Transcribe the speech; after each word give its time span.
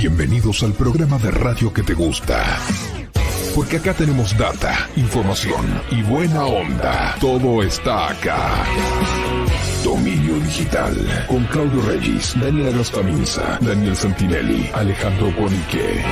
Bienvenidos 0.00 0.62
al 0.62 0.74
programa 0.74 1.18
de 1.18 1.32
radio 1.32 1.72
que 1.72 1.82
te 1.82 1.92
gusta. 1.92 2.60
Porque 3.52 3.78
acá 3.78 3.92
tenemos 3.92 4.38
data, 4.38 4.88
información 4.94 5.66
y 5.90 6.02
buena 6.02 6.44
onda. 6.44 7.16
Todo 7.20 7.64
está 7.64 8.10
acá. 8.10 8.64
Dominio 9.82 10.36
Digital 10.36 10.94
con 11.26 11.42
Claudio 11.46 11.82
Reyes, 11.82 12.32
Daniel 12.40 12.68
Agrostaminza, 12.68 13.58
Daniel 13.60 13.96
Santinelli, 13.96 14.70
Alejandro 14.72 15.32
Bonique. 15.32 16.04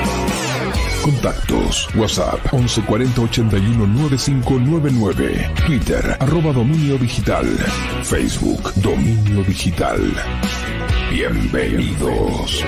Contactos, 1.05 1.89
WhatsApp 1.95 2.41
1140 2.53 3.21
81 3.21 3.87
9599, 3.87 5.51
Twitter 5.65 6.17
arroba 6.19 6.53
Dominio 6.53 6.99
Digital, 6.99 7.47
Facebook 8.03 8.73
Dominio 8.75 9.45
Digital. 9.45 10.01
Bienvenidos. 11.09 12.65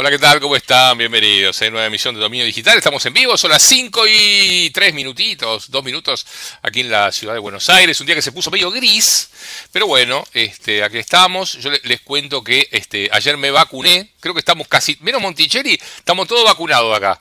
Hola, 0.00 0.12
¿qué 0.12 0.18
tal? 0.20 0.38
¿Cómo 0.38 0.54
están? 0.54 0.96
Bienvenidos 0.96 1.60
a 1.60 1.64
una 1.64 1.70
nueva 1.72 1.86
emisión 1.88 2.14
de 2.14 2.20
Dominio 2.20 2.46
Digital. 2.46 2.78
Estamos 2.78 3.04
en 3.06 3.12
vivo, 3.12 3.36
son 3.36 3.50
las 3.50 3.64
5 3.64 4.06
y 4.06 4.70
3 4.70 4.94
minutitos, 4.94 5.72
2 5.72 5.84
minutos 5.84 6.24
aquí 6.62 6.82
en 6.82 6.90
la 6.92 7.10
ciudad 7.10 7.34
de 7.34 7.40
Buenos 7.40 7.68
Aires. 7.68 7.98
Un 7.98 8.06
día 8.06 8.14
que 8.14 8.22
se 8.22 8.30
puso 8.30 8.48
medio 8.48 8.70
gris, 8.70 9.28
pero 9.72 9.88
bueno, 9.88 10.24
este, 10.32 10.84
aquí 10.84 10.98
estamos. 10.98 11.54
Yo 11.54 11.72
les 11.82 12.00
cuento 12.02 12.44
que 12.44 12.68
este, 12.70 13.10
ayer 13.10 13.36
me 13.38 13.50
vacuné, 13.50 14.12
creo 14.20 14.34
que 14.34 14.38
estamos 14.38 14.68
casi, 14.68 14.96
menos 15.00 15.20
Monticelli, 15.20 15.76
estamos 15.96 16.28
todos 16.28 16.44
vacunados 16.44 16.96
acá. 16.96 17.20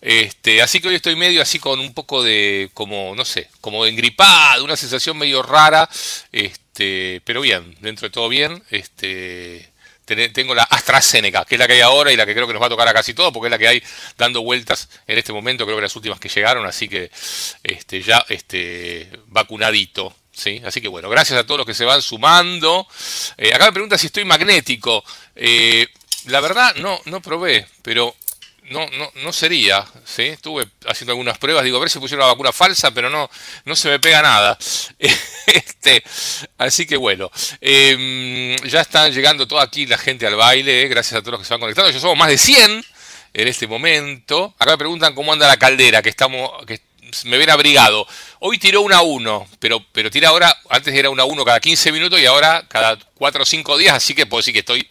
Este, 0.00 0.62
así 0.62 0.80
que 0.80 0.88
hoy 0.88 0.94
estoy 0.94 1.16
medio 1.16 1.42
así 1.42 1.58
con 1.58 1.78
un 1.78 1.92
poco 1.92 2.22
de, 2.22 2.70
como, 2.72 3.14
no 3.14 3.26
sé, 3.26 3.50
como 3.60 3.84
engripado, 3.84 4.64
una 4.64 4.78
sensación 4.78 5.18
medio 5.18 5.42
rara, 5.42 5.90
este, 6.32 7.20
pero 7.26 7.42
bien, 7.42 7.76
dentro 7.80 8.08
de 8.08 8.12
todo 8.12 8.30
bien. 8.30 8.62
Este, 8.70 9.73
tengo 10.04 10.54
la 10.54 10.64
AstraZeneca, 10.64 11.44
que 11.44 11.54
es 11.54 11.58
la 11.58 11.66
que 11.66 11.74
hay 11.74 11.80
ahora 11.80 12.12
y 12.12 12.16
la 12.16 12.26
que 12.26 12.34
creo 12.34 12.46
que 12.46 12.52
nos 12.52 12.62
va 12.62 12.66
a 12.66 12.70
tocar 12.70 12.88
a 12.88 12.92
casi 12.92 13.14
todo, 13.14 13.32
porque 13.32 13.48
es 13.48 13.50
la 13.50 13.58
que 13.58 13.68
hay 13.68 13.82
dando 14.16 14.42
vueltas 14.42 14.88
en 15.06 15.18
este 15.18 15.32
momento, 15.32 15.64
creo 15.64 15.76
que 15.76 15.82
las 15.82 15.96
últimas 15.96 16.20
que 16.20 16.28
llegaron, 16.28 16.66
así 16.66 16.88
que 16.88 17.10
este, 17.62 18.02
ya 18.02 18.24
este, 18.28 19.10
vacunadito. 19.26 20.14
¿sí? 20.32 20.60
Así 20.64 20.80
que 20.80 20.88
bueno, 20.88 21.08
gracias 21.08 21.38
a 21.38 21.44
todos 21.44 21.58
los 21.58 21.66
que 21.66 21.74
se 21.74 21.84
van 21.84 22.02
sumando. 22.02 22.86
Eh, 23.36 23.52
acá 23.54 23.66
me 23.66 23.72
pregunta 23.72 23.98
si 23.98 24.06
estoy 24.06 24.24
magnético. 24.24 25.04
Eh, 25.34 25.86
la 26.26 26.40
verdad, 26.40 26.74
no, 26.76 27.00
no 27.04 27.20
probé, 27.20 27.66
pero 27.82 28.14
no, 28.70 28.88
no, 28.90 29.10
no 29.22 29.32
sería, 29.32 29.84
¿sí? 30.04 30.22
Estuve 30.22 30.66
haciendo 30.86 31.12
algunas 31.12 31.38
pruebas, 31.38 31.64
digo, 31.64 31.76
a 31.76 31.80
ver 31.80 31.90
si 31.90 31.98
pusieron 31.98 32.24
una 32.24 32.32
vacuna 32.32 32.52
falsa, 32.52 32.90
pero 32.92 33.10
no, 33.10 33.30
no 33.64 33.76
se 33.76 33.90
me 33.90 33.98
pega 33.98 34.22
nada. 34.22 34.56
este, 35.46 36.02
así 36.58 36.86
que 36.86 36.96
bueno, 36.96 37.30
em, 37.60 38.56
ya 38.66 38.80
están 38.80 39.12
llegando 39.12 39.46
toda 39.46 39.62
aquí 39.62 39.86
la 39.86 39.98
gente 39.98 40.26
al 40.26 40.36
baile, 40.36 40.82
eh, 40.82 40.88
gracias 40.88 41.18
a 41.18 41.20
todos 41.20 41.32
los 41.32 41.40
que 41.40 41.46
se 41.46 41.54
van 41.54 41.60
conectando. 41.60 41.90
Ya 41.90 42.00
somos 42.00 42.16
más 42.16 42.28
de 42.28 42.38
100 42.38 42.84
en 43.34 43.48
este 43.48 43.66
momento. 43.66 44.54
Acá 44.58 44.72
me 44.72 44.78
preguntan 44.78 45.14
cómo 45.14 45.32
anda 45.32 45.46
la 45.46 45.58
caldera, 45.58 46.00
que 46.00 46.08
estamos, 46.08 46.50
que 46.66 46.80
me 47.24 47.36
ven 47.36 47.50
abrigado. 47.50 48.06
Hoy 48.40 48.58
tiró 48.58 48.80
una 48.80 48.98
a 48.98 49.02
1, 49.02 49.46
pero, 49.58 49.84
pero 49.92 50.10
tira 50.10 50.30
ahora, 50.30 50.56
antes 50.70 50.94
era 50.94 51.10
una 51.10 51.24
a 51.24 51.26
1 51.26 51.44
cada 51.44 51.60
15 51.60 51.92
minutos 51.92 52.18
y 52.18 52.26
ahora 52.26 52.64
cada 52.68 52.98
4 53.14 53.42
o 53.42 53.46
5 53.46 53.78
días, 53.78 53.94
así 53.94 54.14
que 54.14 54.26
puedo 54.26 54.40
decir 54.40 54.54
que 54.54 54.60
estoy 54.60 54.88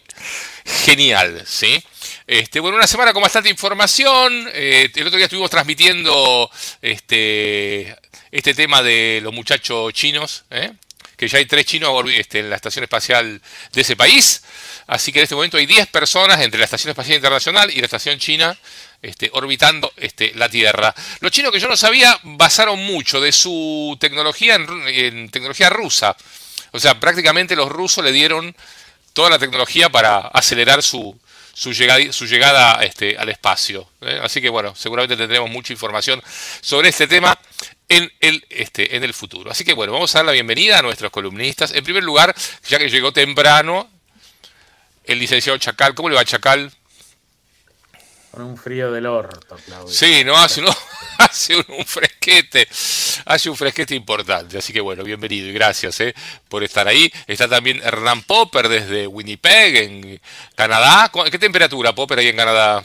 genial, 0.84 1.42
¿sí? 1.46 1.82
Este, 2.26 2.58
bueno, 2.58 2.78
una 2.78 2.86
semana 2.86 3.12
con 3.12 3.22
bastante 3.22 3.50
información. 3.50 4.48
Eh, 4.54 4.90
el 4.94 5.06
otro 5.06 5.18
día 5.18 5.26
estuvimos 5.26 5.50
transmitiendo 5.50 6.50
este, 6.80 7.94
este 8.30 8.54
tema 8.54 8.82
de 8.82 9.20
los 9.22 9.32
muchachos 9.34 9.92
chinos, 9.92 10.44
¿eh? 10.50 10.72
que 11.18 11.28
ya 11.28 11.36
hay 11.36 11.44
tres 11.44 11.66
chinos 11.66 11.92
este, 12.10 12.40
en 12.40 12.48
la 12.48 12.56
estación 12.56 12.82
espacial 12.82 13.42
de 13.72 13.80
ese 13.80 13.94
país. 13.94 14.42
Así 14.86 15.12
que 15.12 15.18
en 15.18 15.24
este 15.24 15.34
momento 15.34 15.58
hay 15.58 15.66
10 15.66 15.86
personas 15.88 16.40
entre 16.40 16.58
la 16.58 16.64
Estación 16.64 16.90
Espacial 16.90 17.16
Internacional 17.16 17.70
y 17.70 17.76
la 17.76 17.84
Estación 17.84 18.18
China 18.18 18.56
orbitando 19.32 19.92
la 20.34 20.48
Tierra. 20.48 20.94
Los 21.20 21.30
chinos 21.30 21.52
que 21.52 21.60
yo 21.60 21.68
no 21.68 21.76
sabía 21.76 22.18
basaron 22.22 22.78
mucho 22.80 23.20
de 23.20 23.32
su 23.32 23.96
tecnología 24.00 24.54
en 24.56 25.28
tecnología 25.30 25.68
rusa. 25.68 26.16
O 26.72 26.80
sea, 26.80 26.98
prácticamente 26.98 27.54
los 27.54 27.70
rusos 27.70 28.02
le 28.02 28.12
dieron 28.12 28.54
toda 29.12 29.30
la 29.30 29.38
tecnología 29.38 29.88
para 29.90 30.18
acelerar 30.18 30.82
su, 30.82 31.18
su 31.54 31.72
llegada, 31.72 32.12
su 32.12 32.26
llegada 32.26 32.84
este, 32.84 33.16
al 33.16 33.28
espacio. 33.30 33.88
¿eh? 34.02 34.20
Así 34.22 34.42
que 34.42 34.48
bueno, 34.50 34.74
seguramente 34.76 35.16
tendremos 35.16 35.48
mucha 35.50 35.72
información 35.72 36.22
sobre 36.60 36.90
este 36.90 37.06
tema 37.06 37.38
en 37.88 38.12
el, 38.20 38.44
este, 38.50 38.96
en 38.96 39.04
el 39.04 39.14
futuro. 39.14 39.50
Así 39.50 39.64
que 39.64 39.72
bueno, 39.72 39.92
vamos 39.92 40.14
a 40.14 40.18
dar 40.18 40.26
la 40.26 40.32
bienvenida 40.32 40.78
a 40.78 40.82
nuestros 40.82 41.10
columnistas. 41.10 41.72
En 41.72 41.84
primer 41.84 42.02
lugar, 42.02 42.34
ya 42.68 42.78
que 42.78 42.88
llegó 42.88 43.12
temprano, 43.12 43.88
el 45.04 45.18
licenciado 45.18 45.58
Chacal. 45.58 45.94
¿Cómo 45.94 46.08
le 46.08 46.16
va 46.16 46.24
Chacal? 46.24 46.72
Con 48.34 48.42
un 48.46 48.56
frío 48.56 48.90
del 48.90 49.06
orto, 49.06 49.56
Claudio. 49.64 49.86
Sí, 49.86 50.24
no 50.24 50.36
hace, 50.36 50.60
no, 50.60 50.68
hace 51.18 51.54
un, 51.54 51.84
fresquete, 51.86 52.66
hace 53.26 53.48
un 53.48 53.54
fresquete 53.54 53.94
importante. 53.94 54.58
Así 54.58 54.72
que 54.72 54.80
bueno, 54.80 55.04
bienvenido 55.04 55.46
y 55.46 55.52
gracias 55.52 56.00
eh, 56.00 56.12
por 56.48 56.64
estar 56.64 56.88
ahí. 56.88 57.08
Está 57.28 57.46
también 57.46 57.80
Hernán 57.84 58.22
Popper 58.22 58.68
desde 58.68 59.06
Winnipeg, 59.06 59.76
en 59.76 60.20
Canadá. 60.56 61.12
¿Qué 61.30 61.38
temperatura, 61.38 61.94
Popper, 61.94 62.18
ahí 62.18 62.26
en 62.26 62.36
Canadá? 62.36 62.82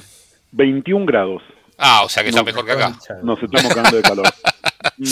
21 0.52 1.08
grados. 1.08 1.42
Ah, 1.80 2.04
o 2.04 2.10
sea 2.10 2.22
que 2.22 2.30
está 2.30 2.44
mejor 2.44 2.64
que 2.64 2.74
acá. 2.74 2.96
Nos 3.24 3.42
estamos 3.42 3.74
cagando 3.74 3.98
de 3.98 4.04
calor. 4.04 4.32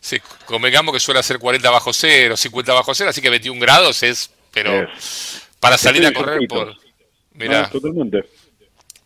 sí, 0.00 0.18
convengamos 0.46 0.94
que 0.94 1.00
suele 1.00 1.18
hacer 1.18 1.40
40 1.40 1.68
bajo 1.68 1.92
cero, 1.92 2.36
50 2.36 2.72
bajo 2.74 2.94
cero, 2.94 3.10
así 3.10 3.20
que 3.20 3.30
21 3.30 3.60
grados 3.60 4.04
es, 4.04 4.30
pero 4.52 4.86
para 5.58 5.76
salir 5.76 6.06
a 6.06 6.12
correr 6.12 6.46
por... 6.48 6.76
Mira. 7.32 7.68
totalmente. 7.70 8.24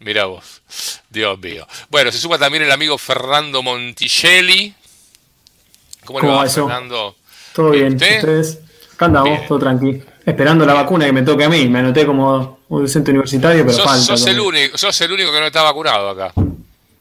Mira 0.01 0.27
vos, 0.27 0.63
Dios 1.09 1.39
mío. 1.39 1.67
Bueno, 1.89 2.11
se 2.13 2.19
suma 2.19 2.39
también 2.39 2.65
el 2.65 2.73
amigo 2.73 2.99
Fernando 2.99 3.63
Monticelli. 3.63 4.75
¿Cómo, 6.05 6.21
le 6.21 6.29
va, 6.29 6.47
Fernando? 6.47 7.17
Todo 7.55 7.71
bien, 7.71 7.95
¿ustedes? 7.95 8.59
Acá 8.95 9.07
andamos, 9.07 9.47
todo 9.47 9.59
tranquilo. 9.59 10.05
Esperando 10.27 10.67
la 10.67 10.75
vacuna 10.75 11.07
que 11.07 11.13
me 11.13 11.23
toque 11.23 11.45
a 11.45 11.49
mí. 11.49 11.69
Me 11.69 11.79
anoté 11.79 12.05
como 12.05 12.61
un 12.69 12.83
docente 12.83 13.13
universitario, 13.13 13.65
pero 13.65 13.79
falta. 13.79 14.05
Sos 14.05 14.27
el, 14.27 14.41
único, 14.41 14.77
sos 14.77 15.01
el 15.01 15.13
único 15.13 15.33
que 15.33 15.41
no 15.41 15.47
está 15.47 15.63
vacunado 15.63 16.11
acá, 16.11 16.33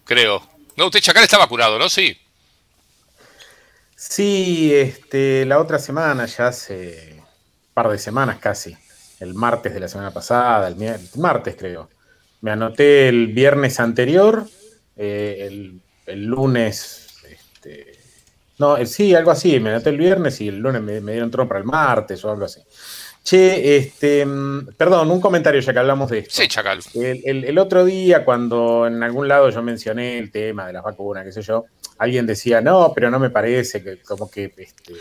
creo. 0.06 0.42
No, 0.76 0.86
usted 0.86 1.02
Chacal 1.02 1.24
está 1.24 1.38
vacunado, 1.38 1.78
¿no? 1.78 1.90
Sí. 1.90 2.18
Sí, 3.96 4.74
este, 4.74 5.46
la 5.46 5.60
otra 5.60 5.80
semana, 5.80 6.26
ya 6.26 6.48
hace 6.48 7.16
un 7.18 7.74
par 7.74 7.90
de 7.90 7.98
semanas 7.98 8.38
casi. 8.40 8.76
El 9.20 9.34
martes 9.34 9.74
de 9.74 9.80
la 9.80 9.88
semana 9.88 10.12
pasada, 10.12 10.68
el 10.68 10.76
martes 11.16 11.56
creo 11.58 11.90
me 12.44 12.52
anoté 12.52 13.08
el 13.08 13.28
viernes 13.28 13.80
anterior, 13.80 14.46
eh, 14.98 15.48
el, 16.06 16.26
lunes, 16.26 17.24
este, 17.26 17.98
no, 18.58 18.76
eh, 18.76 18.86
sí, 18.86 19.16
algo 19.16 19.32
así, 19.32 19.62
me 19.62 19.70
anoté 19.70 19.92
el 19.92 19.98
viernes 19.98 20.42
y 20.42 20.50
el 20.50 20.58
lunes 20.58 20.82
me, 20.82 21.00
dieron 21.00 21.32
trono 21.32 21.48
para 21.48 21.62
el 21.62 21.66
martes 21.66 22.24
o 22.26 22.32
algo 22.32 22.44
así. 22.44 22.60
Che, 23.24 23.78
este, 23.78 24.26
mm, 24.26 24.74
perdón, 24.76 25.10
un 25.10 25.22
comentario 25.22 25.62
ya 25.62 25.72
que 25.72 25.80
hablamos 25.80 26.10
de 26.10 26.20
esto. 26.20 26.34
Sí, 26.34 26.50
Chacal. 26.50 26.82
El, 26.94 27.58
otro 27.58 27.86
día, 27.86 28.26
cuando 28.26 28.88
en 28.88 29.02
algún 29.02 29.30
lado 29.30 29.50
yo 29.50 29.64
mencioné 29.64 30.20
el 30.20 30.30
tema 30.30 30.68
de 30.68 30.74
las 30.74 30.84
vacunas, 30.84 31.24
qué 31.24 31.32
sé 31.32 31.42
yo, 31.44 31.64
alguien 31.98 32.28
decía, 32.28 32.60
no, 32.60 32.92
pero 32.94 33.10
no 33.10 33.20
me 33.20 33.30
parece 33.30 33.82
que 33.82 34.02
como 34.02 34.30
que 34.30 34.54
este, 34.58 34.96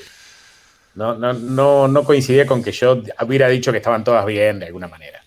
no, 0.94 1.16
no, 1.16 1.32
no, 1.32 1.88
no 1.88 2.04
coincidía 2.04 2.46
con 2.46 2.62
que 2.62 2.70
yo 2.70 3.02
hubiera 3.26 3.48
dicho 3.48 3.72
que 3.72 3.78
estaban 3.78 4.04
todas 4.04 4.24
bien 4.26 4.60
de 4.60 4.66
alguna 4.66 4.86
manera 4.86 5.21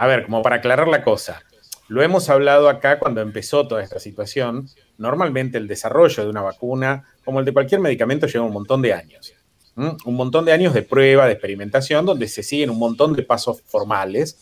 a 0.00 0.06
ver, 0.06 0.24
como 0.24 0.40
para 0.40 0.56
aclarar 0.56 0.88
la 0.88 1.04
cosa, 1.04 1.42
lo 1.88 2.02
hemos 2.02 2.30
hablado 2.30 2.70
acá 2.70 2.98
cuando 2.98 3.20
empezó 3.20 3.68
toda 3.68 3.82
esta 3.82 4.00
situación. 4.00 4.66
Normalmente 4.96 5.58
el 5.58 5.68
desarrollo 5.68 6.24
de 6.24 6.30
una 6.30 6.40
vacuna, 6.40 7.04
como 7.22 7.38
el 7.38 7.44
de 7.44 7.52
cualquier 7.52 7.82
medicamento, 7.82 8.26
lleva 8.26 8.46
un 8.46 8.52
montón 8.54 8.80
de 8.80 8.94
años. 8.94 9.34
Un 9.76 10.14
montón 10.14 10.46
de 10.46 10.52
años 10.52 10.72
de 10.72 10.80
prueba, 10.80 11.26
de 11.26 11.32
experimentación, 11.32 12.06
donde 12.06 12.28
se 12.28 12.42
siguen 12.42 12.70
un 12.70 12.78
montón 12.78 13.12
de 13.12 13.24
pasos 13.24 13.60
formales, 13.60 14.38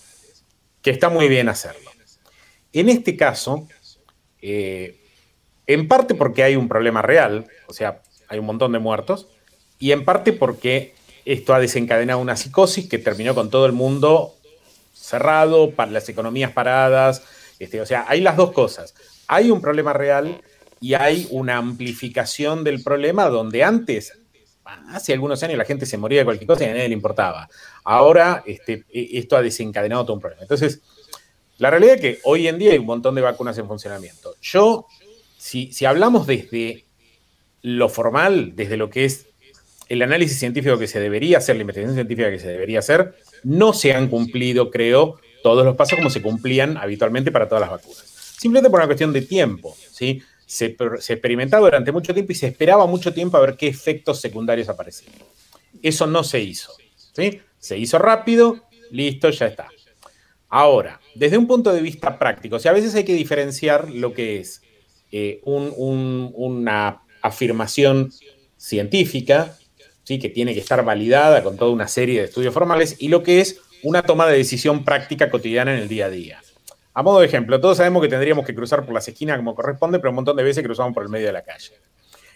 que 0.80 0.90
está 0.90 1.08
muy 1.08 1.26
bien 1.26 1.48
hacerlo. 1.48 1.90
En 2.72 2.88
este 2.88 3.16
caso, 3.16 3.66
eh, 4.40 5.00
en 5.66 5.88
parte 5.88 6.14
porque 6.14 6.44
hay 6.44 6.54
un 6.54 6.68
problema 6.68 7.02
real, 7.02 7.48
o 7.66 7.72
sea, 7.72 8.00
hay 8.28 8.38
un 8.38 8.46
montón 8.46 8.70
de 8.70 8.78
muertos, 8.78 9.26
y 9.80 9.90
en 9.90 10.04
parte 10.04 10.32
porque 10.32 10.94
esto 11.24 11.52
ha 11.52 11.58
desencadenado 11.58 12.20
una 12.20 12.36
psicosis 12.36 12.88
que 12.88 12.98
terminó 12.98 13.34
con 13.34 13.50
todo 13.50 13.66
el 13.66 13.72
mundo 13.72 14.37
cerrado, 15.08 15.70
para 15.70 15.90
las 15.90 16.08
economías 16.08 16.52
paradas. 16.52 17.22
Este, 17.58 17.80
o 17.80 17.86
sea, 17.86 18.04
hay 18.08 18.20
las 18.20 18.36
dos 18.36 18.52
cosas. 18.52 18.94
Hay 19.26 19.50
un 19.50 19.60
problema 19.60 19.92
real 19.92 20.40
y 20.80 20.94
hay 20.94 21.26
una 21.30 21.56
amplificación 21.56 22.64
del 22.64 22.82
problema 22.82 23.28
donde 23.28 23.64
antes, 23.64 24.12
hace 24.90 25.12
algunos 25.12 25.42
años, 25.42 25.58
la 25.58 25.64
gente 25.64 25.86
se 25.86 25.96
moría 25.96 26.20
de 26.20 26.24
cualquier 26.24 26.46
cosa 26.46 26.64
y 26.64 26.68
a 26.68 26.74
nadie 26.74 26.88
le 26.88 26.94
importaba. 26.94 27.48
Ahora 27.84 28.42
este, 28.46 28.84
e, 28.92 29.18
esto 29.18 29.36
ha 29.36 29.42
desencadenado 29.42 30.04
todo 30.04 30.14
un 30.14 30.20
problema. 30.20 30.42
Entonces, 30.42 30.80
la 31.58 31.70
realidad 31.70 31.96
es 31.96 32.00
que 32.00 32.18
hoy 32.24 32.46
en 32.46 32.58
día 32.58 32.72
hay 32.72 32.78
un 32.78 32.86
montón 32.86 33.14
de 33.14 33.20
vacunas 33.20 33.58
en 33.58 33.66
funcionamiento. 33.66 34.34
Yo, 34.40 34.86
si, 35.36 35.72
si 35.72 35.84
hablamos 35.84 36.26
desde 36.26 36.84
lo 37.62 37.88
formal, 37.88 38.52
desde 38.54 38.76
lo 38.76 38.88
que 38.88 39.04
es 39.04 39.26
el 39.88 40.02
análisis 40.02 40.38
científico 40.38 40.78
que 40.78 40.86
se 40.86 41.00
debería 41.00 41.38
hacer, 41.38 41.56
la 41.56 41.62
investigación 41.62 41.94
científica 41.94 42.30
que 42.30 42.38
se 42.38 42.48
debería 42.48 42.78
hacer, 42.78 43.16
no 43.44 43.72
se 43.72 43.92
han 43.92 44.08
cumplido, 44.08 44.70
creo, 44.70 45.20
todos 45.42 45.64
los 45.64 45.76
pasos 45.76 45.96
como 45.98 46.10
se 46.10 46.22
cumplían 46.22 46.76
habitualmente 46.76 47.30
para 47.30 47.48
todas 47.48 47.62
las 47.62 47.70
vacunas. 47.70 48.04
Simplemente 48.38 48.70
por 48.70 48.80
una 48.80 48.86
cuestión 48.86 49.12
de 49.12 49.22
tiempo, 49.22 49.76
¿sí? 49.90 50.22
Se, 50.46 50.76
se 51.00 51.12
experimentaba 51.12 51.66
durante 51.66 51.92
mucho 51.92 52.14
tiempo 52.14 52.32
y 52.32 52.34
se 52.34 52.46
esperaba 52.46 52.86
mucho 52.86 53.12
tiempo 53.12 53.36
a 53.36 53.40
ver 53.40 53.56
qué 53.56 53.68
efectos 53.68 54.20
secundarios 54.20 54.68
aparecían. 54.68 55.12
Eso 55.82 56.06
no 56.06 56.24
se 56.24 56.40
hizo, 56.40 56.72
¿sí? 57.12 57.40
Se 57.58 57.76
hizo 57.76 57.98
rápido, 57.98 58.62
listo, 58.90 59.30
ya 59.30 59.46
está. 59.46 59.68
Ahora, 60.48 61.00
desde 61.14 61.36
un 61.36 61.46
punto 61.46 61.72
de 61.72 61.82
vista 61.82 62.18
práctico, 62.18 62.56
o 62.56 62.58
sea, 62.58 62.70
a 62.70 62.74
veces 62.74 62.94
hay 62.94 63.04
que 63.04 63.14
diferenciar 63.14 63.90
lo 63.90 64.14
que 64.14 64.40
es 64.40 64.62
eh, 65.12 65.40
una 65.44 67.02
afirmación 67.20 68.12
científica, 68.56 69.58
¿sí? 70.08 70.18
que 70.18 70.30
tiene 70.30 70.54
que 70.54 70.60
estar 70.60 70.82
validada 70.82 71.42
con 71.42 71.58
toda 71.58 71.70
una 71.70 71.86
serie 71.86 72.20
de 72.20 72.24
estudios 72.28 72.54
formales, 72.54 72.96
y 72.98 73.08
lo 73.08 73.22
que 73.22 73.42
es 73.42 73.60
una 73.82 74.00
toma 74.00 74.26
de 74.26 74.38
decisión 74.38 74.82
práctica 74.82 75.30
cotidiana 75.30 75.74
en 75.74 75.82
el 75.82 75.88
día 75.88 76.06
a 76.06 76.08
día. 76.08 76.40
A 76.94 77.02
modo 77.02 77.20
de 77.20 77.26
ejemplo, 77.26 77.60
todos 77.60 77.76
sabemos 77.76 78.00
que 78.00 78.08
tendríamos 78.08 78.46
que 78.46 78.54
cruzar 78.54 78.86
por 78.86 78.94
las 78.94 79.06
esquinas 79.06 79.36
como 79.36 79.54
corresponde, 79.54 79.98
pero 79.98 80.08
un 80.08 80.16
montón 80.16 80.34
de 80.34 80.42
veces 80.42 80.64
cruzamos 80.64 80.94
por 80.94 81.02
el 81.02 81.10
medio 81.10 81.26
de 81.26 81.34
la 81.34 81.42
calle. 81.42 81.74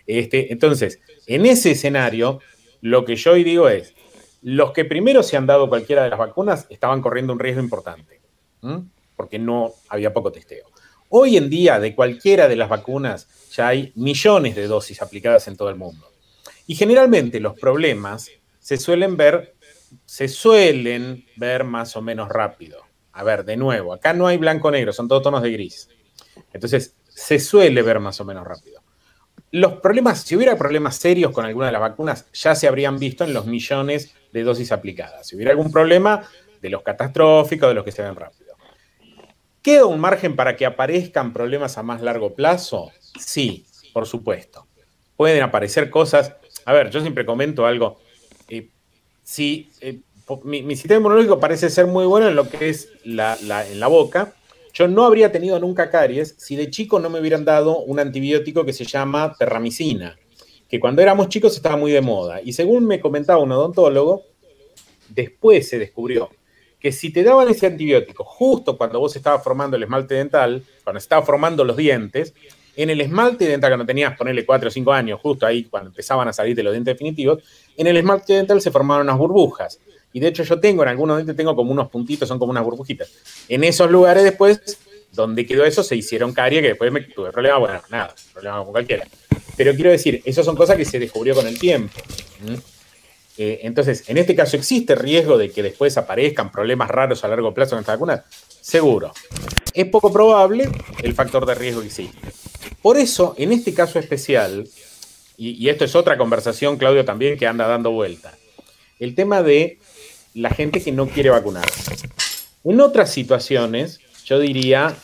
Este, 0.07 0.53
entonces, 0.53 1.01
en 1.27 1.47
ese 1.47 1.71
escenario, 1.71 2.41
lo 2.83 3.07
que 3.07 3.17
yo 3.17 3.33
hoy 3.33 3.43
digo 3.43 3.71
es, 3.71 3.95
los 4.43 4.73
que 4.73 4.85
primero 4.85 5.23
se 5.23 5.39
han 5.39 5.47
dado 5.47 5.71
cualquiera 5.71 6.05
de 6.05 6.11
las 6.11 6.19
vacunas 6.19 6.67
estaban 6.69 7.01
corriendo 7.01 7.33
un 7.33 7.39
riesgo 7.39 7.63
importante, 7.63 8.21
porque 9.17 9.39
no 9.39 9.73
había 9.89 10.13
poco 10.13 10.31
testeo. 10.31 10.67
Hoy 11.09 11.39
en 11.39 11.49
día, 11.49 11.81
de 11.81 11.95
cualquiera 11.95 12.49
de 12.49 12.57
las 12.57 12.69
vacunas, 12.69 13.29
ya 13.51 13.69
hay 13.69 13.93
millones 13.95 14.57
de 14.57 14.67
dosis 14.67 15.01
aplicadas 15.01 15.49
en 15.49 15.57
todo 15.57 15.71
el 15.71 15.77
mundo. 15.77 16.12
Y 16.67 16.75
generalmente 16.75 17.41
los 17.41 17.59
problemas 17.59 18.31
se 18.59 18.76
suelen 18.76 19.17
ver, 19.17 19.55
se 20.06 20.29
suelen 20.29 21.26
ver 21.37 21.64
más 21.64 21.97
o 21.97 22.03
menos 22.03 22.29
rápido. 22.29 22.82
A 23.12 23.25
ver, 23.25 23.44
de 23.44 23.56
nuevo, 23.56 23.93
acá 23.93 24.12
no 24.12 24.26
hay 24.26 24.38
blanco-negro, 24.38 24.93
son 24.93 25.09
todos 25.09 25.23
tonos 25.23 25.43
de 25.43 25.53
gris. 25.53 25.88
Entonces, 26.53 26.97
se 27.09 27.38
suele 27.38 27.82
ver 27.82 28.00
más 28.00 28.20
o 28.20 28.25
menos 28.25 28.47
rápido. 28.47 28.82
Los 29.50 29.75
problemas, 29.75 30.23
si 30.23 30.35
hubiera 30.35 30.56
problemas 30.56 30.97
serios 30.97 31.31
con 31.32 31.44
alguna 31.44 31.67
de 31.67 31.73
las 31.73 31.81
vacunas, 31.82 32.26
ya 32.32 32.55
se 32.55 32.67
habrían 32.67 32.99
visto 32.99 33.25
en 33.25 33.35
los 33.35 33.44
millones 33.44 34.15
de 34.32 34.43
dosis 34.43 34.73
aplicadas. 34.73 35.26
Si 35.26 35.37
hubiera 35.37 35.50
algún 35.50 35.70
problema, 35.70 36.26
de 36.62 36.70
los 36.70 36.82
catastróficos, 36.82 37.69
de 37.69 37.75
los 37.75 37.85
que 37.85 37.93
se 37.93 38.03
ven 38.03 38.15
rápido. 38.15 38.56
¿Queda 39.61 39.85
un 39.85 40.00
margen 40.00 40.37
para 40.37 40.56
que 40.56 40.65
aparezcan 40.65 41.32
problemas 41.32 41.76
a 41.76 41.82
más 41.82 42.00
largo 42.00 42.35
plazo? 42.35 42.91
Sí, 43.19 43.67
por 43.93 44.06
supuesto. 44.06 44.67
Pueden 45.17 45.43
aparecer 45.43 45.91
cosas. 45.91 46.35
A 46.64 46.73
ver, 46.73 46.91
yo 46.91 47.00
siempre 47.00 47.26
comento 47.26 47.67
algo. 47.67 48.00
Eh, 48.49 48.69
eh, 49.38 50.00
mi, 50.44 50.76
sistema 50.76 50.99
inmunológico 50.99 51.41
parece 51.41 51.70
ser 51.70 51.87
muy 51.87 52.06
bueno 52.06 52.29
en 52.29 52.37
lo 52.37 52.49
que 52.49 52.69
es 52.69 52.91
la, 53.05 53.37
en 53.69 53.81
la 53.81 53.87
boca, 53.88 54.35
yo 54.73 54.88
no 54.88 55.05
habría 55.05 55.31
tenido 55.31 55.59
nunca 55.59 55.91
caries 55.91 56.35
si 56.38 56.56
de 56.56 56.70
chico 56.70 56.99
no 56.99 57.11
me 57.11 57.20
hubieran 57.20 57.44
dado 57.44 57.79
un 57.81 57.99
antibiótico 57.99 58.64
que 58.64 58.73
se 58.73 58.85
llama 58.85 59.35
terramicina, 59.38 60.19
que 60.69 60.81
cuando 60.81 61.03
éramos 61.03 61.29
chicos 61.29 61.55
estaba 61.55 61.76
muy 61.76 61.93
de 61.93 62.00
moda. 62.00 62.41
Y 62.43 62.55
según 62.55 62.87
me 62.87 63.00
comentaba 63.00 63.43
un 63.43 63.53
odontólogo, 63.53 64.23
después 65.11 65.69
se 65.69 65.79
descubrió 65.79 66.31
que 66.81 66.91
si 66.91 67.12
te 67.12 67.23
daban 67.23 67.49
ese 67.49 67.67
antibiótico 67.67 68.25
justo 68.25 68.76
cuando 68.76 68.99
vos 68.99 69.15
estabas 69.15 69.44
formando 69.44 69.76
el 69.76 69.85
esmalte 69.85 70.15
dental, 70.15 70.65
cuando 70.82 70.99
estabas 70.99 71.26
formando 71.26 71.65
los 71.65 71.76
dientes, 71.76 72.35
en 72.77 72.91
el 72.91 73.01
esmalte 73.01 73.47
dental, 73.47 73.71
cuando 73.71 73.87
tenías, 73.87 74.17
ponerle 74.17 74.47
4 74.47 74.69
o 74.69 74.71
5 74.71 74.93
años, 74.93 75.21
justo 75.21 75.47
ahí 75.47 75.65
cuando 75.65 75.91
empezaban 75.91 76.29
a 76.29 76.33
salir 76.33 76.57
de 76.57 76.63
los 76.63 76.73
dientes 76.73 76.95
definitivos, 76.95 77.43
en 77.77 77.87
el 77.87 77.97
esmalte 77.97 78.35
dental 78.35 78.61
se 78.61 78.71
formaron 78.71 79.07
unas 79.07 79.19
burbujas. 79.19 79.79
Y 80.13 80.21
de 80.21 80.29
hecho 80.29 80.43
yo 80.43 80.61
tengo, 80.61 80.83
en 80.83 80.89
algunos 80.89 81.19
dientes 81.19 81.37
tengo 81.37 81.57
como 81.57 81.73
unos 81.73 81.89
puntitos, 81.89 82.29
son 82.29 82.39
como 82.39 82.51
unas 82.51 82.65
burbujitas. 82.65 83.11
En 83.49 83.65
esos 83.65 83.91
lugares 83.91 84.25
después, 84.25 84.79
donde 85.13 85.47
quedó 85.47 85.65
eso, 85.65 85.83
se 85.83 85.97
hicieron 85.97 86.33
caries, 86.33 86.63
que 86.63 86.69
después 86.69 86.93
me 86.93 87.03
tuve 87.03 87.31
problemas, 87.31 87.61
bueno, 87.61 87.81
nada, 87.91 88.15
problemas 88.33 88.65
con 88.65 88.73
cualquiera. 88.73 89.07
Pero 89.57 89.75
quiero 89.75 89.91
decir, 89.91 90.23
eso 90.25 90.43
son 90.43 90.57
cosas 90.57 90.77
que 90.77 90.85
se 90.85 90.99
descubrió 90.99 91.35
con 91.35 91.47
el 91.47 91.59
tiempo. 91.59 91.95
Eh, 93.39 93.61
entonces, 93.63 94.05
en 94.09 94.19
este 94.19 94.35
caso, 94.35 94.57
¿existe 94.57 94.95
riesgo 94.95 95.39
de 95.39 95.51
que 95.51 95.63
después 95.63 95.97
aparezcan 95.97 96.53
problemas 96.53 96.91
raros 96.91 97.25
a 97.25 97.29
largo 97.29 97.53
plazo 97.55 97.71
con 97.71 97.81
esta 97.81 97.93
vacuna? 97.93 98.25
Seguro. 98.61 99.13
Es 99.73 99.87
poco 99.87 100.13
probable, 100.13 100.69
el 101.03 101.15
factor 101.15 101.47
de 101.47 101.55
riesgo 101.55 101.83
existe. 101.83 102.42
Por 102.81 102.97
eso, 102.97 103.35
en 103.38 103.53
este 103.53 103.75
caso 103.75 103.99
especial, 103.99 104.69
y 105.37 105.69
esto 105.69 105.85
es 105.85 105.97
otra 105.97 106.17
conversación, 106.17 106.76
Claudio, 106.76 107.05
también 107.05 107.38
que 107.38 107.47
anda 107.47 107.67
dando 107.67 107.91
vuelta, 107.91 108.32
el 109.00 109.14
tema 109.14 109.43
de 109.43 109.79
la 110.35 110.50
gente 110.50 110.82
que 110.82 110.93
no 110.93 111.09
quiere 111.09 111.31
vacunarse. 111.31 111.97
En 112.64 112.81
otras 112.81 113.11
situaciones, 113.11 114.00
yo 114.25 114.38
diría, 114.38 114.94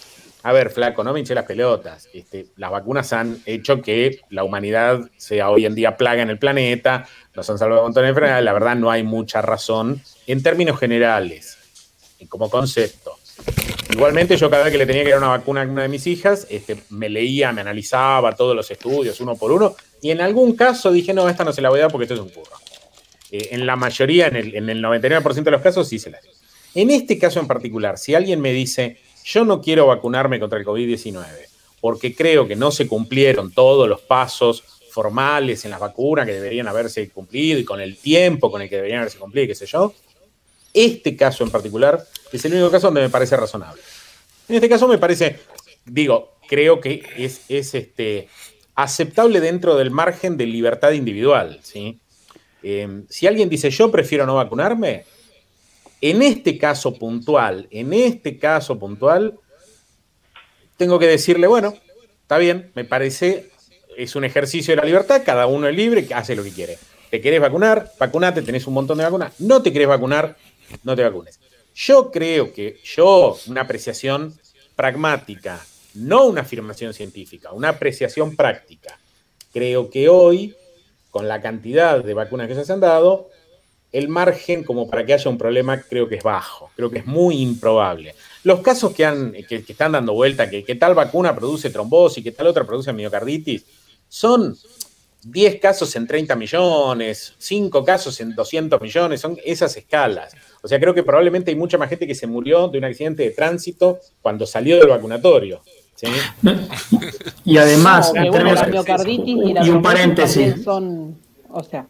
a 0.42 0.52
ver, 0.52 0.70
flaco, 0.70 1.02
no 1.02 1.12
me 1.12 1.18
hinché 1.18 1.34
las 1.34 1.44
pelotas. 1.44 2.08
Este, 2.12 2.46
las 2.56 2.70
vacunas 2.70 3.12
han 3.12 3.42
hecho 3.44 3.82
que 3.82 4.20
la 4.30 4.44
humanidad 4.44 5.00
sea 5.16 5.50
hoy 5.50 5.66
en 5.66 5.74
día 5.74 5.96
plaga 5.96 6.22
en 6.22 6.30
el 6.30 6.38
planeta, 6.38 7.08
nos 7.34 7.50
han 7.50 7.58
salvado 7.58 7.82
un 7.82 7.86
montón 7.88 8.04
de 8.04 8.10
enfermedades. 8.10 8.44
La 8.44 8.52
verdad, 8.52 8.76
no 8.76 8.90
hay 8.90 9.02
mucha 9.02 9.42
razón 9.42 10.00
en 10.26 10.42
términos 10.42 10.78
generales, 10.78 11.58
como 12.28 12.48
concepto. 12.48 13.17
Igualmente, 13.90 14.36
yo 14.36 14.50
cada 14.50 14.64
vez 14.64 14.72
que 14.72 14.78
le 14.78 14.86
tenía 14.86 15.02
que 15.02 15.10
dar 15.10 15.18
una 15.18 15.28
vacuna 15.28 15.62
a 15.62 15.66
una 15.66 15.82
de 15.82 15.88
mis 15.88 16.06
hijas, 16.06 16.46
este, 16.50 16.76
me 16.90 17.08
leía, 17.08 17.52
me 17.52 17.62
analizaba 17.62 18.34
todos 18.36 18.54
los 18.54 18.70
estudios 18.70 19.20
uno 19.20 19.36
por 19.36 19.50
uno, 19.50 19.74
y 20.02 20.10
en 20.10 20.20
algún 20.20 20.54
caso 20.54 20.92
dije, 20.92 21.14
no, 21.14 21.28
esta 21.28 21.44
no 21.44 21.52
se 21.52 21.62
la 21.62 21.70
voy 21.70 21.80
a 21.80 21.82
dar 21.82 21.90
porque 21.90 22.04
esto 22.04 22.14
es 22.14 22.20
un 22.20 22.28
curro. 22.28 22.56
Eh, 23.30 23.48
en 23.52 23.66
la 23.66 23.76
mayoría, 23.76 24.28
en 24.28 24.36
el, 24.36 24.54
en 24.54 24.68
el 24.70 24.82
99% 24.82 25.42
de 25.42 25.50
los 25.50 25.62
casos, 25.62 25.88
sí 25.88 25.98
se 25.98 26.10
las 26.10 26.20
En 26.74 26.90
este 26.90 27.18
caso 27.18 27.40
en 27.40 27.46
particular, 27.46 27.98
si 27.98 28.14
alguien 28.14 28.40
me 28.40 28.52
dice, 28.52 28.98
yo 29.24 29.44
no 29.44 29.60
quiero 29.60 29.86
vacunarme 29.86 30.38
contra 30.38 30.58
el 30.58 30.64
COVID-19 30.64 31.48
porque 31.80 32.14
creo 32.14 32.48
que 32.48 32.56
no 32.56 32.70
se 32.70 32.86
cumplieron 32.86 33.52
todos 33.52 33.88
los 33.88 34.00
pasos 34.00 34.64
formales 34.90 35.64
en 35.64 35.70
las 35.70 35.80
vacunas 35.80 36.26
que 36.26 36.32
deberían 36.32 36.66
haberse 36.66 37.08
cumplido 37.10 37.58
y 37.58 37.64
con 37.64 37.80
el 37.80 37.96
tiempo 37.96 38.50
con 38.50 38.62
el 38.62 38.68
que 38.68 38.76
deberían 38.76 39.00
haberse 39.00 39.18
cumplido, 39.18 39.46
qué 39.48 39.54
sé 39.54 39.66
yo, 39.66 39.92
este 40.74 41.16
caso 41.16 41.44
en 41.44 41.50
particular 41.50 42.04
es 42.32 42.44
el 42.44 42.52
único 42.52 42.70
caso 42.70 42.88
donde 42.88 43.02
me 43.02 43.10
parece 43.10 43.36
razonable. 43.36 43.80
En 44.48 44.56
este 44.56 44.68
caso 44.68 44.88
me 44.88 44.98
parece, 44.98 45.40
digo, 45.84 46.36
creo 46.48 46.80
que 46.80 47.02
es, 47.16 47.42
es 47.48 47.74
este, 47.74 48.28
aceptable 48.78 49.40
dentro 49.40 49.76
del 49.76 49.90
margen 49.90 50.36
de 50.36 50.46
libertad 50.46 50.92
individual. 50.92 51.60
Em, 52.62 53.06
si 53.08 53.26
alguien 53.26 53.48
dice 53.48 53.70
yo 53.70 53.90
prefiero 53.90 54.24
no 54.24 54.36
vacunarme, 54.36 55.04
en 56.00 56.22
este 56.22 56.58
caso 56.58 56.94
puntual, 56.94 57.66
en 57.72 57.92
este 57.92 58.38
caso 58.38 58.78
puntual, 58.78 59.38
tengo 60.76 61.00
que 61.00 61.08
decirle, 61.08 61.48
bueno, 61.48 61.74
está 62.22 62.38
bien, 62.38 62.70
me 62.76 62.84
parece, 62.84 63.50
es 63.96 64.14
un 64.14 64.24
ejercicio 64.24 64.72
de 64.72 64.76
la 64.76 64.86
libertad, 64.86 65.22
cada 65.26 65.48
uno 65.48 65.66
es 65.66 65.74
libre, 65.74 66.06
hace 66.14 66.36
lo 66.36 66.44
que 66.44 66.52
quiere. 66.52 66.78
¿Te 67.10 67.20
querés 67.20 67.40
vacunar? 67.40 67.90
Vacunate, 67.98 68.42
tenés 68.42 68.66
un 68.68 68.74
montón 68.74 68.98
de 68.98 69.04
vacunas. 69.04 69.32
No 69.40 69.60
te 69.60 69.72
querés 69.72 69.88
vacunar, 69.88 70.36
no 70.82 70.96
te 70.96 71.02
vacunes. 71.02 71.40
Yo 71.74 72.10
creo 72.10 72.52
que 72.52 72.80
yo, 72.84 73.38
una 73.46 73.62
apreciación 73.62 74.34
pragmática, 74.74 75.64
no 75.94 76.26
una 76.26 76.42
afirmación 76.42 76.92
científica, 76.92 77.52
una 77.52 77.70
apreciación 77.70 78.36
práctica, 78.36 78.98
creo 79.52 79.90
que 79.90 80.08
hoy 80.08 80.54
con 81.10 81.28
la 81.28 81.40
cantidad 81.40 82.02
de 82.02 82.14
vacunas 82.14 82.48
que 82.48 82.64
se 82.64 82.72
han 82.72 82.80
dado, 82.80 83.30
el 83.92 84.08
margen 84.08 84.64
como 84.64 84.88
para 84.88 85.04
que 85.06 85.14
haya 85.14 85.30
un 85.30 85.38
problema 85.38 85.80
creo 85.80 86.08
que 86.08 86.16
es 86.16 86.22
bajo, 86.22 86.70
creo 86.76 86.90
que 86.90 86.98
es 86.98 87.06
muy 87.06 87.40
improbable. 87.40 88.14
Los 88.44 88.60
casos 88.60 88.92
que, 88.92 89.04
han, 89.04 89.32
que, 89.32 89.64
están 89.66 89.92
dando 89.92 90.12
vuelta, 90.12 90.48
que, 90.50 90.62
tal 90.74 90.94
vacuna 90.94 91.34
produce 91.34 91.70
trombosis, 91.70 92.22
que 92.22 92.32
tal 92.32 92.46
otra 92.46 92.64
produce 92.64 92.92
miocarditis, 92.92 93.64
son 94.08 94.56
10 95.22 95.60
casos 95.60 95.94
en 95.96 96.06
30 96.06 96.36
millones, 96.36 97.34
5 97.38 97.84
casos 97.84 98.20
en 98.20 98.34
200 98.34 98.80
millones, 98.80 99.20
son 99.20 99.38
esas 99.44 99.76
escalas. 99.76 100.34
O 100.62 100.68
sea, 100.68 100.80
creo 100.80 100.94
que 100.94 101.02
probablemente 101.02 101.50
hay 101.50 101.56
mucha 101.56 101.78
más 101.78 101.88
gente 101.88 102.06
que 102.06 102.14
se 102.14 102.26
murió 102.26 102.68
de 102.68 102.78
un 102.78 102.84
accidente 102.84 103.22
de 103.22 103.30
tránsito 103.30 103.98
cuando 104.20 104.46
salió 104.46 104.78
del 104.78 104.88
vacunatorio. 104.88 105.60
Y 107.44 107.56
además, 107.56 108.12
la 108.14 108.66
miocarditis 108.66 109.36
y, 109.44 109.52
la 109.52 109.62
un 109.62 109.82
paréntesis. 109.82 110.62
Son, 110.62 111.16
o 111.50 111.62
sea, 111.62 111.86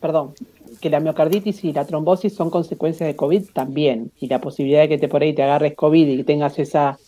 perdón, 0.00 0.34
que 0.80 0.90
la 0.90 1.00
miocarditis 1.00 1.64
y 1.64 1.72
la 1.72 1.86
trombosis 1.86 2.34
son 2.34 2.50
consecuencias 2.50 3.06
de 3.06 3.16
COVID 3.16 3.44
también. 3.52 4.10
Y 4.20 4.28
la 4.28 4.40
posibilidad 4.40 4.82
de 4.82 4.88
que 4.88 4.98
te 4.98 5.08
por 5.08 5.22
ahí 5.22 5.32
te 5.32 5.42
agarres 5.42 5.74
COVID 5.74 6.06
y 6.06 6.22
tengas 6.24 6.58
esa 6.58 6.98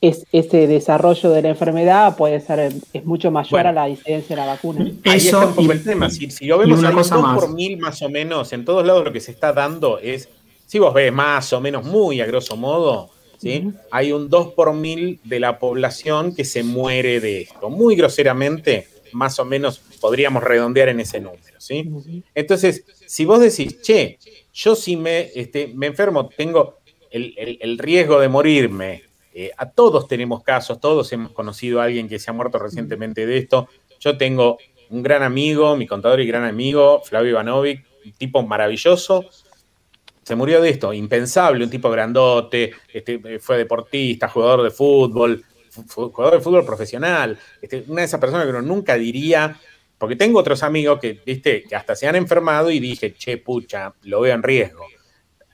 es, 0.00 0.26
ese 0.32 0.66
desarrollo 0.66 1.30
de 1.30 1.42
la 1.42 1.48
enfermedad 1.50 2.16
puede 2.16 2.40
ser 2.40 2.72
es 2.92 3.04
mucho 3.04 3.30
mayor 3.30 3.66
a 3.66 3.72
la 3.72 3.88
incidencia 3.88 4.34
de 4.34 4.42
la 4.42 4.48
vacuna. 4.48 4.90
Ahí 5.04 5.18
está 5.18 5.46
un 5.46 5.54
poco 5.54 5.72
el 5.72 5.84
tema. 5.84 6.10
Si, 6.10 6.30
si 6.30 6.46
lo 6.46 6.58
vemos 6.58 6.80
una 6.80 6.92
cosa 6.92 7.18
más. 7.18 7.38
por 7.38 7.54
mil 7.54 7.78
más 7.78 8.02
o 8.02 8.08
menos, 8.08 8.52
en 8.52 8.64
todos 8.64 8.84
lados 8.84 9.04
lo 9.04 9.12
que 9.12 9.20
se 9.20 9.30
está 9.30 9.52
dando 9.52 9.98
es, 9.98 10.28
si 10.72 10.78
vos 10.78 10.94
ves 10.94 11.12
más 11.12 11.52
o 11.52 11.60
menos 11.60 11.84
muy 11.84 12.22
a 12.22 12.26
grosso 12.26 12.56
modo, 12.56 13.10
hay 13.90 14.10
un 14.10 14.30
2 14.30 14.54
por 14.54 14.72
mil 14.72 15.20
de 15.22 15.38
la 15.38 15.58
población 15.58 16.34
que 16.34 16.46
se 16.46 16.62
muere 16.62 17.20
de 17.20 17.42
esto. 17.42 17.68
Muy 17.68 17.94
groseramente, 17.94 18.88
más 19.12 19.38
o 19.38 19.44
menos 19.44 19.82
podríamos 20.00 20.42
redondear 20.42 20.88
en 20.88 21.00
ese 21.00 21.20
número, 21.20 21.60
¿sí? 21.60 21.90
Entonces, 22.34 22.86
si 23.04 23.26
vos 23.26 23.40
decís, 23.40 23.82
che, 23.82 24.18
yo 24.54 24.74
si 24.74 24.96
me, 24.96 25.30
este, 25.34 25.70
me 25.74 25.88
enfermo, 25.88 26.30
tengo 26.34 26.78
el, 27.10 27.76
riesgo 27.76 28.18
de 28.18 28.30
morirme, 28.30 29.02
eh, 29.34 29.50
a 29.58 29.68
todos 29.68 30.08
tenemos 30.08 30.42
casos, 30.42 30.80
todos 30.80 31.12
hemos 31.12 31.32
conocido 31.32 31.82
a 31.82 31.84
alguien 31.84 32.08
que 32.08 32.18
se 32.18 32.30
ha 32.30 32.32
muerto 32.32 32.58
recientemente 32.58 33.26
de 33.26 33.36
esto. 33.36 33.68
Yo 34.00 34.16
tengo 34.16 34.56
un 34.88 35.02
gran 35.02 35.22
amigo, 35.22 35.76
mi 35.76 35.86
contador 35.86 36.22
y 36.22 36.26
gran 36.26 36.44
amigo, 36.44 37.02
Flavio 37.04 37.32
Ivanovic, 37.32 37.84
un 38.06 38.12
tipo 38.12 38.42
maravilloso, 38.42 39.26
se 40.22 40.36
murió 40.36 40.60
de 40.60 40.70
esto, 40.70 40.92
impensable, 40.92 41.64
un 41.64 41.70
tipo 41.70 41.90
grandote, 41.90 42.72
este, 42.92 43.38
fue 43.40 43.58
deportista, 43.58 44.28
jugador 44.28 44.62
de 44.62 44.70
fútbol, 44.70 45.44
jugador 45.94 46.34
de 46.34 46.40
fútbol 46.40 46.64
profesional, 46.64 47.38
este, 47.60 47.84
una 47.88 48.02
de 48.02 48.06
esas 48.06 48.20
personas 48.20 48.44
que 48.46 48.50
uno 48.50 48.62
nunca 48.62 48.94
diría, 48.94 49.58
porque 49.98 50.16
tengo 50.16 50.38
otros 50.38 50.62
amigos 50.62 50.98
que, 51.00 51.20
viste, 51.24 51.64
que 51.64 51.74
hasta 51.74 51.94
se 51.96 52.06
han 52.06 52.16
enfermado 52.16 52.70
y 52.70 52.78
dije, 52.78 53.14
che, 53.14 53.38
pucha, 53.38 53.94
lo 54.02 54.20
veo 54.20 54.34
en 54.34 54.42
riesgo. 54.42 54.86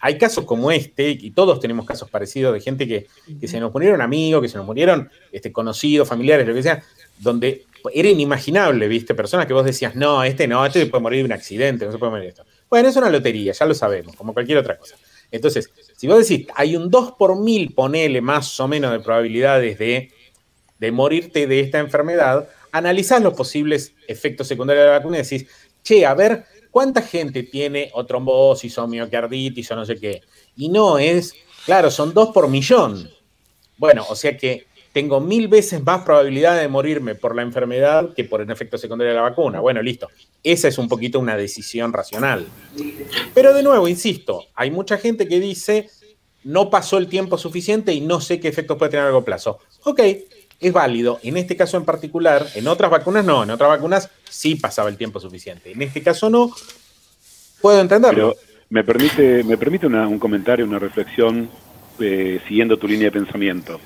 Hay 0.01 0.17
casos 0.17 0.45
como 0.45 0.71
este, 0.71 1.11
y 1.11 1.33
todos 1.33 1.59
tenemos 1.59 1.85
casos 1.85 2.09
parecidos 2.09 2.55
de 2.55 2.61
gente 2.61 2.87
que, 2.87 3.07
se 3.47 3.61
nos 3.61 3.73
murieron 3.73 4.01
amigos, 4.01 4.43
que 4.43 4.49
se 4.49 4.57
nos 4.57 4.67
murieron 4.67 5.11
este, 5.33 5.51
conocidos, 5.51 6.09
familiares, 6.09 6.47
lo 6.47 6.55
que 6.55 6.63
sea, 6.63 6.83
donde 7.19 7.65
era 7.93 8.09
inimaginable, 8.09 8.87
viste, 8.87 9.15
personas 9.15 9.47
que 9.47 9.55
vos 9.55 9.65
decías, 9.65 9.97
no, 9.97 10.23
este 10.23 10.47
no, 10.47 10.65
este 10.65 10.87
puede 10.87 11.03
morir 11.03 11.21
de 11.21 11.25
un 11.27 11.33
accidente, 11.33 11.85
no 11.87 11.93
se 11.93 11.99
puede 11.99 12.11
morir 12.11 12.25
de 12.25 12.29
esto. 12.31 12.45
Bueno, 12.69 12.89
es 12.89 12.97
una 12.97 13.11
lotería, 13.11 13.53
ya 13.53 13.67
lo 13.67 13.75
sabemos, 13.75 14.15
como 14.15 14.35
cualquier 14.35 14.59
otra 14.59 14.77
cosa. 14.77 14.97
Entonces, 15.31 15.71
si 15.97 16.07
vos 16.07 16.27
decís, 16.27 16.47
hay 16.55 16.77
un 16.77 16.91
2 16.91 17.13
por 17.19 17.39
mil, 17.39 17.75
ponele 17.75 18.21
más 18.21 18.59
o 18.61 18.69
menos 18.69 18.93
de 18.93 19.01
probabilidades 19.01 19.79
de, 19.79 20.11
de 20.79 20.93
morirte 20.93 21.47
de 21.47 21.61
esta 21.61 21.79
enfermedad, 21.79 22.49
analizás 22.73 23.23
los 23.23 23.35
posibles 23.35 23.95
efectos 24.07 24.47
secundarios 24.47 24.85
de 24.85 24.91
la 24.91 24.99
vacuna 24.99 25.19
y 25.19 25.23
decís, 25.23 25.47
che, 25.83 26.07
a 26.07 26.15
ver, 26.15 26.45
¿cuánta 26.71 27.03
gente 27.03 27.43
tiene 27.43 27.91
o 27.95 28.05
trombosis 28.07 28.77
o 28.79 28.87
miocarditis 28.87 29.71
o 29.71 29.77
no 29.77 29.85
sé 29.85 29.97
qué? 29.97 30.23
Y 30.57 30.69
no 30.69 30.99
es, 30.99 31.35
claro, 31.65 31.91
son 31.91 32.15
2 32.15 32.29
por 32.29 32.49
millón. 32.49 33.11
Bueno, 33.77 34.05
o 34.09 34.17
sea 34.17 34.37
que 34.37 34.67
tengo 34.99 35.21
mil 35.21 35.47
veces 35.47 35.81
más 35.85 36.03
probabilidad 36.03 36.59
de 36.59 36.67
morirme 36.67 37.15
por 37.15 37.37
la 37.37 37.43
enfermedad 37.43 38.13
que 38.17 38.25
por 38.25 38.41
el 38.41 38.51
efecto 38.51 38.77
secundario 38.77 39.13
de 39.13 39.15
la 39.15 39.23
vacuna. 39.23 39.61
Bueno, 39.61 39.81
listo. 39.81 40.09
Esa 40.43 40.67
es 40.67 40.77
un 40.77 40.89
poquito 40.89 41.21
una 41.21 41.37
decisión 41.37 41.93
racional. 41.93 42.49
Pero 43.33 43.55
de 43.55 43.63
nuevo, 43.63 43.87
insisto, 43.87 44.47
hay 44.57 44.73
mucha 44.73 44.99
gente 44.99 45.29
que 45.29 45.39
dice, 45.39 45.89
no 46.43 46.69
pasó 46.69 46.99
el 46.99 47.07
tiempo 47.07 47.39
suficiente 47.39 47.95
y 47.95 48.01
no 48.01 48.21
sé 48.21 48.41
qué 48.41 48.49
efectos 48.49 48.77
puede 48.77 48.91
tener 48.91 49.03
a 49.03 49.05
largo 49.05 49.25
plazo. 49.25 49.61
Ok, 49.85 50.01
es 50.59 50.73
válido. 50.73 51.21
En 51.23 51.37
este 51.37 51.57
caso 51.57 51.77
en 51.77 51.85
particular, 51.85 52.45
en 52.57 52.67
otras 52.67 52.91
vacunas 52.91 53.25
no, 53.25 53.45
en 53.45 53.51
otras 53.51 53.69
vacunas 53.69 54.11
sí 54.29 54.57
pasaba 54.57 54.89
el 54.89 54.97
tiempo 54.97 55.21
suficiente. 55.21 55.71
En 55.71 55.81
este 55.81 56.03
caso 56.03 56.29
no, 56.29 56.51
puedo 57.61 57.81
entenderlo. 57.81 58.35
Pero 58.35 58.37
me 58.69 58.83
permite, 58.83 59.45
me 59.45 59.57
permite 59.57 59.87
un 59.87 60.19
comentario, 60.19 60.65
una 60.65 60.81
reflexión 60.81 61.49
eh, 62.01 62.41
siguiendo 62.49 62.77
tu 62.77 62.89
línea 62.89 63.11
de 63.11 63.13
pensamiento. 63.13 63.79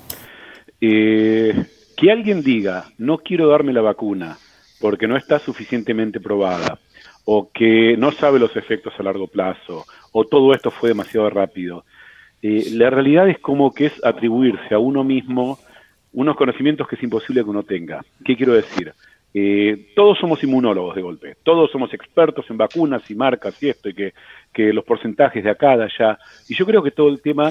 Eh, 0.84 1.54
que 1.96 2.10
alguien 2.10 2.42
diga, 2.42 2.86
no 2.98 3.18
quiero 3.18 3.46
darme 3.46 3.72
la 3.72 3.82
vacuna 3.82 4.36
porque 4.80 5.06
no 5.06 5.16
está 5.16 5.38
suficientemente 5.38 6.18
probada, 6.18 6.80
o 7.24 7.52
que 7.52 7.96
no 7.96 8.10
sabe 8.10 8.40
los 8.40 8.56
efectos 8.56 8.92
a 8.98 9.04
largo 9.04 9.28
plazo, 9.28 9.84
o 10.10 10.24
todo 10.24 10.52
esto 10.52 10.72
fue 10.72 10.88
demasiado 10.88 11.30
rápido. 11.30 11.84
Eh, 12.42 12.70
la 12.72 12.90
realidad 12.90 13.28
es 13.28 13.38
como 13.38 13.72
que 13.72 13.86
es 13.86 14.04
atribuirse 14.04 14.74
a 14.74 14.80
uno 14.80 15.04
mismo 15.04 15.60
unos 16.12 16.34
conocimientos 16.34 16.88
que 16.88 16.96
es 16.96 17.02
imposible 17.04 17.44
que 17.44 17.50
uno 17.50 17.62
tenga. 17.62 18.04
¿Qué 18.24 18.36
quiero 18.36 18.54
decir? 18.54 18.92
Eh, 19.32 19.92
todos 19.94 20.18
somos 20.18 20.42
inmunólogos 20.42 20.96
de 20.96 21.02
golpe, 21.02 21.36
todos 21.44 21.70
somos 21.70 21.94
expertos 21.94 22.44
en 22.50 22.58
vacunas 22.58 23.08
y 23.08 23.14
marcas 23.14 23.62
y 23.62 23.68
esto, 23.68 23.88
y 23.88 23.94
que, 23.94 24.14
que 24.52 24.72
los 24.72 24.84
porcentajes 24.84 25.44
de 25.44 25.50
acá, 25.50 25.76
de 25.76 25.84
allá. 25.84 26.18
Y 26.48 26.56
yo 26.56 26.66
creo 26.66 26.82
que 26.82 26.90
todo 26.90 27.08
el 27.08 27.22
tema 27.22 27.50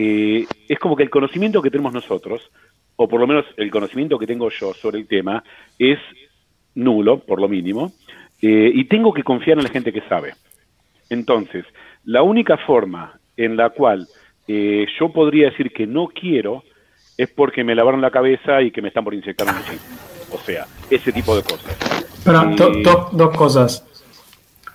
eh, 0.00 0.46
es 0.68 0.78
como 0.78 0.94
que 0.94 1.02
el 1.02 1.10
conocimiento 1.10 1.60
que 1.60 1.72
tenemos 1.72 1.92
nosotros, 1.92 2.52
o 2.94 3.08
por 3.08 3.18
lo 3.18 3.26
menos 3.26 3.44
el 3.56 3.68
conocimiento 3.68 4.16
que 4.16 4.28
tengo 4.28 4.48
yo 4.48 4.72
sobre 4.72 5.00
el 5.00 5.08
tema, 5.08 5.42
es 5.76 5.98
nulo, 6.76 7.18
por 7.18 7.40
lo 7.40 7.48
mínimo, 7.48 7.90
eh, 8.40 8.70
y 8.72 8.84
tengo 8.84 9.12
que 9.12 9.24
confiar 9.24 9.58
en 9.58 9.64
la 9.64 9.70
gente 9.70 9.92
que 9.92 10.02
sabe. 10.02 10.34
Entonces, 11.10 11.64
la 12.04 12.22
única 12.22 12.58
forma 12.58 13.18
en 13.36 13.56
la 13.56 13.70
cual 13.70 14.06
eh, 14.46 14.86
yo 15.00 15.12
podría 15.12 15.50
decir 15.50 15.72
que 15.72 15.88
no 15.88 16.06
quiero 16.06 16.62
es 17.16 17.28
porque 17.30 17.64
me 17.64 17.74
lavaron 17.74 18.00
la 18.00 18.12
cabeza 18.12 18.62
y 18.62 18.70
que 18.70 18.80
me 18.80 18.88
están 18.88 19.02
por 19.02 19.14
inyectar 19.14 19.48
un 19.48 19.64
chip. 19.64 19.80
O 20.30 20.38
sea, 20.38 20.64
ese 20.88 21.10
tipo 21.10 21.34
de 21.34 21.42
cosas. 21.42 21.76
Pero, 22.24 23.10
dos 23.10 23.36
cosas. 23.36 23.84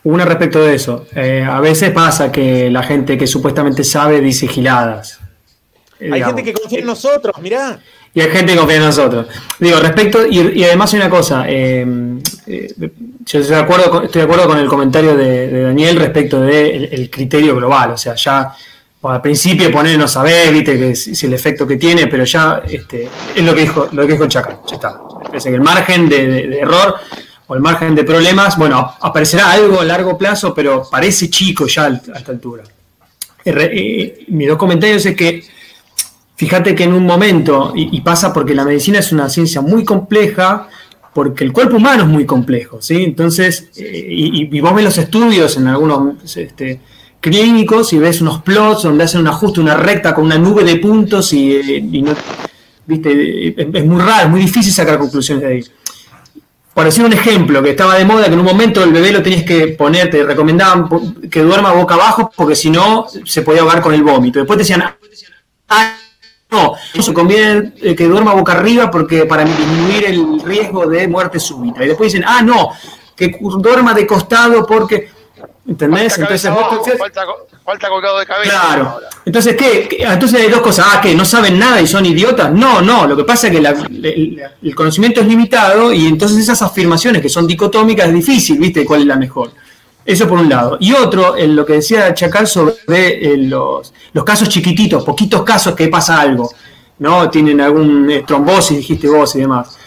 Una 0.06 0.26
respecto 0.26 0.62
de 0.62 0.76
eso. 0.76 1.08
Eh, 1.16 1.46
a 1.50 1.60
veces 1.62 1.92
pasa 1.92 2.32
que 2.32 2.70
la 2.70 2.84
gente 2.84 3.18
que 3.18 3.26
supuestamente 3.26 3.84
sabe 3.84 4.20
dice 4.20 4.48
giladas. 4.48 5.20
hay 6.00 6.22
gente 6.22 6.44
que 6.44 6.54
confía 6.54 6.80
en 6.80 6.86
nosotros, 6.86 7.34
mirá. 7.42 7.80
Y 8.14 8.20
hay 8.20 8.30
gente 8.30 8.54
que 8.54 8.60
confía 8.60 8.78
en 8.78 8.84
nosotros. 8.84 9.28
Digo, 9.60 9.80
respecto, 9.80 10.28
y, 10.28 10.64
además 10.64 10.94
hay 10.94 11.00
una 11.00 11.10
cosa, 11.10 11.46
eh, 11.48 11.86
eh, 12.46 12.74
yo 12.78 13.40
estoy 13.40 13.56
de, 13.56 13.62
acuerdo 13.62 13.90
con, 13.90 14.04
estoy 14.04 14.20
de 14.20 14.26
acuerdo 14.26 14.48
con 14.48 14.60
el 14.60 14.68
comentario 14.68 15.16
de, 15.16 15.64
Daniel 15.64 15.96
respecto 15.96 16.42
del 16.42 16.90
de 16.90 16.96
el 16.96 17.10
criterio 17.10 17.56
global. 17.56 17.92
O 17.92 17.98
sea, 17.98 18.16
ya 18.16 18.54
al 19.04 19.22
principio 19.22 19.72
poner 19.72 19.98
no 19.98 20.08
saber, 20.08 20.52
viste, 20.52 20.78
que 20.78 20.92
es, 20.92 21.24
el 21.24 21.34
efecto 21.34 21.66
que 21.66 21.78
tiene, 21.78 22.08
pero 22.08 22.26
ya 22.26 22.62
este, 22.68 23.08
es 23.36 23.44
lo 23.44 23.56
que 23.56 23.62
dijo, 23.62 23.88
lo 23.94 24.06
que 24.06 24.14
dijo 24.14 24.28
Chacal, 24.28 24.60
ya 24.68 24.76
está. 24.76 25.00
Parece 25.24 25.50
que 25.50 25.56
el 25.56 25.62
margen 25.62 26.10
de 26.10 26.60
error 26.60 26.96
o 27.48 27.56
el 27.56 27.62
margen 27.62 27.96
de 27.96 28.04
problemas, 28.04 28.58
bueno, 28.58 28.94
aparecerá 29.02 29.52
algo 29.52 29.82
a 29.82 29.86
largo 29.86 30.18
plazo, 30.18 30.54
pero 30.54 30.88
parece 30.90 31.30
chico 31.30 31.68
ya 31.68 31.86
a 31.86 32.18
esta 32.18 32.32
altura. 32.32 32.64
Eh, 33.46 34.26
mis 34.30 34.48
dos 34.48 34.58
comentarios 34.58 35.06
es 35.06 35.16
que, 35.16 35.44
fíjate 36.36 36.74
que 36.74 36.86
en 36.86 36.94
un 36.94 37.06
momento, 37.06 37.74
y, 37.76 38.00
pasa 38.02 38.32
porque 38.32 38.56
la 38.56 38.64
medicina 38.64 39.00
es 39.00 39.12
una 39.12 39.30
ciencia 39.30 39.62
muy 39.62 39.84
compleja, 39.84 40.70
porque 41.14 41.44
el 41.44 41.52
cuerpo 41.52 41.78
humano 41.78 42.04
es 42.04 42.10
muy 42.10 42.26
complejo, 42.26 42.82
¿sí? 42.82 43.04
Entonces, 43.04 43.70
eh, 43.76 44.06
y, 44.08 44.60
vos 44.62 44.74
ves 44.74 44.86
los 44.86 44.98
estudios 44.98 45.58
en 45.58 45.68
algunos 45.68 46.38
este, 46.38 46.80
clínicos 47.20 47.92
y 47.94 48.00
ves 48.00 48.22
unos 48.22 48.42
plots 48.42 48.84
donde 48.84 49.04
hacen 49.04 49.22
un 49.22 49.28
ajuste, 49.28 49.60
una 49.60 49.76
recta 49.76 50.16
con 50.16 50.26
una 50.26 50.38
nube 50.38 50.64
de 50.64 50.78
puntos 50.78 51.34
y, 51.34 51.56
y 51.56 52.02
no, 52.02 52.14
¿viste? 52.88 53.54
Es 53.58 53.86
muy 53.86 54.02
raro, 54.02 54.24
es 54.26 54.30
muy 54.30 54.42
difícil 54.42 54.74
sacar 54.74 54.98
conclusiones 54.98 55.44
de 55.44 55.50
ahí 55.50 55.64
por 56.74 56.86
decir 56.86 57.06
un 57.06 57.14
ejemplo, 57.14 57.62
que 57.62 57.72
estaba 57.72 57.96
de 57.96 58.06
moda, 58.06 58.26
que 58.26 58.34
en 58.34 58.40
un 58.40 58.46
momento 58.46 58.84
el 58.84 58.92
bebé 58.92 59.12
lo 59.12 59.22
tenías 59.22 59.44
que 59.44 59.68
poner, 59.68 60.10
te 60.10 60.24
recomendaban 60.24 60.90
que 61.30 61.42
duerma 61.42 61.72
boca 61.72 61.94
abajo 61.94 62.32
porque 62.36 62.56
si 62.56 62.72
no 62.72 63.06
se 63.26 63.44
podía 63.44 63.62
ahogar 63.62 63.82
con 63.82 63.94
el 63.94 64.04
vómito. 64.04 64.40
Después 64.40 64.58
te 64.58 64.64
decían, 64.64 64.84
ah, 65.70 65.98
no, 66.50 66.74
eso 66.94 67.14
conviene 67.14 67.74
eh, 67.82 67.96
que 67.96 68.08
duerma 68.08 68.34
boca 68.34 68.54
arriba 68.54 68.90
porque 68.90 69.26
para 69.26 69.44
disminuir 69.44 70.06
el 70.06 70.42
riesgo 70.42 70.88
de 70.88 71.08
muerte 71.08 71.40
súbita. 71.40 71.84
Y 71.84 71.88
después 71.90 72.12
dicen, 72.12 72.26
ah, 72.28 72.42
no, 72.42 72.70
que 73.16 73.38
duerma 73.40 73.94
de 73.94 74.08
costado 74.08 74.66
porque 74.66 75.10
¿Entendés? 75.66 76.18
Entonces 76.18 76.52
falta, 77.64 77.88
colgado 77.88 78.20
de 78.20 78.26
cabeza. 78.26 78.52
Claro. 78.52 79.00
Entonces, 79.26 79.56
¿qué? 79.56 79.88
Entonces 80.00 80.42
hay 80.42 80.50
dos 80.50 80.62
cosas. 80.62 80.86
Ah, 80.90 81.02
que 81.02 81.16
no 81.16 81.24
saben 81.24 81.58
nada 81.58 81.80
y 81.80 81.88
son 81.88 82.06
idiotas. 82.06 82.52
No, 82.52 82.82
no. 82.82 83.08
Lo 83.08 83.16
que 83.16 83.24
pasa 83.24 83.48
es 83.48 83.54
que 83.54 84.48
el, 84.62 84.76
conocimiento 84.76 85.22
es 85.22 85.28
limitado 85.28 85.94
y 85.94 86.08
entonces 86.08 86.38
esas 86.40 86.62
afirmaciones 86.62 87.22
que 87.22 87.30
son 87.30 87.48
dicotómicas 87.48 88.08
es 88.08 88.14
difícil, 88.14 88.60
¿viste? 88.60 88.84
¿Cuál 88.84 89.02
es 89.02 89.08
la 89.08 89.16
mejor? 89.16 89.52
Eso 90.06 90.28
por 90.28 90.40
un 90.40 90.50
lado. 90.50 90.78
Y 90.82 90.92
otro, 90.92 91.38
en 91.38 91.56
lo 91.56 91.66
que 91.66 91.74
decía 91.74 92.14
Chacal 92.14 92.46
sobre 92.46 92.76
eh, 92.90 93.38
los, 93.38 93.94
los 94.12 94.24
casos 94.26 94.50
chiquititos, 94.50 95.06
poquitos 95.06 95.44
casos 95.44 95.76
que 95.76 95.88
pasa 95.88 96.20
algo. 96.20 96.52
¿No? 97.00 97.30
Tienen 97.30 97.60
algún 97.62 98.10
eh, 98.12 98.24
trombosis, 98.28 98.78
dijiste 98.78 99.08
vos 99.08 99.36
y 99.36 99.40
demás. 99.40 99.78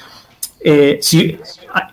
Eh, 0.58 0.98
si, 1.00 1.38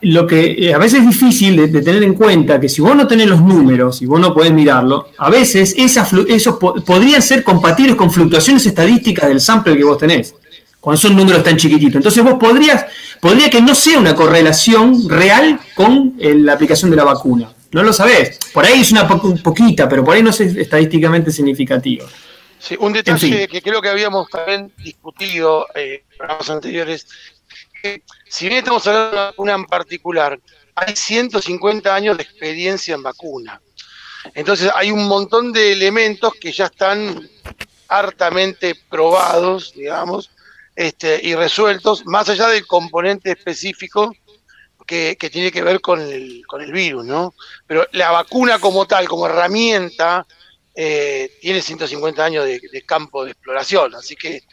lo 0.02 0.28
que 0.28 0.52
eh, 0.52 0.74
a 0.74 0.78
veces 0.78 1.02
es 1.02 1.08
difícil 1.08 1.72
de, 1.72 1.82
tener 1.82 2.04
en 2.04 2.14
cuenta 2.14 2.60
que 2.60 2.70
si 2.70 2.82
vos 2.82 2.96
no 2.96 3.08
tenés 3.08 3.28
los 3.28 3.42
números 3.42 4.02
y 4.02 4.06
vos 4.06 4.20
no 4.20 4.34
podés 4.34 4.52
mirarlo, 4.52 5.10
a 5.18 5.30
veces 5.30 5.76
esa, 5.78 6.08
esos 6.28 6.58
podrían 6.58 7.22
ser 7.22 7.44
compatibles 7.44 7.96
con 7.96 8.12
fluctuaciones 8.12 8.66
estadísticas 8.66 9.28
del 9.30 9.42
sample 9.42 9.78
que 9.78 9.84
vos 9.84 9.98
tenés, 9.98 10.36
cuando 10.80 11.02
son 11.02 11.16
números 11.16 11.44
tan 11.44 11.58
chiquititos. 11.58 11.96
Entonces 11.96 12.24
vos 12.24 12.36
podrías, 12.40 12.86
podría 13.20 13.50
que 13.50 13.62
no 13.62 13.76
sea 13.76 14.00
una 14.00 14.16
correlación 14.16 15.10
real 15.10 15.60
con 15.76 16.16
eh, 16.20 16.34
la 16.36 16.54
aplicación 16.54 16.92
de 16.92 16.98
la 16.98 17.04
vacuna. 17.04 17.52
No 17.72 17.82
lo 17.82 17.92
sabés. 17.92 18.38
Por 18.54 18.66
ahí 18.66 18.82
es 18.82 18.92
una 18.92 19.08
poquita, 19.08 19.90
pero 19.90 20.04
por 20.04 20.16
ahí 20.16 20.22
no 20.22 20.30
es 20.30 20.40
estadísticamente 20.40 21.32
significativo. 21.32 22.06
Sí, 22.60 22.78
un 22.80 22.94
detalle 22.94 23.48
que 23.50 23.62
creo 23.62 23.82
que 23.82 23.90
habíamos 23.90 24.30
también 24.30 24.72
discutido 24.78 25.68
en 25.76 26.00
programas 26.18 26.50
anteriores 26.50 27.08
si 28.30 28.48
bien 28.48 28.60
estamos 28.60 28.86
hablando 28.88 29.10
de 29.10 29.16
una 29.16 29.26
vacuna 29.26 29.54
en 29.56 29.66
particular, 29.66 30.40
hay 30.76 30.96
150 30.96 31.94
años 31.94 32.18
de 32.18 32.24
experiencia 32.24 32.96
en 32.96 33.04
vacuna. 33.04 33.62
Entonces 34.34 34.72
hay 34.74 34.92
un 34.92 35.08
montón 35.08 35.52
de 35.52 35.74
elementos 35.74 36.34
que 36.40 36.52
ya 36.52 36.66
están 36.66 37.30
hartamente 37.88 38.76
probados, 38.90 39.74
digamos, 39.74 40.32
este, 40.76 41.20
y 41.22 41.36
resueltos, 41.36 42.06
más 42.06 42.30
allá 42.30 42.48
del 42.48 42.66
componente 42.66 43.32
específico 43.32 44.16
que, 44.86 45.16
tiene 45.32 45.52
que 45.52 45.64
ver 45.64 45.82
con 45.82 46.02
el, 46.02 46.44
con 46.48 46.62
el 46.62 46.72
virus, 46.72 47.06
¿no? 47.06 47.34
Pero 47.68 47.88
la 47.92 48.12
vacuna 48.12 48.60
como 48.60 48.86
tal, 48.86 49.08
como 49.08 49.28
herramienta, 49.28 50.26
eh, 50.76 51.38
tiene 51.42 51.62
150 51.62 52.24
años 52.24 52.46
de, 52.46 52.84
campo 52.86 53.24
de 53.24 53.32
exploración, 53.32 53.96
así 53.96 54.16
que 54.16 54.44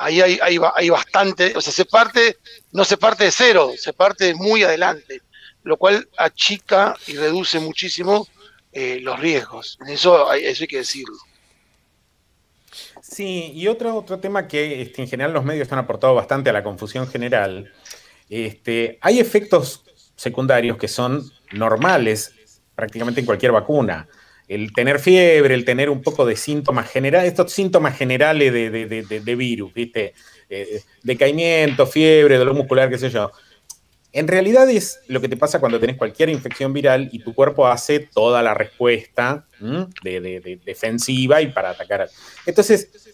ahí 0.00 0.20
hay, 0.20 0.38
hay, 0.42 0.58
hay, 0.74 0.90
bastante, 0.90 1.52
o 1.56 1.60
sea, 1.60 1.72
se 1.72 1.84
parte, 1.84 2.38
no 2.72 2.84
se 2.84 2.96
parte 2.96 3.24
de 3.24 3.30
cero, 3.30 3.72
se 3.76 3.92
parte 3.92 4.34
muy 4.34 4.62
adelante, 4.62 5.20
lo 5.62 5.76
cual 5.76 6.08
achica 6.16 6.96
y 7.06 7.16
reduce 7.16 7.60
muchísimo 7.60 8.26
eh, 8.72 8.98
los 9.02 9.20
riesgos. 9.20 9.78
Eso, 9.86 10.32
eso 10.32 10.62
hay 10.62 10.68
que 10.68 10.78
decirlo. 10.78 11.16
Sí, 13.02 13.52
y 13.54 13.68
otro, 13.68 13.94
otro 13.94 14.18
tema 14.18 14.48
que 14.48 14.82
este, 14.82 15.02
en 15.02 15.08
general 15.08 15.32
los 15.32 15.44
medios 15.44 15.70
han 15.72 15.78
aportado 15.78 16.14
bastante 16.14 16.50
a 16.50 16.52
la 16.52 16.62
confusión 16.62 17.06
general, 17.08 17.72
este, 18.28 18.98
hay 19.00 19.20
efectos 19.20 19.84
secundarios 20.16 20.78
que 20.78 20.88
son 20.88 21.30
normales 21.52 22.32
prácticamente 22.74 23.20
en 23.20 23.26
cualquier 23.26 23.52
vacuna. 23.52 24.08
El 24.50 24.72
tener 24.72 24.98
fiebre, 24.98 25.54
el 25.54 25.64
tener 25.64 25.88
un 25.88 26.02
poco 26.02 26.26
de 26.26 26.36
síntomas 26.36 26.90
generales, 26.90 27.28
estos 27.28 27.52
síntomas 27.52 27.96
generales 27.96 28.52
de, 28.52 29.34
virus, 29.36 29.72
¿viste? 29.72 30.12
Eh, 30.48 30.82
decaimiento, 31.02 31.86
fiebre, 31.86 32.36
dolor 32.36 32.54
muscular, 32.54 32.90
qué 32.90 32.98
sé 32.98 33.10
yo 33.10 33.30
en 34.12 34.28
realidad 34.28 34.68
es 34.68 35.00
lo 35.06 35.20
que 35.20 35.28
te 35.28 35.36
pasa 35.36 35.60
cuando 35.60 35.78
tenés 35.78 35.96
cualquier 35.96 36.30
infección 36.30 36.72
viral 36.72 37.08
y 37.12 37.20
tu 37.20 37.34
cuerpo 37.34 37.68
hace 37.68 38.00
toda 38.00 38.42
la 38.42 38.54
respuesta 38.54 39.46
de, 40.02 40.60
defensiva 40.64 41.40
y 41.40 41.48
para 41.48 41.70
atacar. 41.70 42.08
Entonces, 42.44 43.09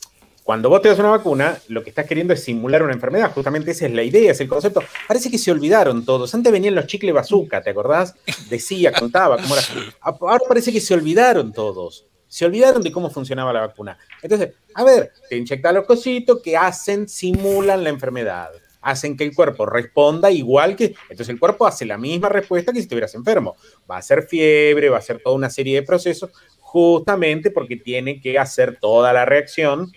cuando 0.47 0.71
vos 0.71 0.81
te 0.81 0.89
das 0.89 1.01
una 1.01 1.11
vacuna, 1.11 1.59
lo 1.67 1.83
que 1.83 1.91
estás 1.91 2.07
queriendo 2.07 2.33
es 2.33 2.45
simular 2.45 2.81
una 2.85 2.93
enfermedad. 2.93 3.33
Justamente 3.35 3.73
esa 3.73 3.87
es 3.87 3.93
la 3.93 4.05
idea, 4.05 4.31
es 4.31 4.41
el 4.41 4.47
concepto. 4.47 4.81
Parece 5.09 5.29
que 5.29 5.39
se 5.39 5.51
olvidaron 5.51 6.05
todos. 6.05 6.33
Antes 6.37 6.53
venían 6.53 6.77
los 6.77 6.87
chicles 6.87 7.13
bazooka, 7.13 7.63
¿te 7.63 7.71
acordás? 7.71 8.15
Decía, 8.49 8.93
contaba 8.93 9.39
cómo 9.39 9.57
era. 9.57 9.65
Ahora 10.01 10.45
parece 10.47 10.71
que 10.71 10.81
se 10.81 10.95
olvidaron 10.95 11.53
todos. 11.53 12.07
Se 12.29 12.45
olvidaron 12.45 12.81
de 12.81 12.93
cómo 12.93 13.11
funcionaba 13.11 13.53
la 13.53 13.67
vacuna. 13.67 13.99
Entonces, 14.23 14.53
a 14.73 14.85
ver, 14.85 15.11
te 15.29 15.37
inyectan 15.37 15.75
los 15.75 15.85
cositos 15.85 16.41
que 16.41 16.57
hacen, 16.57 17.09
simulan 17.09 17.83
la 17.83 17.91
enfermedad 17.91 18.51
hacen 18.83 19.17
que 19.17 19.25
el 19.25 19.35
cuerpo 19.35 19.67
responda 19.67 20.31
igual 20.31 20.77
que... 20.77 20.95
Entonces 21.11 21.31
el 21.31 21.41
cuerpo 21.41 21.67
hace 21.67 21.85
la 21.85 21.99
misma 21.99 22.29
respuesta 22.29 22.71
que 22.71 22.79
si 22.79 22.83
estuvieras 22.83 23.17
enfermo. 23.17 23.57
Va 23.91 23.97
a 23.97 24.03
ser 24.03 24.23
fiebre, 24.23 24.91
va 24.91 24.97
a 24.97 25.01
hacer 25.01 25.21
toda 25.21 25.35
una 25.35 25.51
serie 25.51 25.75
de 25.75 25.83
procesos, 25.83 26.31
justamente 26.61 27.51
porque 27.51 27.75
tiene 27.75 28.21
que 28.21 28.39
hacer 28.39 28.79
toda 28.81 29.13
la 29.13 29.25
reacción 29.25 29.91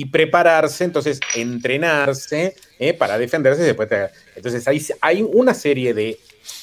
y 0.00 0.06
prepararse, 0.06 0.84
entonces 0.84 1.20
entrenarse 1.34 2.56
eh, 2.78 2.94
para 2.94 3.18
defenderse 3.18 3.62
después. 3.62 3.90
Entonces 4.34 4.66
hay, 4.66 4.82
hay 5.02 5.20
una 5.20 5.52
serie 5.52 5.92
de, 5.92 6.18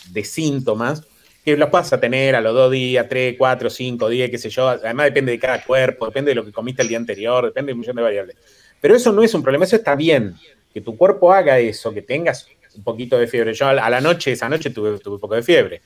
de 0.09 0.23
síntomas 0.23 1.03
que 1.45 1.55
los 1.55 1.69
vas 1.69 1.93
a 1.93 1.99
tener 1.99 2.35
a 2.35 2.41
los 2.41 2.55
dos 2.55 2.71
días, 2.71 3.05
tres, 3.07 3.35
cuatro, 3.37 3.69
cinco 3.69 4.09
días, 4.09 4.31
qué 4.31 4.39
sé 4.39 4.49
yo. 4.49 4.67
Además 4.67 5.05
depende 5.05 5.33
de 5.33 5.39
cada 5.39 5.63
cuerpo, 5.63 6.07
depende 6.07 6.31
de 6.31 6.35
lo 6.35 6.45
que 6.45 6.51
comiste 6.51 6.81
el 6.81 6.87
día 6.87 6.97
anterior, 6.97 7.45
depende 7.45 7.69
de 7.69 7.73
un 7.73 7.81
millón 7.81 7.95
de 7.95 8.01
variables. 8.01 8.37
Pero 8.81 8.95
eso 8.95 9.11
no 9.11 9.21
es 9.21 9.31
un 9.35 9.43
problema, 9.43 9.65
eso 9.65 9.75
está 9.75 9.95
bien 9.95 10.33
que 10.73 10.81
tu 10.81 10.97
cuerpo 10.97 11.31
haga 11.31 11.59
eso, 11.59 11.93
que 11.93 12.01
tengas 12.01 12.47
un 12.75 12.83
poquito 12.83 13.19
de 13.19 13.27
fiebre. 13.27 13.53
Yo 13.53 13.67
a 13.67 13.89
la 13.89 14.01
noche, 14.01 14.31
esa 14.31 14.49
noche 14.49 14.71
tuve, 14.71 14.93
un 14.93 15.19
poco 15.19 15.35
de 15.35 15.43
fiebre. 15.43 15.83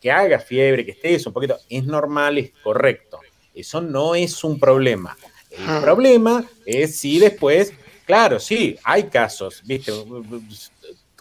que 0.00 0.10
hagas 0.10 0.44
fiebre, 0.44 0.84
que 0.84 0.90
estés 0.90 1.24
un 1.28 1.32
poquito, 1.32 1.58
es 1.70 1.84
normal, 1.84 2.38
es 2.38 2.50
correcto. 2.60 3.20
Eso 3.54 3.80
no 3.80 4.16
es 4.16 4.42
un 4.42 4.58
problema. 4.58 5.16
El 5.66 5.80
problema 5.80 6.44
es 6.64 6.98
si 6.98 7.18
después, 7.18 7.72
claro, 8.06 8.38
sí, 8.38 8.76
hay 8.84 9.04
casos, 9.04 9.62
¿viste? 9.64 9.92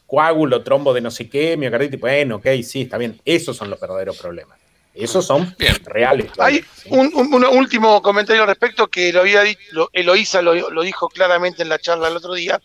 Coágulo, 0.05 0.63
trombo 0.63 0.93
de 0.93 1.01
no 1.01 1.11
sé 1.11 1.29
qué, 1.29 1.57
miocarditis, 1.57 1.99
bueno, 1.99 2.37
ok, 2.37 2.47
sí, 2.63 2.81
está 2.81 2.97
bien. 2.97 3.19
Esos 3.25 3.57
son 3.57 3.69
los 3.69 3.79
verdaderos 3.79 4.17
problemas. 4.17 4.57
Esos 4.97 5.25
son 5.25 5.55
reales. 5.85 6.31
Hay 6.39 6.63
un, 6.89 7.13
último 7.13 8.01
comentario 8.01 8.41
al 8.41 8.47
respecto 8.47 8.87
que 8.87 9.13
lo 9.13 9.21
había 9.21 9.43
dicho, 9.43 9.89
Eloísa 9.93 10.41
lo, 10.41 10.81
dijo 10.81 11.07
claramente 11.07 11.61
en 11.61 11.69
la 11.69 11.77
charla 11.77 12.07
el 12.07 12.17
otro 12.17 12.33
día, 12.33 12.59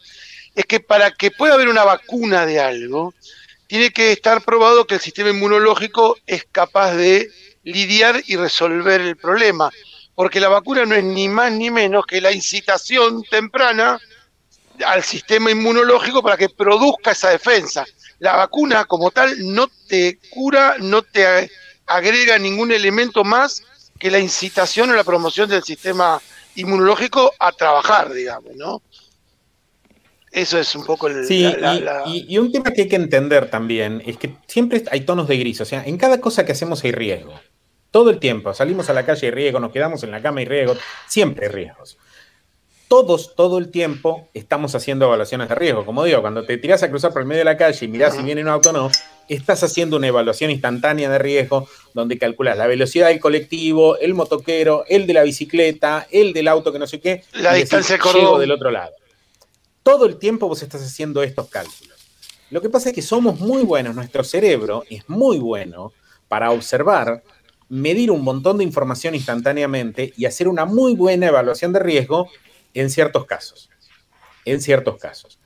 es 0.54 0.64
que 0.64 0.80
para 0.80 1.10
que 1.10 1.30
pueda 1.30 1.54
haber 1.54 1.68
una 1.68 1.84
vacuna 1.84 2.46
de 2.46 2.58
algo, 2.58 3.12
tiene 3.66 3.90
que 3.90 4.12
estar 4.12 4.42
probado 4.42 4.86
que 4.86 4.94
el 4.94 5.00
sistema 5.00 5.30
inmunológico 5.30 6.16
es 6.26 6.46
capaz 6.50 6.94
de 6.94 7.30
lidiar 7.64 8.22
y 8.26 8.36
resolver 8.36 9.00
el 9.02 9.16
problema. 9.16 9.70
Porque 10.14 10.40
la 10.40 10.48
vacuna 10.48 10.84
no 10.84 10.94
es 10.94 11.04
ni 11.04 11.28
más 11.28 11.52
ni 11.52 11.70
menos 11.70 12.06
que 12.06 12.20
la 12.20 12.32
incitación 12.32 13.22
temprana 13.24 13.98
al 14.84 15.02
sistema 15.02 15.50
inmunológico 15.50 16.22
para 16.22 16.36
que 16.36 16.48
produzca 16.48 17.12
esa 17.12 17.30
defensa. 17.30 17.84
La 18.18 18.36
vacuna 18.36 18.84
como 18.84 19.10
tal 19.10 19.34
no 19.52 19.68
te 19.88 20.18
cura, 20.30 20.76
no 20.78 21.02
te 21.02 21.50
agrega 21.86 22.38
ningún 22.38 22.72
elemento 22.72 23.24
más 23.24 23.62
que 23.98 24.10
la 24.10 24.18
incitación 24.18 24.90
o 24.90 24.94
la 24.94 25.04
promoción 25.04 25.48
del 25.48 25.62
sistema 25.62 26.20
inmunológico 26.56 27.32
a 27.38 27.52
trabajar, 27.52 28.12
digamos, 28.12 28.54
¿no? 28.56 28.82
Eso 30.32 30.58
es 30.58 30.74
un 30.74 30.84
poco 30.84 31.08
el. 31.08 31.26
Sí, 31.26 31.46
y, 32.06 32.38
un 32.38 32.50
tema 32.50 32.70
que 32.70 32.82
hay 32.82 32.88
que 32.88 32.96
entender 32.96 33.50
también 33.50 34.02
es 34.06 34.16
que 34.16 34.34
siempre 34.46 34.82
hay 34.90 35.02
tonos 35.02 35.28
de 35.28 35.36
gris. 35.36 35.60
O 35.60 35.66
sea, 35.66 35.84
en 35.84 35.98
cada 35.98 36.22
cosa 36.22 36.46
que 36.46 36.52
hacemos 36.52 36.82
hay 36.84 36.92
riesgo. 36.92 37.38
Todo 37.92 38.10
el 38.10 38.18
tiempo. 38.18 38.52
Salimos 38.54 38.90
a 38.90 38.94
la 38.94 39.06
calle 39.06 39.28
y 39.28 39.30
riesgo, 39.30 39.60
nos 39.60 39.70
quedamos 39.70 40.02
en 40.02 40.10
la 40.10 40.20
cama 40.20 40.42
y 40.42 40.46
riesgo. 40.46 40.74
Siempre 41.06 41.46
hay 41.46 41.52
riesgos. 41.52 41.98
Todos, 42.88 43.36
todo 43.36 43.58
el 43.58 43.70
tiempo, 43.70 44.28
estamos 44.34 44.74
haciendo 44.74 45.04
evaluaciones 45.06 45.48
de 45.48 45.54
riesgo. 45.54 45.86
Como 45.86 46.02
digo, 46.04 46.20
cuando 46.22 46.44
te 46.44 46.56
tiras 46.58 46.82
a 46.82 46.90
cruzar 46.90 47.12
por 47.12 47.22
el 47.22 47.28
medio 47.28 47.40
de 47.40 47.44
la 47.44 47.56
calle 47.56 47.86
y 47.86 47.88
mirás 47.88 48.16
si 48.16 48.22
viene 48.22 48.42
un 48.42 48.48
auto 48.48 48.70
o 48.70 48.72
no, 48.72 48.90
estás 49.28 49.62
haciendo 49.62 49.98
una 49.98 50.08
evaluación 50.08 50.50
instantánea 50.50 51.10
de 51.10 51.18
riesgo 51.18 51.68
donde 51.94 52.18
calculas 52.18 52.56
la 52.56 52.66
velocidad 52.66 53.08
del 53.08 53.20
colectivo, 53.20 53.98
el 53.98 54.14
motoquero, 54.14 54.84
el 54.88 55.06
de 55.06 55.12
la 55.12 55.22
bicicleta, 55.22 56.06
el 56.10 56.32
del 56.32 56.48
auto 56.48 56.72
que 56.72 56.78
no 56.78 56.86
sé 56.86 56.98
qué. 56.98 57.24
La 57.34 57.54
distancia 57.54 57.98
del 58.38 58.50
otro 58.50 58.70
lado. 58.70 58.92
Todo 59.82 60.06
el 60.06 60.18
tiempo 60.18 60.48
vos 60.48 60.62
estás 60.62 60.82
haciendo 60.82 61.22
estos 61.22 61.48
cálculos. 61.48 61.98
Lo 62.50 62.60
que 62.60 62.70
pasa 62.70 62.90
es 62.90 62.94
que 62.94 63.02
somos 63.02 63.40
muy 63.40 63.62
buenos, 63.62 63.94
nuestro 63.94 64.24
cerebro 64.24 64.84
es 64.88 65.08
muy 65.08 65.38
bueno 65.38 65.92
para 66.28 66.50
observar, 66.50 67.22
medir 67.72 68.10
un 68.10 68.22
montón 68.22 68.58
de 68.58 68.64
información 68.64 69.14
instantáneamente 69.14 70.12
y 70.14 70.26
hacer 70.26 70.46
una 70.46 70.66
muy 70.66 70.94
buena 70.94 71.28
evaluación 71.28 71.72
de 71.72 71.78
riesgo 71.78 72.28
en 72.74 72.90
ciertos 72.90 73.24
casos. 73.24 73.70
En 74.44 74.60
ciertos 74.60 74.98
casos. 74.98 75.38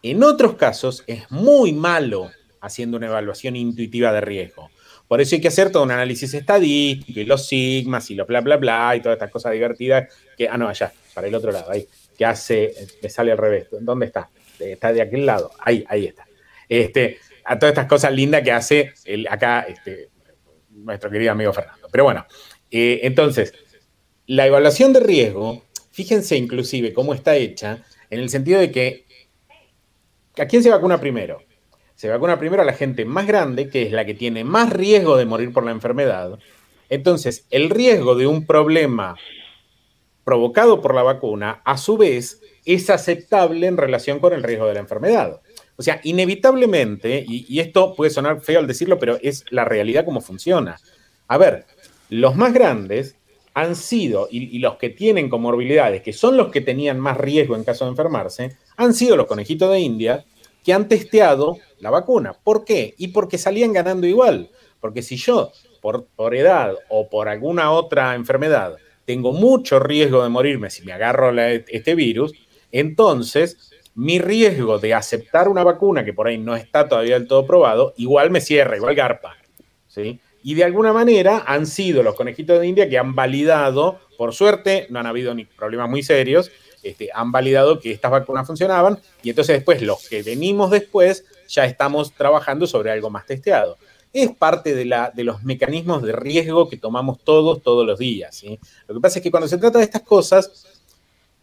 En 0.00 0.22
otros 0.22 0.54
casos 0.54 1.02
es 1.08 1.28
muy 1.28 1.72
malo 1.72 2.30
haciendo 2.60 2.98
una 2.98 3.08
evaluación 3.08 3.56
intuitiva 3.56 4.12
de 4.12 4.20
riesgo. 4.20 4.70
Por 5.08 5.20
eso 5.20 5.34
hay 5.34 5.40
que 5.40 5.48
hacer 5.48 5.72
todo 5.72 5.82
un 5.82 5.90
análisis 5.90 6.32
estadístico 6.34 7.18
y 7.18 7.24
los 7.24 7.48
sigmas 7.48 8.08
y 8.12 8.14
lo 8.14 8.26
bla, 8.26 8.42
bla, 8.42 8.58
bla 8.58 8.94
y 8.94 9.00
todas 9.00 9.16
estas 9.16 9.32
cosas 9.32 9.52
divertidas 9.52 10.08
que, 10.38 10.48
ah, 10.48 10.56
no, 10.56 10.68
allá, 10.68 10.92
para 11.14 11.26
el 11.26 11.34
otro 11.34 11.50
lado, 11.50 11.68
ahí 11.68 11.88
que 12.16 12.24
hace, 12.24 12.72
me 13.02 13.08
sale 13.08 13.32
al 13.32 13.38
revés, 13.38 13.66
¿dónde 13.80 14.06
está? 14.06 14.30
Está 14.60 14.92
de 14.92 15.02
aquel 15.02 15.26
lado, 15.26 15.50
ahí, 15.58 15.84
ahí 15.88 16.06
está. 16.06 16.26
Este, 16.68 17.18
a 17.44 17.58
todas 17.58 17.72
estas 17.72 17.86
cosas 17.86 18.12
lindas 18.12 18.42
que 18.42 18.52
hace 18.52 18.94
acá 19.28 19.62
este, 19.62 20.11
nuestro 20.82 21.10
querido 21.10 21.32
amigo 21.32 21.52
Fernando. 21.52 21.88
Pero 21.90 22.04
bueno, 22.04 22.26
eh, 22.70 23.00
entonces, 23.02 23.52
la 24.26 24.46
evaluación 24.46 24.92
de 24.92 25.00
riesgo, 25.00 25.64
fíjense 25.90 26.36
inclusive 26.36 26.92
cómo 26.92 27.14
está 27.14 27.36
hecha, 27.36 27.84
en 28.10 28.20
el 28.20 28.30
sentido 28.30 28.60
de 28.60 28.70
que, 28.70 29.06
¿a 30.38 30.46
quién 30.46 30.62
se 30.62 30.70
vacuna 30.70 31.00
primero? 31.00 31.42
Se 31.94 32.08
vacuna 32.08 32.38
primero 32.38 32.62
a 32.62 32.64
la 32.64 32.72
gente 32.72 33.04
más 33.04 33.26
grande, 33.26 33.68
que 33.68 33.82
es 33.82 33.92
la 33.92 34.04
que 34.04 34.14
tiene 34.14 34.44
más 34.44 34.72
riesgo 34.72 35.16
de 35.16 35.26
morir 35.26 35.52
por 35.52 35.64
la 35.64 35.70
enfermedad. 35.70 36.38
Entonces, 36.88 37.46
el 37.50 37.70
riesgo 37.70 38.14
de 38.14 38.26
un 38.26 38.46
problema 38.46 39.16
provocado 40.24 40.80
por 40.80 40.94
la 40.94 41.02
vacuna, 41.02 41.60
a 41.64 41.76
su 41.76 41.96
vez, 41.96 42.40
es 42.64 42.90
aceptable 42.90 43.66
en 43.66 43.76
relación 43.76 44.18
con 44.18 44.32
el 44.32 44.42
riesgo 44.42 44.66
de 44.66 44.74
la 44.74 44.80
enfermedad. 44.80 45.41
O 45.82 45.84
sea, 45.84 46.00
inevitablemente, 46.04 47.24
y, 47.26 47.58
esto 47.58 47.96
puede 47.96 48.12
sonar 48.12 48.40
feo 48.40 48.60
al 48.60 48.68
decirlo, 48.68 49.00
pero 49.00 49.18
es 49.20 49.44
la 49.50 49.64
realidad 49.64 50.04
como 50.04 50.20
funciona. 50.20 50.78
A 51.26 51.38
ver, 51.38 51.64
los 52.08 52.36
más 52.36 52.54
grandes 52.54 53.16
han 53.52 53.74
sido, 53.74 54.28
y, 54.30 54.60
los 54.60 54.76
que 54.76 54.90
tienen 54.90 55.28
comorbilidades, 55.28 56.00
que 56.00 56.12
son 56.12 56.36
los 56.36 56.52
que 56.52 56.60
tenían 56.60 57.00
más 57.00 57.16
riesgo 57.16 57.56
en 57.56 57.64
caso 57.64 57.84
de 57.84 57.90
enfermarse, 57.90 58.56
han 58.76 58.94
sido 58.94 59.16
los 59.16 59.26
conejitos 59.26 59.72
de 59.72 59.80
India 59.80 60.24
que 60.62 60.72
han 60.72 60.86
testeado 60.86 61.58
la 61.80 61.90
vacuna. 61.90 62.32
¿Por 62.32 62.64
qué? 62.64 62.94
Y 62.96 63.08
porque 63.08 63.36
salían 63.36 63.72
ganando 63.72 64.06
igual. 64.06 64.50
Porque 64.80 65.02
si 65.02 65.16
yo, 65.16 65.50
por, 65.80 66.06
por 66.14 66.36
edad 66.36 66.76
o 66.90 67.08
por 67.08 67.28
alguna 67.28 67.72
otra 67.72 68.14
enfermedad, 68.14 68.76
tengo 69.04 69.32
mucho 69.32 69.80
riesgo 69.80 70.22
de 70.22 70.28
morirme 70.28 70.70
si 70.70 70.84
me 70.84 70.92
agarro 70.92 71.36
este 71.40 71.96
virus, 71.96 72.34
entonces 72.70 73.71
mi 73.94 74.18
riesgo 74.18 74.78
de 74.78 74.94
aceptar 74.94 75.48
una 75.48 75.64
vacuna 75.64 76.04
que 76.04 76.12
por 76.12 76.26
ahí 76.26 76.38
no 76.38 76.56
está 76.56 76.88
todavía 76.88 77.18
del 77.18 77.28
todo 77.28 77.46
probado, 77.46 77.94
igual 77.96 78.30
me 78.30 78.40
cierra, 78.40 78.76
igual 78.76 78.94
garpa. 78.94 79.36
¿sí? 79.86 80.18
Y 80.42 80.54
de 80.54 80.64
alguna 80.64 80.92
manera 80.92 81.44
han 81.46 81.66
sido 81.66 82.02
los 82.02 82.14
conejitos 82.14 82.60
de 82.60 82.66
India 82.66 82.88
que 82.88 82.98
han 82.98 83.14
validado, 83.14 84.00
por 84.16 84.34
suerte, 84.34 84.86
no 84.90 84.98
han 84.98 85.06
habido 85.06 85.34
ni 85.34 85.44
problemas 85.44 85.88
muy 85.88 86.02
serios, 86.02 86.50
este, 86.82 87.10
han 87.14 87.30
validado 87.30 87.78
que 87.78 87.92
estas 87.92 88.10
vacunas 88.10 88.46
funcionaban 88.46 88.98
y 89.22 89.30
entonces 89.30 89.56
después 89.56 89.82
los 89.82 90.08
que 90.08 90.22
venimos 90.22 90.70
después 90.70 91.24
ya 91.46 91.64
estamos 91.64 92.12
trabajando 92.12 92.66
sobre 92.66 92.90
algo 92.90 93.08
más 93.08 93.26
testeado. 93.26 93.78
Es 94.12 94.30
parte 94.32 94.74
de, 94.74 94.84
la, 94.84 95.10
de 95.14 95.24
los 95.24 95.42
mecanismos 95.42 96.02
de 96.02 96.12
riesgo 96.12 96.68
que 96.68 96.76
tomamos 96.76 97.20
todos, 97.22 97.62
todos 97.62 97.86
los 97.86 97.98
días. 97.98 98.42
Lo 98.86 98.94
que 98.94 99.00
pasa 99.00 99.18
es 99.18 99.22
que 99.22 99.30
cuando 99.30 99.48
se 99.48 99.58
trata 99.58 99.78
de 99.78 99.84
estas 99.84 100.02
cosas, 100.02 100.71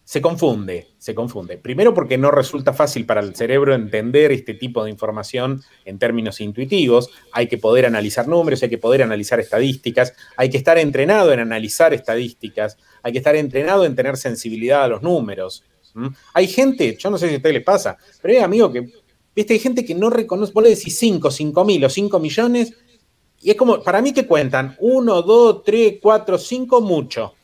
se 0.09 0.23
confunde, 0.23 0.87
se 0.97 1.13
confunde. 1.13 1.59
Primero 1.59 1.93
porque 1.93 2.17
no 2.17 2.31
resulta 2.31 2.73
fácil 2.73 3.05
para 3.05 3.21
el 3.21 3.35
cerebro 3.35 3.75
entender 3.75 4.31
este 4.31 4.55
tipo 4.55 4.83
de 4.83 4.89
información 4.89 5.61
en 5.85 5.99
términos 5.99 6.41
intuitivos. 6.41 7.11
Hay 7.31 7.45
que 7.45 7.59
poder 7.59 7.85
analizar 7.85 8.27
números, 8.27 8.63
hay 8.63 8.69
que 8.69 8.79
poder 8.79 9.03
analizar 9.03 9.39
estadísticas, 9.39 10.15
hay 10.35 10.49
que 10.49 10.57
estar 10.57 10.79
entrenado 10.79 11.31
en 11.31 11.41
analizar 11.41 11.93
estadísticas, 11.93 12.75
hay 13.03 13.11
que 13.11 13.19
estar 13.19 13.35
entrenado 13.35 13.85
en 13.85 13.95
tener 13.95 14.17
sensibilidad 14.17 14.81
a 14.81 14.87
los 14.87 15.03
números. 15.03 15.63
Hay 16.33 16.47
gente, 16.47 16.97
yo 16.99 17.11
no 17.11 17.19
sé 17.19 17.27
si 17.27 17.35
a 17.35 17.37
ustedes 17.37 17.57
les 17.57 17.63
pasa, 17.63 17.95
pero 18.19 18.33
hay 18.33 18.39
amigos 18.39 18.73
que, 18.73 18.91
viste, 19.35 19.53
hay 19.53 19.59
gente 19.59 19.85
que 19.85 19.93
no 19.93 20.09
reconoce, 20.09 20.51
vos 20.53 20.63
le 20.63 20.71
decís 20.71 20.97
5, 20.97 21.29
5 21.29 21.65
mil 21.65 21.85
o 21.85 21.89
5 21.89 22.19
millones, 22.19 22.73
y 23.41 23.51
es 23.51 23.55
como, 23.55 23.83
para 23.83 24.01
mí 24.01 24.11
que 24.11 24.25
cuentan, 24.25 24.75
1, 24.79 25.21
2, 25.21 25.63
3, 25.63 25.93
4, 26.01 26.37
5, 26.39 26.81
mucho. 26.81 27.35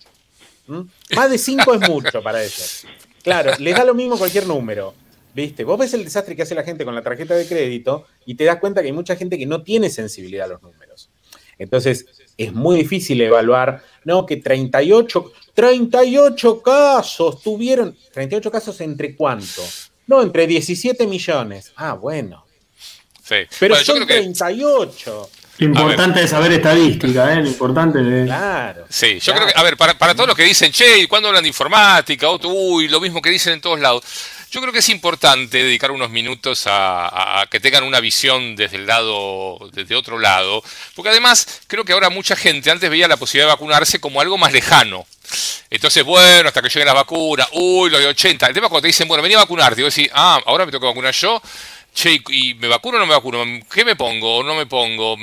¿Mm? 0.68 0.82
Más 1.16 1.30
de 1.30 1.38
5 1.38 1.74
es 1.76 1.90
mucho 1.90 2.22
para 2.22 2.44
ellos. 2.44 2.86
Claro, 3.24 3.52
les 3.60 3.76
da 3.76 3.84
lo 3.84 3.94
mismo 3.94 4.18
cualquier 4.18 4.48
número. 4.48 4.94
¿Viste? 5.34 5.66
Vos 5.66 5.78
ves 5.78 5.94
el 5.94 6.06
desastre 6.06 6.34
que 6.36 6.44
hace 6.44 6.56
la 6.56 6.64
gente 6.64 6.86
con 6.86 6.96
la 6.96 7.02
tarjeta 7.02 7.36
de 7.36 7.46
crédito 7.46 8.08
y 8.26 8.36
te 8.36 8.46
das 8.46 8.58
cuenta 8.58 8.82
que 8.82 8.88
hay 8.88 8.94
mucha 8.94 9.18
gente 9.18 9.38
que 9.38 9.46
no 9.46 9.64
tiene 9.64 9.90
sensibilidad 9.90 10.46
a 10.46 10.50
los 10.54 10.62
números. 10.62 11.10
Entonces, 11.58 12.06
es 12.38 12.54
muy 12.54 12.78
difícil 12.78 13.20
evaluar, 13.22 13.84
no, 14.06 14.26
que 14.26 14.38
38, 14.38 15.32
38 15.54 16.62
casos 16.62 17.42
tuvieron, 17.42 17.96
38 18.14 18.52
casos 18.52 18.80
entre 18.82 19.16
cuánto? 19.16 19.62
No, 20.08 20.22
entre 20.22 20.48
17 20.48 21.08
millones. 21.08 21.74
Ah, 21.76 21.94
bueno. 21.94 22.46
Sí. 23.24 23.36
Pero 23.60 23.76
son 23.76 24.06
38. 24.06 25.30
Importante 25.60 26.20
de 26.20 26.28
saber 26.28 26.52
estadística, 26.52 27.34
¿eh? 27.34 27.40
importante 27.46 28.00
de... 28.00 28.26
Claro. 28.26 28.86
Sí, 28.90 29.20
yo 29.20 29.34
creo 29.34 29.48
que, 29.48 29.54
a 29.56 29.64
ver, 29.64 29.78
para, 29.78 30.14
todos 30.14 30.28
los 30.28 30.36
que 30.36 30.44
dicen, 30.44 30.72
che, 30.72 31.08
¿cuándo 31.08 31.30
hablan 31.30 31.44
de 31.44 31.48
informática? 31.48 32.28
uy, 32.30 32.90
lo 32.90 33.00
mismo 33.00 33.22
que 33.22 33.30
dicen 33.30 33.54
en 33.54 33.62
todos 33.62 33.80
lados. 33.80 34.04
Yo 34.52 34.62
creo 34.62 34.72
que 34.72 34.80
es 34.80 34.90
importante 34.90 35.64
dedicar 35.64 35.92
unos 35.92 36.10
minutos 36.10 36.64
a, 36.68 37.46
que 37.50 37.60
tengan 37.60 37.84
una 37.84 38.00
visión 38.00 38.56
desde 38.56 38.78
el 38.78 38.86
lado, 38.86 39.58
desde 39.74 39.96
otro 39.96 40.20
lado, 40.20 40.64
porque 40.94 41.10
además 41.10 41.62
creo 41.68 41.84
que 41.84 41.94
ahora 41.94 42.10
mucha 42.10 42.36
gente 42.36 42.72
antes 42.72 42.90
veía 42.90 43.08
la 43.08 43.18
posibilidad 43.18 43.48
de 43.48 43.54
vacunarse 43.54 44.00
como 44.00 44.22
algo 44.22 44.38
más 44.38 44.54
lejano. 44.54 45.06
Entonces, 45.70 46.04
bueno, 46.04 46.48
hasta 46.48 46.62
que 46.62 46.70
lleguen 46.70 46.86
las 46.86 46.96
vacunas, 46.96 47.48
uy, 47.54 47.90
lo 47.90 48.00
de 48.00 48.08
80. 48.08 48.48
El 48.48 48.54
tema 48.54 48.68
es 48.68 48.70
cuando 48.70 48.84
te 48.84 48.88
dicen, 48.88 49.08
bueno, 49.08 49.24
vení 49.24 49.36
a 49.36 49.40
vacunarte, 49.40 49.82
y 49.82 49.84
vos 49.84 49.94
decís, 49.94 50.12
ah, 50.14 50.40
ahora 50.46 50.66
me 50.66 50.72
toca 50.72 50.86
vacunar 50.86 51.14
yo, 51.14 51.42
che, 51.96 52.22
¿y 52.30 52.54
me 52.56 52.68
vacuno 52.68 52.98
o 52.98 53.00
no 53.00 53.08
me 53.08 53.14
vacuno? 53.14 53.44
¿Qué 53.74 53.84
me 53.86 53.96
pongo 53.96 54.38
o 54.38 54.44
no 54.44 54.54
me 54.54 54.68
pongo? 54.68 55.16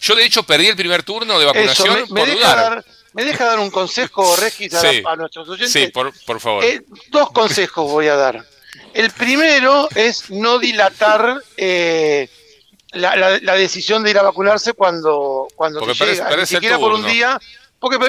Yo, 0.00 0.14
de 0.14 0.24
hecho, 0.24 0.42
perdí 0.42 0.66
el 0.66 0.76
primer 0.76 1.02
turno 1.04 1.38
de 1.38 1.46
vacunación 1.46 2.06
me, 2.10 2.26
deja 2.26 2.56
Dar, 2.56 2.84
¿Me 3.14 3.24
deja 3.24 3.44
dar 3.44 3.60
un 3.60 3.70
consejo, 3.70 4.36
Regis, 4.36 4.74
a, 4.74 5.16
nuestros 5.16 5.48
oyentes? 5.48 5.72
Sí, 5.72 5.88
por, 5.88 6.40
favor. 6.40 6.64
Eh, 6.64 6.82
dos 7.08 7.30
consejos 7.30 7.90
voy 7.90 8.08
a 8.08 8.16
dar. 8.16 8.44
El 8.92 9.10
primero 9.10 9.88
es 9.94 10.30
no 10.30 10.58
dilatar 10.58 11.40
eh, 11.56 12.28
la, 12.92 13.38
decisión 13.56 14.02
de 14.02 14.10
ir 14.10 14.18
a 14.18 14.22
vacunarse 14.22 14.72
cuando, 14.72 15.46
cuando 15.54 15.80
te 15.80 15.94
llega, 15.94 16.36
ni 16.36 16.46
siquiera 16.46 16.78
por 16.78 16.92
un 16.92 17.06
día, 17.06 17.38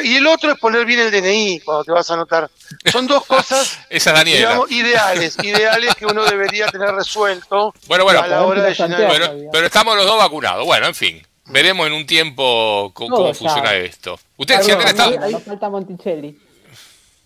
y 0.04 0.16
el 0.16 0.28
otro 0.28 0.52
es 0.52 0.60
poner 0.60 0.86
bien 0.86 1.00
el 1.00 1.12
DNI 1.12 1.62
cuando 1.62 1.84
te 1.84 1.92
vas 1.92 2.10
a 2.10 2.14
anotar. 2.14 2.50
Son 2.92 3.08
dos 3.08 3.26
cosas 3.26 3.80
digamos, 3.90 4.72
ideales, 4.72 5.38
ideales 5.44 5.96
que 5.96 6.06
uno 6.06 6.24
debería 6.26 6.68
tener 6.68 6.92
resuelto 6.92 7.74
bueno, 7.88 8.04
bueno, 8.04 8.22
a 8.22 8.28
la 8.28 8.44
hora 8.44 8.64
de 8.64 8.74
llenar. 8.74 9.32
Pero, 9.52 9.66
estamos 9.66 9.96
los 9.96 10.06
dos 10.06 10.18
vacunados. 10.18 10.66
Bueno, 10.66 10.88
en 10.88 10.96
fin. 10.96 11.22
Veremos 11.46 11.88
en 11.88 11.94
un 11.94 12.06
tiempo 12.06 12.92
cómo, 12.94 13.34
funciona 13.34 13.76
esto. 13.76 14.18
Ustedes 14.38 14.66
sienten 14.66 14.88
estado. 14.88 15.40
falta 15.42 15.70
Monticelli. 15.70 16.40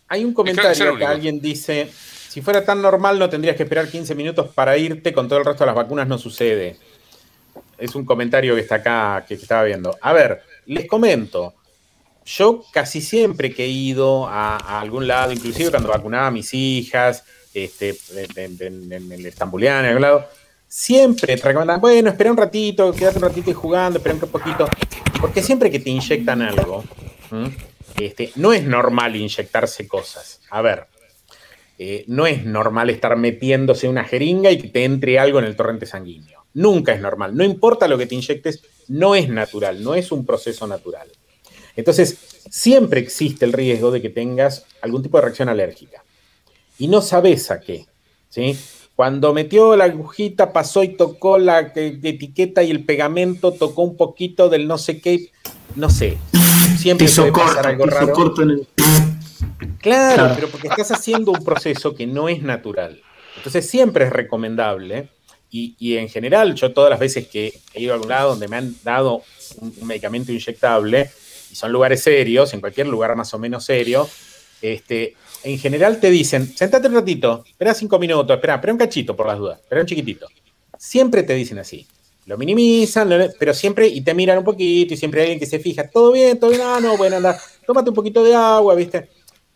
Hay 0.07 0.25
un 0.25 0.33
comentario 0.33 0.97
que 0.97 1.05
alguien 1.05 1.39
dice: 1.39 1.91
si 2.27 2.41
fuera 2.41 2.65
tan 2.65 2.81
normal, 2.81 3.19
no 3.19 3.29
tendrías 3.29 3.55
que 3.55 3.63
esperar 3.63 3.87
15 3.89 4.15
minutos 4.15 4.47
para 4.55 4.75
irte, 4.77 5.13
con 5.13 5.27
todo 5.27 5.39
el 5.39 5.45
resto 5.45 5.63
de 5.63 5.67
las 5.67 5.75
vacunas 5.75 6.07
no 6.07 6.17
sucede. 6.17 6.77
Es 7.77 7.93
un 7.93 8.05
comentario 8.05 8.55
que 8.55 8.61
está 8.61 8.75
acá, 8.75 9.23
que 9.27 9.35
estaba 9.35 9.63
viendo. 9.63 9.95
A 10.01 10.13
ver, 10.13 10.41
les 10.65 10.87
comento 10.87 11.53
yo 12.27 12.65
casi 12.71 13.01
siempre 13.01 13.53
que 13.53 13.63
he 13.63 13.69
ido 13.69 14.27
a, 14.27 14.57
algún 14.79 15.07
lado, 15.07 15.31
inclusive 15.31 15.71
cuando 15.71 15.89
vacunaba 15.89 16.27
a 16.27 16.31
mis 16.31 16.53
hijas, 16.53 17.23
este, 17.53 17.97
en, 18.35 18.91
el 19.11 19.25
Estambuliano, 19.25 19.79
en 19.79 19.85
algún 19.85 20.01
lado, 20.01 20.27
siempre 20.67 21.37
te 21.37 21.43
recomendan, 21.43 21.79
bueno, 21.79 22.09
espera 22.09 22.29
un 22.29 22.37
ratito, 22.37 22.91
quédate 22.91 23.17
un 23.19 23.23
ratito 23.23 23.53
jugando, 23.53 23.99
espera 23.99 24.15
un 24.15 24.29
poquito, 24.29 24.67
porque 25.21 25.41
siempre 25.41 25.71
que 25.71 25.79
te 25.79 25.89
inyectan 25.89 26.41
algo, 26.41 26.83
este, 27.97 28.31
no 28.35 28.51
es 28.51 28.63
normal 28.63 29.15
inyectarse 29.15 29.87
cosas. 29.87 30.41
A 30.49 30.61
ver, 30.61 30.87
eh, 31.79 32.03
no 32.07 32.27
es 32.27 32.43
normal 32.45 32.89
estar 32.89 33.15
metiéndose 33.15 33.87
una 33.87 34.03
jeringa 34.03 34.51
y 34.51 34.57
que 34.57 34.67
te 34.67 34.83
entre 34.83 35.17
algo 35.17 35.39
en 35.39 35.45
el 35.45 35.55
torrente 35.55 35.85
sanguíneo. 35.85 36.43
Nunca 36.53 36.93
es 36.93 36.99
normal. 36.99 37.37
No 37.37 37.45
importa 37.45 37.87
lo 37.87 37.97
que 37.97 38.05
te 38.05 38.15
inyectes, 38.15 38.63
no 38.89 39.15
es 39.15 39.29
natural, 39.29 39.81
no 39.81 39.95
es 39.95 40.11
un 40.11 40.25
proceso 40.25 40.67
natural. 40.67 41.07
Entonces, 41.77 42.17
siempre 42.49 42.99
existe 42.99 43.45
el 43.45 43.53
riesgo 43.53 43.91
de 43.91 44.01
que 44.01 44.09
tengas 44.09 44.65
algún 44.81 45.03
tipo 45.03 45.17
de 45.17 45.23
reacción 45.23 45.47
alérgica. 45.47 46.03
Y 46.77 46.87
no 46.87 47.01
sabes 47.01 47.49
a 47.51 47.61
qué. 47.61 47.85
¿sí? 48.29 48.57
Cuando 48.95 49.33
metió 49.33 49.75
la 49.75 49.85
agujita, 49.85 50.51
pasó 50.51 50.83
y 50.83 50.89
tocó 50.89 51.37
la 51.37 51.71
etiqueta 51.75 52.63
y 52.63 52.71
el 52.71 52.83
pegamento, 52.83 53.53
tocó 53.53 53.83
un 53.83 53.95
poquito 53.95 54.49
del 54.49 54.67
no 54.67 54.79
sé 54.79 54.99
qué, 54.99 55.29
no 55.75 55.89
sé. 55.89 56.17
Siempre 56.79 57.07
puede 57.07 57.31
pasar 57.31 57.67
algo 57.67 57.85
raro. 57.85 58.13
Claro, 59.79 60.31
pero 60.35 60.49
porque 60.49 60.67
estás 60.67 60.91
haciendo 60.91 61.31
un 61.31 61.43
proceso 61.43 61.93
que 61.93 62.07
no 62.07 62.27
es 62.27 62.41
natural. 62.41 62.99
Entonces 63.35 63.69
siempre 63.69 64.05
es 64.05 64.11
recomendable, 64.11 65.09
y, 65.49 65.95
en 65.95 66.09
general 66.09 66.55
yo 66.55 66.73
todas 66.73 66.89
las 66.89 66.99
veces 66.99 67.27
que 67.27 67.53
he 67.73 67.81
ido 67.81 67.93
a 67.93 67.95
algún 67.95 68.09
lado 68.09 68.31
donde 68.31 68.47
me 68.47 68.57
han 68.57 68.75
dado 68.83 69.23
un 69.59 69.73
medicamento 69.87 70.31
inyectable, 70.31 71.03
y 71.03 71.26
son 71.57 71.71
lugares 71.71 72.03
serios, 72.03 72.53
en 72.53 72.59
cualquier 72.59 72.85
lugar 72.85 73.15
más 73.15 73.33
o 73.33 73.39
menos 73.39 73.65
serio, 73.65 74.07
este, 74.61 75.15
en 75.43 75.57
general 75.57 75.99
te 75.99 76.11
dicen, 76.11 76.55
sentate 76.55 76.87
un 76.87 76.93
ratito, 76.93 77.43
espera 77.49 77.73
cinco 77.73 77.97
minutos, 77.97 78.35
espera, 78.35 78.55
espera 78.55 78.73
un 78.73 78.77
cachito 78.77 79.15
por 79.15 79.25
las 79.25 79.39
dudas, 79.39 79.59
espera 79.59 79.81
un 79.81 79.87
chiquitito. 79.87 80.27
Siempre 80.77 81.23
te 81.23 81.33
dicen 81.33 81.57
así. 81.57 81.87
Lo 82.27 82.37
minimizan, 82.37 83.31
pero 83.39 83.55
siempre, 83.55 83.87
y 83.87 84.01
te 84.01 84.13
miran 84.13 84.37
un 84.37 84.43
poquito, 84.43 84.93
y 84.93 84.97
siempre 84.97 85.21
hay 85.21 85.27
alguien 85.27 85.39
que 85.39 85.47
se 85.47 85.57
fija, 85.57 85.89
todo 85.89 86.11
bien, 86.11 86.39
todo 86.39 86.51
bien, 86.51 86.61
ah, 86.63 86.79
no, 86.79 86.95
bueno, 86.95 87.15
anda, 87.15 87.41
tómate 87.65 87.89
un 87.89 87.95
poquito 87.95 88.23
de 88.23 88.35
agua, 88.35 88.75
¿viste? 88.75 89.09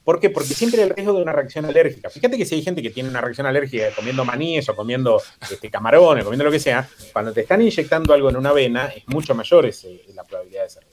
¿Por 0.04 0.20
qué? 0.20 0.32
Porque 0.32 0.56
siempre 0.56 0.82
hay 0.82 0.90
el 0.90 0.96
riesgo 0.96 1.14
de 1.14 1.22
una 1.22 1.34
reacción 1.34 1.66
alérgica. 1.66 2.10
Fíjate 2.10 2.36
que 2.36 2.48
si 2.48 2.56
hay 2.56 2.64
gente 2.64 2.82
que 2.82 2.90
tiene 2.90 3.10
una 3.10 3.22
reacción 3.22 3.46
alérgica 3.46 3.92
comiendo 3.96 4.26
maníes 4.26 4.68
o 4.70 4.76
comiendo 4.76 5.22
este, 5.52 5.70
camarones, 5.70 6.24
comiendo 6.24 6.46
lo 6.46 6.52
que 6.52 6.60
sea, 6.60 6.90
cuando 7.14 7.32
te 7.32 7.42
están 7.42 7.62
inyectando 7.62 8.12
algo 8.12 8.32
en 8.32 8.38
una 8.38 8.52
vena, 8.54 8.88
es 8.88 9.08
mucho 9.08 9.36
mayor 9.36 9.68
ese, 9.68 10.02
la 10.16 10.24
probabilidad 10.24 10.64
de 10.64 10.70
ser 10.72 10.91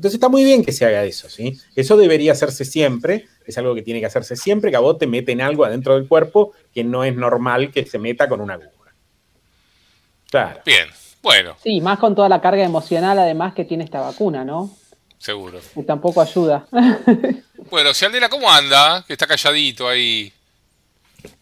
entonces 0.00 0.14
está 0.14 0.30
muy 0.30 0.44
bien 0.44 0.64
que 0.64 0.72
se 0.72 0.86
haga 0.86 1.04
eso, 1.04 1.28
¿sí? 1.28 1.60
Eso 1.76 1.94
debería 1.94 2.32
hacerse 2.32 2.64
siempre, 2.64 3.28
es 3.44 3.58
algo 3.58 3.74
que 3.74 3.82
tiene 3.82 4.00
que 4.00 4.06
hacerse 4.06 4.34
siempre, 4.34 4.70
que 4.70 4.78
a 4.78 4.80
vos 4.80 4.96
te 4.96 5.06
meten 5.06 5.42
algo 5.42 5.62
adentro 5.62 5.94
del 5.94 6.08
cuerpo 6.08 6.52
que 6.72 6.82
no 6.82 7.04
es 7.04 7.14
normal 7.14 7.70
que 7.70 7.84
se 7.84 7.98
meta 7.98 8.26
con 8.26 8.40
una 8.40 8.54
aguja. 8.54 8.94
Claro. 10.30 10.62
Bien, 10.64 10.88
bueno. 11.20 11.54
Sí, 11.62 11.82
más 11.82 11.98
con 11.98 12.14
toda 12.14 12.30
la 12.30 12.40
carga 12.40 12.64
emocional 12.64 13.18
además 13.18 13.52
que 13.52 13.66
tiene 13.66 13.84
esta 13.84 14.00
vacuna, 14.00 14.42
¿no? 14.42 14.74
Seguro. 15.18 15.60
Y 15.76 15.82
tampoco 15.82 16.22
ayuda. 16.22 16.66
bueno, 17.70 17.92
si 17.92 18.06
Aldela, 18.06 18.30
¿cómo 18.30 18.50
anda? 18.50 19.04
Que 19.06 19.12
está 19.12 19.26
calladito 19.26 19.86
ahí. 19.86 20.32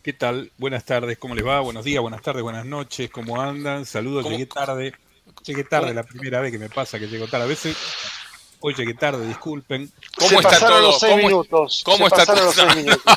¿Qué 0.02 0.14
tal? 0.14 0.50
Buenas 0.58 0.84
tardes, 0.84 1.16
¿cómo 1.16 1.36
les 1.36 1.46
va? 1.46 1.60
Buenos 1.60 1.84
días, 1.84 2.02
buenas 2.02 2.22
tardes, 2.22 2.42
buenas 2.42 2.66
noches, 2.66 3.08
¿cómo 3.08 3.40
andan? 3.40 3.86
Saludos, 3.86 4.28
llegué 4.28 4.46
tarde. 4.46 4.94
Llegué 5.44 5.62
tarde 5.62 5.94
la 5.94 6.02
primera 6.02 6.40
vez 6.40 6.50
que 6.50 6.58
me 6.58 6.68
pasa 6.68 6.98
que 6.98 7.06
llego 7.06 7.28
tarde. 7.28 7.44
A 7.44 7.46
veces 7.46 7.76
Oye, 8.60 8.84
qué 8.84 8.94
tarde, 8.94 9.26
disculpen. 9.26 9.90
¿Cómo 10.16 10.40
está 10.40 10.58
todo? 10.58 10.80
Los 10.80 10.98
seis 10.98 11.16
minutos. 11.16 11.82
¿Cómo 11.84 12.06
está 12.06 12.26
todo? 12.26 12.44
Los 12.44 12.54
seis 12.54 12.76
minutos. 12.76 13.14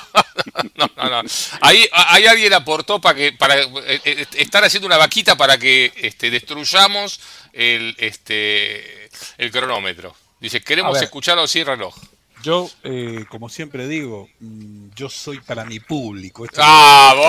no, 0.75 0.89
no, 0.95 1.23
no. 1.23 1.29
Ahí, 1.61 1.87
ahí 1.91 2.25
alguien 2.27 2.53
aportó 2.53 3.01
para 3.01 3.15
que 3.15 3.33
para 3.33 3.59
eh, 3.59 4.01
eh, 4.05 4.25
estar 4.35 4.63
haciendo 4.63 4.85
una 4.87 4.97
vaquita 4.97 5.35
para 5.35 5.57
que 5.57 5.91
este, 5.95 6.29
destruyamos 6.29 7.19
el, 7.53 7.95
este, 7.97 9.09
el 9.37 9.51
cronómetro. 9.51 10.15
Dice, 10.39 10.61
queremos 10.61 11.01
escucharlo 11.01 11.47
sin 11.47 11.65
reloj. 11.65 11.95
Yo, 12.43 12.69
eh, 12.83 13.25
como 13.29 13.49
siempre 13.49 13.87
digo, 13.87 14.27
mm, 14.39 14.89
yo 14.95 15.09
soy 15.09 15.39
para 15.39 15.63
mi 15.65 15.79
público. 15.79 16.47
¡Vamos! 16.57 17.25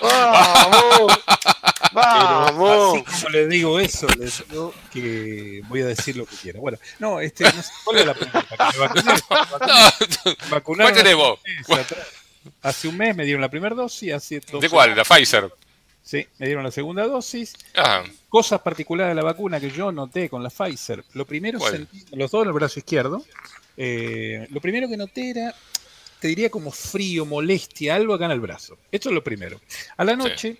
¡Vamos! 0.00 1.12
¡Vamos! 1.94 3.02
así 3.06 3.22
como 3.22 3.28
les 3.30 3.48
digo 3.48 3.80
eso, 3.80 4.06
les 4.18 4.46
digo 4.48 4.74
que 4.92 5.62
voy 5.68 5.82
a 5.82 5.86
decir 5.86 6.16
lo 6.16 6.26
que 6.26 6.36
quiera. 6.36 6.60
Bueno, 6.60 6.78
no, 6.98 7.20
este, 7.20 7.44
no 7.44 7.62
sé, 7.62 7.72
¿cuál 7.84 7.98
es 7.98 8.06
la 8.06 8.14
pregunta? 8.14 8.46
¿Cuál 10.62 10.92
tenés 10.92 11.14
vos? 11.14 11.38
Hace 12.62 12.88
un 12.88 12.96
mes 12.96 13.16
me 13.16 13.24
dieron 13.24 13.40
la 13.40 13.48
primera 13.48 13.74
dosis, 13.74 14.12
hace 14.12 14.40
¿De 14.60 14.68
cuál? 14.68 14.96
¿La 14.96 15.04
Pfizer? 15.04 15.50
Sí, 16.02 16.26
me 16.38 16.46
dieron 16.46 16.62
la 16.62 16.70
segunda 16.70 17.06
dosis. 17.06 17.54
Ah. 17.74 18.04
Cosas 18.28 18.60
particulares 18.60 19.12
de 19.12 19.14
la 19.14 19.22
vacuna 19.22 19.58
que 19.58 19.70
yo 19.70 19.90
noté 19.90 20.28
con 20.28 20.42
la 20.42 20.50
Pfizer. 20.50 21.02
Lo 21.14 21.24
primero, 21.24 21.58
sentí, 21.60 22.04
los 22.12 22.30
dos 22.30 22.42
en 22.42 22.48
el 22.48 22.52
brazo 22.52 22.78
izquierdo. 22.78 23.24
Eh, 23.76 24.46
lo 24.50 24.60
primero 24.60 24.86
que 24.86 24.98
noté 24.98 25.30
era, 25.30 25.54
te 26.20 26.28
diría 26.28 26.50
como 26.50 26.70
frío, 26.70 27.24
molestia, 27.24 27.94
algo 27.94 28.12
acá 28.12 28.26
en 28.26 28.32
el 28.32 28.40
brazo. 28.40 28.76
Esto 28.92 29.08
es 29.08 29.14
lo 29.14 29.24
primero. 29.24 29.58
A 29.96 30.04
la 30.04 30.14
noche, 30.14 30.48
eh, 30.48 30.58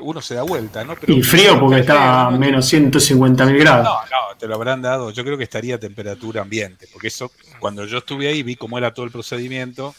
uno 0.00 0.20
se 0.20 0.34
da 0.34 0.42
vuelta, 0.42 0.84
¿no? 0.84 0.96
y 1.06 1.22
frío 1.22 1.60
porque 1.60 1.80
estaba 1.80 2.26
a 2.26 2.30
menos 2.30 2.66
150 2.66 3.46
mil 3.46 3.58
grados. 3.58 3.84
No, 3.84 4.00
no, 4.02 4.36
te 4.38 4.46
lo 4.46 4.54
habrán 4.54 4.82
dado. 4.82 5.10
Yo 5.10 5.24
creo 5.24 5.38
que 5.38 5.44
estaría 5.44 5.76
a 5.76 5.78
temperatura 5.78 6.42
ambiente, 6.42 6.88
porque 6.92 7.08
eso, 7.08 7.30
cuando 7.60 7.84
yo 7.86 7.98
estuve 7.98 8.28
ahí, 8.28 8.42
vi 8.42 8.56
cómo 8.56 8.78
era 8.78 8.92
todo 8.92 9.06
el 9.06 9.12
procedimiento 9.12 9.94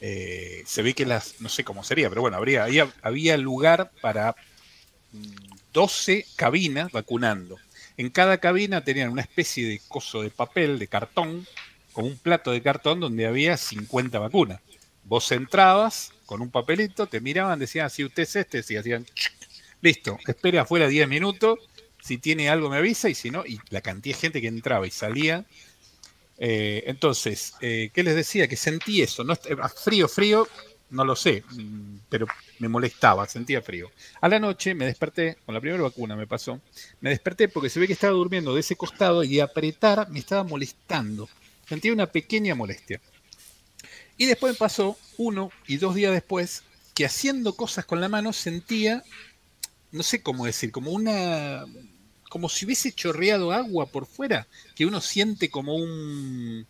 eh, 0.00 0.62
se 0.64 0.82
ve 0.82 0.94
que 0.94 1.06
las, 1.06 1.40
no 1.40 1.48
sé 1.48 1.64
cómo 1.64 1.82
sería, 1.82 2.08
pero 2.08 2.20
bueno, 2.20 2.36
habría, 2.36 2.66
había, 3.02 3.36
lugar 3.36 3.90
para 4.00 4.36
12 5.72 6.18
mm, 6.18 6.36
cabinas 6.36 6.92
vacunando. 6.92 7.56
En 7.96 8.10
cada 8.10 8.38
cabina 8.38 8.84
tenían 8.84 9.10
una 9.10 9.22
especie 9.22 9.66
de 9.66 9.80
coso 9.88 10.22
de 10.22 10.30
papel, 10.30 10.78
de 10.78 10.86
cartón, 10.86 11.46
con 11.92 12.04
un 12.04 12.16
plato 12.16 12.52
de 12.52 12.62
cartón 12.62 13.00
donde 13.00 13.26
había 13.26 13.56
50 13.56 14.20
vacunas. 14.20 14.60
Vos 15.08 15.32
entrabas 15.32 16.12
con 16.26 16.40
un 16.42 16.50
papelito, 16.50 17.06
te 17.06 17.20
miraban, 17.20 17.58
decían, 17.58 17.90
si 17.90 18.04
usted 18.04 18.24
es 18.24 18.36
este, 18.36 18.62
si 18.62 18.76
hacían, 18.76 19.06
listo, 19.80 20.18
espere 20.26 20.58
afuera 20.58 20.86
10 20.86 21.08
minutos, 21.08 21.58
si 22.00 22.18
tiene 22.18 22.48
algo 22.48 22.68
me 22.68 22.76
avisa 22.76 23.08
y 23.08 23.14
si 23.14 23.30
no, 23.30 23.44
y 23.44 23.58
la 23.70 23.80
cantidad 23.80 24.14
de 24.14 24.20
gente 24.20 24.40
que 24.40 24.48
entraba 24.48 24.86
y 24.86 24.90
salía 24.90 25.44
eh, 26.38 26.84
entonces, 26.86 27.54
eh, 27.60 27.90
¿qué 27.92 28.04
les 28.04 28.14
decía? 28.14 28.46
Que 28.46 28.56
sentí 28.56 29.02
eso, 29.02 29.24
no 29.24 29.34
frío, 29.84 30.06
frío, 30.08 30.46
no 30.90 31.04
lo 31.04 31.16
sé, 31.16 31.42
mm, 31.50 31.96
pero 32.08 32.26
me 32.60 32.68
molestaba, 32.68 33.26
sentía 33.26 33.60
frío. 33.60 33.90
A 34.20 34.28
la 34.28 34.38
noche 34.38 34.74
me 34.74 34.86
desperté, 34.86 35.38
con 35.44 35.54
la 35.54 35.60
primera 35.60 35.82
vacuna 35.82 36.14
me 36.14 36.28
pasó, 36.28 36.60
me 37.00 37.10
desperté 37.10 37.48
porque 37.48 37.68
se 37.68 37.80
ve 37.80 37.88
que 37.88 37.92
estaba 37.92 38.12
durmiendo 38.12 38.54
de 38.54 38.60
ese 38.60 38.76
costado 38.76 39.24
y 39.24 39.40
apretar 39.40 40.08
me 40.10 40.20
estaba 40.20 40.44
molestando. 40.44 41.28
Sentía 41.68 41.92
una 41.92 42.06
pequeña 42.06 42.54
molestia. 42.54 43.00
Y 44.18 44.26
después 44.26 44.52
me 44.52 44.58
pasó 44.58 44.98
uno 45.16 45.50
y 45.66 45.78
dos 45.78 45.94
días 45.94 46.12
después 46.12 46.64
que 46.94 47.06
haciendo 47.06 47.54
cosas 47.54 47.84
con 47.84 48.00
la 48.00 48.08
mano 48.08 48.32
sentía, 48.32 49.04
no 49.92 50.02
sé 50.02 50.22
cómo 50.22 50.44
decir, 50.44 50.72
como 50.72 50.90
una 50.90 51.64
como 52.28 52.48
si 52.48 52.66
hubiese 52.66 52.92
chorreado 52.92 53.52
agua 53.52 53.86
por 53.86 54.06
fuera, 54.06 54.46
que 54.74 54.84
uno 54.84 55.00
siente 55.00 55.50
como 55.50 55.74
un, 55.76 56.66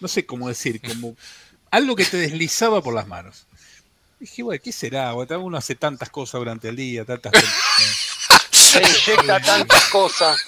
no 0.00 0.08
sé 0.08 0.26
cómo 0.26 0.48
decir, 0.48 0.80
como 0.82 1.16
algo 1.70 1.96
que 1.96 2.04
te 2.04 2.16
deslizaba 2.16 2.82
por 2.82 2.94
las 2.94 3.06
manos. 3.06 3.46
dije, 4.20 4.42
bueno, 4.42 4.60
¿qué 4.62 4.72
será? 4.72 5.14
Uno 5.14 5.56
hace 5.56 5.74
tantas 5.74 6.10
cosas 6.10 6.40
durante 6.40 6.68
el 6.68 6.76
día, 6.76 7.04
tantas 7.04 7.32
Se 8.50 8.82
inyecta 8.82 9.40
tantas 9.40 9.84
cosas. 9.84 10.38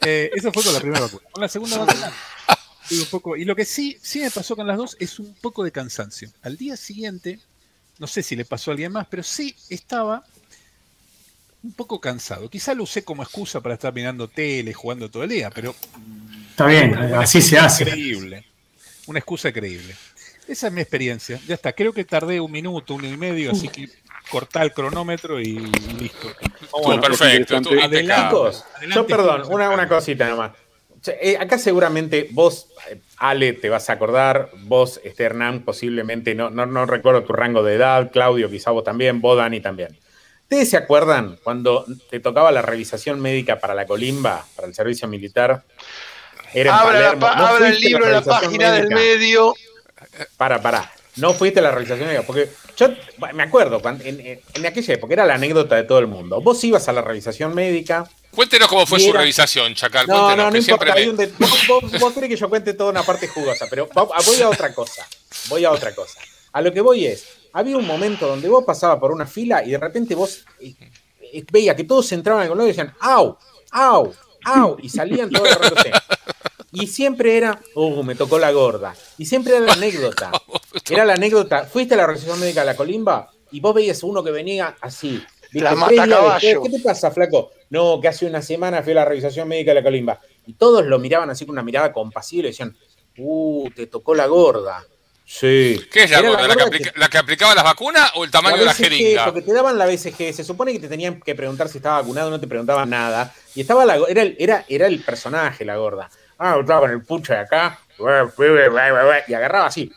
Eh, 0.00 0.30
eso 0.34 0.50
fue 0.52 0.64
con 0.64 0.72
la 0.72 0.80
primera 0.80 1.02
vacuna. 1.02 1.22
Con 1.30 1.42
la 1.42 1.48
segunda 1.48 1.78
vacuna, 1.78 2.12
un 2.98 3.06
poco, 3.06 3.36
y 3.36 3.44
lo 3.44 3.54
que 3.54 3.64
sí, 3.64 3.98
sí 4.02 4.20
me 4.20 4.30
pasó 4.30 4.56
con 4.56 4.66
las 4.66 4.76
dos 4.76 4.96
es 4.98 5.18
un 5.18 5.34
poco 5.34 5.64
de 5.64 5.72
cansancio. 5.72 6.30
Al 6.42 6.56
día 6.56 6.76
siguiente, 6.76 7.38
no 7.98 8.06
sé 8.06 8.22
si 8.22 8.36
le 8.36 8.44
pasó 8.44 8.70
a 8.70 8.72
alguien 8.72 8.92
más, 8.92 9.06
pero 9.08 9.22
sí 9.22 9.54
estaba 9.68 10.24
un 11.62 11.72
poco 11.72 12.00
cansado. 12.00 12.48
Quizá 12.48 12.74
lo 12.74 12.84
usé 12.84 13.04
como 13.04 13.22
excusa 13.22 13.60
para 13.60 13.74
estar 13.74 13.92
mirando 13.92 14.28
tele, 14.28 14.72
jugando 14.72 15.10
todo 15.10 15.24
el 15.24 15.30
día, 15.30 15.50
pero. 15.50 15.74
Está 16.50 16.66
bien, 16.66 16.94
así 16.94 17.42
se 17.42 17.58
hace. 17.58 17.84
Creíble. 17.84 18.46
Una 19.06 19.18
excusa 19.18 19.52
creíble. 19.52 19.94
Esa 20.48 20.66
es 20.68 20.72
mi 20.72 20.80
experiencia. 20.80 21.40
Ya 21.46 21.54
está. 21.54 21.72
Creo 21.72 21.92
que 21.92 22.04
tardé 22.04 22.40
un 22.40 22.50
minuto, 22.50 22.94
uno 22.94 23.06
y 23.06 23.16
medio, 23.16 23.52
así 23.52 23.68
que 23.68 23.88
cortá 24.30 24.62
el 24.62 24.72
cronómetro 24.72 25.40
y 25.40 25.58
listo. 25.98 26.28
perfecto. 27.00 27.60
yo 28.94 29.06
perdón, 29.06 29.42
una, 29.50 29.70
una 29.70 29.88
cosita 29.88 30.28
nomás. 30.28 30.52
Eh, 31.06 31.36
acá 31.40 31.58
seguramente 31.58 32.28
vos, 32.32 32.68
eh, 32.90 33.00
Ale, 33.16 33.54
te 33.54 33.68
vas 33.68 33.88
a 33.88 33.94
acordar, 33.94 34.50
vos, 34.64 35.00
este 35.04 35.24
Hernán, 35.24 35.62
posiblemente, 35.62 36.34
no, 36.34 36.50
no, 36.50 36.66
no 36.66 36.86
recuerdo 36.86 37.24
tu 37.24 37.32
rango 37.32 37.62
de 37.62 37.74
edad, 37.74 38.10
Claudio, 38.10 38.50
quizá 38.50 38.70
vos 38.70 38.84
también, 38.84 39.20
vos, 39.20 39.36
Dani 39.36 39.60
también. 39.60 39.96
¿Ustedes 40.50 40.70
se 40.70 40.76
acuerdan 40.76 41.38
cuando 41.44 41.86
te 42.10 42.18
tocaba 42.18 42.50
la 42.50 42.60
revisión 42.60 43.20
médica 43.20 43.60
para 43.60 43.72
la 43.72 43.86
colimba, 43.86 44.44
para 44.56 44.66
el 44.66 44.74
servicio 44.74 45.06
militar? 45.06 45.62
Era 46.52 46.76
abra, 46.76 47.68
el 47.68 47.80
libro 47.80 48.04
en 48.04 48.12
la 48.12 48.22
página 48.22 48.72
del 48.72 48.88
medio. 48.88 49.54
Para, 50.36 50.60
para. 50.60 50.90
No 51.16 51.34
fuiste 51.34 51.60
a 51.60 51.62
la 51.62 51.70
revisación 51.70 52.08
médica, 52.08 52.24
porque 52.26 52.48
yo 52.76 52.88
me 53.32 53.44
acuerdo, 53.44 53.80
en, 54.02 54.66
aquella 54.66 54.94
época 54.94 55.12
era 55.12 55.24
la 55.24 55.34
anécdota 55.34 55.76
de 55.76 55.84
todo 55.84 56.00
el 56.00 56.08
mundo. 56.08 56.40
Vos 56.40 56.64
ibas 56.64 56.88
a 56.88 56.92
la 56.92 57.02
revisación 57.02 57.54
médica. 57.54 58.10
Cuéntenos 58.34 58.68
cómo 58.68 58.86
fue 58.86 59.00
su 59.00 59.12
revisación, 59.12 59.74
Chacal. 59.74 60.06
No, 60.06 60.36
no, 60.36 60.50
no 60.50 60.56
importa. 60.56 60.94
vos, 61.68 62.00
vos, 62.00 62.12
querés 62.12 62.30
que 62.30 62.36
yo 62.36 62.48
cuente 62.48 62.74
toda 62.74 62.90
una 62.90 63.02
parte 63.02 63.28
jugosa, 63.28 63.66
pero 63.68 63.88
voy 63.92 64.40
a 64.40 64.48
otra 64.48 64.72
cosa. 64.74 65.06
Voy 65.48 65.64
a 65.64 65.70
otra 65.70 65.94
cosa. 65.94 66.20
A 66.52 66.60
lo 66.60 66.72
que 66.72 66.80
voy 66.80 67.06
es, 67.06 67.26
había 67.52 67.76
un 67.76 67.86
momento 67.86 68.26
donde 68.26 68.48
vos 68.48 68.64
pasabas 68.64 68.98
por 68.98 69.12
una 69.12 69.26
fila 69.26 69.64
y 69.64 69.70
de 69.70 69.78
repente 69.78 70.14
vos 70.14 70.44
eh, 70.60 70.74
eh, 71.32 71.44
veías 71.50 71.76
que 71.76 71.84
todos 71.84 72.10
entraban 72.12 72.46
en 72.46 72.52
el 72.52 72.64
y 72.64 72.68
decían, 72.68 72.94
¡au! 73.00 73.36
¡au! 73.70 74.12
¡au! 74.44 74.76
Y 74.82 74.88
salían 74.88 75.30
todos 75.30 75.48
riéndose. 75.58 75.90
Y 76.72 76.86
siempre 76.86 77.36
era, 77.36 77.60
¡uh! 77.74 78.02
Me 78.02 78.14
tocó 78.14 78.38
la 78.38 78.52
gorda. 78.52 78.94
Y 79.18 79.26
siempre 79.26 79.56
era 79.56 79.66
la 79.66 79.72
anécdota. 79.72 80.30
Era 80.88 81.04
la 81.04 81.14
anécdota. 81.14 81.64
Fuiste 81.64 81.94
a 81.94 81.96
la 81.96 82.06
recepción 82.06 82.38
médica 82.38 82.60
de 82.60 82.66
la 82.66 82.76
colimba 82.76 83.30
y 83.50 83.60
vos 83.60 83.74
veías 83.74 84.02
uno 84.02 84.22
que 84.22 84.30
venía 84.30 84.76
así. 84.80 85.22
La 85.52 85.74
mata 85.74 86.08
caballo. 86.08 86.62
¿Qué 86.62 86.70
te 86.70 86.80
pasa, 86.80 87.10
flaco? 87.10 87.50
No, 87.70 88.00
que 88.00 88.08
hace 88.08 88.26
una 88.26 88.42
semana 88.42 88.82
fui 88.82 88.92
a 88.92 88.96
la 88.96 89.04
revisación 89.04 89.48
médica 89.48 89.70
de 89.70 89.76
la 89.76 89.82
colimba. 89.82 90.20
Y 90.46 90.54
todos 90.54 90.84
lo 90.84 90.98
miraban 90.98 91.30
así 91.30 91.44
con 91.46 91.54
una 91.54 91.62
mirada 91.62 91.92
compasiva 91.92 92.44
y 92.44 92.50
decían, 92.50 92.76
¡uh! 93.18 93.68
Te 93.70 93.86
tocó 93.86 94.14
la 94.14 94.26
gorda. 94.26 94.84
Sí. 95.24 95.80
¿Qué 95.92 96.04
es 96.04 96.10
la 96.10 96.22
gorda? 96.22 96.48
¿La, 96.96 97.08
que 97.08 97.18
aplicaba 97.18 97.54
las 97.54 97.62
vacunas 97.62 98.10
o 98.16 98.24
el 98.24 98.30
tamaño 98.32 98.56
de 98.56 98.64
la 98.64 98.74
jeringa? 98.74 99.26
Porque 99.26 99.42
te 99.42 99.52
daban 99.52 99.78
la 99.78 99.86
BCG. 99.86 100.34
Se 100.34 100.42
supone 100.42 100.72
que 100.72 100.80
te 100.80 100.88
tenían 100.88 101.20
que 101.20 101.36
preguntar 101.36 101.68
si 101.68 101.78
estaba 101.78 102.00
vacunado, 102.00 102.30
no 102.30 102.40
te 102.40 102.48
preguntaban 102.48 102.90
nada. 102.90 103.32
Y 103.54 103.60
estaba 103.60 103.84
la 103.84 103.96
era, 104.08 104.24
era, 104.38 104.64
era 104.68 104.86
el 104.88 105.00
personaje, 105.00 105.64
la 105.64 105.76
gorda. 105.76 106.10
Ah, 106.36 106.56
estaba 106.58 106.80
con 106.80 106.90
el 106.90 107.02
pucho 107.04 107.32
de 107.32 107.40
acá. 107.40 107.78
Y 109.28 109.34
agarraba 109.34 109.66
así. 109.66 109.92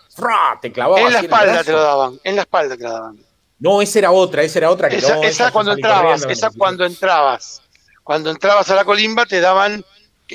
Te 0.62 0.72
clavaba. 0.72 1.02
En 1.02 1.14
la 1.14 1.20
espalda 1.20 1.64
te 1.64 1.72
lo 1.72 1.82
daban. 1.82 2.20
En 2.24 2.36
la 2.36 2.42
espalda 2.42 2.78
te 2.78 2.84
lo 2.84 2.92
daban. 2.92 3.33
No, 3.64 3.82
esa 3.82 4.00
era 4.00 4.12
otra, 4.12 4.44
esa 4.44 4.60
era 4.60 4.70
otra. 4.70 4.90
Que 4.90 4.98
esa, 4.98 5.22
esa 5.22 5.50
cuando 5.50 5.72
entrabas, 5.72 6.26
esa 6.26 6.52
cuando 6.52 6.86
entrabas. 6.86 7.62
Cuando 8.04 8.30
entrabas 8.30 8.70
a 8.70 8.76
la 8.76 8.84
colimba 8.84 9.26
te 9.26 9.40
daban 9.40 9.86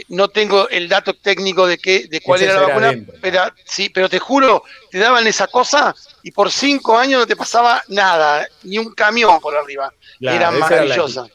no 0.08 0.28
tengo 0.28 0.68
el 0.68 0.88
dato 0.88 1.12
técnico 1.14 1.66
de 1.66 1.76
qué, 1.76 2.06
de 2.08 2.20
cuál 2.20 2.42
era 2.42 2.54
la 2.54 2.68
vacuna, 2.68 2.94
pero 3.20 3.42
sí, 3.64 3.90
pero 3.90 4.08
te 4.08 4.18
juro, 4.18 4.62
te 4.90 4.98
daban 4.98 5.26
esa 5.26 5.46
cosa 5.46 5.94
y 6.22 6.30
por 6.30 6.50
cinco 6.50 6.96
años 6.96 7.20
no 7.20 7.26
te 7.26 7.36
pasaba 7.36 7.82
nada, 7.88 8.46
ni 8.62 8.78
un 8.78 8.94
camión 8.94 9.40
por 9.40 9.56
arriba. 9.56 9.92
era 10.20 10.50
maravillosa. 10.50 11.26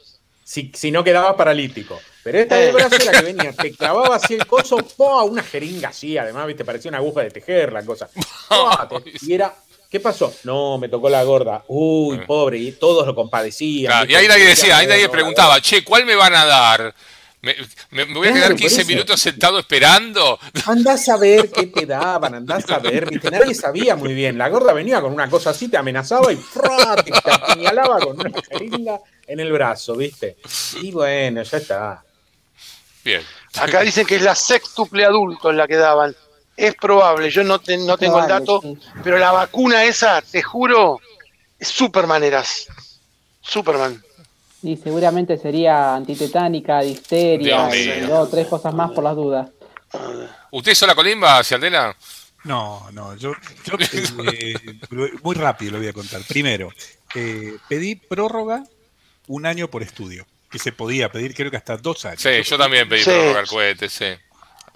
si, 0.43 0.71
si, 0.73 0.91
no 0.91 1.03
quedabas 1.03 1.35
paralítico. 1.35 1.99
Pero 2.23 2.39
esta 2.39 2.55
de 2.55 2.71
brazo 2.71 2.95
era 2.95 3.19
que 3.19 3.25
venía, 3.25 3.51
te 3.51 3.71
clavaba 3.75 4.15
así 4.15 4.35
el 4.35 4.47
coso, 4.47 4.77
¡pum! 4.77 5.31
una 5.31 5.43
jeringa 5.43 5.89
así, 5.89 6.17
además, 6.17 6.47
viste, 6.47 6.63
parecía 6.63 6.89
una 6.89 6.99
aguja 6.99 7.21
de 7.21 7.31
tejer 7.31 7.73
la 7.73 7.83
cosa. 7.83 8.09
y 9.21 9.33
era, 9.33 9.53
¿Qué 9.93 9.99
pasó? 9.99 10.33
No, 10.43 10.79
me 10.79 10.89
tocó 10.89 11.07
la 11.07 11.21
gorda. 11.21 11.65
Uy, 11.67 12.17
pobre, 12.25 12.57
y 12.57 12.71
todos 12.71 13.05
lo 13.05 13.13
compadecían. 13.13 14.09
y 14.09 14.15
ahí 14.15 14.27
nadie 14.27 14.45
decía, 14.47 14.77
ahí 14.77 14.87
nadie 14.87 15.07
preguntaba, 15.07 15.61
che, 15.61 15.83
¿cuál 15.83 16.03
me 16.03 16.15
van 16.15 16.33
a 16.33 16.45
dar? 16.45 16.95
Me, 17.91 18.05
voy 18.05 18.29
a 18.29 18.33
quedar 18.33 18.55
15 18.55 18.85
minutos 18.85 19.21
sentado 19.21 19.59
esperando. 19.59 20.39
Andás 20.65 21.07
a 21.09 21.17
ver 21.17 21.51
qué 21.51 21.67
te 21.67 21.85
daban, 21.85 22.33
andás 22.33 22.67
a 22.71 22.79
ver, 22.79 23.07
¿viste? 23.07 23.29
Nadie 23.29 23.53
sabía 23.53 23.95
muy 23.95 24.15
bien. 24.15 24.35
La 24.35 24.49
gorda 24.49 24.73
venía 24.73 24.99
con 24.99 25.13
una 25.13 25.29
cosa 25.29 25.51
así, 25.51 25.67
te 25.67 25.77
amenazaba 25.77 26.33
y 26.33 26.37
te 26.37 27.31
apuñalaba 27.31 27.99
con 27.99 28.19
una 28.19 28.31
jeringa 28.49 28.99
en 29.27 29.39
el 29.41 29.51
brazo, 29.51 29.95
¿viste? 29.95 30.37
Y 30.81 30.91
bueno, 30.91 31.43
ya 31.43 31.57
está. 31.59 32.03
Bien. 33.05 33.21
Acá 33.59 33.81
dicen 33.81 34.07
que 34.07 34.15
es 34.15 34.23
la 34.23 34.33
sextuple 34.33 35.05
adulto 35.05 35.51
en 35.51 35.57
la 35.57 35.67
que 35.67 35.75
daban. 35.75 36.15
Es 36.55 36.75
probable, 36.75 37.29
yo 37.31 37.43
no, 37.43 37.59
no 37.79 37.97
tengo 37.97 38.19
el 38.19 38.27
dato, 38.27 38.61
pero 39.03 39.17
la 39.17 39.31
vacuna 39.31 39.83
esa, 39.83 40.21
te 40.21 40.41
juro, 40.41 40.99
es 41.57 41.67
Superman 41.67 42.23
eras. 42.23 42.67
Superman. 43.41 44.01
Y 44.61 44.77
seguramente 44.77 45.37
sería 45.37 45.95
antitetánica, 45.95 46.81
difteria, 46.81 47.69
dos, 48.07 48.31
tres 48.31 48.47
cosas 48.47 48.73
más 48.73 48.91
por 48.91 49.03
las 49.03 49.15
dudas. 49.15 49.49
¿Usted 50.51 50.71
hizo 50.71 50.87
la 50.87 50.95
colimba, 50.95 51.43
Cialdela? 51.43 51.95
No, 52.45 52.89
no, 52.91 53.15
yo, 53.15 53.33
eh, 54.33 54.55
muy 55.21 55.35
rápido 55.35 55.73
lo 55.73 55.77
voy 55.79 55.87
a 55.87 55.93
contar. 55.93 56.21
Primero, 56.27 56.69
eh, 57.15 57.57
pedí 57.67 57.95
prórroga 57.95 58.63
un 59.27 59.45
año 59.45 59.69
por 59.69 59.81
estudio, 59.81 60.25
que 60.49 60.59
se 60.59 60.71
podía 60.71 61.11
pedir 61.11 61.33
creo 61.33 61.49
que 61.49 61.57
hasta 61.57 61.77
dos 61.77 62.05
años. 62.05 62.21
Sí, 62.21 62.43
yo 62.43 62.57
también 62.57 62.87
pedí 62.87 63.03
prórroga 63.03 63.39
al 63.39 63.47
cohete, 63.47 63.89
sí. 63.89 64.07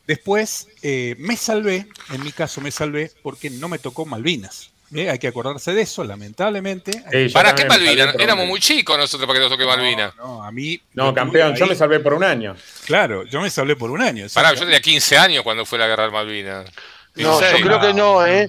Después 0.08 0.70
eh, 0.82 1.16
me 1.20 1.36
salvé, 1.36 1.86
en 2.14 2.24
mi 2.24 2.32
caso 2.32 2.62
me 2.62 2.72
salvé, 2.72 3.12
porque 3.22 3.50
no 3.50 3.68
me 3.68 3.78
tocó 3.78 4.06
Malvinas. 4.06 4.72
¿eh? 4.96 5.10
hay 5.10 5.20
que 5.20 5.28
acordarse 5.28 5.74
de 5.74 5.82
eso, 5.82 6.04
lamentablemente. 6.06 7.04
¿Para 7.34 7.54
qué 7.54 7.66
Malvinas? 7.66 8.16
Éramos 8.18 8.48
muy 8.48 8.62
chicos 8.62 8.98
nosotros 8.98 9.28
para 9.28 9.40
que 9.40 9.44
nos 9.44 9.52
toque 9.52 9.66
Malvinas. 9.66 10.16
No, 10.16 10.44
a 10.44 10.52
mí. 10.52 10.80
No, 10.94 11.14
campeón, 11.14 11.56
yo 11.56 11.68
me 11.68 11.76
salvé 11.76 12.00
por 12.00 12.14
un 12.14 12.24
año. 12.24 12.56
Claro, 12.86 13.26
yo 13.26 13.42
me 13.42 13.50
salvé 13.50 13.76
por 13.76 13.92
un 13.92 14.02
año. 14.02 14.28
Pará, 14.34 14.54
yo 14.54 14.62
tenía 14.62 14.80
15 14.80 15.18
años 15.18 15.44
cuando 15.44 15.66
fue 15.66 15.78
la 15.78 15.88
guerra 15.88 16.06
de 16.06 16.12
Malvinas. 16.12 16.72
No, 17.16 17.42
yo 17.42 17.60
creo 17.62 17.80
que 17.82 17.94
no, 17.94 18.26
¿eh? 18.26 18.48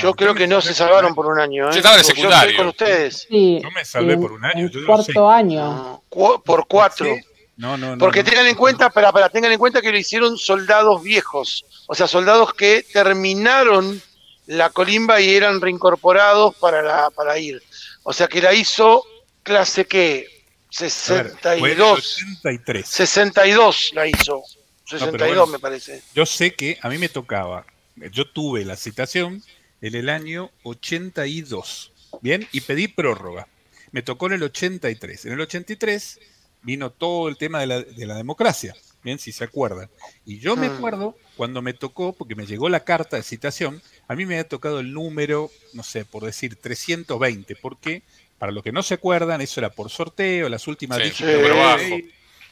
yo 0.00 0.14
creo 0.14 0.34
que 0.34 0.46
no 0.46 0.60
se 0.60 0.74
salvaron 0.74 1.14
por 1.14 1.26
un 1.26 1.40
año. 1.40 1.68
¿eh? 1.68 1.72
Yo 1.72 1.78
estaba 1.78 1.96
en 1.96 2.04
secundario. 2.04 2.52
Yo 2.52 2.58
con 2.58 2.68
ustedes. 2.68 3.26
Sí, 3.28 3.60
yo 3.62 3.70
me 3.70 3.84
salvé 3.84 4.16
por 4.16 4.32
un 4.32 4.44
año. 4.44 4.70
cuarto 4.86 5.28
año. 5.28 6.02
por 6.08 6.66
cuatro. 6.68 7.06
No, 7.56 7.76
no, 7.76 7.92
no. 7.92 7.98
Porque 7.98 8.24
tengan 8.24 8.46
en 8.46 8.56
cuenta, 8.56 8.90
para, 8.90 9.12
para, 9.12 9.28
tengan 9.28 9.52
en 9.52 9.58
cuenta 9.58 9.80
que 9.80 9.92
lo 9.92 9.98
hicieron 9.98 10.36
soldados 10.36 11.02
viejos. 11.02 11.64
O 11.86 11.94
sea, 11.94 12.08
soldados 12.08 12.54
que 12.54 12.84
terminaron 12.92 14.02
la 14.46 14.70
colimba 14.70 15.20
y 15.20 15.34
eran 15.34 15.60
reincorporados 15.60 16.56
para, 16.56 16.82
la, 16.82 17.10
para 17.10 17.38
ir. 17.38 17.62
O 18.02 18.12
sea 18.12 18.26
que 18.26 18.42
la 18.42 18.52
hizo 18.52 19.04
clase 19.42 19.86
que 19.86 20.26
62. 20.70 22.16
63. 22.42 22.86
62 22.86 23.90
la 23.94 24.06
hizo. 24.08 24.42
62 24.86 25.48
me 25.48 25.58
parece. 25.58 26.02
Yo 26.14 26.26
sé 26.26 26.54
que 26.54 26.78
a 26.82 26.88
mí 26.88 26.98
me 26.98 27.08
tocaba, 27.08 27.64
yo 28.10 28.28
tuve 28.28 28.64
la 28.64 28.76
citación 28.76 29.42
en 29.80 29.94
el 29.94 30.08
año 30.08 30.50
82, 30.64 31.92
¿bien? 32.20 32.46
Y 32.52 32.62
pedí 32.62 32.88
prórroga. 32.88 33.46
Me 33.92 34.02
tocó 34.02 34.26
en 34.26 34.32
el 34.34 34.42
83. 34.42 35.26
En 35.26 35.32
el 35.34 35.40
83 35.40 36.20
vino 36.64 36.90
todo 36.90 37.28
el 37.28 37.36
tema 37.36 37.60
de 37.60 37.66
la, 37.66 37.82
de 37.82 38.06
la 38.06 38.16
democracia, 38.16 38.74
¿bien? 39.02 39.18
Si 39.18 39.32
se 39.32 39.44
acuerdan. 39.44 39.88
Y 40.24 40.38
yo 40.38 40.56
me 40.56 40.68
mm. 40.68 40.72
acuerdo 40.72 41.16
cuando 41.36 41.62
me 41.62 41.74
tocó, 41.74 42.12
porque 42.12 42.34
me 42.34 42.46
llegó 42.46 42.68
la 42.68 42.80
carta 42.80 43.16
de 43.16 43.22
citación, 43.22 43.82
a 44.08 44.14
mí 44.14 44.26
me 44.26 44.34
había 44.34 44.48
tocado 44.48 44.80
el 44.80 44.92
número, 44.92 45.50
no 45.72 45.82
sé, 45.82 46.04
por 46.04 46.24
decir 46.24 46.56
320, 46.56 47.56
porque 47.56 48.02
para 48.38 48.52
los 48.52 48.62
que 48.62 48.72
no 48.72 48.82
se 48.82 48.94
acuerdan, 48.94 49.40
eso 49.40 49.60
era 49.60 49.70
por 49.70 49.90
sorteo, 49.90 50.48
las 50.48 50.66
últimas 50.68 51.00
sí, 51.12 51.24
bajo. 51.24 51.96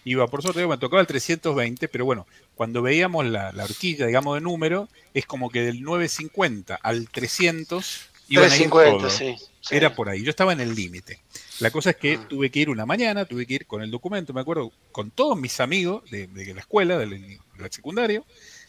iba 0.04 0.26
por 0.26 0.42
sorteo, 0.42 0.68
me 0.68 0.78
tocaba 0.78 1.00
el 1.00 1.06
320, 1.06 1.88
pero 1.88 2.04
bueno, 2.04 2.26
cuando 2.54 2.82
veíamos 2.82 3.26
la, 3.26 3.52
horquilla, 3.62 4.06
digamos, 4.06 4.34
de 4.36 4.40
número, 4.40 4.88
es 5.14 5.26
como 5.26 5.50
que 5.50 5.62
del 5.62 5.82
950 5.82 6.74
al 6.76 7.08
300 7.08 8.08
iban 8.28 8.48
350, 8.48 9.10
sí, 9.10 9.36
Era 9.70 9.94
por 9.94 10.08
ahí, 10.08 10.22
yo 10.22 10.30
estaba 10.30 10.52
en 10.52 10.60
el 10.60 10.74
límite. 10.74 11.20
La 11.62 11.70
cosa 11.70 11.90
es 11.90 11.96
que 11.96 12.14
ah. 12.14 12.26
tuve 12.28 12.50
que 12.50 12.58
ir 12.58 12.70
una 12.70 12.84
mañana, 12.86 13.24
tuve 13.24 13.46
que 13.46 13.54
ir 13.54 13.66
con 13.66 13.82
el 13.82 13.90
documento, 13.90 14.32
me 14.32 14.40
acuerdo, 14.40 14.72
con 14.90 15.12
todos 15.12 15.38
mis 15.38 15.60
amigos 15.60 16.02
de, 16.10 16.28
la 16.52 16.60
escuela, 16.60 16.98
del, 16.98 17.10
del 17.10 17.72
secundario, 17.72 18.26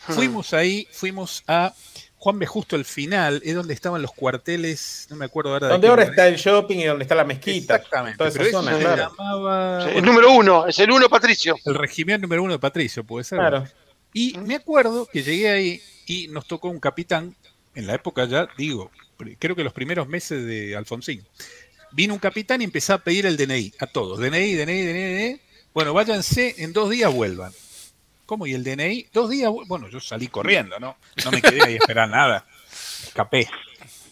ah. 0.08 0.14
Fuimos 0.14 0.54
ahí, 0.54 0.88
fuimos 0.92 1.44
a 1.48 1.74
Juan 2.18 2.38
B. 2.38 2.46
justo 2.46 2.76
el 2.76 2.86
final, 2.86 3.42
es 3.44 3.56
donde 3.56 3.74
estaban 3.74 4.02
los 4.02 4.14
cuarteles, 4.14 5.08
no 5.10 5.16
me 5.16 5.26
acuerdo 5.26 5.54
ahora. 5.54 5.70
Donde 5.70 5.88
ahora 5.88 6.04
está 6.04 6.28
el 6.28 6.36
shopping 6.36 6.78
y 6.78 6.84
donde 6.86 7.04
está 7.04 7.16
la 7.16 7.24
mezquita. 7.24 7.78
Exactamente. 7.78 8.18
Toda 8.18 8.30
esa 8.30 8.46
zona, 8.52 8.78
claro. 8.78 9.90
el 9.90 10.06
número 10.06 10.32
uno, 10.32 10.68
es 10.68 10.78
el 10.78 10.92
uno 10.92 11.10
Patricio. 11.10 11.56
El 11.66 11.76
regimiento 11.76 12.22
número 12.22 12.44
uno 12.44 12.54
de 12.54 12.60
Patricio, 12.60 13.04
puede 13.04 13.24
ser. 13.24 13.40
Claro. 13.40 13.66
Y 14.14 14.38
me 14.38 14.56
acuerdo 14.56 15.08
que 15.12 15.24
llegué 15.24 15.50
ahí 15.50 15.82
y 16.06 16.28
nos 16.28 16.46
tocó 16.48 16.70
un 16.70 16.80
capitán, 16.80 17.36
en 17.76 17.88
la 17.88 17.96
época 17.96 18.26
ya, 18.26 18.48
digo, 18.56 18.92
creo 19.40 19.56
que 19.56 19.64
los 19.64 19.74
primeros 19.74 20.08
meses 20.08 20.46
de 20.46 20.76
Alfonsín. 20.76 21.26
Vino 21.94 22.16
un 22.16 22.20
capitán 22.20 22.60
y 22.62 22.64
empezó 22.64 22.96
a 22.96 22.98
pedir 22.98 23.28
el 23.28 23.38
DNI 23.38 23.74
a 23.78 23.86
todos. 23.86 24.20
DNI, 24.20 24.56
DNI, 24.56 24.82
DNI, 24.82 25.14
DNI. 25.14 25.42
Bueno, 25.76 25.94
váyanse, 25.94 26.56
en 26.58 26.74
dos 26.74 26.90
días 26.90 27.14
vuelvan. 27.14 27.54
¿Cómo? 28.26 28.48
¿Y 28.48 28.54
el 28.56 28.64
DNI? 28.64 29.10
Dos 29.14 29.30
días, 29.30 29.52
bueno, 29.68 29.88
yo 29.90 30.00
salí 30.00 30.28
corriendo, 30.28 30.80
¿no? 30.80 30.98
No 31.24 31.32
me 31.32 31.40
quedé 31.40 31.64
ahí 31.64 31.74
a 31.74 31.78
esperar 31.78 32.10
nada. 32.10 32.48
Escapé. 33.04 33.48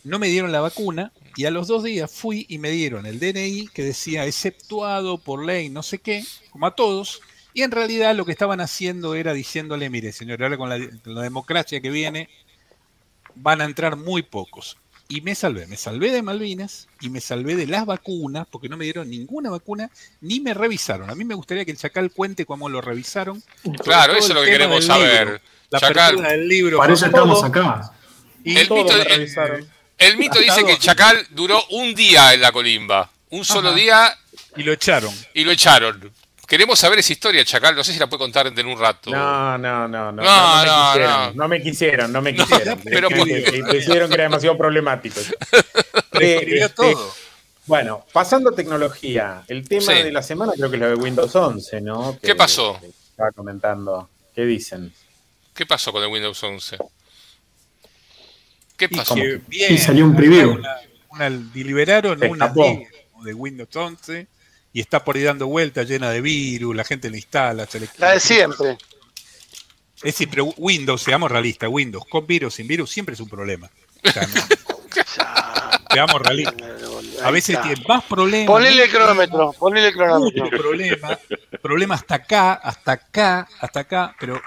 No 0.04 0.20
me 0.20 0.28
dieron 0.28 0.52
la 0.52 0.62
vacuna 0.62 1.12
y 1.36 1.46
a 1.46 1.52
los 1.52 1.68
dos 1.68 1.84
días 1.84 2.12
fui 2.12 2.46
y 2.50 2.60
me 2.60 2.70
dieron 2.70 3.08
el 3.08 3.20
DNI 3.20 3.70
que 3.74 3.84
decía 3.84 4.28
exceptuado 4.28 5.18
por 5.18 5.44
ley, 5.44 5.70
no 5.70 5.82
sé 5.82 5.98
qué, 5.98 6.24
como 6.52 6.68
a 6.68 6.76
todos. 6.76 7.22
Y 7.56 7.64
en 7.64 7.72
realidad 7.72 8.16
lo 8.16 8.26
que 8.26 8.32
estaban 8.32 8.62
haciendo 8.62 9.16
era 9.16 9.34
diciéndole, 9.34 9.90
mire, 9.90 10.12
señor, 10.12 10.44
ahora 10.44 10.58
con 10.58 10.70
la, 10.70 10.78
con 11.04 11.16
la 11.16 11.22
democracia 11.24 11.82
que 11.82 11.90
viene, 11.90 12.30
van 13.34 13.60
a 13.62 13.66
entrar 13.66 13.96
muy 13.96 14.22
pocos 14.22 14.78
y 15.12 15.20
me 15.20 15.36
salvé. 15.36 15.68
Me 15.68 15.76
salvé 15.76 16.10
de 16.10 16.22
Malvinas 16.22 16.88
y 17.02 17.10
me 17.10 17.20
salvé 17.20 17.56
de 17.58 17.68
las 17.68 17.86
vacunas, 17.86 18.48
porque 18.50 18.70
no 18.70 18.78
me 18.78 18.86
dieron 18.86 19.10
ninguna 19.10 19.50
vacuna, 19.50 19.92
ni 20.22 20.40
me 20.40 20.54
revisaron. 20.54 21.10
A 21.10 21.16
mí 21.16 21.26
me 21.26 21.36
gustaría 21.36 21.66
que 21.66 21.72
el 21.72 21.78
Chacal 21.78 22.12
cuente 22.12 22.46
cómo 22.46 22.70
lo 22.70 22.80
revisaron. 22.80 23.44
Claro, 23.84 24.14
eso 24.14 24.30
es 24.30 24.36
lo 24.36 24.42
que 24.42 24.52
queremos 24.52 24.86
saber. 24.86 25.42
la 25.70 25.80
Chacal. 25.82 26.16
del 26.22 26.48
libro. 26.48 26.78
Para 26.78 26.94
eso 26.94 27.06
estamos 27.06 27.44
acá. 27.44 27.92
Y 28.46 28.58
el, 28.58 28.70
mito, 28.70 28.94
el, 29.98 30.18
mito, 30.18 30.40
dice 30.40 30.64
que 30.64 30.72
el 30.72 30.80
Chacal 30.80 31.28
duró 31.32 31.62
un 31.72 31.94
día 31.94 32.34
en 32.34 32.40
la 32.40 32.54
colimba. 32.54 33.12
Un 33.32 33.44
solo 33.44 33.74
día. 33.74 34.18
Y 34.56 34.64
lo 34.64 34.72
echaron. 34.72 35.14
Y 35.34 35.44
lo 35.44 35.52
echaron. 35.52 36.12
Queremos 36.52 36.78
saber 36.80 37.00
esa 37.00 37.14
historia, 37.14 37.46
Chacal. 37.46 37.78
No 37.78 37.82
sé 37.82 37.94
si 37.94 38.00
la 38.00 38.08
puede 38.08 38.20
contar 38.20 38.46
en 38.46 38.66
un 38.68 38.78
rato. 38.78 39.10
No, 39.10 39.58
no, 39.58 39.88
no. 39.88 40.12
No, 40.12 40.22
no, 40.22 40.96
no, 40.98 41.34
no, 41.34 41.48
me, 41.48 41.62
quisieron, 41.62 42.12
no 42.12 42.22
me 42.22 42.36
quisieron. 42.36 42.78
pero 42.84 43.08
Decidieron 43.08 44.10
que 44.10 44.16
era 44.16 44.24
demasiado 44.24 44.58
problemático. 44.58 45.22
Eh, 46.20 46.46
este, 46.46 46.70
todo. 46.76 47.14
Bueno, 47.66 48.06
pasando 48.12 48.50
a 48.50 48.54
tecnología, 48.54 49.44
el 49.48 49.68
tema 49.68 49.94
de 49.94 50.12
la 50.12 50.22
semana 50.22 50.52
creo 50.56 50.70
que 50.70 50.76
es 50.76 50.82
lo 50.82 50.90
de 50.90 50.96
Windows 50.96 51.34
11, 51.34 51.82
¿no? 51.82 52.20
¿Qué 52.22 52.36
pasó? 52.36 52.80
estaba 52.84 53.32
comentando. 53.32 54.10
¿Qué 54.36 54.46
dicen? 54.46 54.94
¿Qué 55.56 55.66
pasó 55.66 55.94
con 55.94 56.04
el 56.04 56.10
Windows 56.10 56.44
11? 56.44 56.78
¿Qué 58.76 58.90
pasó? 58.90 59.16
Y, 59.50 59.78
salió 59.78 60.04
un 60.04 60.16
preview. 60.16 60.60
Una, 61.12 61.30
liberaron 61.30 62.22
una 62.26 62.50
de 62.50 63.34
Windows 63.34 63.74
11 63.74 64.28
y 64.74 64.80
está 64.80 65.04
por 65.04 65.16
ahí 65.16 65.24
dando 65.24 65.48
vueltas 65.48 65.88
llena 65.88 66.10
de 66.10 66.22
virus, 66.22 66.76
la 66.76 66.84
gente 66.84 67.10
lo 67.10 67.16
instala. 67.16 67.66
Se 67.66 67.80
la 67.98 68.12
de 68.12 68.20
siempre. 68.20 68.78
Es 69.98 70.04
decir, 70.04 70.30
pero 70.30 70.46
Windows, 70.58 71.02
seamos 71.02 71.30
realistas, 71.30 71.70
Windows 71.72 72.06
con 72.10 72.26
virus, 72.26 72.56
sin 72.56 72.68
virus, 72.68 72.90
siempre 72.90 73.14
es 73.14 73.20
un 73.20 73.30
problema. 73.30 73.70
seamos 75.92 76.22
realistas. 76.22 76.56
A 77.24 77.32
veces 77.32 77.62
tiene 77.62 77.84
más 77.88 78.04
problemas. 78.06 78.48
Ponele 78.48 78.86
el 78.86 78.90
cronómetro, 78.90 79.54
ponele 79.54 79.88
el 79.90 79.94
cronómetro. 79.94 80.50
Problema, 80.50 81.20
problema 81.62 81.96
hasta 81.96 82.16
acá, 82.16 82.54
hasta 82.54 82.94
acá, 82.94 83.48
hasta 83.60 83.80
acá, 83.82 84.16
pero 84.20 84.42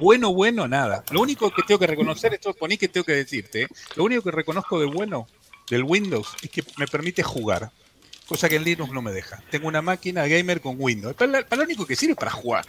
bueno, 0.00 0.32
bueno, 0.32 0.66
nada. 0.66 1.04
Lo 1.10 1.20
único 1.20 1.50
que 1.50 1.62
tengo 1.62 1.78
que 1.78 1.86
reconocer, 1.86 2.34
esto 2.34 2.52
poní 2.54 2.76
que 2.76 2.88
tengo 2.88 3.04
que 3.04 3.12
decirte, 3.12 3.62
¿eh? 3.62 3.68
lo 3.94 4.04
único 4.04 4.22
que 4.22 4.30
reconozco 4.30 4.80
de 4.80 4.86
bueno 4.86 5.28
del 5.70 5.84
Windows 5.84 6.34
es 6.42 6.50
que 6.50 6.64
me 6.76 6.86
permite 6.86 7.22
jugar 7.22 7.70
cosa 8.26 8.48
que 8.48 8.56
en 8.56 8.64
Linux 8.64 8.92
no 8.92 9.02
me 9.02 9.12
deja. 9.12 9.40
Tengo 9.50 9.68
una 9.68 9.82
máquina 9.82 10.26
gamer 10.26 10.60
con 10.60 10.76
Windows. 10.78 11.14
Para, 11.14 11.40
lo 11.40 11.62
único 11.62 11.86
que 11.86 11.94
sirve 11.94 12.12
es 12.12 12.18
para 12.18 12.30
jugar. 12.30 12.64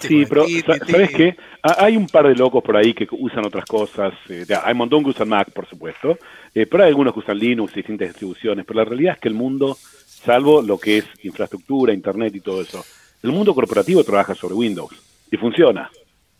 Sí, 0.00 0.26
pero 0.28 0.46
¿sabes 0.86 1.10
qué? 1.10 1.36
Hay 1.62 1.96
un 1.96 2.06
par 2.06 2.26
de 2.28 2.34
locos 2.34 2.62
por 2.62 2.76
ahí 2.76 2.92
que 2.92 3.06
usan 3.10 3.46
otras 3.46 3.64
cosas. 3.64 4.12
Eh, 4.28 4.44
hay 4.62 4.72
un 4.72 4.78
montón 4.78 5.02
que 5.04 5.10
usan 5.10 5.28
Mac, 5.28 5.50
por 5.52 5.66
supuesto. 5.66 6.18
Eh, 6.54 6.66
pero 6.66 6.82
hay 6.82 6.88
algunos 6.88 7.14
que 7.14 7.20
usan 7.20 7.38
Linux, 7.38 7.74
distintas 7.74 8.08
distribuciones. 8.08 8.64
Pero 8.66 8.80
la 8.80 8.84
realidad 8.84 9.14
es 9.14 9.20
que 9.20 9.28
el 9.28 9.34
mundo, 9.34 9.76
salvo 9.76 10.60
lo 10.60 10.78
que 10.78 10.98
es 10.98 11.06
infraestructura, 11.22 11.94
Internet 11.94 12.34
y 12.34 12.40
todo 12.40 12.60
eso, 12.60 12.84
el 13.22 13.32
mundo 13.32 13.54
corporativo 13.54 14.04
trabaja 14.04 14.34
sobre 14.34 14.54
Windows. 14.54 14.92
Y 15.30 15.36
funciona. 15.36 15.90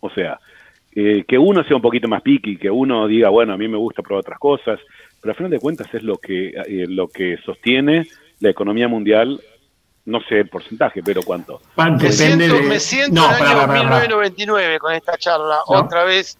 O 0.01 0.11
sea, 0.11 0.38
eh, 0.94 1.25
que 1.27 1.38
uno 1.38 1.62
sea 1.64 1.77
un 1.77 1.83
poquito 1.83 2.09
más 2.09 2.23
picky, 2.23 2.57
que 2.57 2.70
uno 2.70 3.07
diga, 3.07 3.29
bueno, 3.29 3.53
a 3.53 3.57
mí 3.57 3.68
me 3.68 3.79
gusta 3.79 4.03
probar 4.03 4.20
otras 4.20 4.38
cosas, 4.40 4.81
pero 5.20 5.33
al 5.33 5.37
final 5.37 5.51
de 5.53 5.61
cuentas 5.61 5.87
es 5.94 6.03
lo 6.03 6.16
que, 6.16 6.53
lo 6.88 7.09
que 7.09 7.37
sostiene 7.44 8.07
la 8.40 8.50
economía 8.50 8.88
mundial, 8.88 9.40
no 10.07 10.20
sé 10.29 10.40
el 10.40 10.48
porcentaje, 10.48 11.03
pero 11.03 11.22
cuánto. 11.22 11.61
Me 11.76 12.11
siento, 12.11 12.62
me 12.62 12.81
siento 12.81 13.22
en 13.31 13.37
el 13.37 13.46
año 13.46 13.68
1999 13.68 14.79
con 14.79 14.94
esta 14.94 15.16
charla, 15.16 15.61
otra 15.66 16.05
vez. 16.05 16.38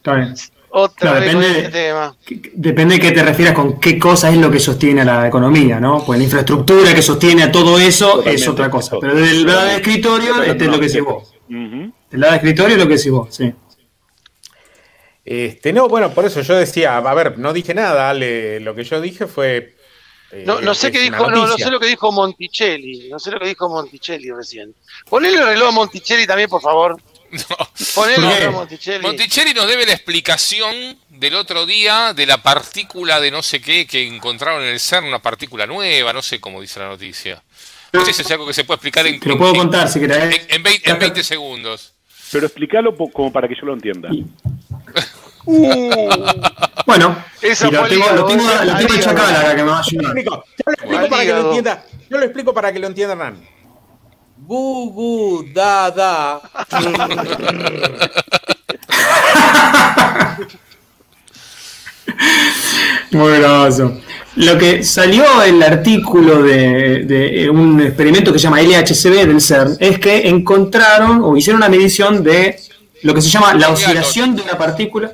Otra 0.73 1.15
vez 1.15 1.35
depende, 1.35 1.49
este 1.49 1.69
tema. 1.71 2.17
depende 2.55 2.95
de 2.95 3.01
qué 3.01 3.11
te 3.11 3.25
refieras 3.25 3.55
con 3.55 3.81
qué 3.81 3.99
cosa 3.99 4.31
es 4.31 4.37
lo 4.37 4.53
que 4.53 4.61
sostiene 4.61 5.01
a 5.01 5.05
la 5.05 5.27
economía, 5.27 5.81
¿no? 5.81 6.05
Pues 6.07 6.17
la 6.17 6.25
infraestructura 6.25 6.95
que 6.95 7.03
sostiene 7.03 7.43
a 7.43 7.51
todo 7.51 7.77
eso 7.77 8.25
es 8.25 8.47
otra 8.47 8.71
cosa. 8.71 8.97
Pero 9.01 9.17
del 9.17 9.45
lado 9.45 9.65
de 9.65 9.77
escritorio, 9.77 10.41
este 10.43 10.65
es 10.65 10.71
lo 10.71 10.79
que 10.79 10.87
decís 10.87 11.03
vos. 11.03 11.35
Del 11.49 12.21
lado 12.21 12.33
de 12.33 12.37
escritorio 12.37 12.77
es 12.77 12.83
lo 12.83 12.89
que 12.89 12.97
decís 12.97 13.11
vos, 13.11 13.35
sí. 13.35 13.53
Este, 15.25 15.73
no, 15.73 15.89
bueno, 15.89 16.11
por 16.11 16.25
eso 16.25 16.41
yo 16.41 16.55
decía, 16.55 16.97
a 16.97 17.15
ver, 17.15 17.37
no 17.39 17.53
dije 17.53 17.75
nada, 17.75 18.09
Ale, 18.09 18.61
lo 18.61 18.75
que 18.75 18.85
yo 18.85 19.01
dije 19.01 19.27
fue 19.27 19.75
eh, 20.33 20.45
no, 20.47 20.61
no 20.61 20.75
sé 20.75 20.93
qué 20.93 21.01
dijo, 21.01 21.31
no, 21.31 21.57
sé 21.57 21.71
lo 21.71 21.81
que 21.81 21.89
dijo 21.89 22.13
Monticelli, 22.13 23.09
no 23.09 23.19
sé 23.19 23.33
lo 23.33 23.41
que 23.41 23.49
dijo 23.49 23.69
Monticelli 23.69 24.31
recién. 24.31 24.75
Ponle 25.09 25.29
el 25.29 25.45
reloj 25.45 25.69
a 25.69 25.73
Monticelli 25.73 26.27
también, 26.27 26.49
por 26.49 26.63
favor. 26.63 27.01
No. 27.31 28.07
el 28.07 28.17
reloj 28.17 28.43
a 28.43 28.51
Monticelli. 28.51 29.03
Monticelli 29.03 29.55
nos 29.55 29.69
debe 29.69 29.87
la 29.87 29.93
explicación 29.93 30.99
del 31.09 31.37
otro 31.37 31.65
día 31.65 32.13
de 32.13 32.27
la 32.27 32.43
partícula 32.43 33.21
de 33.21 33.31
no 33.31 33.43
sé 33.43 33.61
qué 33.61 33.87
que 33.87 34.05
encontraron 34.05 34.63
en 34.63 34.71
el 34.71 34.81
CERN, 34.81 35.07
una 35.07 35.21
partícula 35.21 35.65
nueva, 35.65 36.13
no 36.13 36.23
sé 36.23 36.41
cómo 36.41 36.61
dice 36.61 36.81
la 36.81 36.89
noticia. 36.89 37.41
No 37.93 38.05
sé 38.05 38.13
si 38.13 38.23
es 38.23 38.31
algo 38.31 38.47
que 38.47 38.53
se 38.53 38.65
puede 38.65 38.77
explicar 38.77 39.07
en, 39.07 39.21
Te 39.21 39.29
lo 39.29 39.39
puedo 39.39 39.55
contar 39.55 39.89
si 39.89 40.01
querés. 40.01 40.47
En, 40.49 40.63
20, 40.63 41.23
segundos. 41.23 41.95
Pero 42.33 42.47
explícalo 42.47 42.97
como 42.97 43.33
para 43.33 43.49
que 43.49 43.55
yo 43.55 43.67
lo 43.67 43.75
entienda. 43.75 44.11
Bueno, 46.87 47.17
Esa 47.41 47.71
lo 47.71 47.87
tengo, 47.87 48.07
lo 48.15 48.27
tengo, 48.27 48.45
lo 48.45 48.77
tengo 48.77 49.11
acá 49.11 49.57
que 49.57 49.63
me 49.63 49.71
va 49.71 49.79
a 49.79 49.81
ayudar. 49.81 50.17
Yo 50.29 50.65
lo 50.67 50.73
explico, 50.73 51.05
para 51.09 51.25
que 51.25 51.33
lo 51.33 51.41
entienda. 51.47 51.85
Yo 52.09 52.19
lo 52.19 52.25
explico 52.25 52.55
para 52.55 52.73
que 52.73 52.79
lo 52.79 52.87
entiendan. 52.87 53.41
Gu, 54.39 54.91
gu, 54.93 55.45
da, 55.53 55.91
da. 55.91 56.41
Muy 63.13 63.39
gracioso. 63.39 64.01
Lo 64.37 64.57
que 64.57 64.85
salió 64.85 65.43
el 65.43 65.63
artículo 65.63 66.43
de, 66.43 67.05
de, 67.05 67.51
un 67.51 67.81
experimento 67.81 68.33
que 68.33 68.39
se 68.39 68.45
llama 68.45 68.63
LHCb 68.63 69.27
del 69.27 69.41
CERN 69.41 69.77
es 69.81 69.99
que 69.99 70.29
encontraron 70.29 71.23
o 71.23 71.37
hicieron 71.37 71.59
una 71.59 71.69
medición 71.69 72.23
de 72.23 72.57
lo 73.03 73.13
que 73.13 73.21
se 73.21 73.29
llama 73.29 73.55
la 73.55 73.71
oscilación 73.71 74.37
de 74.37 74.43
una 74.43 74.57
partícula. 74.57 75.13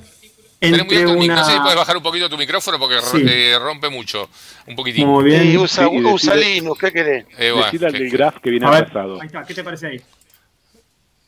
Entre 0.74 1.06
una... 1.06 1.36
No 1.36 1.44
sé 1.44 1.52
si 1.52 1.60
puedes 1.60 1.76
bajar 1.76 1.96
un 1.96 2.02
poquito 2.02 2.28
tu 2.28 2.38
micrófono 2.38 2.78
porque 2.78 2.96
eh, 3.26 3.58
rompe 3.58 3.88
mucho. 3.88 4.28
Un 4.66 4.76
poquitín. 4.76 5.08
Muy 5.08 5.24
bien. 5.24 5.56
usa, 5.58 5.88
usa 5.88 6.34
Linux, 6.34 6.80
¿qué 6.80 6.92
querés? 6.92 7.26
Eh, 7.38 7.52
bueno, 7.52 7.90
del 7.90 8.10
graph 8.10 8.38
que 8.42 8.50
viene 8.50 8.66
pasado. 8.66 9.20
Ahí 9.20 9.26
está, 9.26 9.44
¿qué 9.44 9.54
te 9.54 9.64
parece 9.64 9.86
ahí? 9.88 10.02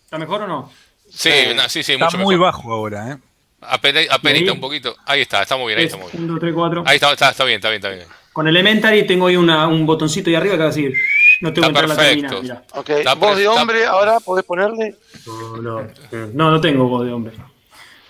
¿Está 0.05 0.18
mejor 0.18 0.43
o 0.43 0.47
no? 0.47 0.72
Sí, 1.11 1.30
sí, 1.68 1.82
sí, 1.82 1.93
está 1.93 2.07
mucho 2.07 2.18
muy 2.18 2.36
bajo 2.36 2.72
ahora, 2.72 3.12
¿eh? 3.12 3.16
Apenita 3.61 4.53
un 4.53 4.61
poquito. 4.61 4.97
Ahí 5.05 5.22
está, 5.22 5.43
está 5.43 5.57
muy 5.57 5.74
bien. 5.74 5.80
Ahí, 5.80 5.86
está, 5.86 5.97
muy 5.97 6.11
bien. 6.12 6.30
1, 6.30 6.39
3, 6.39 6.55
4. 6.55 6.84
ahí 6.86 6.95
está, 6.97 7.12
está, 7.12 7.30
está, 7.30 7.45
bien, 7.45 7.57
está 7.57 7.70
bien, 7.70 7.82
está 7.82 7.91
bien. 7.91 8.07
Con 8.32 8.47
Elementary 8.47 9.07
tengo 9.07 9.26
ahí 9.26 9.36
una, 9.36 9.66
un 9.66 9.84
botoncito 9.84 10.30
ahí 10.30 10.36
arriba 10.36 10.55
que 10.55 10.59
va 10.59 10.64
a 10.64 10.68
decir. 10.68 10.95
No 11.41 11.53
tengo 11.53 11.66
que 11.66 11.68
entrar 11.68 11.89
la 11.89 11.97
terminal. 11.97 12.43
Mira. 12.43 12.62
Okay. 12.72 13.05
¿Voz 13.18 13.36
de 13.36 13.49
hombre 13.49 13.84
ahora 13.84 14.20
podés 14.20 14.45
ponerle? 14.45 14.97
No, 15.26 15.57
no, 15.57 15.86
no, 16.34 16.51
no 16.51 16.61
tengo 16.61 16.89
voz 16.89 17.05
de 17.05 17.12
hombre. 17.12 17.34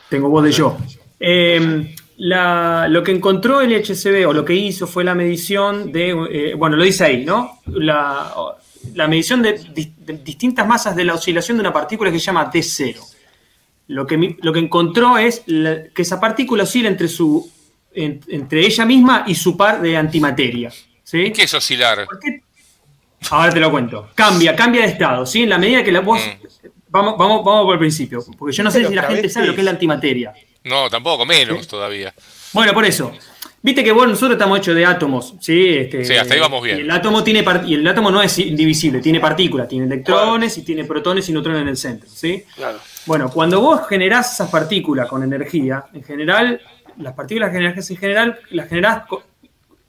Tengo 0.09 0.29
voz 0.29 0.45
de 0.45 0.53
yo. 0.53 0.77
Eh, 1.21 1.95
la, 2.19 2.87
lo 2.89 3.03
que 3.03 3.13
encontró 3.13 3.61
el 3.61 3.73
HCB 3.73 4.29
o 4.29 4.33
lo 4.33 4.45
que 4.45 4.55
hizo 4.55 4.87
fue 4.87 5.05
la 5.05 5.15
medición 5.15 5.93
de, 5.93 6.11
eh, 6.31 6.55
bueno, 6.55 6.77
lo 6.77 6.85
dice 6.85 7.05
ahí, 7.05 7.25
¿no? 7.25 7.61
La, 7.67 8.33
la 8.95 9.09
medición 9.09 9.43
de, 9.43 9.53
de, 9.53 10.13
distintas 10.25 10.67
masas 10.67 10.97
de 10.97 11.05
la 11.05 11.15
oscilación 11.15 11.57
de 11.57 11.63
una 11.63 11.73
partícula 11.73 12.11
que 12.11 12.19
se 12.19 12.27
llama 12.27 12.51
D0 12.51 13.19
lo 13.89 14.07
que, 14.07 14.37
lo 14.41 14.53
que 14.53 14.61
encontró 14.61 15.19
es 15.19 15.43
que 15.47 16.03
esa 16.03 16.21
partícula 16.21 16.63
oscila 16.63 16.89
entre, 16.89 17.09
su, 17.09 17.51
entre 17.95 18.65
ella 18.65 18.85
misma 18.85 19.25
y 19.27 19.35
su 19.35 19.57
par 19.57 19.81
de 19.81 19.97
antimateria. 19.97 20.71
¿sí? 21.03 21.33
¿Qué 21.33 21.43
es 21.43 21.55
oscilar? 21.55 22.07
Ahora 23.31 23.51
te 23.51 23.61
lo 23.61 23.71
cuento. 23.71 24.11
Cambia, 24.15 24.55
cambia 24.55 24.83
de 24.83 24.89
estado, 24.89 25.27
¿sí? 25.27 25.43
En 25.43 25.49
la 25.49 25.59
medida 25.59 25.83
que 25.83 25.91
la 25.91 26.01
voz... 26.01 26.21
Mm. 26.21 26.69
Vamos, 26.91 27.19
vamos, 27.19 27.45
vamos 27.45 27.65
por 27.65 27.75
el 27.75 27.79
principio, 27.81 28.25
porque 28.39 28.57
yo 28.57 28.65
no 28.65 28.71
sé 28.71 28.87
si 28.87 28.95
la 28.95 29.03
gente 29.03 29.29
sabe 29.29 29.49
lo 29.49 29.55
que 29.55 29.61
es 29.61 29.65
la 29.67 29.73
antimateria. 29.73 30.33
No, 30.65 30.89
tampoco, 30.91 31.25
menos 31.25 31.67
todavía. 31.67 32.15
Bueno, 32.53 32.73
por 32.73 32.85
eso. 32.85 33.13
Viste 33.61 33.83
que 33.83 33.91
bueno, 33.91 34.13
nosotros 34.13 34.37
estamos 34.37 34.61
hechos 34.61 34.75
de 34.77 34.87
átomos, 34.87 35.35
¿sí? 35.41 35.69
Este, 35.79 36.05
sí, 36.05 36.15
hasta 36.15 36.35
ahí 36.35 36.41
vamos 36.41 36.63
bien. 36.63 36.79
Y 36.79 36.81
el 36.83 36.91
átomo, 36.93 37.25
tiene 37.25 37.45
y 37.67 37.75
el 37.75 37.87
átomo 37.89 38.11
no 38.11 38.23
es 38.23 38.39
indivisible, 38.39 39.01
tiene 39.01 39.19
partículas, 39.19 39.67
tiene 39.67 39.87
electrones 39.87 40.57
y 40.59 40.63
tiene 40.63 40.85
protones 40.85 41.29
y 41.29 41.33
neutrones 41.33 41.63
en 41.63 41.69
el 41.69 41.77
centro, 41.77 42.09
¿sí? 42.09 42.45
Claro. 42.55 42.79
Bueno, 43.07 43.31
cuando 43.31 43.61
vos 43.61 43.81
generás 43.89 44.33
esas 44.33 44.49
partículas 44.49 45.09
con 45.09 45.25
energía, 45.25 45.87
en 45.93 46.05
general, 46.05 46.61
las 46.99 47.15
partículas 47.15 47.51
que 47.51 47.57
generás 47.57 47.91
en 47.91 47.97
general, 47.97 48.39
las 48.51 48.69
generás 48.69 49.03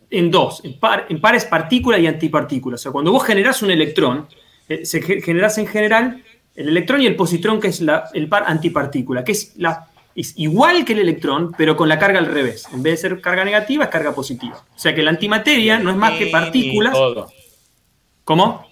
en 0.09 0.31
dos, 0.31 0.61
en, 0.63 1.19
pares 1.21 1.45
partícula 1.45 1.99
y 1.99 2.07
antipartícula. 2.07 2.75
O 2.75 2.79
sea, 2.79 2.91
cuando 2.91 3.11
vos 3.11 3.23
generás 3.23 3.61
un 3.61 3.69
electrón, 3.69 4.27
eh, 4.67 4.83
se 4.83 5.01
generás 5.01 5.59
en 5.59 5.67
general 5.67 6.23
el 6.55 6.69
electrón 6.69 7.01
y 7.01 7.07
el 7.07 7.15
positrón, 7.15 7.59
que 7.59 7.67
es 7.67 7.83
el 8.13 8.27
par 8.27 8.45
antipartícula, 8.47 9.23
que 9.23 9.33
es, 9.33 9.53
la, 9.57 9.88
igual 10.35 10.85
que 10.85 10.93
el 10.93 10.99
electrón, 10.99 11.53
pero 11.57 11.77
con 11.77 11.87
la 11.87 11.97
carga 11.97 12.19
al 12.19 12.25
revés. 12.25 12.67
En 12.73 12.83
vez 12.83 12.93
de 12.93 13.09
ser 13.09 13.21
carga 13.21 13.45
negativa, 13.45 13.85
es 13.85 13.89
carga 13.89 14.13
positiva. 14.13 14.63
O 14.75 14.79
sea 14.79 14.93
que 14.93 15.01
la 15.01 15.11
antimateria 15.11 15.79
no 15.79 15.91
es 15.91 15.95
más 15.95 16.17
que 16.17 16.27
partículas. 16.27 16.97
¿Cómo? 18.23 18.67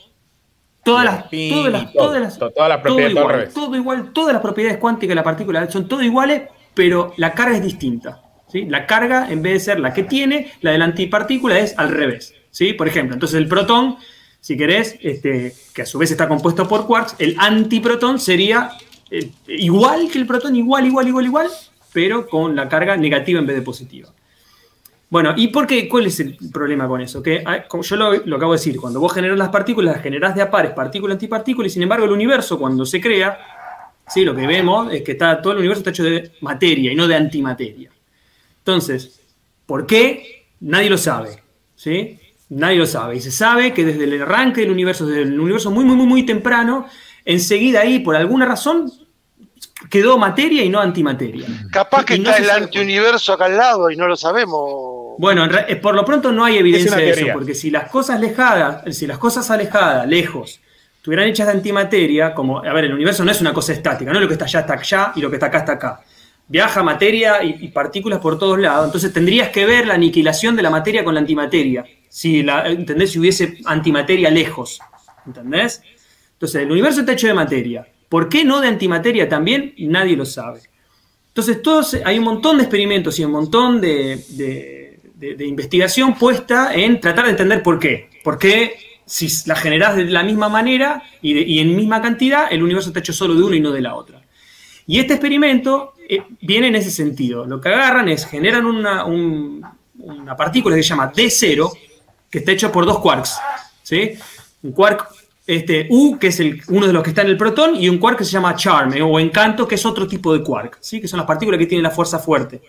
Todas 0.84 1.04
las, 1.04 1.30
todas 1.30 1.72
las, 1.72 1.94
todas 1.94 2.22
las, 2.22 2.40
todas 2.40 2.70
las 2.70 2.80
propiedades 2.80 3.14
todo 3.14 3.26
igual, 3.26 3.50
todo 3.54 3.76
igual, 3.76 4.14
todas 4.14 4.34
las 4.34 4.42
propiedades 4.42 4.78
cuánticas 4.78 5.10
de 5.10 5.16
la 5.16 5.24
partícula 5.24 5.70
son 5.70 5.88
todo 5.88 6.02
iguales, 6.02 6.44
pero 6.74 7.14
la 7.18 7.34
carga 7.34 7.58
es 7.58 7.64
distinta. 7.64 8.22
¿sí? 8.48 8.66
La 8.66 8.88
carga, 8.88 9.30
en 9.30 9.42
vez 9.42 9.54
de 9.54 9.60
ser 9.60 9.80
la 9.80 9.94
que 9.94 10.04
tiene, 10.04 10.52
la 10.62 10.72
de 10.72 10.78
la 10.78 10.86
antipartícula 10.86 11.60
es 11.60 11.78
al 11.78 11.90
revés. 11.90 12.34
¿sí? 12.52 12.72
Por 12.72 12.88
ejemplo, 12.88 13.16
entonces 13.16 13.38
el 13.38 13.50
protón, 13.50 13.98
si 14.40 14.56
querés, 14.56 14.98
este, 15.02 15.54
que 15.74 15.82
a 15.82 15.86
su 15.86 15.98
vez 15.98 16.12
está 16.12 16.30
compuesto 16.30 16.68
por 16.70 16.88
quarks, 16.88 17.16
el 17.20 17.36
antiprotón 17.38 18.20
sería 18.20 18.72
eh, 19.12 19.32
igual 19.48 20.10
que 20.12 20.20
el 20.20 20.28
protón, 20.28 20.56
igual, 20.56 20.86
igual, 20.86 21.08
igual, 21.08 21.26
igual, 21.26 21.48
pero 21.94 22.28
con 22.28 22.56
la 22.56 22.68
carga 22.68 22.98
negativa 22.98 23.40
en 23.40 23.46
vez 23.46 23.56
de 23.56 23.62
positiva. 23.62 24.10
Bueno, 25.10 25.34
¿y 25.38 25.48
por 25.48 25.66
qué? 25.66 25.88
¿Cuál 25.88 26.08
es 26.08 26.20
el 26.20 26.38
problema 26.52 26.88
con 26.88 27.00
eso? 27.00 27.24
Que 27.24 27.42
ah, 27.46 27.64
yo 27.82 27.96
lo, 27.96 28.36
acabo 28.36 28.52
de 28.52 28.58
decir, 28.58 28.78
cuando 28.80 29.00
vos 29.00 29.14
generas 29.14 29.38
las 29.38 29.50
partículas, 29.50 29.96
las 29.96 30.04
generás 30.04 30.36
de 30.36 30.42
a 30.42 30.52
pares, 30.52 30.72
partícula, 30.72 31.14
antipartícula, 31.14 31.68
y 31.68 31.70
sin 31.70 31.84
embargo 31.84 32.06
el 32.06 32.12
universo 32.12 32.60
cuando 32.60 32.86
se 32.86 33.00
crea, 33.00 33.40
¿sí? 34.08 34.26
lo 34.26 34.36
que 34.36 34.46
vemos 34.46 34.92
es 34.92 35.04
que 35.04 35.14
está, 35.14 35.42
todo 35.42 35.54
el 35.54 35.60
universo 35.60 35.80
está 35.80 35.92
hecho 35.92 36.04
de 36.04 36.34
materia 36.42 36.92
y 36.92 36.96
no 36.96 37.08
de 37.08 37.16
antimateria. 37.16 37.90
Entonces, 38.60 39.22
¿por 39.66 39.86
qué? 39.86 40.46
Nadie 40.60 40.90
lo 40.90 40.98
sabe. 40.98 41.42
¿sí? 41.78 42.20
Nadie 42.50 42.78
lo 42.78 42.86
sabe. 42.86 43.16
Y 43.16 43.22
se 43.22 43.32
sabe 43.32 43.74
que 43.74 43.86
desde 43.86 44.04
el 44.04 44.22
arranque 44.22 44.62
del 44.62 44.72
universo, 44.72 45.06
desde 45.06 45.22
el 45.22 45.40
universo 45.40 45.72
muy, 45.72 45.86
muy, 45.86 45.96
muy, 45.96 46.06
muy 46.06 46.26
temprano, 46.26 46.88
enseguida 47.28 47.82
ahí, 47.82 48.00
por 48.00 48.16
alguna 48.16 48.46
razón, 48.46 48.92
quedó 49.90 50.18
materia 50.18 50.64
y 50.64 50.70
no 50.70 50.80
antimateria. 50.80 51.46
Capaz 51.72 52.06
que 52.06 52.16
está 52.16 52.38
el 52.38 52.50
antiuniverso 52.50 53.34
acá 53.34 53.46
al 53.46 53.58
lado 53.58 53.92
y 53.92 53.96
no 53.96 54.08
lo 54.08 54.16
sabemos. 54.16 55.16
Bueno, 55.20 55.46
eh, 55.46 55.76
por 55.76 55.94
lo 55.94 56.06
pronto 56.06 56.32
no 56.32 56.46
hay 56.46 56.58
evidencia 56.58 56.96
de 56.96 57.10
eso, 57.10 57.28
porque 57.34 57.54
si 57.54 57.70
las 57.70 57.90
cosas 57.90 58.16
alejadas, 58.16 58.96
si 58.96 59.06
las 59.06 59.18
cosas 59.18 59.52
alejadas, 59.52 60.08
lejos, 60.08 60.62
estuvieran 60.96 61.28
hechas 61.28 61.48
de 61.48 61.54
antimateria, 61.54 62.34
como, 62.34 62.60
a 62.60 62.74
ver, 62.74 62.86
el 62.86 62.94
universo 62.94 63.26
no 63.26 63.32
es 63.32 63.42
una 63.42 63.54
cosa 63.54 63.74
estática, 63.74 64.12
no 64.12 64.18
es 64.18 64.22
lo 64.22 64.28
que 64.28 64.34
está 64.34 64.46
allá 64.46 64.62
está 64.62 64.74
allá 64.74 65.12
y 65.16 65.22
lo 65.22 65.30
que 65.30 65.36
está 65.36 65.48
acá 65.48 65.60
está 65.60 65.72
acá. 65.74 66.02
Viaja 66.48 66.82
materia 66.82 67.44
y, 67.44 67.68
partículas 67.70 68.20
por 68.20 68.40
todos 68.40 68.58
lados, 68.58 68.86
entonces 68.86 69.12
tendrías 69.12 69.50
que 69.50 69.66
ver 69.66 69.86
la 69.86 69.96
aniquilación 69.96 70.56
de 70.56 70.62
la 70.62 70.70
materia 70.70 71.04
con 71.04 71.14
la 71.14 71.20
antimateria, 71.20 71.84
si 72.08 72.42
la, 72.42 72.70
¿entendés? 72.70 73.12
Si 73.12 73.20
hubiese 73.20 73.58
antimateria 73.66 74.30
lejos, 74.30 74.80
¿entendés? 75.26 75.82
Entonces, 76.38 76.62
el 76.62 76.72
universo 76.72 77.02
está 77.02 77.14
hecho 77.14 77.28
de 77.28 77.34
materia. 77.34 77.88
¿Por 78.10 78.30
qué 78.30 78.44
no 78.46 78.62
de 78.62 78.68
antimateria 78.68 79.28
también? 79.28 79.74
Nadie 79.80 80.16
lo 80.16 80.26
sabe. 80.26 80.62
Entonces, 81.30 81.62
todos, 81.62 81.98
hay 82.06 82.18
un 82.18 82.26
montón 82.26 82.58
de 82.58 82.64
experimentos 82.64 83.20
y 83.20 83.26
un 83.26 83.32
montón 83.32 83.82
de 83.82 84.88
de, 85.18 85.46
investigación 85.46 86.16
puesta 86.16 86.74
en 86.74 87.00
tratar 87.00 87.26
de 87.26 87.32
entender 87.32 87.64
por 87.64 87.80
qué. 87.80 88.10
¿Por 88.24 88.38
qué 88.38 88.76
si 89.06 89.28
la 89.46 89.56
generás 89.56 89.96
de 89.96 90.06
la 90.06 90.24
misma 90.24 90.50
manera 90.50 91.04
y, 91.22 91.60
en 91.60 91.76
misma 91.76 92.02
cantidad, 92.02 92.48
el 92.52 92.64
universo 92.64 92.90
está 92.90 93.00
hecho 93.00 93.14
solo 93.14 93.36
de 93.36 93.44
uno 93.44 93.56
y 93.56 93.60
no 93.60 93.72
de 93.72 93.82
la 93.82 93.96
otra? 93.96 94.22
Y 94.86 95.00
este 95.00 95.14
experimento 95.14 95.94
eh, 96.08 96.24
viene 96.42 96.68
en 96.68 96.76
ese 96.76 96.92
sentido. 96.92 97.46
Lo 97.46 97.60
que 97.60 97.70
agarran 97.70 98.08
es, 98.10 98.26
generan 98.26 98.66
una, 98.66 99.06
una 99.06 100.36
partícula 100.38 100.76
que 100.76 100.84
se 100.84 100.90
llama 100.90 101.12
D0, 101.12 101.72
que 102.30 102.40
está 102.40 102.52
hecho 102.52 102.72
por 102.72 102.86
dos 102.86 103.00
quarks. 103.00 103.38
¿sí? 103.84 104.14
Un 104.64 104.72
quark 104.72 105.08
este, 105.48 105.88
U, 105.90 106.20
que 106.20 106.28
es 106.28 106.42
uno 106.68 106.86
de 106.86 106.94
los 106.94 107.02
que 107.02 107.10
está 107.10 107.22
en 107.22 107.30
el 107.30 107.38
protón, 107.38 107.76
y 107.76 107.88
un 107.88 107.98
quark 107.98 108.18
que 108.18 108.26
se 108.26 108.32
llama 108.32 108.56
charme 108.56 109.02
o 109.02 109.18
encanto, 109.20 109.66
que 109.68 109.76
es 109.76 109.86
otro 109.86 110.06
tipo 110.06 110.38
de 110.38 110.44
quark, 110.44 110.78
¿sí? 110.82 111.00
que 111.00 111.08
son 111.08 111.18
las 111.18 111.26
partículas 111.26 111.58
que 111.58 111.66
tienen 111.66 111.84
la 111.84 111.92
fuerza 111.92 112.20
fuerte. 112.20 112.62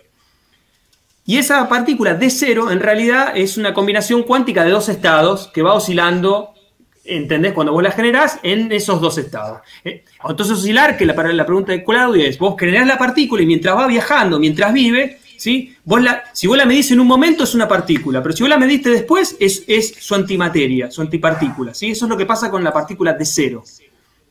Y 1.25 1.37
esa 1.37 1.67
partícula 1.69 2.15
d 2.15 2.27
cero 2.29 2.71
en 2.71 2.79
realidad 2.79 3.33
es 3.35 3.57
una 3.57 3.73
combinación 3.73 4.23
cuántica 4.23 4.63
de 4.63 4.71
dos 4.71 4.89
estados 4.89 5.51
que 5.53 5.61
va 5.61 5.75
oscilando, 5.75 6.55
¿entendés? 7.03 7.53
Cuando 7.53 7.71
vos 7.71 7.83
la 7.83 7.91
generás 7.91 8.39
en 8.41 8.71
esos 8.71 8.99
dos 8.99 9.17
estados. 9.19 9.59
Eh, 9.83 10.05
entonces 10.27 10.57
oscilar, 10.57 10.97
que 10.97 11.05
la, 11.05 11.13
la 11.13 11.45
pregunta 11.45 11.71
de 11.71 11.83
Claudio 11.83 12.25
es, 12.25 12.39
vos 12.39 12.55
generás 12.57 12.87
la 12.87 12.97
partícula 12.97 13.43
y 13.43 13.45
mientras 13.45 13.77
va 13.77 13.85
viajando, 13.85 14.39
mientras 14.39 14.73
vive, 14.73 15.19
¿sí? 15.39 15.75
Vos 15.83 16.03
la, 16.03 16.23
si 16.33 16.45
vos 16.45 16.57
la 16.57 16.65
medís 16.65 16.91
en 16.91 16.99
un 16.99 17.07
momento 17.07 17.45
es 17.45 17.55
una 17.55 17.67
partícula, 17.67 18.21
pero 18.21 18.35
si 18.35 18.43
vos 18.43 18.49
la 18.49 18.59
mediste 18.59 18.91
después 18.91 19.35
es, 19.39 19.63
es 19.67 19.95
su 19.99 20.13
antimateria, 20.13 20.91
su 20.91 21.01
antipartícula, 21.01 21.73
¿sí? 21.73 21.91
Eso 21.91 22.05
es 22.05 22.09
lo 22.09 22.17
que 22.17 22.27
pasa 22.27 22.51
con 22.51 22.63
la 22.63 22.71
partícula 22.71 23.13
d 23.13 23.25
cero. 23.25 23.63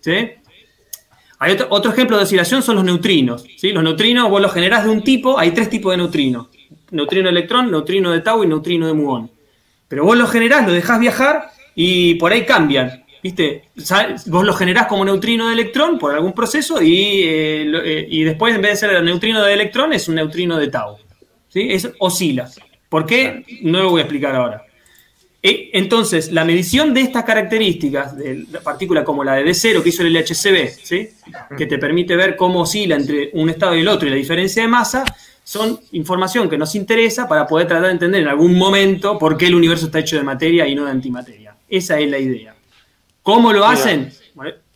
¿sí? 0.00 0.12
Hay 1.40 1.52
otro, 1.52 1.66
otro, 1.70 1.90
ejemplo 1.90 2.16
de 2.16 2.24
oscilación 2.24 2.62
son 2.62 2.76
los 2.76 2.84
neutrinos. 2.84 3.44
¿sí? 3.56 3.72
Los 3.72 3.82
neutrinos 3.82 4.30
vos 4.30 4.40
los 4.40 4.52
generás 4.52 4.84
de 4.84 4.90
un 4.90 5.02
tipo, 5.02 5.38
hay 5.38 5.50
tres 5.50 5.70
tipos 5.70 5.92
de 5.92 5.96
neutrinos 5.96 6.48
neutrino 6.90 7.24
de 7.24 7.30
electrón, 7.30 7.70
neutrino 7.70 8.10
de 8.10 8.20
tau 8.20 8.42
y 8.44 8.46
neutrino 8.46 8.86
de 8.86 8.92
muón. 8.92 9.30
Pero 9.88 10.04
vos 10.04 10.16
lo 10.16 10.26
generás, 10.26 10.66
lo 10.66 10.72
dejás 10.72 11.00
viajar 11.00 11.50
y 11.74 12.14
por 12.16 12.32
ahí 12.32 12.44
cambian. 12.44 13.04
¿Viste? 13.22 13.64
Vos 14.26 14.44
lo 14.44 14.52
generás 14.52 14.86
como 14.86 15.04
neutrino 15.04 15.48
de 15.48 15.54
electrón 15.54 15.98
por 15.98 16.14
algún 16.14 16.32
proceso 16.32 16.80
y, 16.80 17.22
eh, 17.22 17.72
eh, 17.84 18.06
y 18.08 18.22
después 18.22 18.54
en 18.54 18.62
vez 18.62 18.72
de 18.72 18.76
ser 18.76 18.90
el 18.90 19.04
neutrino 19.04 19.42
de 19.42 19.52
electrón 19.52 19.92
es 19.92 20.08
un 20.08 20.16
neutrino 20.16 20.56
de 20.56 20.68
tau. 20.68 20.96
¿Sí? 21.48 21.68
Es, 21.70 21.88
oscila. 21.98 22.48
¿Por 22.88 23.06
qué? 23.06 23.44
No 23.62 23.82
lo 23.82 23.90
voy 23.90 24.00
a 24.00 24.04
explicar 24.04 24.34
ahora. 24.34 24.64
Eh, 25.42 25.70
entonces, 25.72 26.32
la 26.32 26.44
medición 26.44 26.92
de 26.92 27.02
estas 27.02 27.24
características 27.24 28.16
de 28.16 28.44
la 28.50 28.60
partícula 28.60 29.04
como 29.04 29.22
la 29.22 29.34
de 29.34 29.44
D0 29.44 29.82
que 29.82 29.88
hizo 29.90 30.02
el 30.02 30.12
LHCb, 30.12 30.68
¿sí? 30.82 31.08
que 31.56 31.66
te 31.66 31.78
permite 31.78 32.16
ver 32.16 32.36
cómo 32.36 32.60
oscila 32.62 32.96
entre 32.96 33.30
un 33.34 33.48
estado 33.48 33.76
y 33.76 33.80
el 33.80 33.88
otro 33.88 34.08
y 34.08 34.10
la 34.10 34.16
diferencia 34.16 34.62
de 34.62 34.68
masa, 34.68 35.04
son 35.44 35.80
información 35.92 36.50
que 36.50 36.58
nos 36.58 36.74
interesa 36.74 37.28
para 37.28 37.46
poder 37.46 37.68
tratar 37.68 37.86
de 37.86 37.92
entender 37.92 38.22
en 38.22 38.28
algún 38.28 38.58
momento 38.58 39.16
por 39.16 39.36
qué 39.38 39.46
el 39.46 39.54
universo 39.54 39.86
está 39.86 40.00
hecho 40.00 40.16
de 40.16 40.22
materia 40.22 40.66
y 40.66 40.74
no 40.74 40.84
de 40.84 40.90
antimateria. 40.90 41.54
Esa 41.68 41.98
es 41.98 42.10
la 42.10 42.18
idea. 42.18 42.57
¿Cómo 43.28 43.52
lo 43.52 43.66
hacen? 43.66 44.10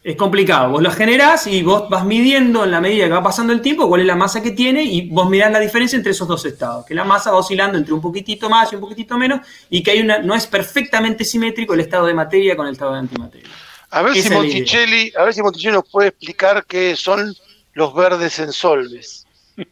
es 0.04 0.16
complicado. 0.16 0.72
Vos 0.72 0.82
lo 0.82 0.90
generás 0.90 1.46
y 1.46 1.62
vos 1.62 1.88
vas 1.88 2.04
midiendo 2.04 2.64
en 2.64 2.70
la 2.70 2.82
medida 2.82 3.06
que 3.06 3.12
va 3.12 3.22
pasando 3.22 3.50
el 3.50 3.62
tiempo 3.62 3.88
cuál 3.88 4.02
es 4.02 4.06
la 4.06 4.14
masa 4.14 4.42
que 4.42 4.50
tiene 4.50 4.82
y 4.82 5.08
vos 5.08 5.30
mirás 5.30 5.50
la 5.50 5.58
diferencia 5.58 5.96
entre 5.96 6.12
esos 6.12 6.28
dos 6.28 6.44
estados. 6.44 6.84
Que 6.84 6.94
la 6.94 7.04
masa 7.04 7.30
va 7.30 7.38
oscilando 7.38 7.78
entre 7.78 7.94
un 7.94 8.02
poquitito 8.02 8.50
más 8.50 8.70
y 8.70 8.74
un 8.74 8.82
poquitito 8.82 9.16
menos 9.16 9.40
y 9.70 9.82
que 9.82 9.92
hay 9.92 10.00
una, 10.00 10.18
no 10.18 10.34
es 10.34 10.46
perfectamente 10.46 11.24
simétrico 11.24 11.72
el 11.72 11.80
estado 11.80 12.04
de 12.04 12.12
materia 12.12 12.54
con 12.54 12.66
el 12.66 12.74
estado 12.74 12.92
de 12.92 12.98
antimateria. 12.98 13.48
A 13.88 14.02
ver, 14.02 14.16
si 14.16 14.28
Monticelli, 14.28 15.14
a 15.16 15.24
ver 15.24 15.32
si 15.32 15.40
Monticelli 15.40 15.72
nos 15.72 15.88
puede 15.88 16.08
explicar 16.08 16.66
qué 16.66 16.94
son 16.94 17.34
los 17.72 17.94
verdes 17.94 18.38
en 18.38 18.52
solves. 18.52 19.26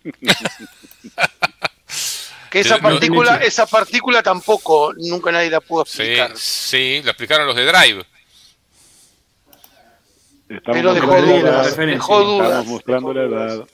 que 2.51 2.61
esa 2.61 2.79
partícula, 2.79 3.37
esa 3.37 3.67
partícula 3.67 4.23
tampoco, 4.23 4.95
nunca 4.97 5.31
nadie 5.31 5.51
la 5.51 5.61
pudo 5.61 5.83
explicar. 5.83 6.31
Sí, 6.35 7.01
sí, 7.01 7.03
lo 7.05 7.11
explicaron 7.11 7.47
los 7.47 7.57
de 7.57 7.67
Drive. 7.67 8.07
Pero 10.65 10.95
dejó 10.95 11.23
dudas, 11.23 11.77
dejó 11.77 12.25
dudas. 12.25 12.49
Estamos 12.49 12.67
mostrando 12.67 13.15
la 13.15 13.23
edad. 13.23 13.69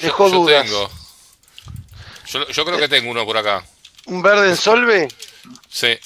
Dejó 0.00 0.28
yo, 0.28 0.34
dudas. 0.34 0.66
Tengo. 0.66 0.90
Yo, 2.26 2.48
yo, 2.48 2.64
creo 2.64 2.78
que 2.78 2.88
tengo 2.88 3.10
uno 3.10 3.24
por 3.24 3.36
acá. 3.36 3.64
¿Un 4.06 4.22
verde 4.22 4.50
en 4.50 4.56
solve? 4.56 5.08
Sí. 5.68 5.96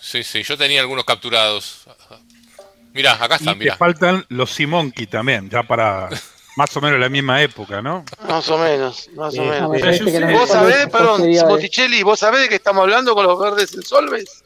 Sí, 0.00 0.24
sí, 0.24 0.42
yo 0.42 0.56
tenía 0.56 0.80
algunos 0.80 1.04
capturados. 1.04 1.84
Mirá, 2.94 3.22
acá 3.22 3.36
están, 3.36 3.60
y 3.60 3.66
Te 3.66 3.76
faltan 3.76 4.24
los 4.30 4.50
Simonki 4.50 5.06
también, 5.06 5.50
ya 5.50 5.62
para 5.62 6.08
más 6.56 6.74
o 6.76 6.80
menos 6.80 6.98
la 6.98 7.10
misma 7.10 7.42
época, 7.42 7.82
¿no? 7.82 8.04
Más 8.26 8.48
o 8.48 8.56
menos, 8.56 9.10
más 9.14 9.36
o 9.38 9.44
menos. 9.44 9.70
¿Vos 10.32 10.48
sabés, 10.48 10.88
perdón, 10.88 11.22
Botticelli, 11.46 12.02
vos 12.02 12.18
sabés 12.18 12.40
de 12.40 12.48
qué 12.48 12.54
estamos 12.54 12.82
hablando 12.82 13.14
con 13.14 13.26
los 13.26 13.38
verdes 13.38 13.74
en 13.74 13.82
solves? 13.82 14.42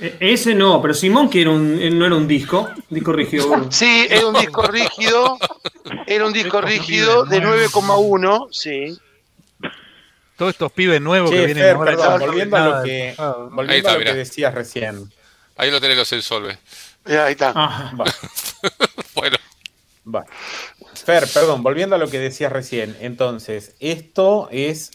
E, 0.00 0.16
ese 0.20 0.54
no, 0.54 0.80
pero 0.80 0.94
Simón 0.94 1.28
que 1.28 1.42
era 1.42 1.50
un, 1.50 1.98
no 1.98 2.06
era 2.06 2.14
un 2.14 2.26
disco, 2.26 2.70
disco 2.88 3.12
rígido. 3.12 3.66
Sí, 3.70 4.06
era 4.08 4.26
un 4.26 4.34
disco 4.34 4.62
rígido, 4.62 5.38
era 6.06 6.26
un 6.26 6.32
disco 6.32 6.60
rígido 6.60 7.24
de 7.24 7.42
9,1, 7.42 8.48
sí. 8.50 8.98
Todos 10.36 10.52
estos 10.52 10.72
pibes 10.72 11.02
nuevos 11.02 11.30
que 11.30 11.44
vienen 11.44 11.76
ahora. 11.76 12.16
volviendo 12.16 12.56
a 12.56 12.66
lo 12.66 12.82
que, 12.82 13.14
volviendo 13.52 13.90
a 13.90 13.98
lo 13.98 14.04
que 14.04 14.14
decías 14.14 14.54
recién. 14.54 15.12
Ahí 15.56 15.70
lo 15.70 15.80
tenés 15.80 15.98
los 15.98 16.24
Solve. 16.24 16.56
ahí 17.04 17.32
está. 17.32 17.52
bueno. 19.14 19.36
Va. 20.12 20.24
Fer, 20.94 21.28
perdón, 21.28 21.62
volviendo 21.62 21.96
a 21.96 21.98
lo 21.98 22.08
que 22.08 22.18
decías 22.18 22.50
recién. 22.50 22.96
Entonces, 23.00 23.74
esto 23.80 24.48
es, 24.50 24.92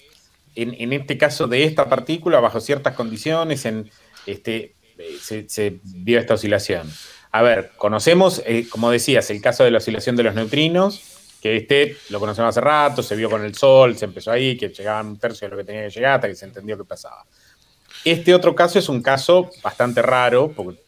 en, 0.55 0.73
en 0.79 0.93
este 0.93 1.19
caso 1.19 1.45
de 1.45 1.63
esta 1.63 1.87
partícula, 1.89 2.39
bajo 2.39 2.59
ciertas 2.59 2.95
condiciones, 2.95 3.65
en 3.65 3.91
este 4.25 4.73
se, 5.21 5.79
dio 5.83 6.19
esta 6.19 6.35
oscilación. 6.35 6.91
A 7.31 7.41
ver, 7.41 7.71
conocemos, 7.77 8.41
eh, 8.45 8.67
como 8.69 8.91
decías, 8.91 9.29
el 9.29 9.41
caso 9.41 9.63
de 9.63 9.71
la 9.71 9.79
oscilación 9.79 10.15
de 10.15 10.23
los 10.23 10.35
neutrinos, 10.35 11.01
que 11.41 11.57
este 11.57 11.97
lo 12.09 12.19
conocemos 12.19 12.49
hace 12.49 12.61
rato, 12.61 13.03
se 13.03 13.15
vio 13.15 13.29
con 13.29 13.43
el 13.43 13.55
Sol, 13.55 13.97
se 13.97 14.05
empezó 14.05 14.31
ahí, 14.31 14.57
que 14.57 14.69
llegaban 14.69 15.07
un 15.07 15.19
tercio 15.19 15.47
de 15.47 15.51
lo 15.51 15.57
que 15.57 15.63
tenía 15.63 15.83
que 15.83 15.89
llegar 15.89 16.15
hasta 16.15 16.27
que 16.27 16.35
se 16.35 16.45
entendió 16.45 16.77
qué 16.77 16.85
pasaba. 16.85 17.25
Este 18.03 18.33
otro 18.33 18.55
caso 18.55 18.79
es 18.79 18.89
un 18.89 19.01
caso 19.01 19.51
bastante 19.63 20.01
raro, 20.01 20.51
porque 20.55 20.79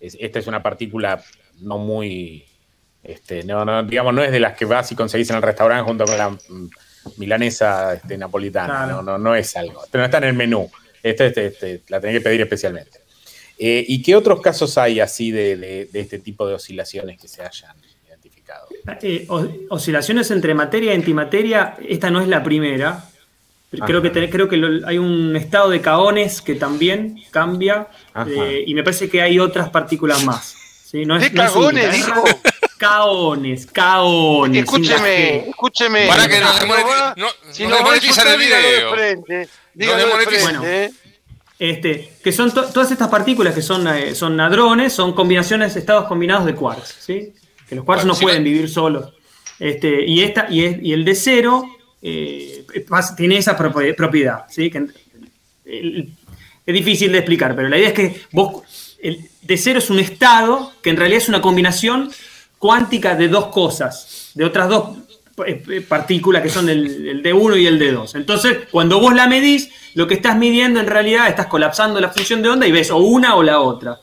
esta 0.00 0.38
es 0.38 0.46
una 0.46 0.62
partícula 0.62 1.22
no 1.60 1.78
muy, 1.78 2.44
este, 3.02 3.44
no, 3.44 3.82
digamos, 3.84 4.14
no 4.14 4.22
es 4.22 4.32
de 4.32 4.40
las 4.40 4.56
que 4.56 4.64
vas 4.64 4.90
y 4.92 4.96
conseguís 4.96 5.30
en 5.30 5.36
el 5.36 5.42
restaurante 5.42 5.84
junto 5.84 6.04
con 6.04 6.18
la 6.18 6.30
mm, 6.30 6.70
milanesa 7.18 7.94
este, 7.94 8.18
napolitana, 8.18 8.86
no, 8.86 9.02
no, 9.02 9.18
no 9.18 9.34
es 9.34 9.56
algo, 9.56 9.82
no 9.92 10.04
está 10.04 10.18
en 10.18 10.24
el 10.24 10.34
menú, 10.34 10.70
este, 11.02 11.26
este 11.46 11.82
la 11.88 12.00
tenés 12.00 12.18
que 12.18 12.20
pedir 12.22 12.40
especialmente. 12.40 13.01
Eh, 13.64 13.84
¿Y 13.86 14.02
qué 14.02 14.16
otros 14.16 14.40
casos 14.40 14.76
hay 14.76 14.98
así 14.98 15.30
de, 15.30 15.88
este 15.92 16.18
tipo 16.18 16.48
de 16.48 16.54
oscilaciones 16.54 17.20
que 17.20 17.28
se 17.28 17.42
hayan 17.42 17.76
identificado? 18.08 18.66
Eh, 19.00 19.24
oscilaciones 19.68 20.32
entre 20.32 20.52
materia 20.52 20.90
y 20.90 20.96
antimateria, 20.96 21.76
esta 21.88 22.10
no 22.10 22.20
es 22.20 22.26
la 22.26 22.42
primera. 22.42 23.04
Creo 23.86 24.02
que, 24.02 24.10
creo 24.10 24.48
que 24.48 24.80
hay 24.84 24.98
un 24.98 25.36
estado 25.36 25.70
de 25.70 25.80
caones 25.80 26.42
que 26.42 26.56
también 26.56 27.22
cambia 27.30 27.86
eh, 28.26 28.64
y 28.66 28.74
me 28.74 28.82
parece 28.82 29.08
que 29.08 29.22
hay 29.22 29.38
otras 29.38 29.70
partículas 29.70 30.24
más. 30.24 30.56
¿sí? 30.84 31.06
No 31.06 31.16
es, 31.16 31.30
¿Qué 31.30 31.36
caones, 31.36 31.92
dijo? 31.92 32.24
Caones, 32.78 33.66
caones. 33.66 34.64
Escúcheme, 34.64 35.50
escúcheme. 35.50 36.08
Para 36.08 36.26
que 36.26 36.40
no, 36.40 36.48
no, 37.14 37.28
si 37.52 37.64
no, 37.64 37.76
demonetizan 37.76 38.26
el 38.26 38.38
video. 38.40 39.46
Dígalo 39.72 40.16
de 40.18 40.26
frente. 40.26 41.01
Este, 41.62 42.14
que 42.24 42.32
son 42.32 42.52
todas 42.52 42.90
estas 42.90 43.06
partículas 43.06 43.54
que 43.54 43.62
son, 43.62 43.86
eh, 43.86 44.16
son 44.16 44.40
hadrones, 44.40 44.92
son 44.92 45.12
combinaciones, 45.12 45.76
estados 45.76 46.08
combinados 46.08 46.44
de 46.44 46.56
quarks, 46.56 46.96
¿sí? 46.98 47.34
Que 47.68 47.76
los 47.76 47.84
quarks 47.84 48.04
no 48.04 48.16
pueden 48.16 48.42
vivir 48.42 48.68
solos. 48.68 49.12
Este, 49.60 50.04
y, 50.04 50.22
esta, 50.22 50.48
y, 50.50 50.88
y 50.88 50.92
el 50.92 51.04
de 51.04 51.14
cero 51.14 51.64
eh, 52.02 52.66
tiene 53.16 53.36
esa 53.36 53.56
propiedad, 53.56 54.46
¿sí? 54.48 54.72
Que, 54.72 54.86
es 55.64 56.74
difícil 56.74 57.12
de 57.12 57.18
explicar, 57.18 57.54
pero 57.54 57.68
la 57.68 57.78
idea 57.78 57.90
es 57.90 57.94
que 57.94 58.22
vos, 58.32 58.96
el 59.00 59.30
de 59.42 59.56
cero 59.56 59.78
es 59.78 59.88
un 59.88 60.00
estado 60.00 60.72
que 60.82 60.90
en 60.90 60.96
realidad 60.96 61.22
es 61.22 61.28
una 61.28 61.40
combinación 61.40 62.10
cuántica 62.58 63.14
de 63.14 63.28
dos 63.28 63.46
cosas, 63.46 64.32
de 64.34 64.44
otras 64.44 64.68
dos 64.68 65.01
partículas 65.88 66.42
que 66.42 66.48
son 66.48 66.68
el, 66.68 67.08
el 67.08 67.22
D1 67.22 67.60
y 67.60 67.66
el 67.66 67.80
D2. 67.80 68.16
Entonces, 68.16 68.58
cuando 68.70 69.00
vos 69.00 69.14
la 69.14 69.26
medís, 69.26 69.70
lo 69.94 70.06
que 70.06 70.14
estás 70.14 70.36
midiendo 70.36 70.80
en 70.80 70.86
realidad 70.86 71.28
estás 71.28 71.46
colapsando 71.46 72.00
la 72.00 72.10
función 72.10 72.42
de 72.42 72.50
onda 72.50 72.66
y 72.66 72.72
ves 72.72 72.90
o 72.90 72.98
una 72.98 73.34
o 73.36 73.42
la 73.42 73.60
otra. 73.60 73.98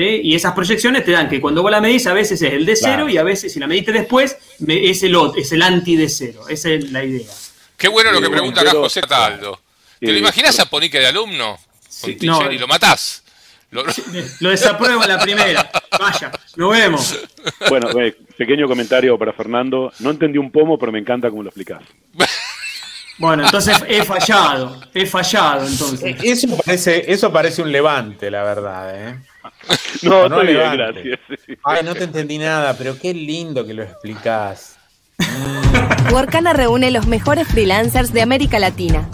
Y 0.00 0.36
esas 0.36 0.52
proyecciones 0.52 1.04
te 1.04 1.10
dan 1.10 1.28
que 1.28 1.40
cuando 1.40 1.60
vos 1.60 1.72
la 1.72 1.80
medís 1.80 2.06
a 2.06 2.12
veces 2.12 2.40
es 2.40 2.52
el 2.52 2.64
de 2.64 2.76
cero 2.76 3.08
y 3.08 3.18
a 3.18 3.24
veces 3.24 3.52
si 3.52 3.58
la 3.58 3.66
mediste 3.66 3.90
después 3.90 4.36
es 4.64 5.02
el, 5.02 5.16
es 5.36 5.50
el 5.50 5.62
anti 5.62 5.96
de 5.96 6.08
cero. 6.08 6.42
Esa 6.48 6.70
es 6.70 6.92
la 6.92 7.02
idea. 7.02 7.26
Qué 7.76 7.88
bueno 7.88 8.12
lo 8.12 8.20
que 8.20 8.30
pregunta 8.30 8.60
acá 8.60 8.70
José 8.72 9.00
Taldo. 9.02 9.60
¿Te 9.98 10.12
lo 10.12 10.18
imaginas 10.18 10.56
a 10.60 10.66
Ponique 10.66 11.00
de 11.00 11.08
alumno? 11.08 11.58
Sí, 11.88 12.16
no, 12.22 12.50
y 12.52 12.58
lo 12.58 12.68
matás. 12.68 13.24
Lo, 13.72 13.82
lo 14.40 14.50
desapruebo 14.50 15.04
la 15.04 15.18
primera. 15.18 15.68
Vaya, 15.98 16.30
nos 16.54 16.70
vemos. 16.70 17.18
Bueno, 17.68 17.90
pequeño 18.38 18.68
comentario 18.68 19.18
para 19.18 19.32
Fernando. 19.32 19.92
No 19.98 20.10
entendí 20.10 20.38
un 20.38 20.50
pomo, 20.50 20.78
pero 20.78 20.92
me 20.92 21.00
encanta 21.00 21.28
cómo 21.28 21.42
lo 21.42 21.48
explicás. 21.50 21.82
Bueno, 23.18 23.44
entonces 23.44 23.76
he 23.88 24.04
fallado, 24.04 24.80
he 24.94 25.04
fallado 25.04 25.66
entonces. 25.66 26.16
Eso 26.22 26.56
parece, 26.64 27.12
eso 27.12 27.32
parece 27.32 27.62
un 27.62 27.72
levante, 27.72 28.30
la 28.30 28.44
verdad, 28.44 29.08
¿eh? 29.08 29.18
No, 30.02 30.28
no, 30.28 30.40
bien, 30.42 30.72
gracias. 30.72 31.18
Ay, 31.64 31.82
no 31.84 31.96
te 31.96 32.04
entendí 32.04 32.38
nada, 32.38 32.76
pero 32.78 32.96
qué 32.96 33.12
lindo 33.12 33.66
que 33.66 33.74
lo 33.74 33.82
explicás. 33.82 34.78
Workana 36.12 36.52
reúne 36.52 36.92
los 36.92 37.08
mejores 37.08 37.48
freelancers 37.48 38.12
de 38.12 38.22
América 38.22 38.60
Latina. 38.60 39.08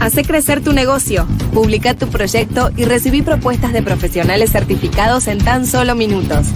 Hace 0.00 0.24
crecer 0.24 0.62
tu 0.62 0.72
negocio, 0.72 1.26
publica 1.52 1.92
tu 1.92 2.08
proyecto 2.08 2.70
y 2.74 2.86
recibí 2.86 3.20
propuestas 3.20 3.74
de 3.74 3.82
profesionales 3.82 4.50
certificados 4.50 5.28
en 5.28 5.36
tan 5.38 5.66
solo 5.66 5.94
minutos. 5.94 6.46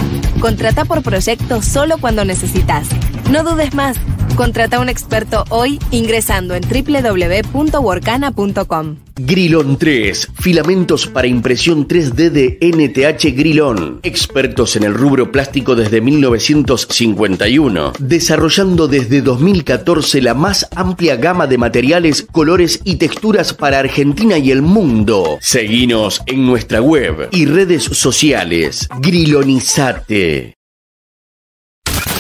Contrata 0.41 0.87
por 0.87 1.03
proyecto 1.03 1.61
solo 1.61 1.99
cuando 1.99 2.25
necesitas. 2.25 2.89
No 3.31 3.45
dudes 3.45 3.75
más. 3.75 3.99
Contrata 4.37 4.79
a 4.79 4.81
un 4.81 4.89
experto 4.89 5.45
hoy 5.49 5.79
ingresando 5.93 6.57
en 6.57 6.63
www.workana.com. 6.63 8.97
Grilón 9.15 9.79
3, 9.79 10.31
filamentos 10.41 11.07
para 11.07 11.29
impresión 11.29 11.87
3D 11.87 12.31
de 12.31 12.59
NTH 12.61 13.33
Grilón. 13.37 14.01
Expertos 14.03 14.75
en 14.75 14.83
el 14.83 14.95
rubro 14.95 15.31
plástico 15.31 15.77
desde 15.77 16.01
1951, 16.01 17.93
desarrollando 18.01 18.89
desde 18.89 19.23
2014 19.23 20.21
la 20.21 20.35
más 20.35 20.67
amplia 20.75 21.15
gama 21.15 21.47
de 21.47 21.59
materiales, 21.59 22.27
colores 22.33 22.81
y 22.83 22.97
texturas 22.97 23.55
para 23.55 23.79
Argentina 23.79 24.37
y 24.39 24.51
el 24.51 24.63
mundo. 24.63 25.39
Seguinos 25.41 26.21
en 26.27 26.45
nuestra 26.45 26.83
web 26.83 27.29
y 27.31 27.47
redes 27.47 27.85
sociales. 27.85 28.89
Grilonizate. 28.99 30.55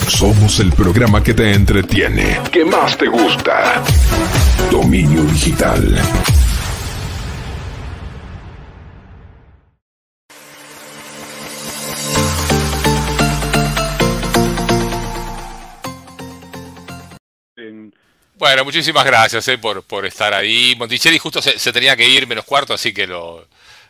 Somos 0.08 0.60
el 0.60 0.72
programa 0.72 1.22
que 1.22 1.34
te 1.34 1.52
entretiene, 1.52 2.40
que 2.52 2.64
más 2.64 2.96
te 2.96 3.06
gusta. 3.08 3.82
Dominio 4.70 5.22
Digital. 5.24 6.00
Bueno, 18.36 18.64
muchísimas 18.64 19.04
gracias 19.06 19.48
eh, 19.48 19.58
por, 19.58 19.82
por, 19.84 20.04
estar 20.04 20.34
ahí. 20.34 20.74
Monticelli 20.76 21.18
justo 21.18 21.40
se, 21.40 21.72
tenía 21.72 21.96
que 21.96 22.06
ir 22.06 22.26
menos 22.26 22.44
cuarto, 22.44 22.74
así 22.74 22.92
que 22.92 23.06
lo, 23.06 23.48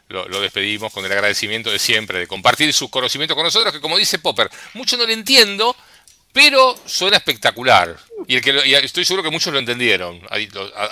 lo, 0.08 0.40
despedimos 0.40 0.92
con 0.92 1.04
el 1.04 1.10
agradecimiento 1.10 1.70
de 1.70 1.78
siempre, 1.78 2.20
de 2.20 2.26
compartir 2.28 2.72
su 2.72 2.88
conocimiento 2.88 3.34
con 3.34 3.44
nosotros, 3.44 3.72
que 3.72 3.80
como 3.80 3.98
dice 3.98 4.20
Popper, 4.20 4.48
mucho 4.74 4.96
no 4.96 5.06
le 5.06 5.12
entiendo, 5.12 5.74
pero 6.34 6.74
suena 6.84 7.16
espectacular. 7.16 7.96
Y, 8.26 8.34
el 8.34 8.42
que 8.42 8.76
estoy 8.82 9.04
seguro 9.04 9.22
que 9.22 9.30
muchos 9.30 9.52
lo 9.52 9.60
entendieron. 9.60 10.20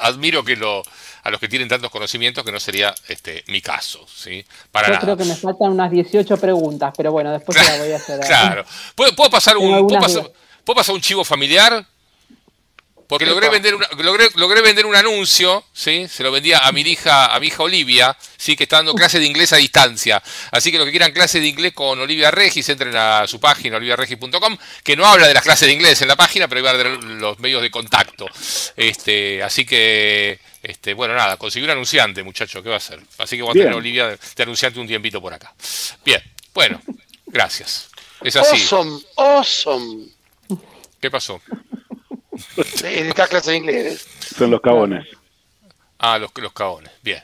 Admiro 0.01 0.45
que 0.45 0.55
lo, 0.55 0.85
a 1.25 1.31
los 1.31 1.41
que 1.41 1.49
tienen 1.49 1.69
tantos 1.69 1.91
conocimientos 1.91 2.45
que 2.45 2.53
no 2.53 2.61
sería 2.61 2.95
este 3.09 3.43
mi 3.49 3.61
caso. 3.61 4.07
¿sí? 4.07 4.45
Para 4.71 4.93
Yo 4.93 5.01
creo 5.01 5.17
que 5.17 5.25
me 5.25 5.35
faltan 5.35 5.73
unas 5.73 5.91
18 5.91 6.37
preguntas, 6.37 6.95
pero 6.97 7.11
bueno, 7.11 7.33
después 7.33 7.59
te 7.59 7.65
la 7.65 7.77
voy 7.77 7.93
a 7.93 7.97
hacer. 7.97 8.21
Claro. 8.27 8.65
¿Puedo, 8.95 9.31
pasar 9.31 9.57
un, 9.57 9.89
¿puedo 9.89 10.77
pasar 10.77 10.95
un 10.95 11.01
chivo 11.01 11.25
familiar? 11.25 11.85
Porque 13.13 13.27
logré 13.27 13.51
vender, 13.51 13.75
una, 13.75 13.87
logré, 13.99 14.31
logré, 14.37 14.63
vender 14.63 14.87
un 14.87 14.97
anuncio, 14.97 15.63
¿sí? 15.71 16.09
Se 16.09 16.23
lo 16.23 16.33
vendía 16.33 16.61
a 16.61 16.73
mi 16.73 16.81
hija, 16.81 17.27
a 17.27 17.39
mi 17.41 17.49
hija 17.49 17.63
Olivia, 17.63 18.17
¿sí? 18.39 18.57
Que 18.57 18.63
está 18.63 18.77
dando 18.77 18.95
clase 18.95 19.19
de 19.19 19.27
inglés 19.27 19.53
a 19.53 19.57
distancia. 19.57 20.23
Así 20.51 20.73
que 20.73 20.79
los 20.79 20.87
que 20.87 20.93
quieran 20.93 21.13
clase 21.13 21.39
de 21.39 21.47
inglés 21.47 21.75
con 21.75 22.01
Olivia 22.01 22.31
Regis, 22.31 22.67
entren 22.71 22.97
a 22.97 23.27
su 23.27 23.39
página, 23.39 23.77
oliviaregis.com, 23.77 24.57
que 24.83 24.97
no 24.97 25.05
habla 25.05 25.29
de 25.29 25.35
las 25.35 25.43
clases 25.43 25.69
de 25.69 25.75
inglés 25.75 26.01
en 26.01 26.09
la 26.09 26.17
página, 26.17 26.49
pero 26.49 26.61
iba 26.61 26.71
a 26.71 26.75
los 26.75 27.39
medios 27.39 27.61
de 27.61 27.71
contacto. 27.71 28.25
Este, 28.79 29.43
así 29.43 29.67
que, 29.67 30.41
este, 30.63 30.95
bueno, 30.95 31.15
nada, 31.15 31.37
conseguí 31.37 31.67
un 31.67 31.71
anunciante, 31.71 32.23
muchacho, 32.23 32.63
¿qué 32.63 32.71
va 32.71 32.77
a 32.77 32.79
hacer? 32.79 32.99
Así 33.19 33.37
que 33.37 33.43
voy 33.43 33.51
a 33.51 33.63
tener 33.63 33.75
Olivia 33.75 34.09
de 34.09 34.43
anunciante 34.43 34.81
un 34.81 34.87
tiempito 34.87 35.21
por 35.21 35.35
acá. 35.35 35.53
Bien, 36.03 36.23
bueno, 36.55 36.81
gracias. 37.27 37.91
Es 38.23 38.37
así. 38.37 38.57
Awesome, 38.57 39.03
awesome. 39.17 40.07
¿Qué 40.99 41.11
pasó? 41.11 41.43
En 42.83 43.09
esta 43.09 43.27
clase 43.27 43.53
de 43.53 43.57
inglés. 43.59 44.07
Son 44.37 44.51
los 44.51 44.61
cabones. 44.61 45.07
Ah, 45.99 46.19
los, 46.19 46.31
los 46.37 46.53
cabones, 46.53 46.91
bien. 47.03 47.23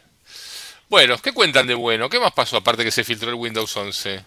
Bueno, 0.89 1.17
¿qué 1.19 1.33
cuentan 1.33 1.67
de 1.67 1.75
bueno? 1.75 2.09
¿Qué 2.09 2.19
más 2.19 2.33
pasó 2.33 2.57
aparte 2.57 2.85
que 2.85 2.91
se 2.91 3.05
filtró 3.05 3.29
el 3.29 3.35
Windows 3.35 3.77
11? 3.77 4.25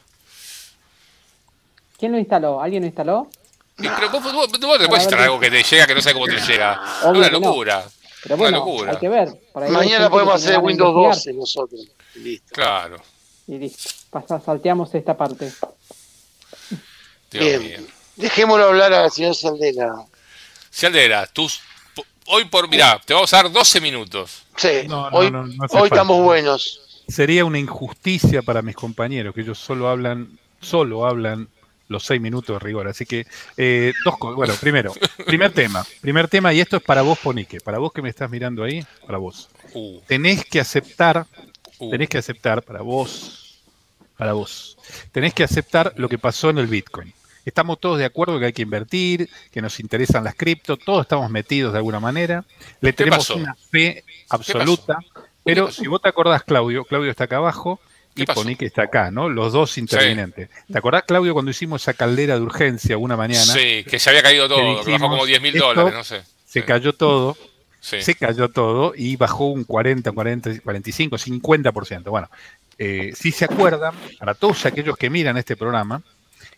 ¿Quién 1.97 2.11
lo 2.11 2.19
instaló? 2.19 2.61
¿Alguien 2.61 2.83
lo 2.83 2.87
instaló? 2.87 3.29
pero 3.77 4.09
vos, 4.11 4.23
vos, 4.23 4.33
vos 4.33 4.77
te 4.79 4.87
puedes 4.87 5.07
algo 5.13 5.39
que 5.39 5.49
te 5.49 5.63
llega 5.63 5.87
que 5.87 5.95
no 5.95 6.01
sé 6.01 6.13
cómo 6.13 6.25
te 6.25 6.39
llega. 6.39 6.79
una 7.05 7.29
locura. 7.29 7.83
Pero 8.23 8.37
bueno, 8.37 8.63
una 8.63 8.71
locura. 8.71 8.91
hay 8.91 8.97
que 8.97 9.09
ver. 9.09 9.29
Mañana 9.69 10.09
podemos 10.09 10.35
hacer 10.35 10.59
Windows 10.59 10.93
12 10.93 11.33
nosotros. 11.33 11.81
Listo. 12.15 12.53
Claro. 12.53 12.97
Y 13.47 13.57
listo. 13.57 13.89
Pasa, 14.11 14.39
salteamos 14.39 14.93
esta 14.93 15.17
parte. 15.17 15.51
bien. 17.31 17.87
Dejémoslo 18.15 18.65
hablar 18.65 18.93
al 18.93 19.11
señor 19.11 19.33
Saldera. 19.33 20.05
Cialdera, 20.71 21.27
tus, 21.27 21.61
hoy 22.27 22.45
por, 22.45 22.69
mirá, 22.69 22.99
te 23.03 23.13
vamos 23.13 23.33
a 23.33 23.43
dar 23.43 23.51
12 23.51 23.81
minutos. 23.81 24.43
Sí, 24.55 24.69
hoy, 25.11 25.31
hoy 25.69 25.83
estamos 25.83 26.21
buenos. 26.21 27.03
Sería 27.07 27.43
una 27.43 27.59
injusticia 27.59 28.41
para 28.41 28.61
mis 28.61 28.75
compañeros, 28.75 29.35
que 29.35 29.41
ellos 29.41 29.59
solo 29.59 29.89
hablan, 29.89 30.39
solo 30.61 31.05
hablan 31.05 31.49
los 31.89 32.05
6 32.05 32.21
minutos 32.21 32.55
de 32.55 32.59
rigor. 32.59 32.87
Así 32.87 33.05
que, 33.05 33.27
eh, 33.57 33.91
dos 34.05 34.17
cosas. 34.17 34.37
Bueno, 34.37 34.53
primero, 34.59 34.93
primer 35.25 35.51
tema. 35.51 35.85
Primer 35.99 36.29
tema, 36.29 36.53
y 36.53 36.61
esto 36.61 36.77
es 36.77 36.83
para 36.83 37.01
vos, 37.01 37.19
Ponique. 37.19 37.59
Para 37.59 37.77
vos 37.77 37.91
que 37.91 38.01
me 38.01 38.09
estás 38.09 38.29
mirando 38.31 38.63
ahí, 38.63 38.83
para 39.05 39.17
vos. 39.17 39.49
Uh. 39.73 39.99
Tenés 40.07 40.45
que 40.45 40.61
aceptar, 40.61 41.27
uh. 41.79 41.89
tenés 41.91 42.07
que 42.07 42.17
aceptar, 42.17 42.63
para 42.63 42.81
vos, 42.81 43.59
para 44.17 44.33
vos, 44.33 44.77
tenés 45.11 45.33
que 45.33 45.43
aceptar 45.43 45.93
lo 45.97 46.07
que 46.07 46.17
pasó 46.17 46.49
en 46.49 46.59
el 46.59 46.67
Bitcoin. 46.67 47.13
Estamos 47.45 47.79
todos 47.79 47.97
de 47.97 48.05
acuerdo 48.05 48.39
que 48.39 48.45
hay 48.45 48.53
que 48.53 48.61
invertir, 48.61 49.29
que 49.51 49.61
nos 49.61 49.79
interesan 49.79 50.23
las 50.23 50.35
cripto, 50.35 50.77
todos 50.77 51.01
estamos 51.01 51.29
metidos 51.29 51.73
de 51.73 51.79
alguna 51.79 51.99
manera, 51.99 52.45
le 52.81 52.93
tenemos 52.93 53.29
una 53.31 53.55
fe 53.55 54.03
absoluta, 54.29 54.99
pero 55.43 55.71
si 55.71 55.87
vos 55.87 56.01
te 56.01 56.09
acordás, 56.09 56.43
Claudio, 56.43 56.85
Claudio 56.85 57.09
está 57.09 57.23
acá 57.25 57.37
abajo 57.37 57.79
y 58.15 58.55
que 58.55 58.65
está 58.65 58.83
acá, 58.83 59.09
¿no? 59.09 59.29
Los 59.29 59.53
dos 59.53 59.77
intervinientes. 59.77 60.49
¿Te 60.71 60.77
acordás, 60.77 61.03
Claudio, 61.03 61.33
cuando 61.33 61.51
hicimos 61.51 61.81
esa 61.81 61.93
caldera 61.93 62.35
de 62.35 62.41
urgencia 62.41 62.97
una 62.97 63.15
mañana? 63.15 63.53
Sí, 63.53 63.83
que 63.83 63.99
se 63.99 64.09
había 64.09 64.21
caído 64.21 64.47
todo, 64.47 64.83
que 64.83 64.91
bajó 64.91 65.09
como 65.09 65.25
10 65.25 65.41
mil 65.41 65.57
dólares, 65.57 65.93
no 65.93 66.03
sé. 66.03 66.21
Se 66.45 66.65
cayó 66.65 66.93
todo. 66.93 67.37
Se 67.79 68.13
cayó 68.13 68.49
todo 68.49 68.93
y 68.95 69.15
bajó 69.15 69.47
un 69.47 69.63
40, 69.63 70.11
40, 70.11 70.59
45, 70.61 71.17
50%. 71.17 72.03
Bueno, 72.03 72.29
eh, 72.77 73.11
si 73.15 73.31
se 73.31 73.45
acuerdan, 73.45 73.95
para 74.19 74.35
todos 74.35 74.65
aquellos 74.67 74.95
que 74.97 75.09
miran 75.09 75.37
este 75.37 75.55
programa, 75.55 76.03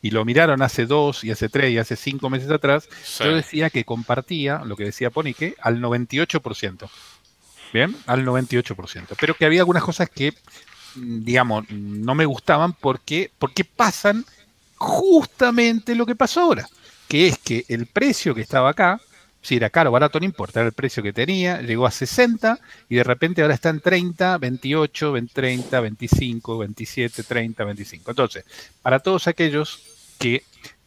y 0.01 0.11
lo 0.11 0.25
miraron 0.25 0.61
hace 0.61 0.85
dos 0.85 1.23
y 1.23 1.31
hace 1.31 1.49
tres 1.49 1.71
y 1.71 1.77
hace 1.77 1.95
cinco 1.95 2.29
meses 2.29 2.49
atrás, 2.49 2.87
yo 3.19 3.35
decía 3.35 3.69
que 3.69 3.85
compartía, 3.85 4.61
lo 4.65 4.75
que 4.75 4.85
decía 4.85 5.09
Ponique, 5.09 5.55
al 5.61 5.81
98%. 5.81 6.89
Bien, 7.73 7.95
al 8.05 8.25
98%. 8.25 9.15
Pero 9.19 9.33
que 9.33 9.45
había 9.45 9.61
algunas 9.61 9.83
cosas 9.83 10.09
que, 10.09 10.33
mm, 10.95 11.23
digamos, 11.23 11.69
no 11.69 12.13
me 12.13 12.25
gustaban 12.25 12.73
porque, 12.73 13.31
porque 13.39 13.63
pasan 13.65 14.25
justamente 14.75 15.95
lo 15.95 16.05
que 16.05 16.15
pasó 16.15 16.41
ahora, 16.41 16.67
que 17.07 17.27
es 17.27 17.37
que 17.37 17.65
el 17.69 17.87
precio 17.87 18.35
que 18.35 18.41
estaba 18.41 18.69
acá, 18.69 19.01
si 19.43 19.57
era 19.57 19.69
caro 19.69 19.89
o 19.89 19.93
barato, 19.93 20.19
no 20.19 20.25
importa, 20.25 20.61
era 20.61 20.67
el 20.67 20.73
precio 20.73 21.03
que 21.03 21.13
tenía, 21.13 21.61
llegó 21.61 21.85
a 21.85 21.91
60 21.91 22.59
y 22.89 22.95
de 22.95 23.03
repente 23.03 23.41
ahora 23.41 23.53
está 23.53 23.69
en 23.69 23.81
30, 23.81 24.37
28, 24.37 25.13
30, 25.31 25.79
25, 25.79 26.57
27, 26.57 27.23
30, 27.23 27.63
25. 27.63 28.11
Entonces, 28.11 28.45
para 28.81 28.99
todos 28.99 29.27
aquellos 29.27 29.83
que 30.17 30.43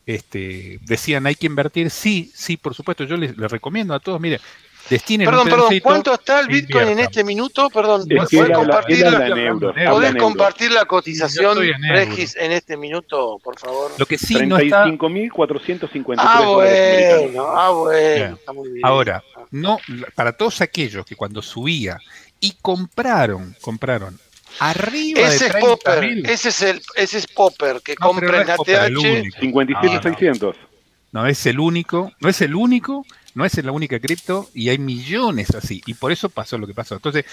este, 0.07 0.81
decían 0.83 1.27
hay 1.27 1.35
que 1.35 1.47
invertir, 1.47 1.91
sí, 1.91 2.33
sí, 2.35 2.57
por 2.57 2.75
supuesto, 2.75 3.05
yo 3.05 3.17
les, 3.19 3.37
recomiendo 3.37 3.93
a 3.93 4.01
todos, 4.01 4.21
mire, 4.21 4.41
destinen 4.89 5.27
Perdón, 5.27 5.49
perdón, 5.49 5.81
¿cuánto 5.83 6.15
está 6.15 6.41
el 6.41 6.49
Bitcoin 6.49 6.89
en 6.89 6.99
este 7.01 7.25
minuto? 7.25 7.69
Perdón, 7.71 8.07
¿podés, 8.09 8.51
compartir, 8.51 9.01
la, 9.07 10.19
compartir 10.19 10.73
la 10.73 10.85
cotización, 10.85 11.59
Regis, 11.89 12.37
en 12.37 12.53
este 12.53 12.77
minuto, 12.77 13.39
por 13.43 13.59
favor? 13.59 13.93
Lo 13.99 14.07
que 14.07 14.19
sí 14.19 14.47
no 14.47 14.59
está... 14.59 14.87
35.453 14.87 16.15
Ah, 16.19 16.43
bueno, 16.47 17.47
ah, 17.49 17.71
bueno, 17.71 18.37
está 18.37 18.53
muy 18.53 18.71
bien. 18.71 18.87
Ahora, 18.87 19.23
no, 19.51 19.79
para 20.15 20.33
todos 20.33 20.61
aquellos 20.61 21.05
que 21.05 21.17
cuando 21.17 21.43
subía 21.43 21.99
y 22.41 22.53
compraron, 22.61 23.57
compraron 23.61 24.19
Arriba 24.59 25.21
ese 25.21 25.45
de 25.45 25.59
es 25.59 25.65
Popper, 25.65 26.05
ese 26.25 26.49
es 26.49 26.63
el 26.63 26.83
ese 26.95 27.19
es 27.19 27.27
Popper 27.27 27.81
que 27.83 27.95
compra 27.95 28.43
en 28.43 28.51
ATH 28.51 29.39
57600. 29.39 30.57
No, 31.13 31.27
es 31.27 31.45
el 31.47 31.61
único, 31.61 32.13
no 32.21 32.29
es 32.29 32.41
el 32.41 32.55
único, 32.55 33.05
no 33.37 33.45
es 33.45 33.63
la 33.63 33.71
única 33.71 34.01
cripto 34.01 34.49
y 34.55 34.71
hay 34.71 34.79
millones 34.79 35.55
así 35.55 35.83
y 35.85 35.93
por 35.93 36.11
eso 36.11 36.31
pasó 36.31 36.57
lo 36.57 36.67
que 36.67 36.73
pasó. 36.73 36.95
Entonces, 36.95 37.27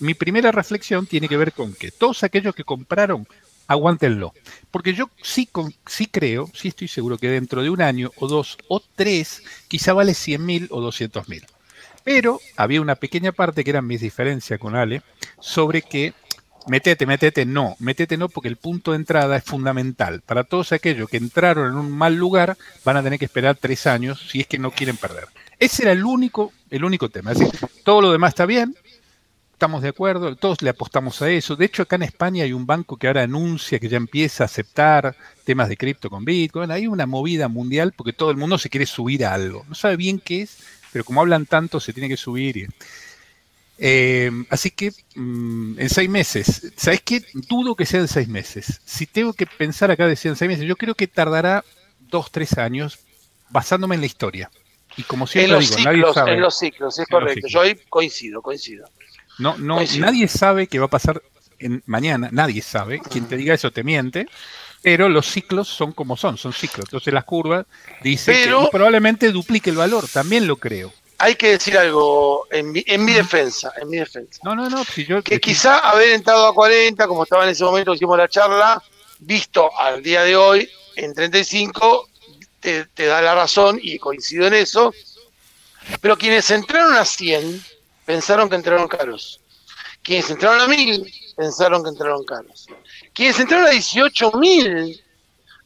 mi 0.00 0.14
primera 0.14 0.50
reflexión 0.50 1.06
tiene 1.06 1.28
que 1.28 1.36
ver 1.36 1.52
con 1.52 1.74
que 1.74 1.90
todos 1.90 2.24
aquellos 2.24 2.54
que 2.54 2.64
compraron 2.64 3.28
aguántenlo. 3.66 4.32
Porque 4.70 4.94
yo 4.94 5.10
sí, 5.22 5.50
sí 5.86 6.06
creo, 6.06 6.50
sí 6.54 6.68
estoy 6.68 6.88
seguro 6.88 7.18
que 7.18 7.28
dentro 7.28 7.62
de 7.62 7.68
un 7.68 7.82
año 7.82 8.10
o 8.16 8.26
dos 8.26 8.56
o 8.68 8.80
tres, 8.80 9.42
quizá 9.68 9.92
vale 9.92 10.14
100 10.14 10.46
mil 10.46 10.66
o 10.70 10.80
200 10.80 11.28
mil. 11.28 11.44
Pero 12.04 12.40
había 12.56 12.80
una 12.80 12.94
pequeña 12.94 13.32
parte 13.32 13.62
que 13.62 13.70
eran 13.70 13.86
mis 13.86 14.00
diferencias 14.00 14.58
con 14.58 14.74
Ale 14.74 15.02
sobre 15.40 15.82
que 15.82 16.14
Metete, 16.66 17.06
metete, 17.06 17.46
no, 17.46 17.74
metete 17.78 18.18
no 18.18 18.28
porque 18.28 18.48
el 18.48 18.56
punto 18.56 18.90
de 18.90 18.98
entrada 18.98 19.36
es 19.36 19.44
fundamental. 19.44 20.20
Para 20.20 20.44
todos 20.44 20.72
aquellos 20.72 21.08
que 21.08 21.16
entraron 21.16 21.72
en 21.72 21.78
un 21.78 21.90
mal 21.90 22.14
lugar 22.14 22.58
van 22.84 22.98
a 22.98 23.02
tener 23.02 23.18
que 23.18 23.24
esperar 23.24 23.56
tres 23.56 23.86
años 23.86 24.28
si 24.30 24.40
es 24.40 24.46
que 24.46 24.58
no 24.58 24.70
quieren 24.70 24.98
perder. 24.98 25.26
Ese 25.60 25.82
era 25.82 25.92
el 25.92 26.04
único, 26.04 26.52
el 26.70 26.84
único 26.84 27.10
tema. 27.10 27.32
Todo 27.84 28.00
lo 28.00 28.12
demás 28.12 28.30
está 28.30 28.46
bien, 28.46 28.74
estamos 29.52 29.82
de 29.82 29.90
acuerdo, 29.90 30.34
todos 30.36 30.62
le 30.62 30.70
apostamos 30.70 31.20
a 31.20 31.28
eso. 31.30 31.54
De 31.54 31.66
hecho, 31.66 31.82
acá 31.82 31.96
en 31.96 32.04
España 32.04 32.44
hay 32.44 32.54
un 32.54 32.64
banco 32.64 32.96
que 32.96 33.06
ahora 33.06 33.24
anuncia 33.24 33.78
que 33.78 33.90
ya 33.90 33.98
empieza 33.98 34.42
a 34.42 34.46
aceptar 34.46 35.14
temas 35.44 35.68
de 35.68 35.76
cripto 35.76 36.08
con 36.08 36.24
Bitcoin. 36.24 36.70
Hay 36.70 36.86
una 36.86 37.04
movida 37.04 37.46
mundial 37.48 37.92
porque 37.94 38.14
todo 38.14 38.30
el 38.30 38.38
mundo 38.38 38.56
se 38.56 38.70
quiere 38.70 38.86
subir 38.86 39.26
a 39.26 39.34
algo. 39.34 39.66
No 39.68 39.74
sabe 39.74 39.96
bien 39.96 40.18
qué 40.18 40.40
es, 40.42 40.56
pero 40.92 41.04
como 41.04 41.20
hablan 41.20 41.44
tanto, 41.44 41.78
se 41.78 41.92
tiene 41.92 42.08
que 42.08 42.16
subir. 42.16 42.70
Eh, 43.76 44.30
así 44.48 44.70
que 44.70 44.92
mm, 45.14 45.78
en 45.78 45.90
seis 45.90 46.08
meses, 46.08 46.72
¿sabes 46.76 47.02
qué? 47.02 47.22
Dudo 47.34 47.74
que 47.74 47.84
sean 47.84 48.08
seis 48.08 48.28
meses. 48.28 48.80
Si 48.86 49.04
tengo 49.04 49.34
que 49.34 49.44
pensar 49.44 49.90
acá, 49.90 50.06
decían 50.06 50.36
seis 50.36 50.48
meses, 50.48 50.66
yo 50.66 50.76
creo 50.76 50.94
que 50.94 51.06
tardará 51.06 51.66
dos, 52.08 52.30
tres 52.32 52.56
años 52.56 52.98
basándome 53.50 53.96
en 53.96 54.00
la 54.00 54.06
historia. 54.06 54.50
Y 55.00 55.02
como 55.04 55.26
siempre 55.26 55.58
digo, 55.58 55.76
nadie 55.82 56.04
sabe. 56.12 56.34
En 56.34 56.40
los 56.40 56.58
ciclos, 56.58 56.98
es 56.98 57.06
correcto. 57.08 57.46
Yo 57.48 57.62
ahí 57.62 57.74
coincido, 57.88 58.42
coincido. 58.42 58.86
No, 59.38 59.56
no, 59.56 59.80
nadie 59.98 60.28
sabe 60.28 60.66
qué 60.66 60.78
va 60.78 60.86
a 60.86 60.90
pasar 60.90 61.22
en, 61.58 61.82
mañana, 61.86 62.28
nadie 62.32 62.60
sabe. 62.60 63.00
Quien 63.00 63.26
te 63.26 63.36
diga 63.36 63.54
eso 63.54 63.70
te 63.70 63.82
miente. 63.82 64.26
Pero 64.82 65.08
los 65.08 65.26
ciclos 65.26 65.68
son 65.68 65.92
como 65.92 66.16
son, 66.16 66.36
son 66.36 66.52
ciclos. 66.52 66.86
Entonces 66.86 67.12
las 67.12 67.24
curvas 67.24 67.66
dicen 68.02 68.34
que 68.34 68.68
probablemente 68.70 69.30
duplique 69.30 69.70
el 69.70 69.76
valor, 69.76 70.06
también 70.08 70.46
lo 70.46 70.56
creo 70.56 70.92
hay 71.22 71.34
que 71.34 71.50
decir 71.50 71.76
algo 71.76 72.46
en 72.50 72.72
mi, 72.72 72.82
en 72.86 73.04
mi 73.04 73.12
defensa, 73.12 73.74
en 73.78 73.90
mi 73.90 73.98
defensa. 73.98 74.40
No, 74.42 74.54
no, 74.56 74.70
no, 74.70 74.82
si 74.84 75.04
yo, 75.04 75.22
que 75.22 75.38
quizá 75.38 75.78
haber 75.80 76.12
entrado 76.12 76.46
a 76.46 76.54
40, 76.54 77.06
como 77.06 77.24
estaba 77.24 77.44
en 77.44 77.50
ese 77.50 77.62
momento 77.62 77.92
que 77.92 77.96
hicimos 77.96 78.16
la 78.16 78.26
charla, 78.26 78.82
visto 79.18 79.70
al 79.78 80.02
día 80.02 80.22
de 80.22 80.34
hoy 80.34 80.70
en 80.96 81.12
35, 81.12 82.08
te, 82.60 83.06
da 83.06 83.20
la 83.22 83.34
razón 83.34 83.78
y 83.82 83.98
coincido 83.98 84.46
en 84.46 84.54
eso. 84.54 84.92
Pero 86.00 86.16
quienes 86.16 86.50
entraron 86.50 86.94
a 86.94 87.04
100 87.04 87.64
pensaron 88.04 88.48
que 88.48 88.56
entraron 88.56 88.86
caros. 88.86 89.40
Quienes 90.02 90.30
entraron 90.30 90.60
a 90.60 90.68
1000 90.68 91.12
pensaron 91.36 91.82
que 91.82 91.90
entraron 91.90 92.24
caros. 92.24 92.66
Quienes 93.12 93.38
entraron 93.38 93.66
a 93.66 93.72
18.000 93.72 95.02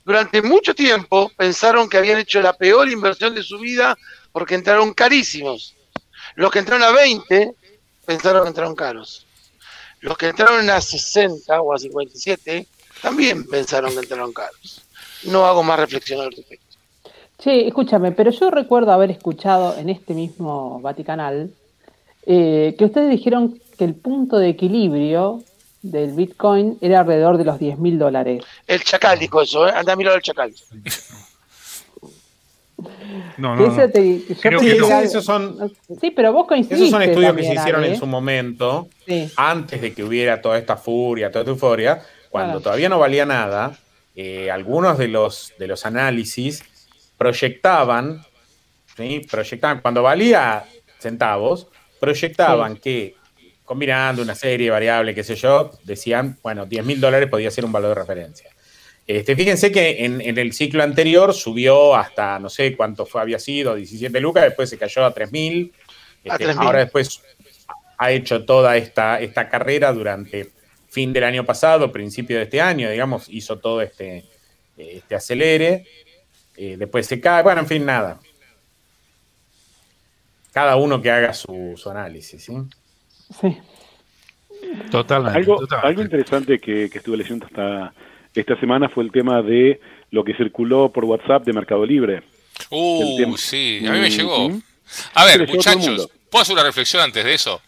durante 0.05 0.43
mucho 0.43 0.75
tiempo 0.75 1.31
pensaron 1.37 1.89
que 1.89 1.97
habían 1.97 2.19
hecho 2.19 2.41
la 2.41 2.53
peor 2.53 2.89
inversión 2.91 3.35
de 3.35 3.43
su 3.43 3.59
vida 3.59 3.97
porque 4.33 4.55
entraron 4.55 4.93
carísimos. 4.95 5.75
Los 6.37 6.51
que 6.51 6.59
entraron 6.59 6.83
a 6.83 6.91
20 6.91 7.55
pensaron 8.05 8.43
que 8.43 8.49
entraron 8.49 8.75
caros. 8.75 9.27
Los 10.01 10.19
que 10.19 10.29
entraron 10.29 10.69
a 10.69 10.81
60 10.81 11.61
o 11.61 11.73
a 11.73 11.79
57 11.79 12.67
también 13.01 13.47
pensaron 13.47 13.93
que 13.93 14.01
entraron 14.01 14.33
caros. 14.33 14.83
No 15.25 15.47
hago 15.47 15.63
más 15.63 15.79
reflexión 15.79 16.21
al 16.21 16.33
respecto. 16.33 16.64
Sí, 17.39 17.65
escúchame, 17.67 18.13
pero 18.13 18.31
yo 18.31 18.51
recuerdo 18.51 18.93
haber 18.93 19.11
escuchado 19.11 19.77
en 19.77 19.89
este 19.89 20.15
mismo 20.15 20.81
Vaticanal 20.81 21.51
eh, 22.27 22.75
que 22.79 22.85
ustedes 22.85 23.11
dijeron 23.11 23.61
que 23.77 23.85
el 23.85 23.95
punto 23.95 24.39
de 24.39 24.49
equilibrio 24.49 25.43
del 25.83 26.13
Bitcoin 26.13 26.79
era 26.81 27.01
alrededor 27.01 27.37
de 27.37 27.45
los 27.45 27.59
10 27.59 27.79
mil 27.79 27.99
dólares. 27.99 28.43
El 28.67 28.83
chacal 28.83 29.19
dijo 29.19 29.43
eso, 29.43 29.69
¿eh? 29.69 29.73
anda 29.75 29.93
a 29.93 29.97
mirar 29.97 30.17
el 30.17 30.23
chacal. 30.23 30.53
No, 33.39 33.57
no, 33.57 33.69
no. 33.69 35.23
son, 35.23 35.73
sí, 36.01 36.11
pero 36.11 36.33
vos 36.33 36.47
coincidiste. 36.47 36.75
Esos 36.75 36.91
son 36.91 37.03
estudios 37.03 37.35
que 37.35 37.45
se 37.45 37.55
hicieron 37.55 37.85
en 37.85 37.97
su 37.97 38.07
momento, 38.07 38.89
antes 39.37 39.81
de 39.81 39.95
que 39.95 40.03
hubiera 40.03 40.43
toda 40.43 40.59
esta 40.59 40.77
furia, 40.77 41.31
toda 41.31 41.43
esta 41.43 41.51
euforia, 41.53 42.03
cuando 42.31 42.61
todavía 42.61 42.89
no 42.89 42.99
valía 42.99 43.25
nada. 43.25 43.79
Eh, 44.17 44.51
algunos 44.51 44.99
de 44.99 45.09
los, 45.09 45.53
de 45.59 45.67
los 45.67 45.87
análisis 45.87 46.63
proyectaban, 47.17 48.25
¿sí? 48.97 49.27
proyectaban, 49.31 49.81
cuando 49.81 50.03
valía 50.03 50.65
centavos, 50.99 51.69
proyectaban 52.01 52.77
que 52.77 53.17
combinando 53.65 54.23
una 54.23 54.35
serie 54.35 54.67
de 54.67 54.71
variables, 54.71 55.15
qué 55.15 55.25
sé 55.25 55.37
yo, 55.37 55.71
decían, 55.85 56.39
bueno, 56.43 56.67
10 56.67 56.85
mil 56.85 57.01
dólares 57.01 57.29
podía 57.29 57.51
ser 57.51 57.65
un 57.65 57.73
valor 57.73 57.91
de 57.91 58.03
referencia. 58.03 58.51
Este, 59.07 59.37
fíjense 59.37 59.71
que 59.71 60.05
en, 60.05 60.39
el 60.39 60.53
ciclo 60.53 60.83
anterior 60.83 61.35
subió 61.35 61.95
hasta, 61.95 62.39
no 62.39 62.49
sé 62.49 62.75
cuánto 62.77 63.05
fue, 63.05 63.21
había 63.21 63.39
sido, 63.39 63.75
17 63.75 64.19
lucas, 64.21 64.45
después 64.45 64.71
se 64.71 64.79
cayó 64.79 65.05
a 65.05 65.13
3 65.13 65.33
mil. 65.33 65.73
Este, 66.23 66.51
ahora 66.53 66.81
después 66.81 67.23
ha 67.99 68.11
hecho 68.11 68.45
toda 68.45 68.77
esta, 68.77 69.21
esta 69.21 69.49
carrera 69.49 69.93
durante 69.93 70.53
fin 70.89 71.13
del 71.13 71.25
año 71.25 71.45
pasado, 71.45 71.93
principio 71.93 72.39
de 72.39 72.45
este 72.45 72.61
año, 72.61 72.91
digamos, 72.91 73.29
hizo 73.29 73.59
todo 73.59 73.83
este, 73.83 74.25
este 74.77 75.15
acelere. 75.15 75.85
Eh, 76.57 76.77
después 76.79 77.07
se 77.07 77.21
cae, 77.21 77.43
bueno, 77.43 77.61
en 77.63 77.67
fin, 77.67 77.85
nada. 77.85 78.21
Cada 80.53 80.77
uno 80.77 81.03
que 81.03 81.11
haga 81.11 81.35
su, 81.35 81.77
análisis, 81.91 82.45
¿sí? 82.45 82.53
Sí. 83.41 83.59
Totalmente. 84.91 85.39
Algo, 85.39 85.61
algo 85.83 86.03
interesante 86.03 86.59
que, 86.59 86.89
que 86.89 86.99
estuve 86.99 87.17
leyendo 87.17 87.47
hasta 87.47 87.93
esta 88.35 88.59
semana 88.59 88.89
fue 88.89 89.05
el 89.05 89.13
tema 89.13 89.43
de 89.43 89.81
lo 90.11 90.25
que 90.25 90.35
circuló 90.35 90.91
por 90.93 91.05
WhatsApp 91.05 91.45
de 91.45 91.53
Mercado 91.53 91.85
Libre. 91.85 92.23
Uh, 92.71 93.37
sí, 93.37 93.85
a 93.87 93.93
mí 93.93 94.01
me 94.01 94.11
llegó. 94.11 94.51
A 95.15 95.25
ver, 95.25 95.49
muchachos, 95.49 96.09
¿puedo 96.31 96.43
hacer 96.43 96.55
una 96.55 96.65
reflexión 96.65 97.03
antes 97.03 97.25
de 97.25 97.35
eso? 97.35 97.61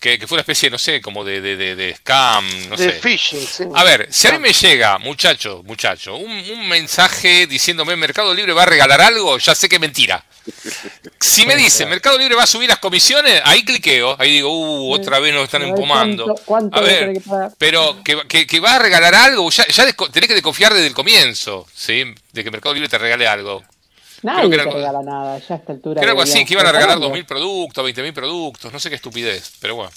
Que, 0.00 0.18
fue 0.26 0.36
una 0.36 0.40
especie, 0.40 0.70
no 0.70 0.78
sé, 0.78 1.02
como 1.02 1.22
de, 1.24 1.42
de, 1.42 1.76
de, 1.76 1.94
scam, 1.96 2.70
no 2.70 2.76
de 2.76 2.92
phishing, 2.92 3.46
sí. 3.46 3.64
A 3.74 3.84
ver, 3.84 4.08
si 4.10 4.28
a 4.28 4.32
mí 4.32 4.38
me 4.38 4.54
llega, 4.54 4.96
muchacho, 4.96 5.62
muchacho, 5.62 6.16
un, 6.16 6.30
un 6.30 6.68
mensaje 6.68 7.46
diciéndome 7.46 7.94
Mercado 7.96 8.32
Libre 8.32 8.54
va 8.54 8.62
a 8.62 8.66
regalar 8.66 9.02
algo, 9.02 9.36
ya 9.36 9.54
sé 9.54 9.68
que 9.68 9.74
es 9.74 9.80
mentira. 9.80 10.24
Si 11.20 11.44
me 11.44 11.54
dice 11.54 11.84
Mercado 11.84 12.16
Libre 12.16 12.34
va 12.34 12.44
a 12.44 12.46
subir 12.46 12.68
las 12.68 12.78
comisiones, 12.78 13.42
ahí 13.44 13.62
cliqueo, 13.62 14.16
ahí 14.18 14.30
digo, 14.30 14.48
uh, 14.50 14.94
otra 14.94 15.18
vez 15.18 15.34
nos 15.34 15.44
están 15.44 15.62
empomando. 15.62 16.34
a 16.72 16.80
ver, 16.80 17.20
pero 17.58 18.02
que, 18.02 18.46
que, 18.46 18.60
va 18.60 18.76
a 18.76 18.78
regalar 18.78 19.14
algo, 19.14 19.50
ya, 19.50 19.66
ya 19.68 19.84
tenés 19.92 20.28
que 20.28 20.34
desconfiar 20.34 20.72
desde 20.72 20.86
el 20.86 20.94
comienzo, 20.94 21.66
¿sí? 21.74 22.04
De 22.32 22.42
que 22.42 22.50
Mercado 22.50 22.74
Libre 22.74 22.88
te 22.88 22.96
regale 22.96 23.28
algo. 23.28 23.62
Nadie 24.22 24.50
te 24.50 24.64
regala 24.64 25.02
nada, 25.02 25.38
ya 25.38 25.54
a 25.54 25.58
esta 25.58 25.72
altura. 25.72 26.00
Creo 26.00 26.12
algo 26.12 26.22
así, 26.22 26.44
que 26.44 26.54
iban 26.54 26.66
a 26.66 26.72
regalar 26.72 26.98
2.000 26.98 27.26
productos, 27.26 27.84
20.000 27.84 28.12
productos, 28.12 28.72
no 28.72 28.78
sé 28.78 28.88
qué 28.90 28.96
estupidez, 28.96 29.56
pero 29.60 29.76
bueno. 29.76 29.90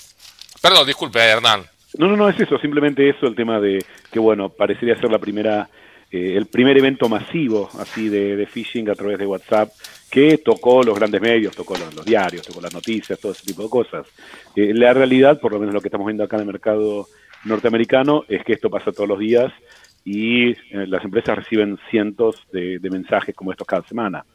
Perdón, 0.61 0.88
disculpe, 0.88 1.19
Hernán. 1.19 1.65
No, 1.97 2.07
no, 2.07 2.15
no, 2.15 2.30
es 2.30 2.39
eso, 2.39 2.57
simplemente 2.57 3.07
eso, 3.09 3.28
el 3.28 3.36
tema 3.36 3.59
de 3.59 3.84
que, 4.11 4.19
bueno, 4.19 4.49
parecería 4.49 4.99
ser 4.99 5.11
la 5.11 5.19
primera, 5.19 5.69
eh, 6.09 6.34
el 6.36 6.47
primer 6.47 6.78
evento 6.78 7.09
masivo 7.09 7.69
así 7.80 8.09
de, 8.09 8.36
de 8.36 8.47
phishing 8.47 8.89
a 8.89 8.95
través 8.95 9.19
de 9.19 9.28
WhatsApp 9.28 9.71
que 10.09 10.38
tocó 10.38 10.84
los 10.84 10.95
grandes 10.95 11.19
medios, 11.21 11.55
tocó 11.55 11.76
los, 11.76 12.05
diarios, 12.05 12.45
tocó 12.45 12.61
las 12.61 12.74
noticias, 12.74 13.19
todo 13.19 13.32
ese 13.32 13.45
tipo 13.45 13.63
de 13.63 13.69
cosas. 13.69 14.05
Eh, 14.55 14.71
la 14.74 14.93
realidad, 14.93 15.39
por 15.39 15.51
lo 15.51 15.59
menos 15.59 15.74
lo 15.74 15.82
que 15.82 15.88
estamos 15.88 16.05
viendo 16.05 16.24
acá 16.24 16.36
en 16.36 16.41
el 16.41 16.47
mercado 16.47 17.07
norteamericano, 17.45 18.24
es 18.28 18.43
que 18.43 18.53
esto 18.53 18.69
pasa 18.69 18.91
todos 18.91 19.09
los 19.09 19.17
días 19.17 19.51
y 20.06 20.51
eh, 20.51 20.58
las 20.88 21.04
empresas 21.04 21.38
reciben 21.38 21.80
cientos 21.89 22.36
de, 22.51 22.80
mensajes 22.91 23.36
como 23.36 23.51
estos 23.51 23.68
cada 23.68 23.88
semana. 23.88 24.26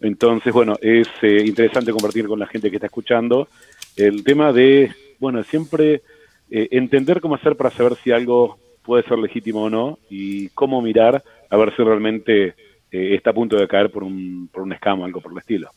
Entonces, 0.00 0.52
bueno, 0.52 0.76
es 0.80 1.08
eh, 1.22 1.42
interesante 1.44 1.92
compartir 1.92 2.26
con 2.26 2.38
la 2.38 2.46
gente 2.46 2.70
que 2.70 2.76
está 2.76 2.86
escuchando 2.86 3.48
el 3.96 4.24
tema 4.24 4.52
de, 4.52 4.92
bueno, 5.18 5.42
siempre 5.42 6.02
entender 6.48 7.20
cómo 7.20 7.34
hacer 7.34 7.56
para 7.56 7.72
saber 7.72 7.96
si 7.96 8.12
algo 8.12 8.56
puede 8.86 9.02
ser 9.02 9.18
legítimo 9.18 9.64
o 9.64 9.70
no 9.70 9.98
y 10.08 10.48
cómo 10.50 10.80
mirar 10.80 11.24
a 11.50 11.56
ver 11.56 11.74
si 11.76 11.82
realmente 11.82 12.54
eh, 12.90 13.14
está 13.14 13.30
a 13.30 13.34
punto 13.34 13.56
de 13.56 13.68
caer 13.68 13.90
por 13.90 14.04
un, 14.04 14.48
por 14.52 14.62
un 14.62 14.72
escamo, 14.72 15.04
algo 15.04 15.20
por 15.20 15.32
el 15.32 15.38
estilo. 15.38 15.70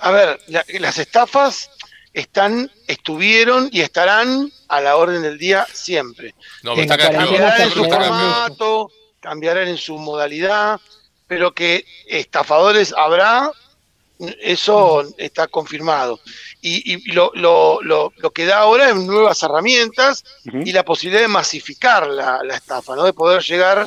A 0.00 0.10
ver, 0.10 0.38
las 0.80 0.98
estafas 0.98 1.70
están, 2.14 2.70
estuvieron 2.86 3.68
y 3.72 3.80
estarán 3.80 4.50
a 4.68 4.80
la 4.80 4.96
orden 4.96 5.22
del 5.22 5.36
día 5.36 5.66
siempre. 5.72 6.34
No, 6.62 6.74
cambiarán 6.76 7.60
en 7.60 7.70
su 7.70 7.84
formato, 7.84 8.90
cambiarán 9.20 9.68
en 9.68 9.76
su 9.76 9.98
modalidad, 9.98 10.80
pero 11.26 11.52
que 11.52 11.84
estafadores 12.06 12.94
habrá, 12.96 13.50
eso 14.40 15.04
está 15.18 15.48
confirmado. 15.48 16.20
Y, 16.62 17.12
lo, 17.12 17.32
lo, 17.34 17.82
lo, 17.82 18.12
lo, 18.16 18.30
que 18.30 18.46
da 18.46 18.58
ahora 18.58 18.88
es 18.88 18.94
nuevas 18.94 19.42
herramientas 19.42 20.24
y 20.44 20.72
la 20.72 20.84
posibilidad 20.84 21.22
de 21.22 21.28
masificar 21.28 22.06
la, 22.06 22.40
la 22.42 22.54
estafa, 22.54 22.94
¿no? 22.94 23.04
de 23.04 23.12
poder 23.12 23.42
llegar 23.42 23.86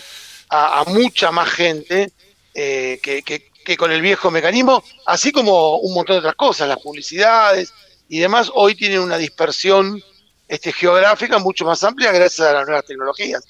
a, 0.50 0.84
mucha 0.88 1.32
más 1.32 1.50
gente 1.50 2.12
eh, 2.54 3.00
que, 3.02 3.78
con 3.78 3.92
el 3.92 4.02
viejo 4.02 4.32
mecanismo, 4.32 4.84
así 5.06 5.32
como 5.32 5.78
un 5.78 5.94
montón 5.94 6.16
de 6.16 6.20
otras 6.20 6.36
cosas, 6.36 6.70
las 6.70 6.80
publicidades 6.80 7.74
y 8.10 8.20
demás, 8.20 8.52
hoy 8.54 8.76
tienen 8.76 9.00
una 9.00 9.18
dispersión 9.18 10.02
este, 10.48 10.72
geográfica 10.72 11.40
mucho 11.40 11.66
más 11.66 11.84
amplia 11.84 12.12
gracias 12.12 12.48
a 12.48 12.54
las 12.54 12.66
nuevas 12.66 12.86
tecnologías. 12.86 13.44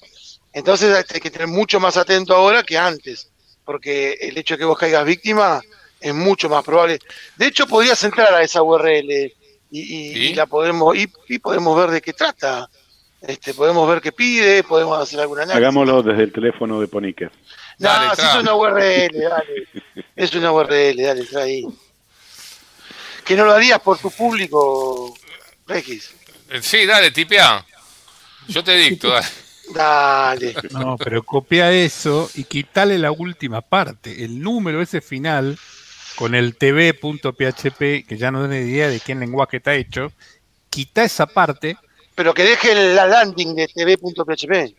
Entonces 0.52 0.96
este, 0.96 1.14
hay 1.14 1.20
que 1.20 1.30
tener 1.30 1.46
mucho 1.46 1.78
más 1.78 1.96
atento 1.96 2.34
ahora 2.34 2.62
que 2.62 2.76
antes, 2.76 3.30
porque 3.64 4.18
el 4.20 4.36
hecho 4.36 4.54
de 4.54 4.58
que 4.58 4.64
vos 4.64 4.78
caigas 4.78 5.04
víctima 5.04 5.60
es 6.00 6.14
mucho 6.14 6.48
más 6.48 6.64
probable. 6.64 6.98
De 7.36 7.46
hecho, 7.46 7.66
podrías 7.66 8.02
entrar 8.04 8.32
a 8.34 8.42
esa 8.42 8.62
URL 8.62 9.32
y, 9.70 10.34
la 10.34 10.46
podemos 10.46 10.96
y, 10.96 11.38
podemos 11.38 11.76
ver 11.76 11.90
de 11.90 12.00
qué 12.00 12.12
trata. 12.12 12.68
Este, 13.20 13.52
podemos 13.52 13.88
ver 13.88 14.00
qué 14.00 14.12
pide, 14.12 14.62
podemos 14.62 14.98
hacer 15.00 15.20
alguna 15.20 15.42
análisis. 15.42 15.58
Hagámoslo 15.58 16.02
desde 16.02 16.22
el 16.22 16.32
teléfono 16.32 16.80
de 16.80 16.86
Ponique. 16.86 17.30
No, 17.78 17.90
si 18.14 18.22
es 18.22 18.34
una 18.36 18.54
URL, 18.54 19.20
dale. 19.20 19.68
Es 20.14 20.34
una 20.34 20.52
URL, 20.52 20.96
dale, 20.96 21.24
trae 21.24 21.44
ahí. 21.44 21.66
Que 23.28 23.36
no 23.36 23.44
lo 23.44 23.52
harías 23.52 23.80
por 23.80 23.98
tu 23.98 24.10
público, 24.10 25.14
Regis. 25.66 26.14
Sí, 26.60 26.86
dale, 26.86 27.12
tipea. 27.12 27.64
Yo 28.48 28.64
te 28.64 28.74
dicto, 28.76 29.08
dale. 29.74 30.54
Dale. 30.54 30.54
No, 30.70 30.96
pero 30.96 31.22
copia 31.22 31.70
eso 31.70 32.30
y 32.34 32.44
quitale 32.44 32.98
la 32.98 33.12
última 33.12 33.60
parte, 33.60 34.24
el 34.24 34.40
número 34.40 34.80
ese 34.80 35.02
final 35.02 35.58
con 36.16 36.34
el 36.34 36.56
tv.php, 36.56 38.06
que 38.08 38.16
ya 38.16 38.30
no 38.30 38.48
tiene 38.48 38.66
idea 38.66 38.88
de 38.88 38.98
qué 38.98 39.14
lenguaje 39.14 39.58
está 39.58 39.74
hecho, 39.74 40.10
quita 40.70 41.04
esa 41.04 41.26
parte 41.26 41.76
pero 42.18 42.34
que 42.34 42.42
deje 42.42 42.74
la 42.94 43.06
landing 43.06 43.54
de 43.54 43.68
tv.php. 43.68 44.74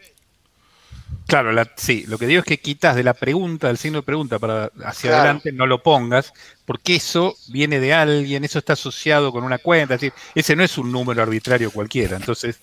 Claro, 1.30 1.52
sí, 1.76 2.06
lo 2.08 2.18
que 2.18 2.26
digo 2.26 2.40
es 2.40 2.46
que 2.46 2.60
quitas 2.60 2.96
de 2.96 3.04
la 3.04 3.14
pregunta, 3.14 3.68
del 3.68 3.78
signo 3.78 4.00
de 4.00 4.04
pregunta 4.04 4.40
para 4.40 4.72
hacia 4.84 5.16
adelante, 5.16 5.52
no 5.52 5.68
lo 5.68 5.84
pongas, 5.84 6.34
porque 6.66 6.96
eso 6.96 7.36
viene 7.48 7.80
de 7.80 7.94
alguien, 7.94 8.44
eso 8.44 8.60
está 8.60 8.74
asociado 8.74 9.32
con 9.32 9.44
una 9.44 9.60
cuenta, 9.60 9.96
es 9.96 10.02
decir, 10.02 10.14
ese 10.34 10.56
no 10.56 10.64
es 10.64 10.78
un 10.78 10.92
número 10.92 11.22
arbitrario 11.22 11.72
cualquiera, 11.72 12.18
entonces... 12.18 12.60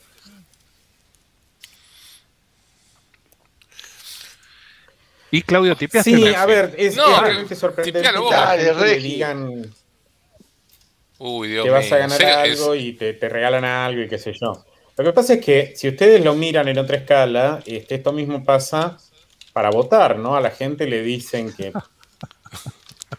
Y 5.30 5.42
Claudio, 5.42 5.76
¿tipeaste? 5.76 6.10
Sí, 6.10 6.34
a 6.34 6.46
ver, 6.46 6.74
es, 6.76 6.96
realmente 6.96 7.54
sorprendente 7.54 8.08
que 8.08 8.98
digan 9.00 9.72
Uy, 11.18 11.48
Dios 11.48 11.64
que 11.64 11.70
vas 11.70 11.90
a 11.92 11.98
ganar 11.98 12.22
algo 12.22 12.74
y 12.74 12.92
te, 12.92 13.16
regalan 13.28 13.64
algo 13.64 14.02
y 14.02 14.08
qué 14.08 14.18
sé 14.18 14.32
yo. 14.38 14.64
Lo 14.96 15.04
que 15.04 15.12
pasa 15.12 15.34
es 15.34 15.44
que 15.44 15.72
si 15.76 15.88
ustedes 15.88 16.24
lo 16.24 16.34
miran 16.34 16.68
en 16.68 16.78
otra 16.78 16.96
escala, 16.96 17.62
este, 17.66 17.96
esto 17.96 18.12
mismo 18.12 18.42
pasa 18.44 18.96
para 19.52 19.70
votar, 19.70 20.18
¿no? 20.18 20.36
A 20.36 20.40
la 20.40 20.50
gente 20.50 20.86
le 20.86 21.02
dicen 21.02 21.52
que 21.52 21.72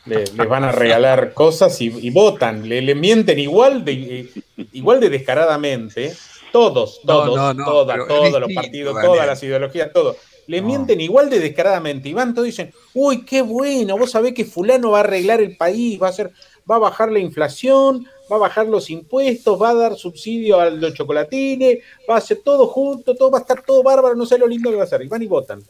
les 0.06 0.36
van 0.36 0.64
a 0.64 0.72
regalar 0.72 1.34
cosas 1.34 1.80
y, 1.82 2.10
votan, 2.10 2.68
le, 2.68 2.96
mienten 2.96 3.40
igual 3.40 3.86
de, 3.86 4.30
igual 4.74 5.00
de 5.00 5.10
descaradamente, 5.10 6.16
todos, 6.52 7.02
todos, 7.06 7.58
todos 7.58 8.42
los 8.42 8.54
partidos, 8.54 8.96
todas 9.02 9.28
las 9.28 9.42
ideologías, 9.44 9.92
todo. 9.94 10.16
le 10.48 10.62
mienten 10.62 11.00
igual 11.02 11.30
de 11.30 11.40
descaradamente. 11.40 12.10
Y 12.10 12.14
van 12.14 12.34
todos 12.34 12.48
y 12.48 12.52
dicen, 12.52 12.74
uy, 12.94 13.24
qué 13.24 13.42
bueno, 13.42 13.98
vos 13.98 14.12
sabés 14.12 14.34
que 14.34 14.46
fulano 14.46 14.92
va 14.92 15.00
a 15.00 15.02
arreglar 15.02 15.42
el 15.42 15.58
país, 15.58 16.02
va 16.02 16.08
a 16.08 16.10
hacer, 16.10 16.32
va 16.70 16.78
a 16.78 16.80
bajar 16.80 17.12
la 17.12 17.20
inflación, 17.20 18.08
va 18.32 18.36
a 18.36 18.40
bajar 18.40 18.68
los 18.68 18.90
impuestos, 18.90 19.62
va 19.62 19.70
a 19.70 19.74
dar 19.74 19.96
subsidio 19.96 20.60
a 20.60 20.70
los 20.70 20.94
chocolatines, 20.94 21.80
va 22.10 22.16
a 22.16 22.18
hacer 22.18 22.42
todo 22.44 22.68
junto, 22.68 23.16
todo 23.16 23.32
va 23.32 23.40
a 23.40 23.42
estar 23.42 23.62
todo 23.62 23.84
bárbaro, 23.84 24.16
no 24.16 24.26
sé 24.26 24.38
lo 24.38 24.48
lindo 24.48 24.70
que 24.70 24.76
va 24.76 24.84
a 24.84 24.88
ser. 24.88 25.02
Y 25.04 25.08
van 25.08 25.22
y 25.22 25.28
votan. 25.28 25.64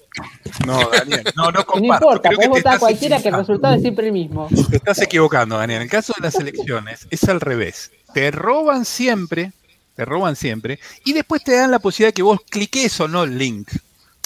No, 0.66 0.90
Daniel, 0.90 1.24
no, 1.36 1.52
no 1.52 1.66
No 1.76 1.96
importa, 1.96 2.30
puedes 2.32 2.50
votar 2.50 2.80
cualquiera 2.80 3.22
que 3.22 3.30
el 3.30 3.36
resultado 3.36 3.76
es 3.76 3.82
siempre 3.82 4.08
el 4.08 4.14
mismo. 4.14 4.48
Te 4.70 4.78
estás 4.78 5.02
equivocando, 5.02 5.58
Daniel. 5.58 5.78
En 5.78 5.84
el 5.84 5.90
caso 5.90 6.14
de 6.18 6.24
las 6.24 6.36
elecciones 6.36 7.08
es 7.10 7.24
al 7.26 7.40
revés. 7.40 7.92
Te 8.14 8.32
roban 8.32 8.86
siempre, 8.86 9.52
te 9.96 10.06
roban 10.06 10.36
siempre, 10.36 10.80
y 11.06 11.14
después 11.14 11.44
te 11.44 11.56
dan 11.56 11.72
la 11.72 11.80
posibilidad 11.80 12.14
que 12.14 12.24
vos 12.24 12.40
cliques 12.50 13.00
o 13.00 13.08
no 13.08 13.24
el 13.24 13.38
link. 13.38 13.70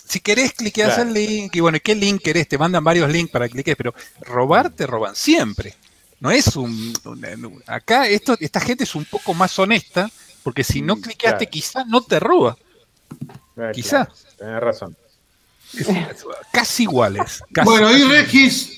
Si 0.05 0.19
querés, 0.19 0.53
cliqueas 0.53 0.97
el 0.97 1.13
link, 1.13 1.55
y 1.55 1.61
bueno, 1.61 1.77
¿qué 1.81 1.95
link 1.95 2.21
querés? 2.21 2.47
Te 2.47 2.57
mandan 2.57 2.83
varios 2.83 3.09
links 3.09 3.31
para 3.31 3.47
que 3.47 3.53
cliques, 3.53 3.77
pero 3.77 3.93
robar 4.19 4.69
te 4.69 4.85
roban 4.85 5.15
siempre. 5.15 5.73
No 6.21 6.29
es 6.29 6.55
un. 6.55 6.93
Acá 7.65 8.07
esto, 8.07 8.37
esta 8.39 8.59
gente 8.59 8.83
es 8.85 8.95
un 8.95 9.05
poco 9.05 9.33
más 9.33 9.57
honesta, 9.57 10.09
porque 10.43 10.63
si 10.63 10.81
no 10.81 10.95
mm, 10.95 11.01
cliqueaste, 11.01 11.47
quizás 11.47 11.87
no 11.87 12.01
te 12.01 12.19
roba. 12.19 12.55
quizás. 13.73 14.07
Tienes 14.37 14.61
razón. 14.61 14.95
casi 16.53 16.83
iguales. 16.83 17.43
Bueno, 17.65 17.91
y 17.91 18.03
Regis. 18.03 18.77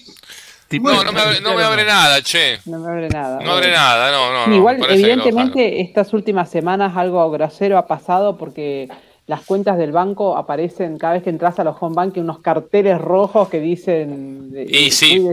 No, 0.71 1.03
no 1.03 1.11
me, 1.11 1.19
abre, 1.19 1.41
no 1.41 1.53
me 1.53 1.63
abre 1.63 1.85
nada, 1.85 2.21
che. 2.21 2.59
No 2.65 2.79
me 2.79 2.89
abre 2.89 3.09
nada. 3.09 3.39
No 3.43 3.51
abre 3.51 3.71
nada, 3.71 4.11
no, 4.11 4.47
no. 4.47 4.55
Igual, 4.55 4.83
evidentemente, 4.89 5.81
estas 5.81 6.13
últimas 6.13 6.49
semanas 6.49 6.95
algo 6.95 7.29
grosero 7.29 7.77
ha 7.77 7.85
pasado 7.87 8.37
porque 8.37 8.89
las 9.25 9.41
cuentas 9.41 9.77
del 9.77 9.91
banco 9.91 10.35
aparecen 10.35 10.97
cada 10.97 11.13
vez 11.13 11.23
que 11.23 11.29
entras 11.29 11.57
a 11.59 11.63
los 11.63 11.77
home 11.79 11.95
banking 11.95 12.21
unos 12.21 12.39
carteles 12.39 12.99
rojos 12.99 13.47
que 13.49 13.59
dicen 13.59 14.53
y 14.67 14.91
sí. 14.91 15.25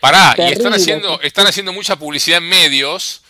Pará 0.00 0.34
y 0.38 0.52
están 0.52 0.72
haciendo 0.72 1.20
están 1.20 1.46
haciendo 1.46 1.72
mucha 1.72 1.96
publicidad 1.96 2.38
en 2.38 2.48
medios 2.48 3.22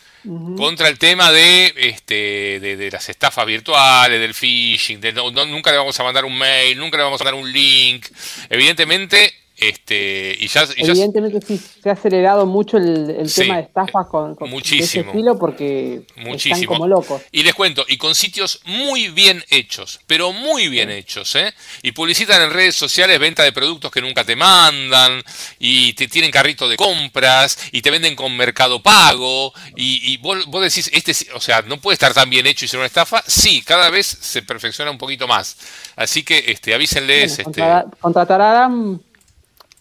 contra 0.57 0.89
el 0.89 0.99
tema 0.99 1.31
de 1.31 1.73
este 1.77 2.59
de, 2.61 2.91
las 2.91 3.09
estafas 3.09 3.47
virtuales 3.47 4.21
del 4.21 4.35
phishing 4.35 5.01
de 5.01 5.13
nunca 5.13 5.71
le 5.71 5.79
vamos 5.79 5.99
a 5.99 6.03
mandar 6.03 6.25
un 6.25 6.37
mail 6.37 6.79
nunca 6.79 6.97
le 6.97 7.05
vamos 7.05 7.21
a 7.21 7.25
dar 7.25 7.35
un 7.35 7.51
link. 7.51 8.07
Evidentemente 8.51 9.33
este, 9.59 10.37
y 10.39 10.49
ya, 10.49 10.67
Evidentemente 10.77 11.41
sí, 11.41 11.59
se 11.83 11.89
ha 11.89 11.95
acelerado 11.95 12.45
mucho 12.45 12.77
el, 12.77 13.33
tema 13.35 13.57
de 13.57 13.63
estafas 13.63 14.07
con, 14.07 14.37
muchísimo, 14.41 14.85
ese 14.85 15.01
estilo 15.01 15.39
porque 15.39 16.03
muchísimo. 16.17 16.55
están 16.57 16.67
como 16.67 16.87
locos. 16.87 17.23
Y 17.33 17.43
les 17.43 17.55
cuento, 17.55 17.85
y 17.89 17.97
con 17.97 18.15
sitios 18.15 18.61
muy 18.67 19.09
bien 19.09 19.43
hechos, 19.49 20.01
pero 20.07 20.33
muy 20.33 20.69
bien 20.69 20.91
hechos, 20.91 21.35
¿eh? 21.37 21.55
Y 21.83 21.93
publicitan 21.93 22.43
en 22.43 22.51
redes 22.51 22.75
sociales 22.75 23.19
venta 23.19 23.45
de 23.45 23.53
productos 23.53 23.91
que 23.91 24.03
nunca 24.03 24.25
te 24.25 24.37
mandan, 24.37 25.23
y 25.59 25.95
te 25.95 26.07
tienen 26.07 26.31
carrito 26.31 26.69
de 26.69 26.77
compras, 26.77 27.59
y 27.73 27.81
te 27.81 27.91
venden 27.91 28.15
con 28.15 28.37
mercado 28.37 28.83
pago, 28.83 29.55
y, 29.75 30.19
vos, 30.19 30.45
decís, 30.61 30.91
este, 30.93 31.13
o 31.35 31.41
sea, 31.41 31.63
¿no 31.63 31.79
puede 31.79 31.95
estar 31.95 32.13
tan 32.13 32.29
bien 32.29 32.47
hecho 32.47 32.67
y 32.67 32.69
ser 32.69 32.79
una 32.79 32.87
estafa? 32.89 33.23
Sí, 33.27 33.63
cada 33.63 33.89
vez 33.89 34.07
se 34.07 34.43
perfecciona 34.43 34.91
un 34.91 34.99
poquito 34.99 35.27
más. 35.27 35.57
Así 35.97 36.23
que 36.25 36.45
este, 36.49 36.75
avísenles. 36.75 37.39
este, 37.39 37.63
contratarán 38.01 39.01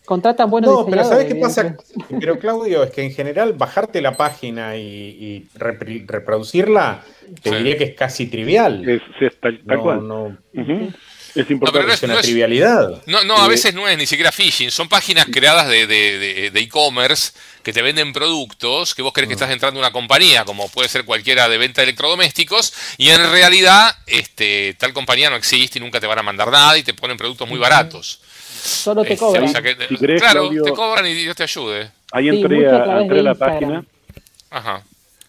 Contratan 0.06 0.50
buenos 0.50 0.72
No, 0.72 0.86
pero 0.86 1.04
¿sabes 1.04 1.26
qué 1.26 1.36
pasa? 1.36 1.76
Pero 2.20 2.40
Claudio, 2.40 2.84
es 2.84 2.92
que 2.92 3.04
en 3.04 3.12
general 3.12 3.54
bajarte 3.54 4.02
la 4.02 4.16
página 4.16 4.78
y, 4.78 5.48
reproducirla, 5.56 7.04
te 7.42 7.56
diría 7.56 7.78
que 7.78 7.86
es 7.86 7.96
casi 7.96 8.28
trivial. 8.28 8.88
Es, 8.88 9.02
tal, 9.40 9.60
cual. 9.82 10.38
Es 11.34 11.52
importante. 11.52 11.94
es, 11.94 12.04
una 12.04 12.22
trivialidad. 12.22 13.02
No, 13.08 13.24
no, 13.24 13.38
a 13.38 13.48
veces 13.48 13.74
no 13.74 13.88
es 13.88 13.98
ni 13.98 14.06
siquiera 14.06 14.32
phishing. 14.32 14.72
Son 14.72 14.88
páginas 14.88 15.26
creadas 15.32 15.68
de 15.68 16.52
e-commerce 16.54 17.34
que 17.66 17.74
te 17.74 17.82
venden 17.82 18.14
productos 18.14 18.94
que 18.94 19.02
vos 19.02 19.12
crees 19.12 19.28
que 19.28 19.34
estás 19.34 19.50
entrando 19.50 19.80
a 19.80 19.84
una 19.84 19.92
compañía, 19.92 20.46
como 20.46 20.70
puede 20.70 20.88
ser 20.88 21.04
cualquiera 21.04 21.50
de 21.50 21.58
venta 21.58 21.82
de 21.82 21.86
electrodomésticos, 21.86 22.72
y 23.00 23.10
en 23.10 23.32
realidad 23.32 23.92
este, 24.06 24.76
tal 24.76 24.94
compañía 24.94 25.32
no 25.32 25.36
existe 25.36 25.80
y 25.80 25.82
nunca 25.82 26.00
te 26.00 26.06
van 26.06 26.20
a 26.20 26.24
mandar 26.24 26.52
nada 26.52 26.78
y 26.78 26.84
te 26.84 26.94
ponen 26.94 27.18
productos 27.18 27.50
muy 27.50 27.58
baratos. 27.58 28.22
Solo 28.66 29.04
te 29.04 29.14
este, 29.14 29.26
cobran. 29.26 29.54
claro, 30.18 30.50
te 30.50 30.72
cobran 30.72 31.06
y 31.06 31.14
Dios 31.14 31.36
te 31.36 31.44
ayude. 31.44 31.92
Ahí 32.12 32.30
entré, 32.30 32.68
a, 32.68 33.02
la 33.04 33.36
página. 33.36 33.84
Ajá. 34.50 34.84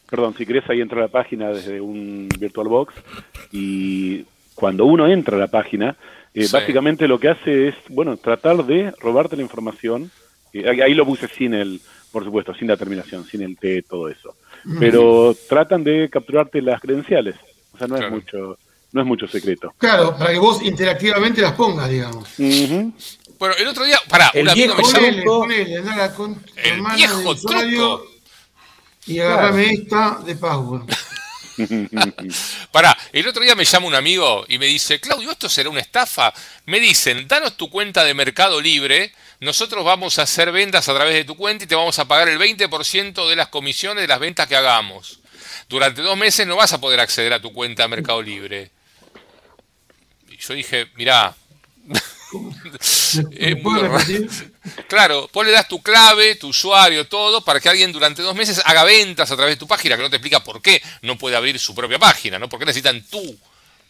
Perdón, 0.08 0.34
si 0.38 0.46
querés, 0.46 0.68
ahí 0.70 0.80
entra 0.80 0.98
a 0.98 1.02
la 1.02 1.08
página 1.08 1.48
desde 1.50 1.80
un 1.80 2.28
VirtualBox 2.38 2.94
y 3.52 4.24
cuando 4.54 4.86
uno 4.86 5.06
entra 5.08 5.36
a 5.36 5.40
la 5.40 5.48
página, 5.48 5.96
eh, 6.32 6.46
básicamente 6.50 7.08
lo 7.08 7.18
que 7.18 7.28
hace 7.28 7.68
es, 7.68 7.74
bueno, 7.88 8.16
tratar 8.16 8.64
de 8.64 8.92
robarte 9.00 9.36
la 9.36 9.42
información. 9.42 10.10
Eh, 10.52 10.82
ahí 10.82 10.94
lo 10.94 11.04
puse 11.04 11.28
sin 11.28 11.54
el, 11.54 11.80
por 12.12 12.24
supuesto, 12.24 12.54
sin 12.54 12.68
la 12.68 12.76
terminación, 12.76 13.24
sin 13.24 13.42
el 13.42 13.58
T, 13.58 13.82
todo 13.82 14.08
eso. 14.08 14.36
Pero 14.80 15.36
tratan 15.48 15.84
de 15.84 16.08
capturarte 16.10 16.62
las 16.62 16.80
credenciales. 16.80 17.36
O 17.72 17.78
sea, 17.78 17.86
no 17.86 17.96
es 17.96 18.10
mucho 18.10 18.58
no 18.92 19.02
es 19.02 19.06
mucho 19.06 19.28
secreto. 19.28 19.74
Claro, 19.76 20.16
para 20.16 20.32
que 20.32 20.38
vos 20.38 20.62
interactivamente 20.62 21.42
las 21.42 21.52
pongas, 21.52 21.88
digamos. 21.88 22.28
Bueno, 23.38 23.54
el 23.56 23.66
otro 23.68 23.84
día, 23.84 23.98
pará, 24.08 24.30
el 24.34 24.42
un 24.42 24.48
amigo 24.50 24.74
me 24.74 24.82
llamó. 24.82 24.92
Ponele, 24.92 25.22
ponele, 25.22 26.14
con 26.14 26.44
el 26.56 26.82
viejo 26.94 27.36
truco. 27.36 28.06
Y 29.06 29.20
agarrame 29.20 29.72
esta 29.72 30.18
de 30.24 30.34
password. 30.36 30.90
Pará, 32.72 32.96
el 33.12 33.26
otro 33.26 33.42
día 33.42 33.54
me 33.54 33.64
llama 33.64 33.86
un 33.86 33.94
amigo 33.94 34.44
y 34.48 34.58
me 34.58 34.66
dice, 34.66 35.00
Claudio, 35.00 35.30
¿esto 35.30 35.48
será 35.48 35.70
una 35.70 35.80
estafa? 35.80 36.32
Me 36.66 36.80
dicen, 36.80 37.26
danos 37.28 37.56
tu 37.56 37.70
cuenta 37.70 38.04
de 38.04 38.14
Mercado 38.14 38.60
Libre, 38.60 39.12
nosotros 39.40 39.84
vamos 39.84 40.18
a 40.18 40.22
hacer 40.22 40.52
ventas 40.52 40.88
a 40.88 40.94
través 40.94 41.14
de 41.14 41.24
tu 41.24 41.36
cuenta 41.36 41.64
y 41.64 41.66
te 41.66 41.74
vamos 41.74 41.98
a 41.98 42.06
pagar 42.06 42.28
el 42.28 42.38
20% 42.38 43.28
de 43.28 43.36
las 43.36 43.48
comisiones 43.48 44.02
de 44.02 44.08
las 44.08 44.20
ventas 44.20 44.46
que 44.46 44.56
hagamos. 44.56 45.20
Durante 45.68 46.02
dos 46.02 46.16
meses 46.16 46.46
no 46.46 46.56
vas 46.56 46.72
a 46.72 46.80
poder 46.80 47.00
acceder 47.00 47.32
a 47.32 47.40
tu 47.40 47.52
cuenta 47.52 47.84
de 47.84 47.88
Mercado 47.88 48.20
Libre. 48.22 48.70
Y 50.28 50.36
yo 50.36 50.54
dije, 50.54 50.88
mirá, 50.94 51.34
Claro, 54.88 55.28
vos 55.32 55.46
le 55.46 55.52
das 55.52 55.68
tu 55.68 55.82
clave, 55.82 56.36
tu 56.36 56.48
usuario, 56.48 57.06
todo, 57.06 57.44
para 57.44 57.60
que 57.60 57.68
alguien 57.68 57.92
durante 57.92 58.22
dos 58.22 58.34
meses 58.34 58.60
haga 58.64 58.84
ventas 58.84 59.30
a 59.30 59.36
través 59.36 59.54
de 59.54 59.58
tu 59.58 59.66
página, 59.66 59.96
que 59.96 60.02
no 60.02 60.10
te 60.10 60.16
explica 60.16 60.42
por 60.42 60.60
qué 60.60 60.82
no 61.02 61.16
puede 61.16 61.36
abrir 61.36 61.58
su 61.58 61.74
propia 61.74 61.98
página, 61.98 62.38
¿no? 62.38 62.48
Porque 62.48 62.66
necesitan 62.66 63.02
tu 63.02 63.36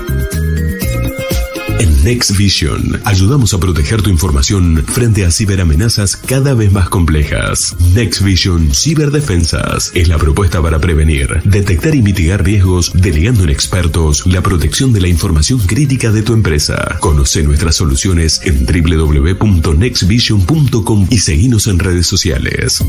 En 1.78 2.04
Next 2.04 2.36
Vision 2.36 3.00
ayudamos 3.04 3.54
a 3.54 3.58
proteger 3.58 4.02
tu 4.02 4.10
información 4.10 4.84
frente 4.86 5.24
a 5.24 5.30
ciberamenazas 5.30 6.16
cada 6.16 6.54
vez 6.54 6.72
más 6.72 6.88
complejas. 6.88 7.76
Next 7.94 8.22
Vision 8.22 8.74
Ciberdefensas 8.74 9.92
es 9.94 10.08
la 10.08 10.18
propuesta 10.18 10.60
para 10.62 10.78
prevenir, 10.78 11.42
detectar 11.44 11.94
y 11.94 12.02
mitigar 12.02 12.44
riesgos, 12.44 12.92
delegando 12.94 13.44
en 13.44 13.50
expertos 13.50 14.26
la 14.26 14.42
protección 14.42 14.92
de 14.92 15.00
la 15.00 15.08
información 15.08 15.60
crítica 15.60 16.12
de 16.12 16.22
tu 16.22 16.32
empresa. 16.32 16.98
Conoce 17.00 17.42
nuestras 17.42 17.76
soluciones 17.76 18.40
en 18.44 18.66
www.nextvision.com 18.66 21.06
y 21.10 21.18
seguinos 21.18 21.66
en 21.66 21.78
redes 21.78 22.06
sociales. 22.06 22.82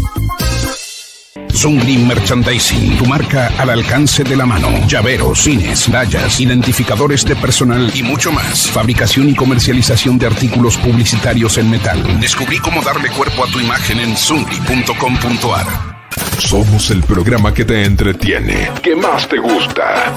Green 1.64 2.06
Merchandising, 2.06 2.98
tu 2.98 3.06
marca 3.06 3.48
al 3.58 3.70
alcance 3.70 4.24
de 4.26 4.36
la 4.36 4.46
mano. 4.46 4.68
Llaveros, 4.88 5.44
cines, 5.44 5.90
rayas, 5.90 6.42
identificadores 6.42 7.24
de 7.24 7.36
personal 7.38 7.90
y 7.96 8.04
mucho 8.04 8.32
más. 8.32 8.70
Fabricación 8.70 9.30
y 9.30 9.36
comercialización 9.36 10.18
de 10.18 10.28
artículos 10.28 10.78
publicitarios 10.78 11.58
en 11.58 11.72
metal. 11.72 12.20
Descubrí 12.20 12.60
cómo 12.60 12.82
darle 12.82 13.10
cuerpo 13.10 13.46
a 13.46 13.48
tu 13.48 13.60
imagen 13.60 14.00
en 14.00 14.18
zungri.com.ar. 14.18 15.96
Somos 16.40 16.92
el 16.92 17.02
programa 17.04 17.54
que 17.54 17.64
te 17.64 17.86
entretiene, 17.86 18.70
que 18.84 18.94
más 18.96 19.28
te 19.28 19.38
gusta. 19.38 20.14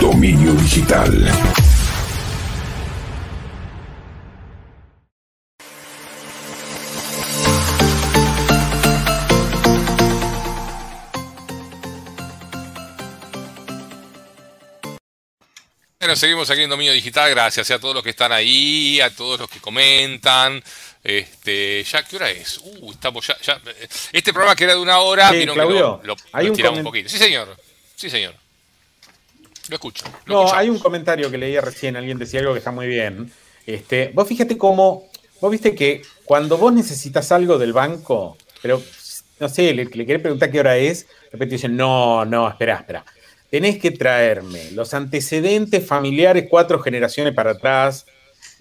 Dominio 0.00 0.52
Digital. 0.54 1.30
Bueno, 16.04 16.16
seguimos 16.16 16.50
aquí 16.50 16.60
en 16.60 16.68
Dominio 16.68 16.92
Digital, 16.92 17.30
gracias 17.30 17.70
a 17.70 17.78
todos 17.78 17.94
los 17.94 18.04
que 18.04 18.10
están 18.10 18.30
ahí, 18.30 19.00
a 19.00 19.08
todos 19.08 19.40
los 19.40 19.48
que 19.48 19.58
comentan. 19.58 20.62
Este, 21.02 21.82
ya, 21.82 22.02
¿qué 22.02 22.16
hora 22.16 22.30
es? 22.30 22.60
Uh, 22.62 22.92
estamos 22.92 23.26
ya, 23.26 23.38
ya 23.40 23.58
Este 24.12 24.30
programa 24.30 24.54
que 24.54 24.64
era 24.64 24.74
de 24.74 24.80
una 24.80 24.98
hora, 24.98 25.30
sí, 25.30 25.46
Claudio, 25.46 26.02
lo, 26.04 26.14
hay 26.32 26.50
un, 26.50 26.66
un, 26.66 26.84
poquito. 26.84 27.08
Sí, 27.08 27.16
señor. 27.16 27.56
Sí, 27.96 28.10
señor. 28.10 28.34
Lo 29.70 29.76
escucho. 29.76 30.04
no, 30.26 30.52
hay 30.52 30.68
un 30.68 30.78
comentario 30.78 31.30
que 31.30 31.38
leía 31.38 31.62
recién, 31.62 31.96
alguien 31.96 32.18
decía 32.18 32.40
algo 32.40 32.52
que 32.52 32.58
está 32.58 32.70
muy 32.70 32.86
bien. 32.86 33.32
Este, 33.64 34.10
vos 34.12 34.28
fíjate 34.28 34.58
cómo, 34.58 35.08
vos 35.40 35.50
viste 35.50 35.74
que 35.74 36.02
cuando 36.26 36.58
vos 36.58 36.70
necesitas 36.74 37.32
algo 37.32 37.56
del 37.56 37.72
banco, 37.72 38.36
pero 38.60 38.82
no 39.40 39.48
sé, 39.48 39.72
le, 39.72 39.86
le 39.86 40.04
querés 40.04 40.20
preguntar 40.20 40.50
qué 40.50 40.60
hora 40.60 40.76
es, 40.76 41.06
de 41.06 41.30
repente 41.32 41.54
dicen, 41.54 41.74
no, 41.74 42.26
no, 42.26 42.46
espera, 42.46 42.76
espera 42.76 43.06
tenés 43.54 43.78
que 43.78 43.92
traerme 43.92 44.72
los 44.72 44.94
antecedentes 44.94 45.86
familiares 45.86 46.48
cuatro 46.50 46.80
generaciones 46.80 47.32
para 47.34 47.52
atrás, 47.52 48.04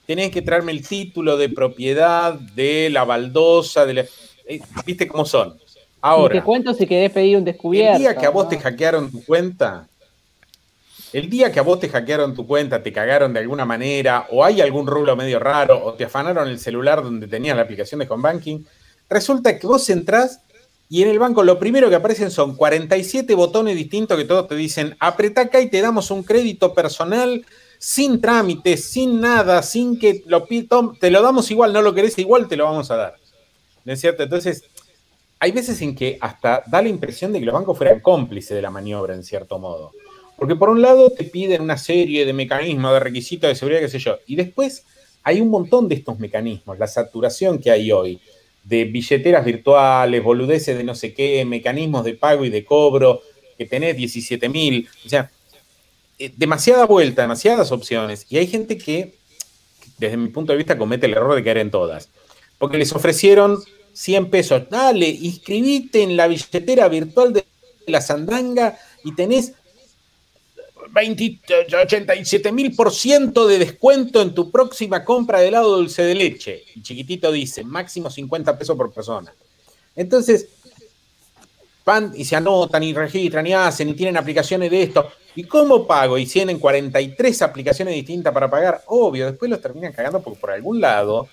tenés 0.05 0.29
que 0.29 0.43
traerme 0.43 0.71
el 0.71 0.87
título 0.87 1.35
de 1.35 1.49
propiedad 1.49 2.35
de 2.35 2.91
la 2.91 3.03
baldosa, 3.03 3.87
de 3.87 4.07
eh, 4.45 4.61
¿viste 4.85 5.07
cómo 5.07 5.25
son? 5.25 5.57
Ahora, 5.99 6.35
te 6.35 6.43
cuento 6.43 6.75
si 6.75 6.85
querés 6.85 7.09
pedir 7.09 7.37
un 7.37 7.43
descubierto. 7.43 7.93
El 7.93 8.01
día 8.03 8.15
que 8.15 8.27
a 8.27 8.29
vos 8.29 8.47
te 8.47 8.59
hackearon 8.59 9.09
tu 9.09 9.25
cuenta, 9.25 9.87
el 11.11 11.27
día 11.27 11.51
que 11.51 11.57
a 11.57 11.63
vos 11.63 11.79
te 11.79 11.89
hackearon 11.89 12.35
tu 12.35 12.45
cuenta, 12.45 12.83
te 12.83 12.93
cagaron 12.93 13.33
de 13.33 13.39
alguna 13.39 13.65
manera, 13.65 14.27
o 14.29 14.45
hay 14.45 14.61
algún 14.61 14.85
rulo 14.85 15.15
medio 15.15 15.39
raro, 15.39 15.83
o 15.83 15.93
te 15.95 16.03
afanaron 16.03 16.47
el 16.47 16.59
celular 16.59 17.01
donde 17.01 17.25
tenías 17.25 17.55
la 17.55 17.63
aplicación 17.63 17.99
de 17.99 18.05
home 18.07 18.21
banking, 18.21 18.63
resulta 19.09 19.57
que 19.57 19.65
vos 19.65 19.89
entrás 19.89 20.39
y 20.89 21.01
en 21.01 21.09
el 21.09 21.19
banco 21.19 21.43
lo 21.43 21.59
primero 21.59 21.89
que 21.89 21.95
aparecen 21.95 22.29
son 22.29 22.55
47 22.55 23.33
botones 23.35 23.75
distintos 23.75 24.17
que 24.17 24.25
todos 24.25 24.47
te 24.47 24.55
dicen, 24.55 24.95
apretá 24.99 25.41
acá 25.41 25.61
y 25.61 25.69
te 25.69 25.81
damos 25.81 26.11
un 26.11 26.23
crédito 26.23 26.73
personal 26.73 27.45
sin 27.79 28.21
trámites, 28.21 28.85
sin 28.85 29.19
nada, 29.19 29.61
sin 29.61 29.99
que 29.99 30.23
lo 30.25 30.47
te 30.99 31.11
lo 31.11 31.21
damos 31.21 31.51
igual, 31.51 31.73
no 31.73 31.81
lo 31.81 31.93
querés 31.93 32.17
igual, 32.17 32.47
te 32.47 32.55
lo 32.55 32.65
vamos 32.65 32.89
a 32.91 32.95
dar. 32.95 33.15
¿No 33.83 33.91
es 33.91 33.99
cierto? 33.99 34.23
Entonces, 34.23 34.63
hay 35.39 35.51
veces 35.51 35.81
en 35.81 35.93
que 35.93 36.17
hasta 36.21 36.63
da 36.67 36.81
la 36.81 36.87
impresión 36.87 37.33
de 37.33 37.39
que 37.39 37.45
los 37.45 37.53
bancos 37.53 37.77
fueran 37.77 37.99
cómplices 37.99 38.55
de 38.55 38.61
la 38.61 38.69
maniobra, 38.69 39.13
en 39.13 39.23
cierto 39.23 39.59
modo. 39.59 39.91
Porque 40.37 40.55
por 40.55 40.69
un 40.69 40.81
lado 40.81 41.09
te 41.09 41.25
piden 41.25 41.61
una 41.61 41.77
serie 41.77 42.25
de 42.25 42.31
mecanismos, 42.31 42.93
de 42.93 42.99
requisitos 43.01 43.49
de 43.49 43.55
seguridad, 43.55 43.81
qué 43.81 43.89
sé 43.89 43.99
yo, 43.99 44.17
y 44.25 44.35
después 44.35 44.85
hay 45.23 45.41
un 45.41 45.49
montón 45.49 45.89
de 45.89 45.95
estos 45.95 46.19
mecanismos, 46.19 46.79
la 46.79 46.87
saturación 46.87 47.59
que 47.59 47.71
hay 47.71 47.91
hoy, 47.91 48.21
de 48.63 48.85
billeteras 48.85 49.45
virtuales, 49.45 50.23
boludeces 50.23 50.77
de 50.77 50.83
no 50.83 50.95
sé 50.95 51.13
qué, 51.13 51.43
mecanismos 51.45 52.05
de 52.05 52.13
pago 52.13 52.45
y 52.45 52.49
de 52.49 52.63
cobro, 52.63 53.21
que 53.57 53.65
tenés 53.65 53.97
17 53.97 54.49
mil, 54.49 54.89
o 55.05 55.09
sea, 55.09 55.29
eh, 56.19 56.31
demasiada 56.37 56.85
vuelta, 56.85 57.21
demasiadas 57.21 57.71
opciones. 57.71 58.25
Y 58.29 58.37
hay 58.37 58.47
gente 58.47 58.77
que, 58.77 59.15
desde 59.97 60.17
mi 60.17 60.29
punto 60.29 60.53
de 60.53 60.57
vista, 60.57 60.77
comete 60.77 61.05
el 61.05 61.13
error 61.13 61.35
de 61.35 61.43
caer 61.43 61.57
en 61.57 61.71
todas. 61.71 62.09
Porque 62.57 62.77
les 62.77 62.93
ofrecieron 62.93 63.59
100 63.93 64.29
pesos, 64.29 64.69
dale, 64.69 65.07
inscribite 65.07 66.01
en 66.01 66.17
la 66.17 66.27
billetera 66.27 66.87
virtual 66.87 67.33
de 67.33 67.45
la 67.87 68.01
Sandanga 68.01 68.77
y 69.03 69.13
tenés 69.15 69.53
87 70.93 72.51
mil 72.51 72.75
por 72.75 72.91
ciento 72.91 73.47
de 73.47 73.59
descuento 73.59 74.21
en 74.21 74.33
tu 74.33 74.51
próxima 74.51 75.03
compra 75.03 75.39
de 75.39 75.47
helado 75.47 75.77
dulce 75.77 76.03
de 76.03 76.15
leche. 76.15 76.63
Y 76.75 76.81
chiquitito 76.81 77.31
dice, 77.31 77.63
máximo 77.63 78.09
50 78.09 78.57
pesos 78.57 78.75
por 78.75 78.91
persona. 78.91 79.33
Entonces, 79.95 80.47
van 81.85 82.13
y 82.15 82.25
se 82.25 82.35
anotan 82.35 82.83
y 82.83 82.93
registran 82.93 83.45
y 83.47 83.53
hacen 83.53 83.89
y 83.89 83.93
tienen 83.93 84.17
aplicaciones 84.17 84.71
de 84.71 84.83
esto. 84.83 85.11
¿Y 85.35 85.43
cómo 85.43 85.87
pago? 85.87 86.17
Y 86.17 86.25
tienen 86.25 86.59
43 86.59 87.41
aplicaciones 87.41 87.93
distintas 87.95 88.33
para 88.33 88.49
pagar. 88.49 88.83
Obvio, 88.87 89.27
después 89.27 89.49
los 89.49 89.61
terminan 89.61 89.91
cagando 89.91 90.21
porque 90.21 90.39
por 90.39 90.51
algún 90.51 90.79
lado 90.79 91.27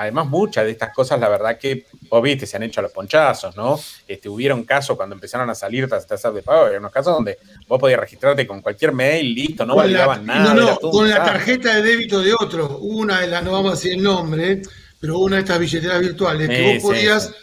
además 0.00 0.28
muchas 0.28 0.64
de 0.64 0.70
estas 0.70 0.94
cosas, 0.94 1.20
la 1.20 1.28
verdad 1.28 1.58
que, 1.58 1.84
vos 2.08 2.22
viste, 2.22 2.46
se 2.46 2.56
han 2.56 2.62
hecho 2.62 2.80
los 2.80 2.90
ponchazos, 2.90 3.54
¿no? 3.54 3.78
Este, 4.08 4.30
hubieron 4.30 4.64
casos 4.64 4.96
cuando 4.96 5.14
empezaron 5.14 5.50
a 5.50 5.54
salir 5.54 5.90
tasas 5.90 6.32
de 6.34 6.42
pago, 6.42 6.64
había 6.64 6.78
unos 6.78 6.90
casos 6.90 7.14
donde 7.14 7.36
vos 7.68 7.78
podías 7.78 8.00
registrarte 8.00 8.46
con 8.46 8.62
cualquier 8.62 8.92
mail, 8.94 9.34
listo, 9.34 9.66
no 9.66 9.76
validaban 9.76 10.24
nada. 10.24 10.54
No, 10.54 10.70
no, 10.70 10.78
con 10.78 11.06
la 11.06 11.22
tarjeta 11.22 11.74
de 11.74 11.82
débito 11.82 12.22
de 12.22 12.32
otro, 12.32 12.78
una 12.78 13.20
de 13.20 13.26
las, 13.26 13.44
no 13.44 13.52
vamos 13.52 13.72
a 13.72 13.74
decir 13.74 13.92
el 13.92 14.02
nombre, 14.02 14.62
pero 14.98 15.18
una 15.18 15.36
de 15.36 15.42
estas 15.42 15.58
billeteras 15.58 16.00
virtuales, 16.00 16.48
que 16.48 16.74
vos 16.74 16.82
podías 16.82 17.34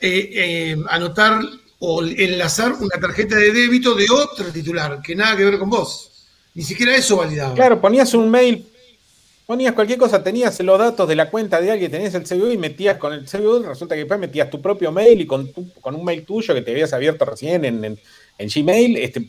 eh, 0.00 0.30
eh, 0.32 0.76
anotar 0.88 1.42
o 1.80 2.02
enlazar 2.02 2.72
una 2.72 2.98
tarjeta 2.98 3.36
de 3.36 3.52
débito 3.52 3.94
de 3.94 4.06
otro 4.10 4.46
titular, 4.46 5.02
que 5.02 5.14
nada 5.14 5.36
que 5.36 5.44
ver 5.44 5.58
con 5.58 5.68
vos. 5.68 6.10
Ni 6.54 6.62
siquiera 6.62 6.96
eso 6.96 7.18
validaba. 7.18 7.54
Claro, 7.54 7.78
ponías 7.78 8.14
un 8.14 8.30
mail 8.30 8.66
Ponías 9.48 9.72
cualquier 9.72 9.98
cosa, 9.98 10.22
tenías 10.22 10.60
los 10.60 10.78
datos 10.78 11.08
de 11.08 11.16
la 11.16 11.30
cuenta 11.30 11.58
de 11.58 11.70
alguien, 11.70 11.90
tenías 11.90 12.12
el 12.12 12.24
CBU 12.24 12.50
y 12.50 12.58
metías 12.58 12.98
con 12.98 13.14
el 13.14 13.24
CBU, 13.24 13.62
resulta 13.62 13.94
que 13.94 14.00
después 14.00 14.20
metías 14.20 14.50
tu 14.50 14.60
propio 14.60 14.92
mail 14.92 15.22
y 15.22 15.26
con, 15.26 15.50
con 15.80 15.94
un 15.94 16.04
mail 16.04 16.26
tuyo 16.26 16.52
que 16.52 16.60
te 16.60 16.70
habías 16.70 16.92
abierto 16.92 17.24
recién 17.24 17.64
en, 17.64 17.98
Gmail, 18.38 18.98
este, 18.98 19.26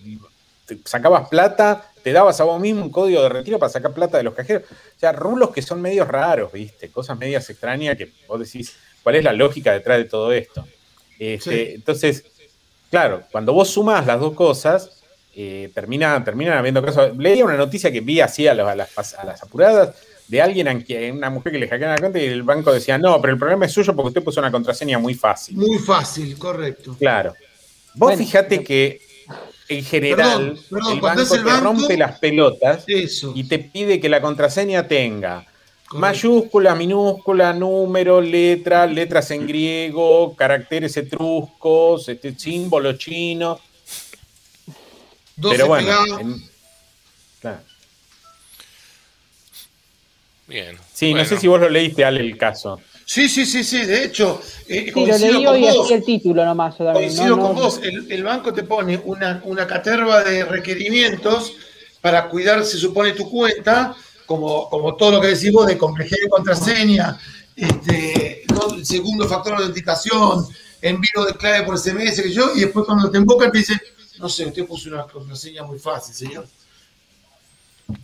sacabas 0.83 1.29
plata, 1.29 1.89
te 2.03 2.11
dabas 2.11 2.37
a 2.41 2.43
vos 2.43 2.59
mismo 2.59 2.83
un 2.83 2.89
código 2.89 3.23
de 3.23 3.29
retiro 3.29 3.57
para 3.59 3.71
sacar 3.71 3.93
plata 3.93 4.17
de 4.17 4.23
los 4.23 4.33
cajeros. 4.33 4.63
O 4.63 4.99
sea, 4.99 5.13
rulos 5.13 5.51
que 5.51 5.61
son 5.61 5.81
medios 5.81 6.05
raros, 6.05 6.51
¿viste? 6.51 6.89
Cosas 6.89 7.17
medias 7.17 7.49
extrañas 7.49 7.95
que 7.95 8.11
vos 8.27 8.41
decís, 8.41 8.75
¿cuál 9.01 9.15
es 9.15 9.23
la 9.23 9.31
lógica 9.31 9.71
detrás 9.71 9.99
de 9.99 10.03
todo 10.03 10.33
esto? 10.33 10.67
Este, 11.17 11.75
entonces, 11.75 12.25
claro, 12.91 13.23
cuando 13.31 13.53
vos 13.53 13.69
sumas 13.69 14.05
las 14.05 14.19
dos 14.19 14.33
cosas, 14.33 15.01
eh, 15.33 15.71
terminan, 15.73 16.25
habiendo 16.51 16.83
casos. 16.83 17.15
Leía 17.15 17.45
una 17.45 17.55
noticia 17.55 17.89
que 17.89 18.01
vi 18.01 18.19
así 18.19 18.49
a, 18.49 18.53
las, 18.53 19.13
a 19.13 19.25
las 19.25 19.43
apuradas 19.43 19.95
de 20.29 20.41
alguien 20.41 20.67
a 20.67 20.79
quien, 20.79 21.17
una 21.17 21.29
mujer 21.29 21.51
que 21.51 21.59
le 21.59 21.67
hackearon 21.67 21.95
la 21.95 21.99
cuenta 21.99 22.19
y 22.19 22.25
el 22.25 22.43
banco 22.43 22.71
decía, 22.71 22.97
no, 22.97 23.19
pero 23.19 23.33
el 23.33 23.39
problema 23.39 23.65
es 23.65 23.71
suyo 23.71 23.95
porque 23.95 24.09
usted 24.09 24.23
puso 24.23 24.39
una 24.39 24.51
contraseña 24.51 24.99
muy 24.99 25.15
fácil. 25.15 25.57
Muy 25.57 25.79
fácil, 25.79 26.37
correcto. 26.37 26.95
Claro. 26.99 27.33
Vos 27.95 28.15
fíjate 28.15 28.63
que 28.63 29.01
en 29.67 29.83
general 29.83 30.59
el, 30.91 31.01
banco 31.01 31.23
te 31.25 31.59
rompe 31.59 31.97
las 31.97 32.19
pelotas 32.19 32.85
y 32.87 33.43
te 33.45 33.59
pide 33.59 33.99
que 33.99 34.07
la 34.07 34.21
contraseña 34.21 34.87
tenga 34.87 35.45
mayúscula, 35.93 36.75
minúscula, 36.75 37.51
número, 37.51 38.21
letra, 38.21 38.85
letras 38.85 39.31
en 39.31 39.47
griego, 39.47 40.35
caracteres 40.35 40.95
etruscos, 40.97 42.07
este, 42.07 42.37
símbolo 42.37 42.93
chino. 42.93 43.59
pero 45.41 45.65
bueno, 45.65 45.87
claro. 45.87 46.35
Bien. 50.49 50.75
Sí, 50.91 51.13
no 51.13 51.23
sé 51.23 51.37
si 51.37 51.47
vos 51.47 51.61
lo 51.61 51.69
leíste, 51.69 52.03
Ale, 52.03 52.21
el 52.21 52.35
caso. 52.35 52.81
Sí, 53.05 53.29
sí, 53.29 53.45
sí, 53.45 53.63
sí. 53.63 53.85
De 53.85 54.05
hecho, 54.05 54.41
eh, 54.67 54.91
sí, 54.93 55.31
lo 55.31 55.53
leí 55.53 55.63
y 55.63 55.67
así 55.67 55.93
el 55.93 56.03
título 56.03 56.43
nomás. 56.43 56.75
Coincido 56.75 57.39
con 57.39 57.55
vos. 57.55 57.79
El, 57.83 58.23
banco 58.23 58.51
te 58.51 58.63
pone 58.63 58.99
una, 59.05 59.41
una 59.45 59.67
caterva 59.67 60.23
de 60.23 60.43
requerimientos 60.45 61.53
para 62.01 62.27
cuidar, 62.29 62.65
se 62.65 62.77
supone, 62.77 63.11
tu 63.11 63.29
cuenta, 63.29 63.95
como, 64.25 64.67
como 64.69 64.95
todo 64.95 65.11
lo 65.11 65.21
que 65.21 65.27
decimos 65.27 65.67
de 65.67 65.77
complejidad 65.77 66.17
de 66.23 66.29
contraseña, 66.29 67.19
este, 67.55 68.43
el 68.75 68.85
segundo 68.85 69.27
factor 69.27 69.57
de 69.57 69.63
autenticación, 69.65 70.47
envío 70.81 71.25
de 71.25 71.33
clave 71.33 71.65
por 71.65 71.77
SMS, 71.77 72.21
que 72.21 72.31
yo, 72.31 72.55
y 72.55 72.61
después 72.61 72.85
cuando 72.85 73.11
te 73.11 73.17
invocan 73.19 73.51
te 73.51 73.59
dicen, 73.59 73.79
no 74.17 74.29
sé, 74.29 74.45
usted 74.45 74.65
puso 74.65 74.89
una 74.89 75.03
contraseña 75.03 75.63
muy 75.63 75.77
fácil, 75.77 76.15
señor. 76.15 76.47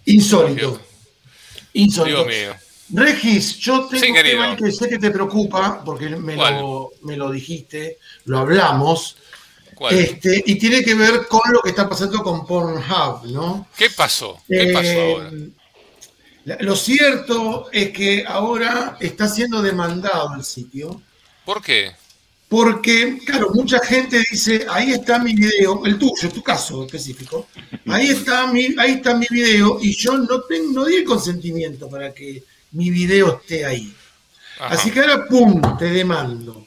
Insólito. 0.06 0.80
Insólito. 1.76 2.26
Regis, 2.90 3.58
yo 3.58 3.88
tengo 3.88 4.16
un 4.16 4.24
tema 4.24 4.56
que 4.56 4.72
sé 4.72 4.88
que 4.88 5.00
te 5.00 5.10
preocupa, 5.10 5.84
porque 5.84 6.10
me 6.10 6.36
lo, 6.36 6.92
me 7.02 7.16
lo, 7.16 7.32
dijiste, 7.32 7.98
lo 8.26 8.40
hablamos. 8.40 9.18
Este, 9.90 10.42
y 10.46 10.56
tiene 10.56 10.84
que 10.84 10.94
ver 10.96 11.28
con 11.28 11.42
lo 11.52 11.62
que 11.62 11.70
está 11.70 11.90
pasando 11.90 12.24
con 12.24 12.46
Pornhub, 12.46 13.26
¿no? 13.26 13.68
¿Qué 13.76 13.90
pasó? 13.90 14.42
¿Qué 14.48 14.72
pasó 14.72 14.88
eh, 14.88 15.14
ahora? 15.14 15.32
Lo 16.62 16.76
cierto 16.76 17.70
es 17.72 17.90
que 17.90 18.24
ahora 18.26 18.98
está 19.00 19.28
siendo 19.28 19.62
demandado 19.62 20.36
el 20.36 20.44
sitio. 20.44 21.02
¿Por 21.44 21.62
qué? 21.62 21.92
Porque, 22.56 23.20
claro, 23.26 23.50
mucha 23.54 23.80
gente 23.80 24.24
dice, 24.32 24.66
ahí 24.70 24.94
está 24.94 25.20
mi 25.20 25.34
video, 25.34 25.86
el 25.86 26.00
tuyo, 26.00 26.30
tu 26.30 26.42
caso 26.42 26.86
específico, 26.86 27.50
ahí 27.86 28.08
está 28.08 28.48
mi, 28.48 28.74
ahí 28.78 28.94
está 28.94 29.14
mi 29.14 29.28
video 29.30 29.78
y 29.82 29.94
yo 29.94 30.18
no, 30.18 30.40
tengo, 30.44 30.72
no 30.72 30.86
di 30.86 30.96
el 30.96 31.04
consentimiento 31.04 31.90
para 31.90 32.14
que 32.14 32.46
mi 32.72 32.92
video 32.92 33.42
esté 33.42 33.66
ahí. 33.66 33.94
Así 34.58 34.90
que 34.90 35.02
ahora, 35.02 35.26
¡pum!, 35.26 35.62
te 35.78 35.90
demando. 35.90 36.66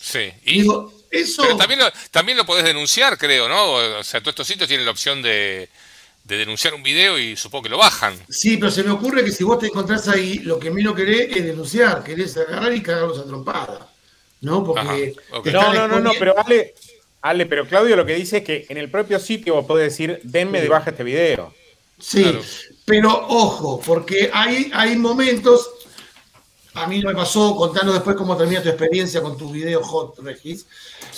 Sí, 0.00 0.30
y 0.44 0.60
Digo, 0.60 0.92
eso... 1.10 1.42
Pero 1.42 1.56
también 1.56 1.80
lo, 1.80 1.92
también 2.12 2.38
lo 2.38 2.46
podés 2.46 2.64
denunciar, 2.64 3.18
creo, 3.18 3.48
¿no? 3.48 3.72
O 3.72 4.04
sea, 4.04 4.20
todos 4.20 4.34
estos 4.34 4.46
sitios 4.46 4.68
tienen 4.68 4.86
la 4.86 4.92
opción 4.92 5.20
de, 5.20 5.68
de 6.22 6.36
denunciar 6.36 6.74
un 6.74 6.84
video 6.84 7.18
y 7.18 7.34
supongo 7.34 7.64
que 7.64 7.70
lo 7.70 7.78
bajan. 7.78 8.16
Sí, 8.28 8.56
pero 8.56 8.70
se 8.70 8.84
me 8.84 8.92
ocurre 8.92 9.24
que 9.24 9.32
si 9.32 9.42
vos 9.42 9.58
te 9.58 9.66
encontrás 9.66 10.06
ahí, 10.06 10.38
lo 10.44 10.60
que 10.60 10.70
menos 10.70 10.94
querés 10.94 11.36
es 11.36 11.44
denunciar, 11.44 12.04
querés 12.04 12.36
agarrar 12.36 12.72
y 12.72 12.80
cagarlos 12.80 13.18
a 13.18 13.24
trompada. 13.24 13.93
¿No? 14.44 14.64
Porque. 14.64 15.14
No, 15.52 15.74
no, 15.74 15.88
no, 15.88 16.00
no, 16.00 16.12
pero 16.18 16.34
Ale, 16.38 16.74
Ale, 17.22 17.46
pero 17.46 17.66
Claudio 17.66 17.96
lo 17.96 18.06
que 18.06 18.14
dice 18.14 18.38
es 18.38 18.44
que 18.44 18.66
en 18.68 18.76
el 18.76 18.90
propio 18.90 19.18
sitio 19.18 19.54
vos 19.54 19.66
podés 19.66 19.90
decir, 19.90 20.20
denme 20.22 20.60
de 20.60 20.68
baja 20.68 20.90
este 20.90 21.02
video. 21.02 21.52
Sí, 21.98 22.38
pero 22.84 23.26
ojo, 23.28 23.80
porque 23.84 24.30
hay, 24.32 24.70
hay 24.74 24.96
momentos. 24.96 25.70
A 26.74 26.86
mí 26.86 27.00
no 27.00 27.08
me 27.10 27.14
pasó, 27.14 27.54
contanos 27.56 27.94
después 27.94 28.16
cómo 28.16 28.36
termina 28.36 28.62
tu 28.62 28.68
experiencia 28.68 29.22
con 29.22 29.38
tu 29.38 29.50
video 29.50 29.82
Hot 29.82 30.18
Regis, 30.18 30.66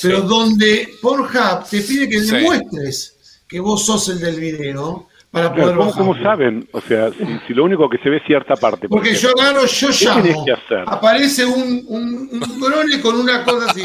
pero 0.02 0.20
donde 0.20 0.86
Pornhub 1.00 1.66
te 1.68 1.80
pide 1.80 2.08
que 2.08 2.20
demuestres 2.20 3.16
que 3.48 3.58
vos 3.58 3.86
sos 3.86 4.08
el 4.10 4.20
del 4.20 4.38
video 4.38 5.08
para 5.36 5.54
poder 5.54 5.76
¿Cómo, 5.76 6.16
saben? 6.22 6.66
O 6.72 6.80
sea, 6.80 7.10
si, 7.46 7.52
lo 7.52 7.64
único 7.64 7.90
que 7.90 7.98
se 7.98 8.08
ve 8.08 8.16
es 8.16 8.22
cierta 8.26 8.56
parte. 8.56 8.88
Porque 8.88 9.14
yo 9.14 9.30
agarro, 9.38 9.66
yo 9.66 9.88
llamo. 9.90 10.46
Aparece 10.86 11.44
un, 11.44 11.84
un, 11.88 12.28
un 12.32 12.60
drone 12.60 13.00
con 13.02 13.20
una 13.20 13.44
cosa 13.44 13.70
así. 13.70 13.84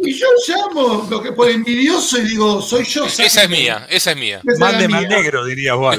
Y 0.00 0.14
yo 0.14 0.26
llamo 0.46 1.08
lo 1.10 1.20
que 1.20 1.32
por 1.32 1.50
envidioso 1.50 2.18
y 2.18 2.28
digo, 2.28 2.62
soy 2.62 2.84
yo. 2.84 3.06
Esa 3.06 3.24
es 3.24 3.50
mía, 3.50 3.88
esa 3.90 4.12
es 4.12 4.16
mía. 4.16 4.40
Mándeme 4.58 4.98
al 4.98 5.08
negro, 5.08 5.44
diría 5.44 5.74
vos. 5.74 5.96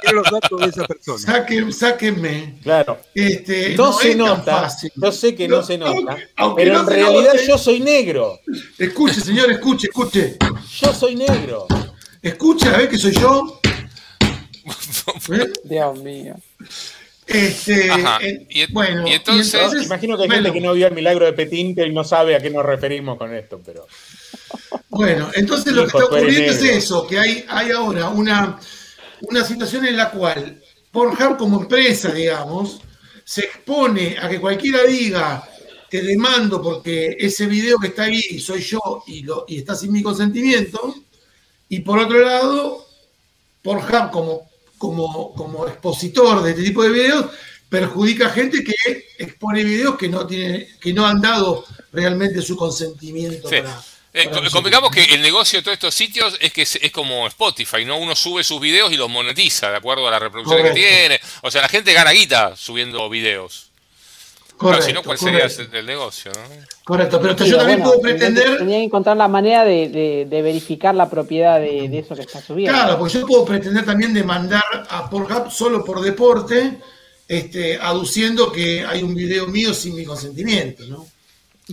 Quiero 0.00 0.22
los 0.22 0.30
datos 0.30 0.60
de 0.60 0.66
esa 0.66 0.84
persona. 0.84 1.72
sáquenme. 1.72 2.58
Claro. 2.62 2.98
Este, 3.14 3.74
no, 3.76 3.94
se 3.94 4.14
nota. 4.14 4.68
Yo 4.94 5.10
sé 5.10 5.34
que 5.34 5.48
no, 5.48 5.62
se 5.62 5.78
nota. 5.78 6.18
pero 6.54 6.80
en 6.80 6.86
realidad 6.86 7.32
yo 7.48 7.56
soy 7.56 7.80
negro. 7.80 8.40
Escuche, 8.78 9.22
señor, 9.22 9.50
escuche, 9.50 9.86
escuche. 9.86 10.36
Yo 10.82 10.92
soy 10.92 11.16
negro. 11.16 11.66
Escuche, 12.20 12.68
a 12.68 12.76
ver 12.76 12.90
que 12.90 12.98
soy 12.98 13.12
yo. 13.12 13.61
¿Eh? 15.30 15.52
Dios 15.64 15.98
mío. 16.00 16.34
Este, 17.26 17.88
y, 18.50 18.70
bueno, 18.72 19.06
y 19.06 19.12
entonces, 19.12 19.84
imagino 19.84 20.16
que 20.16 20.24
hay 20.24 20.30
gente 20.30 20.52
que 20.52 20.60
no 20.60 20.74
vio 20.74 20.88
el 20.88 20.94
milagro 20.94 21.24
de 21.24 21.32
Petín 21.32 21.74
y 21.78 21.90
no 21.90 22.04
sabe 22.04 22.34
a 22.34 22.40
qué 22.40 22.50
nos 22.50 22.64
referimos 22.64 23.16
con 23.16 23.32
esto, 23.34 23.60
pero. 23.64 23.86
Bueno, 24.88 25.30
entonces 25.34 25.72
lo 25.72 25.82
que 25.82 25.86
está 25.88 26.04
ocurriendo 26.04 26.52
es 26.52 26.62
eso, 26.62 27.06
que 27.06 27.18
hay, 27.18 27.44
hay 27.48 27.70
ahora 27.70 28.08
una, 28.08 28.58
una 29.22 29.44
situación 29.44 29.86
en 29.86 29.96
la 29.96 30.10
cual 30.10 30.60
Pornhub 30.90 31.38
como 31.38 31.62
empresa, 31.62 32.12
digamos, 32.12 32.80
se 33.24 33.42
expone 33.42 34.16
a 34.20 34.28
que 34.28 34.40
cualquiera 34.40 34.84
diga 34.84 35.48
te 35.88 36.02
demando 36.02 36.62
porque 36.62 37.16
ese 37.18 37.46
video 37.46 37.78
que 37.78 37.88
está 37.88 38.04
ahí 38.04 38.40
soy 38.40 38.62
yo 38.62 39.02
y, 39.06 39.22
lo, 39.22 39.44
y 39.46 39.58
está 39.58 39.74
sin 39.74 39.92
mi 39.92 40.02
consentimiento. 40.02 40.94
Y 41.68 41.80
por 41.80 41.98
otro 41.98 42.18
lado, 42.18 42.86
Pornhub 43.62 44.10
como 44.10 44.51
como, 44.82 45.32
como 45.32 45.68
expositor 45.68 46.42
de 46.42 46.50
este 46.50 46.64
tipo 46.64 46.82
de 46.82 46.90
videos 46.90 47.26
perjudica 47.68 48.26
a 48.26 48.30
gente 48.30 48.64
que 48.64 48.74
expone 49.16 49.62
videos 49.62 49.96
que 49.96 50.08
no 50.08 50.26
tiene, 50.26 50.70
que 50.80 50.92
no 50.92 51.06
han 51.06 51.20
dado 51.20 51.64
realmente 51.92 52.42
su 52.42 52.56
consentimiento 52.56 53.48
para, 53.48 53.80
eh, 54.12 54.28
que 54.92 55.14
el 55.14 55.22
negocio 55.22 55.60
de 55.60 55.62
todos 55.62 55.74
estos 55.76 55.94
sitios 55.94 56.36
es 56.40 56.52
que 56.52 56.62
es, 56.62 56.78
como 56.90 57.28
Spotify, 57.28 57.84
¿no? 57.84 57.96
Uno 57.96 58.16
sube 58.16 58.42
sus 58.42 58.60
videos 58.60 58.92
y 58.92 58.96
los 58.96 59.08
monetiza 59.08 59.70
de 59.70 59.76
acuerdo 59.76 60.08
a 60.08 60.10
la 60.10 60.18
reproducción 60.18 60.64
que 60.64 60.70
tiene. 60.72 61.20
O 61.42 61.50
sea, 61.52 61.62
la 61.62 61.68
gente 61.68 61.92
gana 61.92 62.10
guita 62.10 62.56
subiendo 62.56 63.08
videos. 63.08 63.70
Correcto, 64.56 64.86
si 64.86 64.92
no, 64.92 65.02
¿cuál 65.02 65.18
sería 65.18 65.46
el, 65.72 65.86
negocio? 65.86 66.30
Correcto, 66.84 67.20
pero 67.20 67.36
yo 67.36 67.58
también 67.58 67.82
puedo 67.82 68.00
pretender. 68.00 68.58
Tenía 68.58 68.78
que 68.78 68.84
encontrar 68.84 69.16
la 69.16 69.28
manera 69.28 69.64
de, 69.64 70.26
verificar 70.30 70.94
la 70.94 71.10
propiedad 71.10 71.58
de, 71.58 71.98
eso 71.98 72.14
que 72.14 72.22
está 72.22 72.40
subiendo. 72.40 72.78
Claro, 72.78 72.98
porque 72.98 73.18
yo 73.18 73.26
puedo 73.26 73.44
pretender 73.44 73.84
también 73.84 74.14
demandar 74.14 74.62
a 74.88 75.08
Pornhub 75.10 75.50
solo 75.50 75.84
por 75.84 76.00
deporte, 76.00 76.78
este, 77.26 77.78
aduciendo 77.78 78.52
que 78.52 78.84
hay 78.84 79.02
un 79.02 79.14
video 79.14 79.46
mío 79.48 79.74
sin 79.74 79.96
mi 79.96 80.04
consentimiento, 80.04 80.84
¿no? 80.86 81.06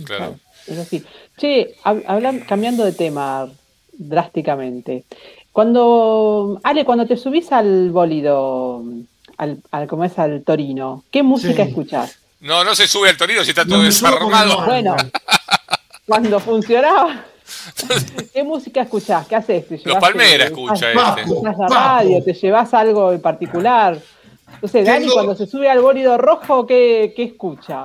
Claro. 0.04 0.38
Es 0.66 0.78
así. 0.78 1.04
Che, 1.36 1.76
hablan, 1.84 2.40
cambiando 2.40 2.84
de 2.84 2.92
tema 2.92 3.48
drásticamente. 3.92 5.04
Cuando, 5.52 6.60
Ale, 6.62 6.84
cuando 6.84 7.06
te 7.06 7.16
subís 7.16 7.50
al 7.52 7.90
bólido, 7.90 8.82
al, 9.36 9.58
al 9.70 9.88
como 9.88 10.04
es 10.04 10.18
al 10.18 10.42
Torino, 10.42 11.04
¿qué 11.10 11.22
música 11.22 11.62
escuchás? 11.62 12.20
No, 12.40 12.64
no 12.64 12.74
se 12.74 12.86
sube 12.86 13.10
al 13.10 13.16
Torino 13.16 13.44
si 13.44 13.50
está 13.50 13.64
todo 13.64 13.82
desarmado. 13.82 14.64
Bueno, 14.64 14.96
cuando 16.06 16.40
funcionaba. 16.40 17.24
¿Qué 18.32 18.42
música 18.42 18.82
escuchás? 18.82 19.26
¿Qué 19.26 19.36
haces? 19.36 19.84
Los 19.84 19.96
Palmera 19.96 20.44
escucha 20.44 20.92
este. 20.92 21.22
¿Escuchás 21.22 21.58
la 21.58 21.68
radio? 21.68 22.22
¿Te 22.24 22.32
llevas 22.32 22.72
algo 22.74 23.12
en 23.12 23.20
particular? 23.20 23.98
No 24.62 24.68
sé, 24.68 24.82
Dani, 24.82 25.08
cuando 25.08 25.34
se 25.34 25.46
sube 25.46 25.68
al 25.68 25.80
bólido 25.80 26.16
rojo, 26.16 26.66
¿qué, 26.66 27.12
qué 27.14 27.24
escucha? 27.24 27.84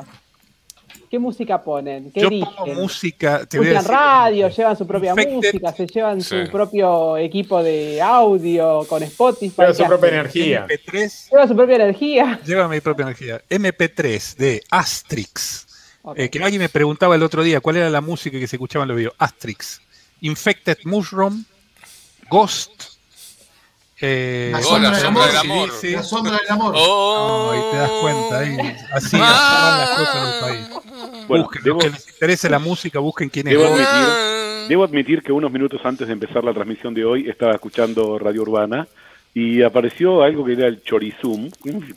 ¿Qué 1.16 1.20
música 1.20 1.64
ponen? 1.64 2.12
¿Qué 2.12 2.20
Yo 2.20 2.30
pongo 2.30 2.74
música. 2.74 3.46
Te 3.46 3.58
radio, 3.80 4.50
llevan 4.50 4.76
su 4.76 4.86
propia 4.86 5.16
música, 5.16 5.72
se 5.72 5.88
llevan 5.88 6.22
su 6.22 6.36
propio 6.52 7.16
equipo 7.16 7.64
de 7.64 8.02
audio 8.02 8.86
con 8.86 9.02
Spotify. 9.02 9.62
Lleva 9.62 9.74
su 9.74 9.86
propia 9.86 10.10
energía. 10.10 10.68
MP3, 10.68 11.30
lleva 11.32 11.48
su 11.48 11.56
propia 11.56 11.76
energía. 11.76 12.42
Lleva 12.46 12.68
mi 12.68 12.82
propia 12.82 13.04
energía. 13.04 13.42
MP3 13.50 14.36
de 14.36 14.62
Astrix. 14.70 15.68
Eh, 16.18 16.30
que 16.30 16.44
alguien 16.44 16.62
me 16.62 16.68
preguntaba 16.68 17.16
el 17.16 17.24
otro 17.24 17.44
día 17.44 17.62
cuál 17.62 17.78
era 17.78 17.90
la 17.90 18.02
música 18.02 18.38
que 18.38 18.48
se 18.48 18.58
escuchaba 18.58 18.84
en 18.84 18.90
los 18.90 18.98
videos. 18.98 19.14
Astrix. 19.18 19.80
Infected 20.20 20.80
Mushroom. 20.84 21.46
Ghost. 22.30 22.95
Eh, 24.02 24.50
la, 24.52 24.62
sombra 24.62 24.92
del 24.92 25.06
amor, 25.06 25.70
la 25.84 26.04
sombra 26.04 26.32
del 26.34 26.50
amor. 26.50 26.74
Oh, 26.78 27.54
y 27.56 27.72
te 27.72 27.78
das 27.78 27.92
cuenta 28.02 28.40
ahí. 28.40 28.76
Así 28.92 29.18
ah, 29.22 29.78
las 29.80 30.00
cosas 30.00 30.16
en 30.16 30.34
el 30.34 30.68
país. 30.68 31.28
Bueno, 31.28 31.44
busquen, 31.46 31.64
debo, 31.64 31.80
que 31.80 31.90
les 31.90 32.10
interese 32.10 32.50
la 32.50 32.60
música, 32.60 33.00
busquen 33.00 33.30
quién 33.30 33.48
es. 33.48 33.54
Debo 33.54 33.66
admitir, 33.66 34.68
debo 34.68 34.84
admitir 34.84 35.24
que 35.24 35.32
unos 35.32 35.52
minutos 35.52 35.80
antes 35.86 36.08
de 36.08 36.14
empezar 36.14 36.44
la 36.44 36.54
transmisión 36.54 36.94
de 36.94 37.06
hoy 37.06 37.30
estaba 37.30 37.54
escuchando 37.54 38.20
Radio 38.20 38.42
Urbana 38.42 38.86
y 39.34 39.62
apareció 39.62 40.24
algo 40.24 40.44
que 40.44 40.54
era 40.54 40.68
el 40.68 40.84
Chorizum. 40.84 41.50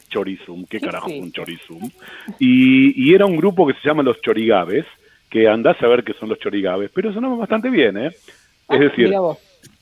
Chorizum, 0.08 0.66
qué 0.66 0.80
carajo 0.80 1.08
un 1.08 1.32
Chorizum. 1.32 1.90
Y, 2.38 3.08
y, 3.08 3.14
era 3.14 3.26
un 3.26 3.36
grupo 3.36 3.66
que 3.66 3.74
se 3.74 3.88
llama 3.88 4.04
Los 4.04 4.20
Chorigaves, 4.20 4.84
que 5.28 5.48
andás 5.48 5.80
a 5.82 5.88
ver 5.88 6.04
qué 6.04 6.14
son 6.14 6.28
los 6.28 6.38
Chorigaves, 6.38 6.90
pero 6.94 7.12
sonaba 7.12 7.36
bastante 7.36 7.70
bien, 7.70 7.96
¿eh? 7.96 8.06
Es 8.06 8.16
ah, 8.68 8.76
decir, 8.76 9.14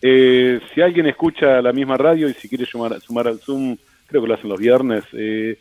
eh, 0.08 0.60
si 0.72 0.80
alguien 0.80 1.06
escucha 1.06 1.60
la 1.60 1.72
misma 1.72 1.96
radio 1.96 2.28
y 2.28 2.34
si 2.34 2.48
quiere 2.48 2.64
sumar, 2.64 3.00
sumar 3.00 3.26
al 3.26 3.40
Zoom, 3.40 3.76
creo 4.06 4.22
que 4.22 4.28
lo 4.28 4.34
hacen 4.34 4.48
los 4.48 4.60
viernes, 4.60 5.02
eh, 5.14 5.58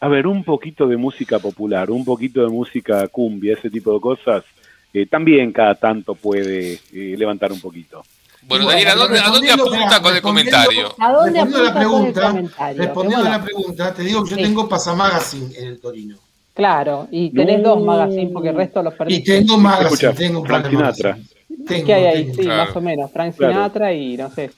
a 0.00 0.08
ver, 0.08 0.26
un 0.26 0.44
poquito 0.44 0.86
de 0.86 0.98
música 0.98 1.38
popular, 1.38 1.90
un 1.90 2.04
poquito 2.04 2.42
de 2.42 2.48
música 2.48 3.08
cumbia, 3.08 3.54
ese 3.54 3.70
tipo 3.70 3.94
de 3.94 4.00
cosas, 4.00 4.44
eh, 4.92 5.06
también 5.06 5.50
cada 5.50 5.74
tanto 5.76 6.14
puede 6.14 6.78
levantar 6.92 7.52
un 7.52 7.60
poquito. 7.60 8.02
Bueno, 8.42 8.66
Daniel, 8.66 8.88
¿a 8.88 8.94
dónde, 8.94 9.18
¿a 9.18 9.30
dónde 9.30 9.50
apunta 9.50 10.02
con 10.02 10.14
el 10.14 10.20
comentario? 10.22 10.94
¿A 10.98 11.12
dónde 11.12 11.40
respondiendo 11.40 11.64
la 11.64 11.74
pregunta, 11.74 12.72
Respondiendo 12.76 13.26
a 13.26 13.30
la 13.30 13.42
pregunta, 13.42 13.94
te 13.94 14.02
digo 14.02 14.24
que 14.24 14.30
yo 14.30 14.36
tengo 14.36 14.68
Pasamagazine 14.68 15.56
en 15.56 15.68
el 15.68 15.80
Torino. 15.80 16.18
Claro, 16.52 17.08
y 17.10 17.30
tenés 17.30 17.62
dos 17.62 17.82
magazines 17.82 18.30
porque 18.30 18.50
el 18.50 18.56
resto 18.56 18.82
los 18.82 18.92
perdí. 18.94 19.14
Y 19.14 19.24
tengo 19.24 19.56
magazine, 19.56 20.12
tengo 20.12 20.40
un 20.40 20.46
Frank 20.46 20.68
Sinatra. 20.68 21.18
¿Qué 21.66 21.94
hay 21.94 22.04
ahí? 22.04 22.34
Sí, 22.34 22.46
más 22.46 22.74
o 22.74 22.80
menos. 22.80 23.10
Frank 23.10 23.34
Sinatra 23.34 23.92
y 23.92 24.16
no 24.16 24.30
sé, 24.30 24.50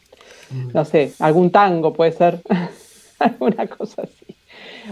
no 0.72 0.84
sé, 0.84 1.12
algún 1.18 1.50
tango 1.50 1.92
puede 1.92 2.12
ser. 2.12 2.40
alguna 3.18 3.66
cosa 3.66 4.02
así. 4.02 4.34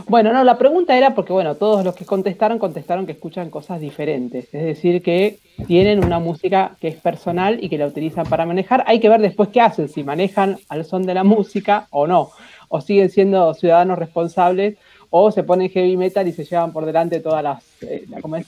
Bueno, 0.08 0.32
no, 0.32 0.44
la 0.44 0.58
pregunta 0.58 0.96
era 0.96 1.14
porque, 1.14 1.32
bueno, 1.32 1.54
todos 1.54 1.84
los 1.84 1.94
que 1.94 2.04
contestaron 2.04 2.58
contestaron 2.58 3.06
que 3.06 3.12
escuchan 3.12 3.50
cosas 3.50 3.80
diferentes, 3.80 4.52
es 4.52 4.64
decir, 4.64 5.02
que 5.02 5.38
tienen 5.66 6.04
una 6.04 6.18
música 6.18 6.76
que 6.80 6.88
es 6.88 6.96
personal 6.96 7.62
y 7.62 7.68
que 7.68 7.78
la 7.78 7.86
utilizan 7.86 8.26
para 8.26 8.44
manejar. 8.44 8.84
Hay 8.86 9.00
que 9.00 9.08
ver 9.08 9.20
después 9.20 9.48
qué 9.48 9.60
hacen, 9.60 9.88
si 9.88 10.04
manejan 10.04 10.58
al 10.68 10.84
son 10.84 11.04
de 11.04 11.14
la 11.14 11.24
música 11.24 11.86
o 11.90 12.06
no, 12.06 12.30
o 12.68 12.80
siguen 12.80 13.10
siendo 13.10 13.54
ciudadanos 13.54 13.98
responsables 13.98 14.76
o 15.08 15.30
se 15.30 15.44
ponen 15.44 15.70
heavy 15.70 15.96
metal 15.96 16.28
y 16.28 16.32
se 16.32 16.44
llevan 16.44 16.72
por 16.72 16.84
delante 16.84 17.20
todas 17.20 17.42
las, 17.42 17.64
eh, 17.82 18.04
es? 18.38 18.46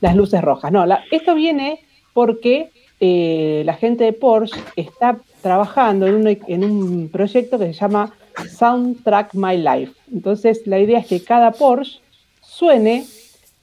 las 0.00 0.14
luces 0.14 0.42
rojas. 0.42 0.70
No, 0.70 0.84
esto 1.10 1.34
viene 1.34 1.80
porque 2.14 2.70
eh, 3.00 3.62
la 3.66 3.74
gente 3.74 4.04
de 4.04 4.12
Porsche 4.14 4.58
está 4.76 5.18
trabajando 5.42 6.06
en 6.06 6.14
un, 6.14 6.26
en 6.26 6.64
un 6.64 7.08
proyecto 7.10 7.58
que 7.58 7.66
se 7.66 7.72
llama 7.74 8.14
Soundtrack 8.56 9.34
My 9.34 9.58
Life. 9.58 9.92
Entonces, 10.10 10.66
la 10.66 10.78
idea 10.78 11.00
es 11.00 11.06
que 11.06 11.22
cada 11.22 11.50
Porsche 11.50 12.00
suene 12.40 13.04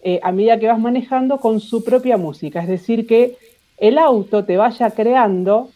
eh, 0.04 0.20
a 0.22 0.32
medida 0.32 0.60
que 0.60 0.68
vas 0.68 0.80
manejando 0.80 1.40
con 1.40 1.60
su 1.60 1.84
propia 1.84 2.18
música, 2.18 2.62
es 2.62 2.68
decir, 2.68 3.08
que 3.08 3.38
el 3.78 3.98
auto 3.98 4.46
te 4.46 4.58
vaya 4.58 4.92
creando 4.92 5.70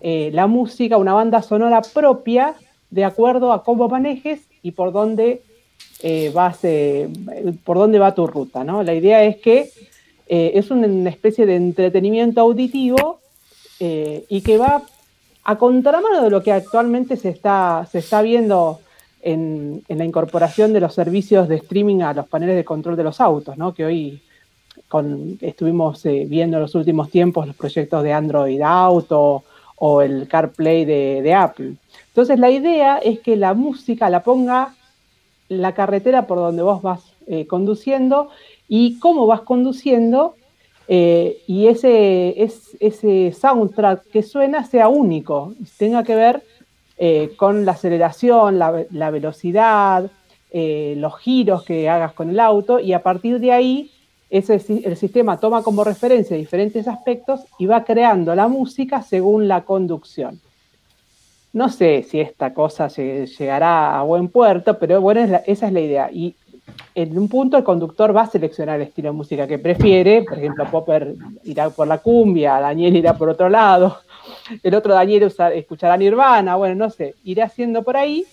eh, 0.00 0.30
la 0.32 0.46
música, 0.46 0.96
una 0.96 1.14
banda 1.14 1.42
sonora 1.42 1.82
propia 1.82 2.54
de 2.90 3.04
acuerdo 3.04 3.52
a 3.52 3.62
cómo 3.62 3.88
manejes 3.88 4.40
y 4.62 4.72
por 4.72 4.92
dónde 4.92 5.42
vas, 6.34 6.60
por 7.64 7.78
dónde 7.78 7.98
va 7.98 8.14
tu 8.14 8.26
ruta, 8.26 8.62
¿no? 8.62 8.82
La 8.82 8.94
idea 8.94 9.24
es 9.24 9.36
que 9.36 9.70
es 10.26 10.70
una 10.70 11.10
especie 11.10 11.46
de 11.46 11.56
entretenimiento 11.56 12.40
auditivo 12.40 13.20
y 13.80 14.40
que 14.40 14.58
va 14.58 14.82
a 15.44 15.56
contramano 15.56 16.22
de 16.22 16.30
lo 16.30 16.42
que 16.42 16.52
actualmente 16.52 17.16
se 17.16 17.28
está, 17.28 17.86
se 17.90 17.98
está 17.98 18.22
viendo 18.22 18.80
en, 19.24 19.82
la 19.88 20.04
incorporación 20.04 20.72
de 20.72 20.80
los 20.80 20.94
servicios 20.94 21.48
de 21.48 21.56
streaming 21.56 22.00
a 22.02 22.14
los 22.14 22.26
paneles 22.26 22.56
de 22.56 22.64
control 22.64 22.96
de 22.96 23.04
los 23.04 23.20
autos, 23.20 23.56
¿no? 23.56 23.74
que 23.74 23.84
hoy 23.84 24.22
estuvimos 25.40 26.04
eh, 26.06 26.26
viendo 26.28 26.56
en 26.56 26.62
los 26.62 26.74
últimos 26.74 27.10
tiempos 27.10 27.46
los 27.46 27.56
proyectos 27.56 28.02
de 28.02 28.12
Android 28.12 28.60
Auto 28.60 29.44
o 29.76 30.02
el 30.02 30.28
CarPlay 30.28 30.84
de, 30.84 31.34
Apple. 31.34 31.74
Entonces 32.08 32.38
la 32.38 32.50
idea 32.50 32.98
es 32.98 33.20
que 33.20 33.36
la 33.36 33.54
música 33.54 34.08
la 34.08 34.22
ponga 34.22 34.74
la 35.48 35.72
carretera 35.74 36.26
por 36.26 36.38
donde 36.38 36.62
vos 36.62 36.80
vas 36.80 37.00
eh, 37.26 37.46
conduciendo 37.46 38.30
y 38.68 38.98
cómo 38.98 39.26
vas 39.26 39.42
conduciendo 39.42 40.34
eh, 40.86 41.42
y 41.46 41.66
ese, 41.66 42.42
ese 42.80 43.32
soundtrack 43.32 44.10
que 44.10 44.22
suena 44.22 44.64
sea 44.64 44.88
único, 44.88 45.54
tenga 45.78 46.02
que 46.02 46.14
ver 46.14 46.42
eh, 46.98 47.32
con 47.36 47.64
la 47.64 47.72
aceleración, 47.72 48.58
la, 48.58 49.10
velocidad, 49.10 50.10
eh, 50.50 50.94
los 50.98 51.18
giros 51.18 51.64
que 51.64 51.88
hagas 51.88 52.12
con 52.12 52.30
el 52.30 52.38
auto 52.38 52.78
y 52.78 52.92
a 52.92 53.02
partir 53.02 53.40
de 53.40 53.52
ahí 53.52 53.90
ese, 54.30 54.60
el 54.84 54.96
sistema 54.96 55.38
toma 55.38 55.62
como 55.62 55.84
referencia 55.84 56.36
diferentes 56.36 56.86
aspectos 56.86 57.40
y 57.58 57.66
va 57.66 57.84
creando 57.84 58.34
la 58.34 58.48
música 58.48 59.02
según 59.02 59.48
la 59.48 59.62
conducción. 59.62 60.40
No 61.52 61.68
sé 61.68 62.02
si 62.02 62.20
esta 62.20 62.52
cosa 62.52 62.88
llegará 62.88 63.98
a 63.98 64.02
buen 64.02 64.28
puerto, 64.28 64.76
pero 64.78 65.00
bueno, 65.00 65.40
esa 65.46 65.66
es 65.68 65.72
la 65.72 65.80
idea. 65.80 66.10
Y 66.12 66.34
en 66.94 67.18
un 67.18 67.28
punto 67.28 67.56
el 67.56 67.64
conductor 67.64 68.14
va 68.16 68.22
a 68.22 68.26
seleccionar 68.26 68.76
el 68.76 68.88
estilo 68.88 69.10
de 69.10 69.16
música 69.16 69.46
que 69.46 69.58
prefiere, 69.58 70.22
por 70.22 70.38
ejemplo, 70.38 70.70
Popper 70.70 71.14
irá 71.44 71.70
por 71.70 71.88
la 71.88 71.98
cumbia, 71.98 72.60
Daniel 72.60 72.96
irá 72.96 73.16
por 73.16 73.28
otro 73.28 73.48
lado, 73.48 73.98
el 74.62 74.74
otro 74.74 74.94
Daniel 74.94 75.32
escuchará 75.54 75.96
Nirvana, 75.96 76.56
bueno, 76.56 76.74
no 76.74 76.90
sé, 76.90 77.14
iré 77.24 77.42
haciendo 77.42 77.82
por 77.82 77.96
ahí 77.96 78.24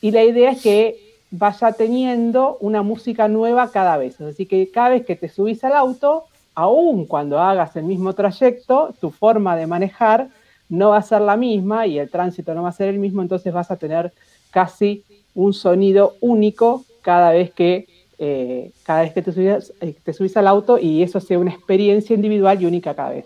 y 0.00 0.10
la 0.10 0.24
idea 0.24 0.52
es 0.52 0.62
que 0.62 0.96
vaya 1.30 1.72
teniendo 1.72 2.56
una 2.60 2.82
música 2.82 3.28
nueva 3.28 3.70
cada 3.70 3.98
vez, 3.98 4.20
así 4.20 4.46
que 4.46 4.70
cada 4.70 4.90
vez 4.90 5.04
que 5.04 5.16
te 5.16 5.28
subís 5.28 5.62
al 5.64 5.74
auto, 5.74 6.24
aún 6.54 7.04
cuando 7.04 7.38
hagas 7.38 7.76
el 7.76 7.84
mismo 7.84 8.14
trayecto, 8.14 8.94
tu 9.00 9.10
forma 9.10 9.54
de 9.54 9.66
manejar 9.66 10.28
no 10.70 10.90
va 10.90 10.98
a 10.98 11.02
ser 11.02 11.20
la 11.20 11.36
misma 11.36 11.86
y 11.86 11.98
el 11.98 12.10
tránsito 12.10 12.54
no 12.54 12.62
va 12.62 12.70
a 12.70 12.72
ser 12.72 12.88
el 12.88 12.98
mismo, 12.98 13.20
entonces 13.20 13.52
vas 13.52 13.70
a 13.70 13.76
tener 13.76 14.12
casi 14.50 15.04
un 15.34 15.52
sonido 15.52 16.14
único 16.20 16.84
cada 17.08 17.30
vez 17.30 17.50
que 17.52 17.86
eh, 18.18 18.70
cada 18.82 19.00
vez 19.00 19.14
que 19.14 19.22
te 19.22 19.32
subís, 19.32 19.72
eh, 19.80 19.94
te 20.04 20.12
subís 20.12 20.36
al 20.36 20.46
auto 20.46 20.76
y 20.76 21.02
eso 21.02 21.20
sea 21.20 21.38
una 21.38 21.52
experiencia 21.52 22.14
individual 22.14 22.60
y 22.60 22.66
única 22.66 22.94
cada 22.94 23.10
vez. 23.10 23.24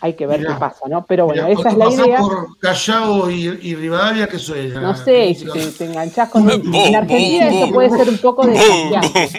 Hay 0.00 0.14
que 0.14 0.26
ver 0.26 0.40
qué 0.46 0.54
pasa, 0.58 0.88
¿no? 0.88 1.04
Pero 1.04 1.26
bueno, 1.26 1.46
esa 1.46 1.68
es 1.68 1.76
la 1.76 1.90
idea. 1.90 2.20
por 2.20 2.58
Callao 2.58 3.30
y, 3.30 3.48
y 3.60 3.74
Rivadavia 3.74 4.28
qué 4.28 4.38
suena? 4.38 4.80
No 4.80 4.94
sé, 4.96 5.34
si 5.34 5.44
te, 5.76 5.84
enganchás 5.84 6.30
con... 6.30 6.48
en 6.48 6.96
Argentina 6.96 7.50
eso 7.50 7.70
puede 7.70 7.90
ser 7.90 8.08
un 8.08 8.16
poco 8.16 8.46
desafiante. 8.46 9.28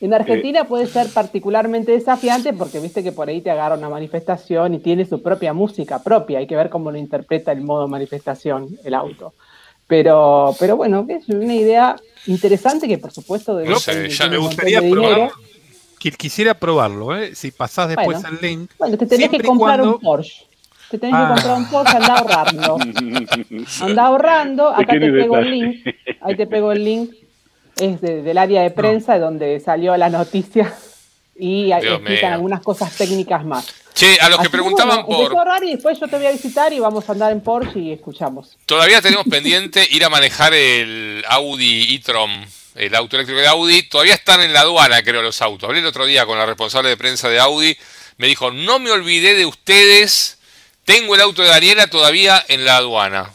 En 0.00 0.12
Argentina 0.12 0.64
puede 0.64 0.86
ser 0.86 1.08
particularmente 1.08 1.92
desafiante 1.92 2.52
porque 2.52 2.80
viste 2.80 3.02
que 3.02 3.12
por 3.12 3.28
ahí 3.28 3.40
te 3.40 3.50
agarra 3.50 3.76
una 3.76 3.88
manifestación 3.88 4.74
y 4.74 4.78
tiene 4.78 5.04
su 5.04 5.22
propia 5.22 5.52
música 5.52 6.00
propia. 6.00 6.38
Hay 6.38 6.46
que 6.46 6.56
ver 6.56 6.70
cómo 6.70 6.90
lo 6.90 6.98
interpreta 6.98 7.52
el 7.52 7.62
modo 7.62 7.88
manifestación 7.88 8.68
el 8.84 8.94
auto. 8.94 9.32
Pero, 9.92 10.56
pero 10.58 10.74
bueno, 10.74 11.04
es 11.06 11.28
una 11.28 11.54
idea 11.54 11.96
interesante 12.26 12.88
que 12.88 12.96
por 12.96 13.12
supuesto 13.12 13.56
de 13.56 13.68
no 13.68 13.78
sé, 13.78 14.08
ya 14.08 14.26
me 14.26 14.38
gustaría 14.38 14.80
probarlo. 14.80 15.30
Quisiera 15.98 16.54
probarlo, 16.54 17.14
¿eh? 17.14 17.34
Si 17.34 17.50
pasás 17.50 17.90
después 17.90 18.24
al 18.24 18.38
link. 18.40 18.70
Bueno, 18.78 18.96
te 18.96 19.04
tenés 19.04 19.28
que 19.28 19.40
comprar 19.40 19.82
un 19.82 20.00
Porsche. 20.00 20.46
Te 20.90 20.96
tenés 20.96 21.14
que 21.14 21.26
comprar 21.34 21.58
un 21.58 21.66
Porsche, 21.66 21.96
anda 21.98 22.14
ahorrando. 22.14 22.78
anda 23.82 24.06
ahorrando, 24.06 24.68
acá 24.70 24.94
te 24.94 25.12
pego 25.12 25.36
el 25.36 25.50
link. 25.50 25.86
Ahí 26.22 26.36
te 26.36 26.46
pego 26.46 26.72
el 26.72 26.84
link. 26.84 27.10
Es 27.76 28.00
del 28.00 28.38
área 28.38 28.62
de 28.62 28.70
prensa 28.70 29.18
donde 29.18 29.60
salió 29.60 29.94
la 29.98 30.08
noticia 30.08 30.72
y 31.36 31.70
explican 31.70 32.32
algunas 32.32 32.62
cosas 32.62 32.96
técnicas 32.96 33.44
más. 33.44 33.81
Che, 34.02 34.18
a 34.20 34.28
los 34.28 34.40
que 34.40 34.50
preguntaban 34.50 35.06
por. 35.06 35.32
y 35.62 35.70
después 35.70 36.00
yo 36.00 36.08
te 36.08 36.16
voy 36.16 36.26
a 36.26 36.32
visitar 36.32 36.72
y 36.72 36.80
vamos 36.80 37.08
a 37.08 37.12
andar 37.12 37.30
en 37.30 37.40
Porsche 37.40 37.78
y 37.78 37.92
escuchamos. 37.92 38.56
Todavía 38.66 39.00
tenemos 39.00 39.24
pendiente 39.30 39.86
ir 39.92 40.04
a 40.04 40.08
manejar 40.08 40.52
el 40.54 41.24
Audi 41.28 41.94
e-tron, 41.94 42.44
el 42.74 42.96
auto 42.96 43.14
eléctrico 43.14 43.40
de 43.40 43.46
Audi. 43.46 43.84
Todavía 43.84 44.14
están 44.14 44.40
en 44.40 44.52
la 44.52 44.62
aduana, 44.62 45.04
creo, 45.04 45.22
los 45.22 45.40
autos. 45.40 45.68
Hablé 45.68 45.78
el 45.78 45.86
otro 45.86 46.04
día 46.04 46.26
con 46.26 46.36
la 46.36 46.46
responsable 46.46 46.88
de 46.88 46.96
prensa 46.96 47.28
de 47.28 47.38
Audi. 47.38 47.76
Me 48.16 48.26
dijo: 48.26 48.50
No 48.50 48.80
me 48.80 48.90
olvidé 48.90 49.34
de 49.34 49.46
ustedes. 49.46 50.38
Tengo 50.84 51.14
el 51.14 51.20
auto 51.20 51.42
de 51.42 51.50
Daniela 51.50 51.86
todavía 51.86 52.44
en 52.48 52.64
la 52.64 52.78
aduana. 52.78 53.30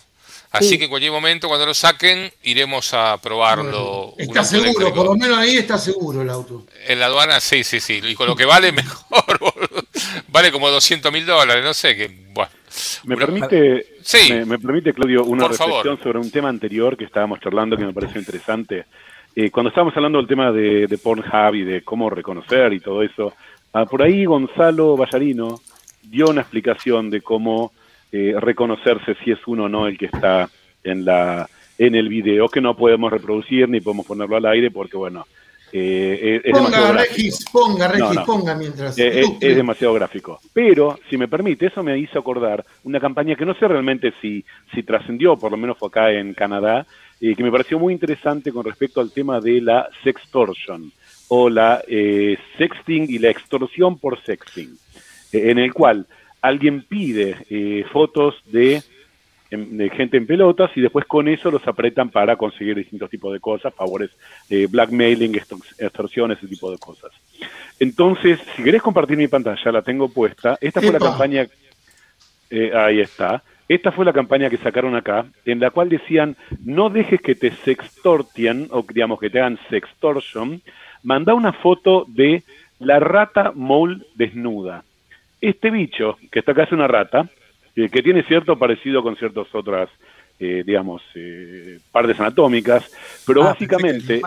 Así 0.57 0.77
que 0.77 0.85
en 0.85 0.89
cualquier 0.89 1.11
momento, 1.11 1.47
cuando 1.47 1.65
lo 1.65 1.73
saquen, 1.73 2.31
iremos 2.43 2.93
a 2.93 3.17
probarlo. 3.21 4.13
está 4.17 4.43
seguro, 4.43 4.93
por 4.93 5.05
lo 5.05 5.15
menos 5.15 5.37
ahí 5.37 5.57
está 5.57 5.77
seguro 5.77 6.21
el 6.21 6.29
auto. 6.29 6.65
En 6.87 6.99
la 6.99 7.07
aduana, 7.07 7.39
sí, 7.39 7.63
sí, 7.63 7.79
sí. 7.79 8.01
Y 8.03 8.15
con 8.15 8.27
lo 8.27 8.35
que 8.35 8.45
vale, 8.45 8.71
mejor. 8.73 9.39
vale 10.29 10.51
como 10.51 10.69
200 10.69 11.11
mil 11.11 11.25
dólares, 11.25 11.63
no 11.63 11.73
sé. 11.73 11.95
qué. 11.95 12.11
bueno. 12.33 12.51
¿Me 13.05 13.15
permite, 13.15 13.85
sí. 14.01 14.33
me, 14.45 14.59
permite, 14.59 14.93
Claudio, 14.93 15.23
una 15.23 15.47
reflexión 15.47 15.99
sobre 16.01 16.19
un 16.19 16.29
tema 16.29 16.49
anterior 16.49 16.95
que 16.95 17.05
estábamos 17.05 17.39
charlando 17.39 17.77
que 17.77 17.85
me 17.85 17.93
pareció 17.93 18.19
interesante? 18.19 18.85
Eh, 19.35 19.51
cuando 19.51 19.69
estábamos 19.69 19.95
hablando 19.95 20.17
del 20.17 20.27
tema 20.27 20.51
de, 20.51 20.87
de 20.87 20.97
Pornhub 20.97 21.55
y 21.55 21.63
de 21.63 21.83
cómo 21.83 22.09
reconocer 22.09 22.73
y 22.73 22.79
todo 22.79 23.03
eso, 23.03 23.33
ah, 23.73 23.85
por 23.85 24.01
ahí 24.01 24.25
Gonzalo 24.25 24.97
Vallarino 24.97 25.61
dio 26.03 26.29
una 26.29 26.41
explicación 26.41 27.09
de 27.09 27.21
cómo 27.21 27.71
eh, 28.11 28.35
reconocerse 28.39 29.15
si 29.23 29.31
es 29.31 29.39
uno 29.47 29.65
o 29.65 29.69
no 29.69 29.85
el 29.85 29.97
que 29.97 30.05
está 30.05 30.49
en 30.81 31.03
la 31.03 31.49
en 31.77 31.93
el 31.93 32.07
video 32.07 32.47
que 32.47 32.61
no 32.61 32.75
podemos 32.75 33.11
reproducir 33.11 33.67
ni 33.67 33.81
podemos 33.81 34.05
ponerlo 34.05 34.37
al 34.37 34.45
aire 34.45 34.71
porque 34.71 34.95
bueno 34.95 35.25
eh, 35.73 36.39
es 36.41 36.57
ponga 36.57 36.93
Regis, 36.93 37.45
ponga 37.51 37.87
Regis, 37.89 38.19
ponga 38.25 38.55
mientras 38.55 38.97
eh, 38.97 39.23
es, 39.41 39.55
demasiado 39.57 39.93
gráfico. 39.93 40.39
Pero 40.53 40.97
si 41.09 41.17
me 41.17 41.27
permite 41.27 41.65
eso 41.65 41.83
me 41.83 41.99
hizo 41.99 42.17
acordar 42.17 42.63
una 42.85 43.01
campaña 43.01 43.35
que 43.35 43.45
no 43.45 43.53
sé 43.55 43.67
realmente 43.67 44.13
si 44.21 44.45
si 44.73 44.83
trascendió 44.83 45.35
por 45.35 45.51
lo 45.51 45.57
menos 45.57 45.77
fue 45.77 45.89
acá 45.89 46.09
en 46.13 46.33
Canadá 46.33 46.87
y 47.19 47.35
que 47.35 47.43
me 47.43 47.51
pareció 47.51 47.77
muy 47.77 47.91
interesante 47.91 48.53
con 48.53 48.63
respecto 48.63 49.01
al 49.01 49.11
tema 49.11 49.41
de 49.41 49.59
la 49.59 49.89
sextortion 50.05 50.93
o 51.27 51.49
la 51.49 51.83
sexting 52.57 53.07
y 53.09 53.19
la 53.19 53.29
extorsión 53.29 53.99
por 53.99 54.23
sexting 54.23 54.77
en 55.33 55.59
el 55.59 55.73
cual 55.73 56.07
alguien 56.41 56.83
pide 56.83 57.37
eh, 57.49 57.85
fotos 57.91 58.35
em, 58.53 59.77
de, 59.77 59.89
gente 59.89 60.17
en 60.17 60.27
pelotas 60.27 60.71
y 60.75 60.81
después 60.81 61.05
con 61.05 61.27
eso 61.27 61.51
los 61.51 61.67
apretan 61.67 62.09
para 62.09 62.35
conseguir 62.35 62.75
distintos 62.75 63.09
tipos 63.09 63.33
de 63.33 63.39
cosas, 63.39 63.73
favores, 63.73 64.11
eh, 64.49 64.67
blackmailing, 64.69 65.35
extorsión, 65.35 66.31
ese 66.31 66.47
tipo 66.47 66.71
de 66.71 66.77
cosas. 66.77 67.11
Entonces, 67.79 68.39
si 68.55 68.63
querés 68.63 68.81
compartir 68.81 69.17
mi 69.17 69.27
pantalla, 69.27 69.71
la 69.71 69.81
tengo 69.81 70.09
puesta. 70.09 70.57
Esta 70.59 70.81
fue 70.81 70.91
la 70.91 70.99
campaña, 70.99 71.47
eh, 72.49 72.71
ahí 72.73 73.01
está. 73.01 73.43
Esta 73.67 73.91
fue 73.91 74.05
la 74.05 74.13
campaña 74.13 74.49
que 74.49 74.57
sacaron 74.57 74.95
acá, 74.95 75.25
en 75.43 75.59
la 75.59 75.71
cual 75.71 75.89
decían, 75.89 76.37
no 76.63 76.89
dejes 76.89 77.21
que 77.21 77.35
te 77.35 77.51
sextortien, 77.51 78.69
o 78.71 78.85
digamos 78.87 79.19
que 79.19 79.29
te 79.29 79.39
hagan 79.39 79.59
sextortion, 79.69 80.61
manda 81.03 81.33
una 81.33 81.51
foto 81.51 82.05
de 82.07 82.43
la 82.79 82.99
rata 82.99 83.51
mole 83.53 84.05
desnuda. 84.15 84.83
Este 85.41 85.69
bicho, 85.69 86.17
que 86.31 86.39
está 86.39 86.51
acá 86.51 86.63
es 86.63 86.71
una 86.71 86.87
rata, 86.87 87.29
que 87.75 88.01
tiene 88.01 88.23
cierto 88.23 88.57
parecido 88.57 89.03
con 89.03 89.15
ciertas 89.15 89.47
otras 89.53 89.89
eh, 90.39 90.63
digamos, 90.65 91.01
partes 91.91 92.19
anatómicas, 92.19 92.91
pero 93.25 93.43
ah, 93.43 93.47
básicamente... 93.47 94.21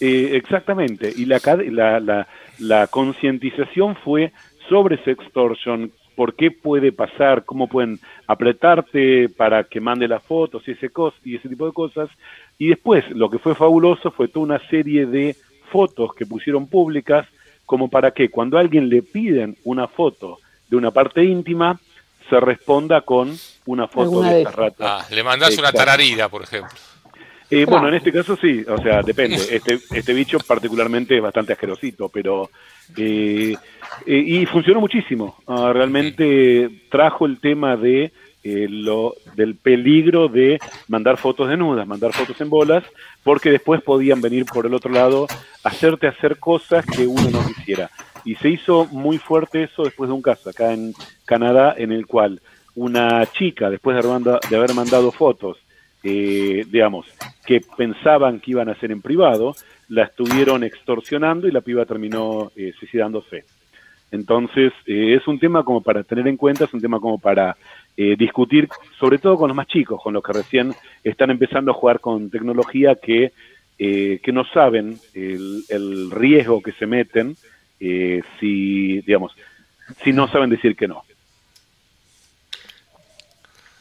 exactamente, 0.00 1.10
y 1.14 1.24
la, 1.24 1.40
la, 1.70 2.00
la, 2.00 2.28
la 2.58 2.86
concientización 2.88 3.96
fue 3.96 4.32
sobre 4.68 5.02
sextortion, 5.04 5.92
por 6.14 6.34
qué 6.34 6.50
puede 6.50 6.92
pasar, 6.92 7.44
cómo 7.44 7.68
pueden 7.68 7.98
apretarte 8.26 9.28
para 9.28 9.64
que 9.64 9.80
mande 9.80 10.08
las 10.08 10.22
fotos 10.22 10.62
y 10.66 10.72
ese, 10.72 10.90
y 11.24 11.36
ese 11.36 11.48
tipo 11.48 11.66
de 11.66 11.72
cosas. 11.72 12.08
Y 12.58 12.68
después, 12.68 13.08
lo 13.10 13.28
que 13.28 13.38
fue 13.38 13.54
fabuloso 13.54 14.10
fue 14.10 14.28
toda 14.28 14.44
una 14.44 14.68
serie 14.68 15.06
de 15.06 15.36
fotos 15.70 16.14
que 16.14 16.26
pusieron 16.26 16.68
públicas, 16.68 17.26
como 17.66 17.88
para 17.88 18.10
que 18.12 18.28
cuando 18.28 18.56
a 18.56 18.60
alguien 18.60 18.88
le 18.88 19.02
piden 19.02 19.56
una 19.64 19.88
foto 19.88 20.38
de 20.68 20.76
una 20.76 20.90
parte 20.90 21.24
íntima, 21.24 21.78
se 22.28 22.40
responda 22.40 23.02
con 23.02 23.36
una 23.66 23.88
foto 23.88 24.22
de 24.22 24.42
esta 24.42 24.50
rata. 24.50 24.98
Ah, 24.98 25.06
le 25.10 25.22
mandas 25.22 25.56
una 25.58 25.72
tararida, 25.72 26.28
por 26.28 26.42
ejemplo. 26.42 26.70
Eh, 27.50 27.66
bueno, 27.66 27.88
en 27.88 27.94
este 27.94 28.10
caso 28.10 28.36
sí, 28.36 28.64
o 28.66 28.78
sea, 28.78 29.02
depende. 29.02 29.36
Este, 29.50 29.78
este 29.92 30.12
bicho 30.12 30.38
particularmente 30.40 31.16
es 31.16 31.22
bastante 31.22 31.52
asquerosito, 31.52 32.08
pero... 32.08 32.50
Eh, 32.96 33.54
eh, 34.06 34.24
y 34.26 34.46
funcionó 34.46 34.80
muchísimo. 34.80 35.36
Ah, 35.46 35.70
realmente 35.72 36.68
trajo 36.90 37.26
el 37.26 37.38
tema 37.38 37.76
de 37.76 38.12
lo 38.44 39.14
del 39.36 39.54
peligro 39.54 40.28
de 40.28 40.58
mandar 40.88 41.16
fotos 41.16 41.48
desnudas, 41.48 41.86
mandar 41.86 42.12
fotos 42.12 42.38
en 42.40 42.50
bolas, 42.50 42.84
porque 43.22 43.50
después 43.50 43.82
podían 43.82 44.20
venir 44.20 44.44
por 44.44 44.66
el 44.66 44.74
otro 44.74 44.92
lado, 44.92 45.26
hacerte 45.62 46.06
hacer 46.06 46.38
cosas 46.38 46.84
que 46.84 47.06
uno 47.06 47.30
no 47.30 47.46
quisiera. 47.46 47.90
Y 48.24 48.34
se 48.36 48.50
hizo 48.50 48.86
muy 48.86 49.18
fuerte 49.18 49.64
eso 49.64 49.84
después 49.84 50.08
de 50.08 50.14
un 50.14 50.22
caso 50.22 50.50
acá 50.50 50.72
en 50.72 50.92
Canadá, 51.24 51.74
en 51.76 51.90
el 51.90 52.06
cual 52.06 52.40
una 52.74 53.24
chica, 53.32 53.70
después 53.70 53.96
de 53.96 54.56
haber 54.56 54.74
mandado 54.74 55.10
fotos 55.10 55.58
eh, 56.06 56.66
digamos, 56.70 57.06
que 57.46 57.62
pensaban 57.78 58.38
que 58.38 58.50
iban 58.50 58.68
a 58.68 58.72
hacer 58.72 58.92
en 58.92 59.00
privado, 59.00 59.56
la 59.88 60.04
estuvieron 60.04 60.62
extorsionando 60.62 61.48
y 61.48 61.50
la 61.50 61.62
piba 61.62 61.86
terminó 61.86 62.52
eh, 62.56 62.74
suicidándose. 62.78 63.44
Entonces, 64.10 64.74
eh, 64.86 65.14
es 65.18 65.26
un 65.26 65.38
tema 65.38 65.64
como 65.64 65.80
para 65.80 66.04
tener 66.04 66.28
en 66.28 66.36
cuenta, 66.36 66.64
es 66.64 66.74
un 66.74 66.82
tema 66.82 67.00
como 67.00 67.18
para 67.18 67.56
discutir, 67.96 68.68
sobre 68.98 69.18
todo 69.18 69.36
con 69.36 69.48
los 69.48 69.56
más 69.56 69.68
chicos, 69.68 70.00
con 70.02 70.14
los 70.14 70.22
que 70.22 70.32
recién 70.32 70.74
están 71.04 71.30
empezando 71.30 71.70
a 71.70 71.74
jugar 71.74 72.00
con 72.00 72.28
tecnología 72.30 72.96
que, 72.96 73.32
que 73.78 74.32
no 74.32 74.44
saben 74.52 74.98
el, 75.14 75.62
el, 75.68 76.10
riesgo 76.10 76.60
que 76.60 76.72
se 76.72 76.86
meten 76.86 77.36
si, 77.78 79.00
digamos, 79.02 79.32
si 80.02 80.12
no 80.12 80.28
saben 80.28 80.50
decir 80.50 80.74
que 80.76 80.88
no. 80.88 81.04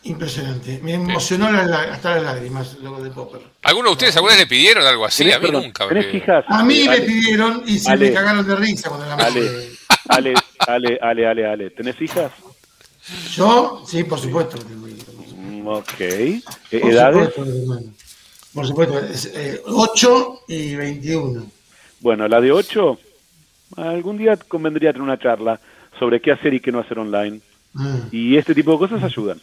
Impresionante. 0.05 0.79
Me 0.83 0.95
emocionó 0.95 1.47
hasta 1.47 2.15
las 2.15 2.23
lágrimas 2.23 2.77
lo 2.79 3.01
de 3.01 3.09
Popper. 3.09 3.41
¿Alguno 3.63 3.89
de 3.89 3.93
ustedes 3.93 4.15
alguna 4.17 4.33
vez 4.33 4.41
le 4.41 4.47
pidieron 4.47 4.85
algo 4.85 5.05
así? 5.05 5.31
A 5.31 5.39
mí 5.39 5.49
nunca. 5.49 5.85
A 6.47 6.63
mí 6.63 6.85
me 6.89 7.01
pidieron 7.01 7.63
y 7.65 7.79
se 7.79 7.95
me 7.95 8.11
cagaron 8.11 8.45
de 8.45 8.55
risa 8.57 8.89
cuando 8.89 9.07
la 9.07 9.15
Ale, 9.15 9.69
ale, 10.09 10.33
ale, 10.67 10.99
ale, 11.01 11.27
ale, 11.27 11.45
ale. 11.47 11.69
¿Tenés 11.69 12.01
hijas? 12.01 12.31
Yo, 13.31 13.83
sí, 13.85 14.03
por 14.03 14.19
supuesto. 14.19 14.57
Mm, 15.37 15.67
ok. 15.67 15.99
¿E 15.99 16.41
¿Edades? 16.71 17.33
por 18.53 18.67
supuesto, 18.67 18.99
es, 18.99 19.31
8 19.65 20.39
eh, 20.47 20.55
y 20.55 20.75
21. 20.75 21.45
Bueno, 21.99 22.27
la 22.27 22.39
de 22.39 22.51
8, 22.51 22.99
algún 23.77 24.17
día 24.17 24.37
convendría 24.37 24.91
tener 24.91 25.03
una 25.03 25.19
charla 25.19 25.59
sobre 25.99 26.21
qué 26.21 26.31
hacer 26.31 26.53
y 26.53 26.59
qué 26.59 26.71
no 26.71 26.79
hacer 26.79 26.99
online. 26.99 27.41
Ah. 27.75 27.99
Y 28.11 28.37
este 28.37 28.53
tipo 28.53 28.73
de 28.73 28.77
cosas 28.77 29.03
ayudan. 29.03 29.41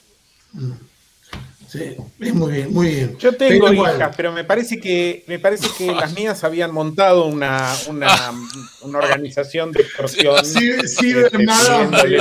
Sí, 1.71 1.95
muy 2.33 2.53
bien, 2.53 2.73
muy 2.73 2.89
bien. 2.89 3.19
Yo 3.19 3.33
tengo 3.33 3.73
hijas, 3.73 4.13
pero 4.17 4.33
me 4.33 4.43
parece 4.43 4.81
que 4.81 5.23
me 5.29 5.39
parece 5.39 5.69
que 5.79 5.87
las 5.95 6.13
mías 6.15 6.43
habían 6.43 6.73
montado 6.73 7.27
una, 7.27 7.73
una, 7.87 8.33
una 8.81 8.99
organización 8.99 9.71
de 9.71 9.83
extorsión. 9.83 10.45
Sí, 10.45 10.73
sí, 10.89 11.15
este, 11.17 11.47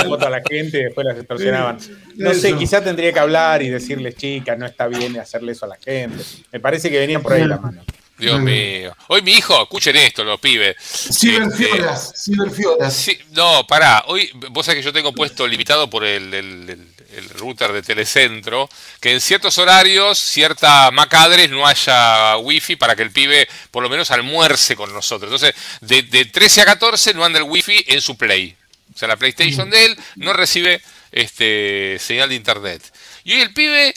foto 0.05 0.27
a 0.27 0.29
la 0.29 0.43
gente 0.47 0.79
y 0.79 0.83
después 0.83 1.07
las 1.07 1.17
extorsionaban. 1.17 1.79
No 2.15 2.33
sé, 2.35 2.55
quizá 2.57 2.83
tendría 2.83 3.11
que 3.11 3.19
hablar 3.19 3.63
y 3.63 3.69
decirles, 3.69 4.15
chicas, 4.15 4.55
no 4.59 4.67
está 4.67 4.85
bien 4.85 5.17
hacerle 5.17 5.53
eso 5.53 5.65
a 5.65 5.69
la 5.69 5.77
gente. 5.77 6.23
Me 6.51 6.59
parece 6.59 6.91
que 6.91 6.99
venían 6.99 7.23
por 7.23 7.33
ahí 7.33 7.45
la 7.45 7.57
mano. 7.57 7.81
Dios 8.19 8.39
mío. 8.41 8.93
Hoy 9.07 9.21
mi 9.21 9.31
hijo, 9.31 9.63
escuchen 9.63 9.95
esto, 9.95 10.23
los 10.23 10.39
pibes. 10.39 10.75
Ciberfiolas, 10.79 12.07
este, 12.07 12.33
ciberfiolas. 12.33 13.07
no, 13.31 13.65
pará. 13.65 14.03
Hoy, 14.07 14.29
vos 14.51 14.65
sabés 14.65 14.81
que 14.81 14.85
yo 14.85 14.93
tengo 14.93 15.13
puesto 15.13 15.47
limitado 15.47 15.89
por 15.89 16.03
el, 16.03 16.33
el, 16.33 16.87
router 17.35 17.71
de 17.71 17.81
Telecentro, 17.81 18.69
que 18.99 19.11
en 19.13 19.21
ciertos 19.21 19.57
horarios, 19.57 20.19
cierta 20.19 20.91
macadres 20.91 21.49
no 21.49 21.65
haya 21.65 22.37
wifi 22.37 22.75
para 22.75 22.95
que 22.95 23.03
el 23.03 23.11
pibe 23.11 23.47
por 23.71 23.83
lo 23.83 23.89
menos 23.89 24.11
almuerce 24.11 24.75
con 24.75 24.93
nosotros. 24.93 25.31
Entonces, 25.31 25.55
de, 25.81 26.03
de 26.03 26.25
13 26.25 26.61
a 26.61 26.65
14 26.65 27.13
no 27.13 27.25
anda 27.25 27.39
el 27.39 27.45
wifi 27.45 27.83
en 27.87 28.01
su 28.01 28.17
play. 28.17 28.55
O 28.93 28.97
sea, 28.97 29.07
la 29.07 29.17
PlayStation 29.17 29.69
de 29.69 29.85
él 29.85 29.97
no 30.15 30.33
recibe 30.33 30.81
este 31.11 31.97
señal 31.99 32.29
de 32.29 32.35
internet. 32.35 32.81
Y 33.23 33.33
hoy 33.33 33.41
el 33.41 33.53
pibe 33.53 33.93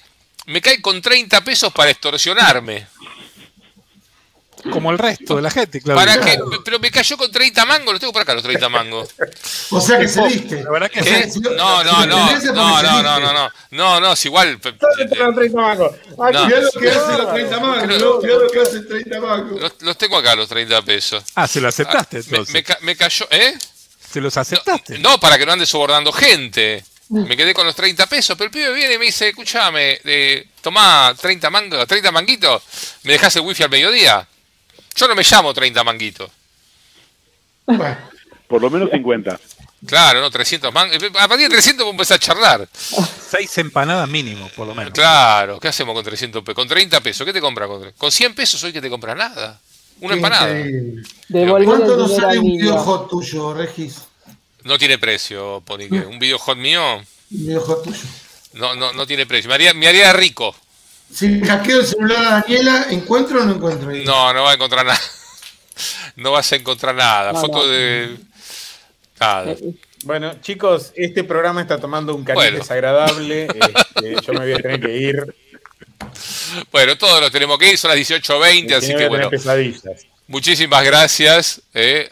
me 0.47 0.60
cae 0.60 0.80
con 0.80 1.01
30 1.01 1.43
pesos 1.43 1.72
para 1.72 1.90
extorsionarme. 1.90 2.86
Como 4.70 4.90
el 4.90 4.98
resto 4.98 5.36
de 5.36 5.43
la 5.43 5.51
gente, 5.51 5.80
claro. 5.80 5.98
¿Para 5.98 6.20
qué? 6.20 6.39
Pero 6.64 6.78
me 6.78 6.90
cayó 6.90 7.16
con 7.16 7.30
30 7.30 7.64
mangos, 7.66 7.93
los 7.93 8.01
tengo 8.01 8.12
por 8.12 8.22
acá 8.22 8.34
los 8.34 8.43
30 8.43 8.68
mangos. 8.68 9.09
o 9.70 9.80
sea 9.80 9.98
que 9.98 10.09
se 10.09 10.22
viste. 10.26 10.62
La 10.62 10.89
que 10.89 11.01
No, 11.56 11.82
no, 11.82 12.06
no, 12.06 12.06
no, 12.06 12.52
no, 12.52 12.82
no, 12.82 13.02
no, 13.02 13.32
no, 13.32 13.51
no, 13.70 14.01
no, 14.01 14.12
es 14.12 14.24
igual. 14.24 14.60
los 14.62 15.34
30 15.34 15.60
mangos. 15.60 15.93
Mirá 16.16 16.60
lo 16.60 16.70
que 16.70 16.90
hace 16.90 17.18
los 17.18 17.32
30 17.32 17.60
mangos, 17.60 17.89
mirá 18.22 18.34
lo 18.36 18.51
que 18.51 18.60
hace 18.60 18.80
30 18.80 19.20
mangos. 19.20 19.72
Los, 19.80 19.98
tengo 19.98 20.16
acá 20.16 20.34
los 20.36 20.48
30 20.48 20.82
pesos. 20.82 21.24
Ah, 21.34 21.48
se 21.48 21.60
lo 21.60 21.68
aceptaste 21.68 22.18
ah, 22.18 22.20
entonces. 22.24 22.64
Me, 22.82 22.97
cayó, 22.97 23.26
¿eh? 23.30 23.56
¿Se 24.10 24.20
los 24.20 24.36
aceptaste? 24.36 24.98
No, 24.98 25.18
para 25.18 25.39
que 25.39 25.47
no 25.47 25.52
ande 25.52 25.66
sobordando 25.66 26.12
gente. 26.12 26.84
Me 27.09 27.36
quedé 27.36 27.52
con 27.52 27.66
los 27.66 27.74
30 27.74 28.06
pesos, 28.06 28.36
pero 28.39 28.47
el 28.47 28.51
pibe 28.51 28.72
viene 28.72 28.94
y 28.94 28.98
me 28.98 29.05
dice, 29.05 29.28
escúchame, 29.28 30.01
eh, 30.02 30.47
tomá 30.62 31.14
30 31.20 31.51
mangos, 31.51 31.86
30 31.86 32.10
manguitos, 32.10 32.62
¿me 33.02 33.12
dejás 33.12 33.36
el 33.36 33.43
wifi 33.43 33.62
al 33.64 33.68
mediodía? 33.68 34.26
Yo 34.94 35.09
no 35.09 35.14
me 35.14 35.23
llamo 35.23 35.55
30 35.55 35.85
manguitos. 35.85 36.31
por 38.47 38.60
lo 38.60 38.70
menos 38.70 38.90
50. 38.90 39.40
Claro, 39.86 40.20
no, 40.20 40.31
300 40.31 40.73
mangos. 40.73 40.97
A 41.19 41.28
partir 41.28 41.48
de 41.48 41.55
300 41.55 41.85
vamos 41.85 41.93
a 41.93 42.14
empezar 42.14 42.16
a 42.16 42.20
charlar. 42.20 42.69
Seis 42.73 43.59
empanadas 43.59 44.09
mínimo, 44.09 44.48
por 44.55 44.66
lo 44.66 44.74
menos. 44.74 44.93
Claro, 44.93 45.59
¿qué 45.59 45.69
hacemos 45.69 45.94
con 45.94 46.05
300 46.05 46.43
pesos? 46.43 46.55
Con 46.55 46.69
30 46.69 47.01
pesos, 47.01 47.27
¿qué 47.27 47.32
te 47.32 47.40
compras? 47.40 47.69
Con, 47.97 48.12
100 48.12 48.35
pesos 48.35 48.62
hoy 48.62 48.73
que 48.73 48.81
te 48.81 48.90
compras 48.90 49.16
nada. 49.16 49.60
Una 50.01 50.14
empanada. 50.14 50.55
¿Cuánto 51.31 51.97
nos 51.97 52.16
sale 52.16 52.39
un 52.39 52.47
videohot 52.47 53.09
tuyo, 53.09 53.55
Regis? 53.55 54.02
No 54.64 54.78
tiene 54.78 54.98
precio, 54.98 55.62
Ponique. 55.64 55.98
¿Un 55.98 56.19
videohot 56.19 56.56
mío? 56.56 56.98
Un 56.98 57.05
videohot 57.31 57.82
tuyo. 57.82 58.01
No, 58.55 58.74
no, 58.74 58.93
no 58.93 59.06
tiene 59.06 59.27
precio. 59.27 59.48
Me 59.48 59.55
haría, 59.55 59.74
me 59.74 59.89
haría 59.89 60.12
rico. 60.12 60.55
Si 61.12 61.40
hackeo 61.40 61.80
el 61.80 61.86
celular 61.86 62.24
a 62.24 62.30
Daniela, 62.40 62.86
¿encuentro 62.90 63.43
o 63.43 63.44
no 63.44 63.55
encuentro? 63.55 63.90
No, 63.90 64.32
no 64.32 64.43
va 64.43 64.52
a 64.52 64.55
encontrar 64.55 64.86
nada. 64.86 65.01
No 66.14 66.32
vas 66.32 66.52
a 66.52 66.56
encontrar 66.56 66.94
nada. 66.94 67.32
Foto 67.32 67.66
de. 67.66 68.18
Nada. 69.18 69.55
Bueno, 70.05 70.34
chicos, 70.43 70.93
este 70.94 71.24
programa 71.24 71.62
está 71.62 71.78
tomando 71.78 72.14
un 72.14 72.22
cariño 72.22 72.59
desagradable. 72.59 73.47
Este, 74.02 74.26
yo 74.26 74.32
me 74.34 74.40
voy 74.40 74.52
a 74.52 74.56
tener 74.56 74.80
que 74.80 74.97
ir. 74.97 75.34
Bueno, 76.70 76.98
todos 76.98 77.20
los 77.20 77.30
tenemos 77.30 77.59
que 77.59 77.70
ir, 77.70 77.78
son 77.78 77.90
las 77.90 77.98
18.20, 77.98 78.74
así 78.74 78.94
que 78.94 79.09
bueno. 79.09 79.30
Muchísimas 80.26 80.84
gracias. 80.84 81.62
Eh. 81.72 82.10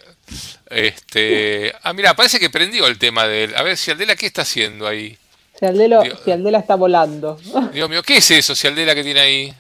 Este, 0.71 1.75
ah, 1.83 1.93
mira, 1.93 2.15
parece 2.15 2.39
que 2.39 2.49
prendió 2.49 2.87
el 2.87 2.97
tema 2.97 3.27
de 3.27 3.45
él. 3.45 3.57
A 3.57 3.63
ver, 3.63 3.77
si 3.77 3.91
Aldela, 3.91 4.17
¿qué 4.17 4.27
está 4.27 4.43
haciendo 4.43 4.87
ahí? 4.87 5.19
Si 5.61 5.67
Aldela, 5.67 6.59
está 6.59 6.75
volando. 6.75 7.39
Dios 7.73 7.89
mío, 7.89 8.03
¿qué 8.03 8.17
es 8.17 8.31
eso, 8.31 8.55
si 8.55 8.67
Aldela, 8.67 8.95
que 8.95 9.05
tiene 9.05 9.21
ahí? 9.21 9.55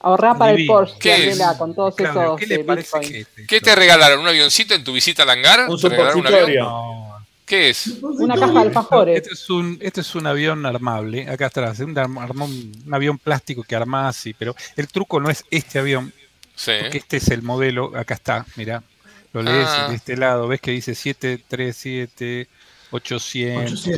Ahorrar 0.00 0.36
para 0.36 0.52
el 0.52 0.66
Porsche, 0.66 0.98
¿Qué 0.98 1.36
con 1.58 1.74
todos 1.74 1.94
esos. 1.96 2.40
¿Qué, 2.40 2.46
que 2.48 3.46
¿Qué 3.46 3.60
te 3.60 3.76
regalaron? 3.76 4.18
¿Un 4.18 4.26
avioncito 4.26 4.74
en 4.74 4.82
tu 4.82 4.92
visita 4.92 5.22
al 5.22 5.30
hangar? 5.30 5.68
Un 5.68 5.78
supositorio. 5.78 7.12
¿Qué 7.44 7.68
es? 7.70 7.98
Una 8.00 8.34
caja 8.34 8.52
de 8.52 8.60
alfajores. 8.60 9.16
Este 9.18 9.34
es 9.34 9.50
un, 9.50 9.78
este 9.80 10.00
es 10.00 10.14
un 10.14 10.26
avión 10.26 10.64
armable, 10.64 11.28
acá 11.28 11.46
atrás, 11.46 11.78
un, 11.80 11.96
un, 11.96 12.94
avión 12.94 13.18
plástico 13.18 13.62
que 13.62 13.76
armás 13.76 14.16
así, 14.16 14.32
pero 14.32 14.56
el 14.76 14.88
truco 14.88 15.20
no 15.20 15.28
es 15.28 15.44
este 15.50 15.78
avión, 15.78 16.12
sí. 16.54 16.72
porque 16.80 16.98
este 16.98 17.18
es 17.18 17.28
el 17.28 17.42
modelo, 17.42 17.92
acá 17.96 18.14
está, 18.14 18.46
mira, 18.56 18.82
lo 19.32 19.42
lees 19.42 19.68
ah. 19.68 19.88
de 19.90 19.96
este 19.96 20.16
lado, 20.16 20.48
ves 20.48 20.60
que 20.60 20.70
dice 20.70 20.94
737 20.94 22.48
800, 22.92 23.88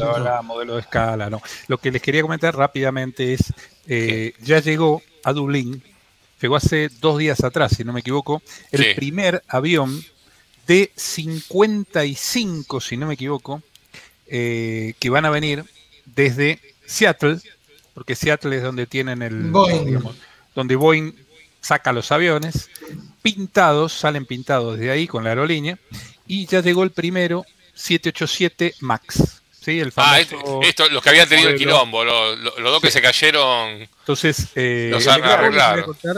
modelo 0.43 0.75
de 0.75 0.81
escala, 0.81 1.29
no. 1.29 1.43
Lo 1.69 1.79
que 1.79 1.91
les 1.91 2.01
quería 2.01 2.23
comentar 2.23 2.57
rápidamente 2.57 3.35
es, 3.35 3.53
eh, 3.87 4.33
ya 4.41 4.61
llegó 4.61 5.03
a 5.23 5.33
Dublín, 5.33 5.83
llegó 6.41 6.57
hace 6.57 6.89
dos 7.01 7.19
días 7.19 7.45
atrás, 7.45 7.73
si 7.77 7.85
no 7.85 7.93
me 7.93 8.01
equivoco, 8.01 8.43
el 8.71 8.95
primer 8.95 9.43
avión 9.49 10.03
de 10.67 10.91
55, 10.97 12.81
si 12.81 12.97
no 12.97 13.07
me 13.07 13.15
equivoco, 13.15 13.63
eh, 14.27 14.95
que 14.99 15.11
van 15.11 15.27
a 15.27 15.31
venir 15.31 15.65
desde 16.07 16.61
Seattle 16.87 17.41
porque 17.95 18.17
Seattle 18.17 18.57
es 18.57 18.63
donde 18.63 18.87
tienen 18.87 19.23
el. 19.23 19.53
donde 20.55 20.77
Boeing 20.77 21.15
saca 21.61 21.93
los 21.93 22.11
aviones. 22.13 22.69
Pintados, 23.23 23.93
salen 23.93 24.27
pintados 24.27 24.77
desde 24.77 24.91
ahí 24.91 25.07
con 25.07 25.25
la 25.25 25.31
aerolínea. 25.31 25.79
Y 26.27 26.47
ya 26.47 26.61
llegó 26.61 26.83
el 26.83 26.91
primero, 26.91 27.47
787 27.75 28.75
MAX. 28.81 29.43
¿sí? 29.65 29.81
El 29.81 29.93
ah, 29.97 30.21
esto, 30.21 30.89
los 30.91 31.03
que 31.03 31.09
habían 31.09 31.29
tenido 31.29 31.51
el 31.51 31.57
quilombo, 31.57 32.05
los, 32.05 32.39
dos 32.59 32.81
que 32.81 32.91
se 32.91 33.01
cayeron. 33.01 33.89
Entonces, 34.01 34.49
eh, 34.55 34.93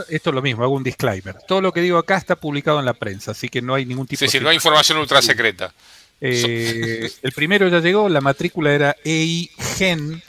esto 0.09 0.29
es 0.29 0.35
lo 0.35 0.41
mismo, 0.41 0.63
hago 0.63 0.73
un 0.73 0.83
disclaimer. 0.83 1.35
Todo 1.47 1.61
lo 1.61 1.71
que 1.71 1.81
digo 1.81 1.97
acá 1.97 2.17
está 2.17 2.35
publicado 2.35 2.79
en 2.79 2.85
la 2.85 2.93
prensa, 2.93 3.31
así 3.31 3.49
que 3.49 3.61
no 3.61 3.73
hay 3.73 3.85
ningún 3.85 4.07
tipo 4.07 4.25
de. 4.25 4.29
Sí, 4.29 4.39
no 4.39 4.49
hay 4.49 4.55
información 4.55 4.97
ultra 4.97 5.21
secreta. 5.21 5.73
Eh, 6.19 7.09
el 7.21 7.31
primero 7.31 7.67
ya 7.67 7.79
llegó, 7.79 8.09
la 8.09 8.21
matrícula 8.21 8.73
era 8.73 8.95
EI 9.03 9.51
Gen, 9.77 10.21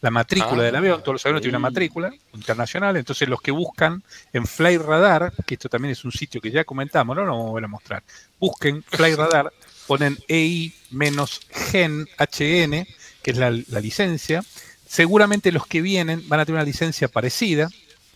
la 0.00 0.10
matrícula 0.10 0.64
del 0.64 0.74
ah. 0.74 0.78
avión, 0.78 1.00
todos 1.02 1.14
los 1.14 1.26
aviones 1.26 1.42
tienen 1.42 1.56
una 1.56 1.68
matrícula 1.68 2.12
internacional, 2.34 2.96
entonces 2.96 3.28
los 3.28 3.40
que 3.40 3.52
buscan 3.52 4.02
en 4.32 4.46
Fly 4.46 4.78
Radar, 4.78 5.32
que 5.46 5.54
esto 5.54 5.68
también 5.68 5.92
es 5.92 6.04
un 6.04 6.10
sitio 6.10 6.40
que 6.40 6.50
ya 6.50 6.64
comentamos, 6.64 7.14
no 7.14 7.24
lo 7.24 7.30
vamos 7.30 7.46
a 7.46 7.50
volver 7.50 7.64
a 7.64 7.68
mostrar, 7.68 8.02
busquen 8.40 8.82
Fly 8.82 9.14
Radar, 9.16 9.52
ponen 9.90 10.16
EI-GEN, 10.28 12.06
HN, 12.16 12.86
que 13.22 13.30
es 13.32 13.36
la, 13.36 13.50
licencia, 13.50 14.40
seguramente 14.86 15.50
los 15.50 15.66
que 15.66 15.82
vienen 15.82 16.22
van 16.28 16.38
a 16.38 16.46
tener 16.46 16.60
una 16.60 16.64
licencia 16.64 17.08
parecida, 17.08 17.68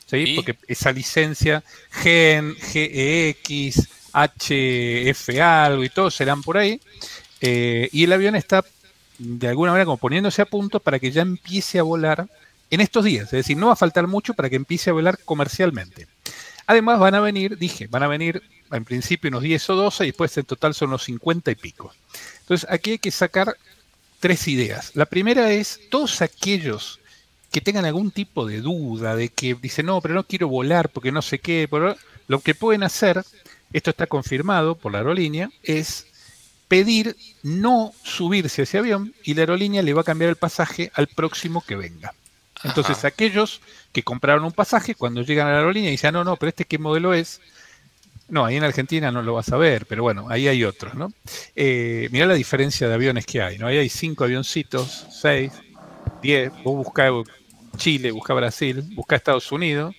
¿sí? 0.07 0.35
porque 0.37 0.57
esa 0.69 0.93
licencia 0.93 1.65
GEN, 1.91 2.55
GEX, 2.55 3.89
HF 4.13 5.41
algo 5.41 5.83
y 5.83 5.89
todo 5.89 6.13
serán 6.13 6.43
por 6.43 6.59
ahí, 6.59 6.81
eh, 7.41 7.89
y 7.91 8.05
el 8.05 8.13
avión 8.13 8.37
está 8.37 8.65
de 9.19 9.49
alguna 9.49 9.73
manera 9.73 9.87
como 9.87 9.97
poniéndose 9.97 10.43
a 10.43 10.47
punto 10.47 10.79
para 10.79 11.01
que 11.01 11.11
ya 11.11 11.23
empiece 11.23 11.81
a 11.81 11.83
volar 11.83 12.29
en 12.71 12.81
estos 12.83 13.05
días. 13.05 13.25
Es 13.25 13.33
decir, 13.33 13.57
no 13.57 13.67
va 13.67 13.73
a 13.73 13.77
faltar 13.77 14.07
mucho 14.07 14.35
para 14.35 14.49
que 14.49 14.55
empiece 14.55 14.91
a 14.91 14.93
volar 14.93 15.19
comercialmente. 15.25 16.07
Además 16.67 16.99
van 16.99 17.15
a 17.15 17.21
venir, 17.21 17.59
dije, 17.59 17.87
van 17.89 18.03
a 18.03 18.09
venir 18.09 18.43
en 18.73 18.85
principio 18.85 19.29
unos 19.29 19.43
10 19.43 19.71
o 19.71 19.77
12 19.77 20.05
y 20.05 20.07
después 20.09 20.37
en 20.37 20.45
total 20.45 20.75
son 20.75 20.89
unos 20.89 21.05
50 21.05 21.51
y 21.51 21.55
pico. 21.55 21.93
Entonces 22.41 22.69
aquí 22.71 22.93
hay 22.93 22.99
que 22.99 23.11
sacar 23.11 23.57
tres 24.21 24.49
ideas. 24.49 24.93
La 24.95 25.07
primera 25.07 25.51
es 25.53 25.81
todos 25.91 26.23
aquellos 26.23 27.01
que 27.51 27.61
tengan 27.61 27.85
algún 27.85 28.11
tipo 28.11 28.47
de 28.47 28.61
duda, 28.61 29.15
de 29.15 29.29
que 29.29 29.55
dicen, 29.55 29.87
no, 29.87 30.01
pero 30.01 30.15
no 30.15 30.25
quiero 30.25 30.49
volar 30.49 30.89
porque 30.89 31.13
no 31.13 31.23
sé 31.23 31.39
qué, 31.39 31.69
lo 32.27 32.41
que 32.41 32.55
pueden 32.55 32.83
hacer, 32.83 33.23
esto 33.73 33.91
está 33.91 34.07
confirmado 34.07 34.75
por 34.75 34.93
la 34.93 34.99
aerolínea, 34.99 35.51
es 35.63 36.07
pedir 36.69 37.17
no 37.43 37.93
subirse 38.03 38.63
a 38.63 38.65
ese 38.65 38.79
avión 38.79 39.15
y 39.23 39.35
la 39.35 39.43
aerolínea 39.43 39.83
le 39.83 39.95
va 39.95 40.01
a 40.01 40.05
cambiar 40.05 40.31
el 40.31 40.37
pasaje 40.37 40.91
al 40.95 41.07
próximo 41.07 41.61
que 41.61 41.77
venga. 41.77 42.15
Entonces 42.65 43.05
aquellos 43.05 43.61
que 43.95 44.03
compraron 44.03 44.45
un 44.45 44.53
pasaje, 44.53 44.97
cuando 44.97 45.23
llegan 45.23 45.47
a 45.47 45.53
la 45.53 45.59
aerolínea 45.59 45.89
y 45.89 45.93
dicen, 45.93 46.09
ah, 46.09 46.13
no, 46.13 46.25
no, 46.25 46.37
pero 46.37 46.49
este 46.49 46.65
qué 46.65 46.79
modelo 46.79 47.15
es, 47.15 47.41
no, 48.29 48.45
ahí 48.45 48.57
en 48.57 48.65
Argentina 48.65 49.13
no 49.13 49.23
lo 49.23 49.35
vas 49.35 49.53
a 49.53 49.57
ver, 49.57 49.87
pero 49.87 50.03
bueno, 50.03 50.27
ahí 50.29 50.49
hay 50.49 50.65
otros, 50.65 50.95
¿no? 50.97 51.13
Eh, 51.55 52.09
mirá 52.11 52.27
la 52.27 52.35
diferencia 52.35 52.89
de 52.89 52.95
aviones 52.95 53.25
que 53.25 53.41
hay, 53.41 53.57
¿no? 53.57 53.69
Ahí 53.69 53.79
hay 53.79 53.89
cinco 53.89 54.25
avioncitos, 54.25 55.07
seis, 55.13 55.53
diez, 56.21 56.51
vos 56.65 56.85
buscás 56.85 57.13
Chile, 57.77 58.11
busca 58.11 58.35
Brasil, 58.35 58.83
busca 58.97 59.15
Estados 59.15 59.53
Unidos, 59.53 59.95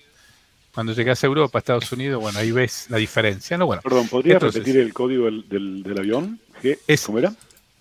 cuando 0.74 0.92
llegas 0.92 1.24
a 1.24 1.28
Europa, 1.28 1.58
Estados 1.58 1.90
Unidos, 1.94 2.22
bueno, 2.22 2.38
ahí 2.38 2.52
ves 2.52 2.88
la 2.90 2.98
diferencia, 2.98 3.58
¿no? 3.58 3.66
Bueno, 3.66 3.82
Perdón, 3.82 4.10
¿podrías 4.10 4.44
repetir 4.44 4.76
el 4.76 4.94
código 4.94 5.32
del 5.32 5.96
avión? 5.98 6.38
¿Cómo 7.06 7.20
era? 7.20 7.34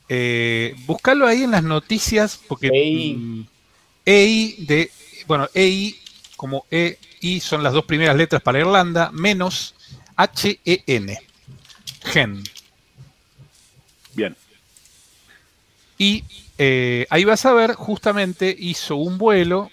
Eh, 0.09 0.77
buscarlo 0.87 1.27
ahí 1.27 1.43
en 1.43 1.51
las 1.51 1.65
noticias, 1.65 2.41
porque 2.47 2.69
EI. 2.73 3.15
Mm, 3.15 3.47
EI 4.07 4.65
de, 4.67 4.91
bueno, 5.27 5.49
EI 5.55 5.97
como 6.45 6.67
EI 6.71 7.41
son 7.41 7.63
las 7.63 7.73
dos 7.73 7.87
primeras 7.87 8.15
letras 8.17 8.43
para 8.43 8.59
Irlanda, 8.59 9.11
menos 9.13 9.75
H-E-N. 10.15 11.19
Gen. 12.03 12.45
Bien. 14.13 14.37
Y 15.97 16.23
eh, 16.59 17.07
ahí 17.09 17.25
vas 17.25 17.47
a 17.47 17.55
ver, 17.55 17.73
justamente 17.73 18.55
hizo 18.59 18.97
un 18.97 19.17
vuelo, 19.17 19.71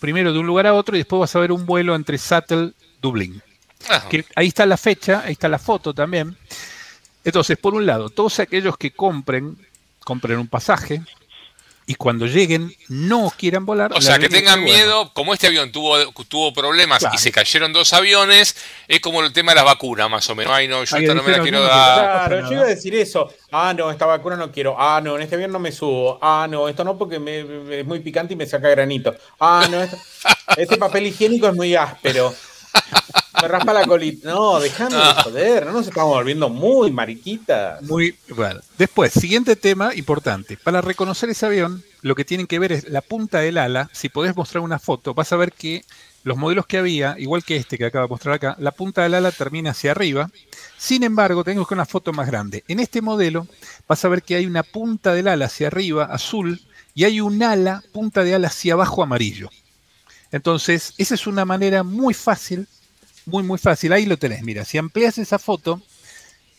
primero 0.00 0.32
de 0.32 0.40
un 0.40 0.46
lugar 0.48 0.66
a 0.66 0.74
otro, 0.74 0.96
y 0.96 0.98
después 0.98 1.20
vas 1.20 1.36
a 1.36 1.38
ver 1.38 1.52
un 1.52 1.64
vuelo 1.64 1.94
entre 1.94 2.18
Sattel 2.18 2.74
Dublín. 3.00 3.40
Que 4.10 4.24
ahí 4.34 4.48
está 4.48 4.66
la 4.66 4.76
fecha, 4.76 5.22
ahí 5.24 5.34
está 5.34 5.48
la 5.48 5.60
foto 5.60 5.94
también. 5.94 6.36
Entonces, 7.22 7.56
por 7.58 7.76
un 7.76 7.86
lado, 7.86 8.10
todos 8.10 8.40
aquellos 8.40 8.76
que 8.76 8.90
compren, 8.90 9.56
compren 10.00 10.40
un 10.40 10.48
pasaje 10.48 11.00
y 11.88 11.94
cuando 11.94 12.26
lleguen 12.26 12.70
no 12.88 13.32
quieran 13.34 13.64
volar. 13.64 13.94
O 13.94 14.02
sea, 14.02 14.18
que 14.18 14.28
tengan 14.28 14.62
miedo, 14.62 15.10
como 15.14 15.32
este 15.32 15.46
avión 15.46 15.72
tuvo, 15.72 16.12
tuvo 16.28 16.52
problemas 16.52 17.02
y 17.14 17.16
se 17.16 17.32
cayeron 17.32 17.72
dos 17.72 17.94
aviones, 17.94 18.54
es 18.86 19.00
como 19.00 19.22
el 19.24 19.32
tema 19.32 19.52
de 19.52 19.56
las 19.56 19.64
vacunas, 19.64 20.10
más 20.10 20.28
o 20.28 20.34
menos. 20.34 20.52
Ay, 20.52 20.68
no, 20.68 20.84
yo 20.84 20.96
esta 20.98 21.14
no 21.14 21.22
me 21.22 21.32
la 21.32 21.40
quiero 21.40 21.62
dar. 21.62 22.28
Claro, 22.28 22.46
yo 22.46 22.56
iba 22.56 22.64
a 22.64 22.66
decir 22.66 22.94
eso. 22.94 23.32
Ah, 23.50 23.72
no, 23.74 23.90
esta 23.90 24.04
vacuna 24.04 24.36
no 24.36 24.52
quiero. 24.52 24.76
Ah, 24.78 25.00
no, 25.02 25.16
en 25.16 25.22
este 25.22 25.36
avión 25.36 25.50
no 25.50 25.58
me 25.58 25.72
subo. 25.72 26.18
Ah, 26.20 26.46
no, 26.48 26.68
esto 26.68 26.84
no 26.84 26.98
porque 26.98 27.18
me, 27.18 27.80
es 27.80 27.86
muy 27.86 28.00
picante 28.00 28.34
y 28.34 28.36
me 28.36 28.44
saca 28.44 28.68
granito. 28.68 29.16
Ah, 29.40 29.66
no, 29.70 29.80
este 30.58 30.76
papel 30.78 31.06
higiénico 31.06 31.48
es 31.48 31.54
muy 31.54 31.74
áspero. 31.74 32.34
Me 33.40 33.48
raspa 33.48 33.72
la 33.72 33.84
colita. 33.84 34.30
No, 34.30 34.58
de 34.58 34.70
ah. 34.80 35.22
joder, 35.24 35.66
no 35.66 35.72
nos 35.72 35.86
estamos 35.86 36.10
volviendo 36.10 36.48
muy 36.48 36.90
mariquitas. 36.90 37.82
Muy 37.82 38.16
bueno. 38.34 38.60
Después, 38.76 39.12
siguiente 39.12 39.54
tema 39.56 39.94
importante. 39.94 40.56
Para 40.56 40.80
reconocer 40.80 41.30
ese 41.30 41.46
avión, 41.46 41.84
lo 42.02 42.14
que 42.14 42.24
tienen 42.24 42.46
que 42.46 42.58
ver 42.58 42.72
es 42.72 42.88
la 42.88 43.00
punta 43.00 43.38
del 43.38 43.58
ala. 43.58 43.88
Si 43.92 44.08
podés 44.08 44.34
mostrar 44.36 44.62
una 44.62 44.78
foto, 44.78 45.14
vas 45.14 45.32
a 45.32 45.36
ver 45.36 45.52
que 45.52 45.84
los 46.24 46.36
modelos 46.36 46.66
que 46.66 46.78
había, 46.78 47.14
igual 47.18 47.44
que 47.44 47.56
este 47.56 47.78
que 47.78 47.86
acabo 47.86 48.06
de 48.06 48.10
mostrar 48.10 48.34
acá, 48.34 48.56
la 48.58 48.72
punta 48.72 49.02
del 49.02 49.14
ala 49.14 49.30
termina 49.30 49.70
hacia 49.70 49.92
arriba. 49.92 50.30
Sin 50.76 51.02
embargo, 51.04 51.44
tengo 51.44 51.64
que 51.66 51.74
una 51.74 51.86
foto 51.86 52.12
más 52.12 52.26
grande. 52.26 52.64
En 52.68 52.80
este 52.80 53.02
modelo 53.02 53.46
vas 53.86 54.04
a 54.04 54.08
ver 54.08 54.22
que 54.22 54.34
hay 54.34 54.46
una 54.46 54.62
punta 54.62 55.14
del 55.14 55.28
ala 55.28 55.46
hacia 55.46 55.68
arriba, 55.68 56.04
azul, 56.04 56.60
y 56.94 57.04
hay 57.04 57.20
un 57.20 57.42
ala, 57.42 57.82
punta 57.92 58.24
de 58.24 58.34
ala 58.34 58.48
hacia 58.48 58.74
abajo, 58.74 59.02
amarillo. 59.02 59.48
Entonces, 60.32 60.94
esa 60.98 61.14
es 61.14 61.26
una 61.26 61.44
manera 61.44 61.82
muy 61.82 62.12
fácil 62.14 62.66
muy, 63.28 63.42
muy 63.42 63.58
fácil. 63.58 63.92
Ahí 63.92 64.06
lo 64.06 64.16
tenés. 64.16 64.42
Mira, 64.42 64.64
si 64.64 64.78
amplias 64.78 65.18
esa 65.18 65.38
foto, 65.38 65.80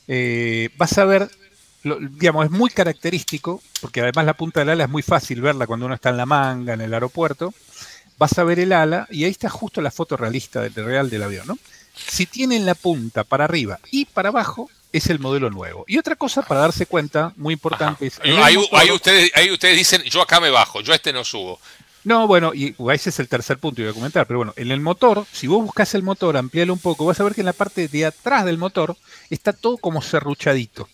eh, 0.07 0.69
vas 0.77 0.97
a 0.97 1.05
ver, 1.05 1.29
digamos, 1.83 2.45
es 2.45 2.51
muy 2.51 2.69
característico, 2.69 3.61
porque 3.81 4.01
además 4.01 4.25
la 4.25 4.33
punta 4.33 4.61
del 4.61 4.69
ala 4.69 4.85
es 4.85 4.89
muy 4.89 5.03
fácil 5.03 5.41
verla 5.41 5.67
cuando 5.67 5.85
uno 5.85 5.95
está 5.95 6.09
en 6.09 6.17
la 6.17 6.25
manga, 6.25 6.73
en 6.73 6.81
el 6.81 6.93
aeropuerto. 6.93 7.53
Vas 8.17 8.37
a 8.37 8.43
ver 8.43 8.59
el 8.59 8.73
ala 8.73 9.07
y 9.09 9.23
ahí 9.23 9.31
está 9.31 9.49
justo 9.49 9.81
la 9.81 9.91
foto 9.91 10.17
realista 10.17 10.61
del 10.61 10.73
real 10.73 11.09
del 11.09 11.23
avión, 11.23 11.47
¿no? 11.47 11.57
Si 11.93 12.25
tienen 12.25 12.65
la 12.65 12.75
punta 12.75 13.23
para 13.23 13.45
arriba 13.45 13.79
y 13.91 14.05
para 14.05 14.29
abajo, 14.29 14.69
es 14.91 15.07
el 15.07 15.19
modelo 15.19 15.49
nuevo. 15.49 15.85
Y 15.87 15.97
otra 15.97 16.15
cosa 16.15 16.41
para 16.41 16.61
darse 16.61 16.85
cuenta, 16.85 17.33
muy 17.37 17.53
importante, 17.53 18.07
es... 18.07 18.19
Ahí, 18.23 18.57
ustedes, 18.91 19.31
ahí 19.35 19.51
ustedes 19.51 19.77
dicen, 19.77 20.01
yo 20.03 20.21
acá 20.21 20.39
me 20.39 20.49
bajo, 20.49 20.81
yo 20.81 20.93
a 20.93 20.95
este 20.95 21.13
no 21.13 21.23
subo. 21.23 21.59
No, 22.09 22.25
bueno, 22.25 22.55
y 22.55 22.75
ese 22.91 23.11
es 23.11 23.19
el 23.19 23.27
tercer 23.27 23.59
punto 23.59 23.75
que 23.75 23.83
voy 23.83 23.91
a 23.91 23.93
comentar, 23.93 24.25
pero 24.25 24.39
bueno, 24.39 24.51
en 24.55 24.71
el 24.71 24.79
motor, 24.79 25.27
si 25.31 25.45
vos 25.45 25.61
buscas 25.61 25.93
el 25.93 26.01
motor, 26.01 26.37
amplialo 26.37 26.73
un 26.73 26.79
poco, 26.79 27.05
vas 27.05 27.19
a 27.19 27.23
ver 27.23 27.35
que 27.35 27.41
en 27.41 27.45
la 27.45 27.53
parte 27.53 27.87
de 27.87 28.03
atrás 28.03 28.45
del 28.45 28.57
motor 28.57 28.97
está 29.29 29.53
todo 29.53 29.77
como 29.77 30.01
serruchadito. 30.01 30.89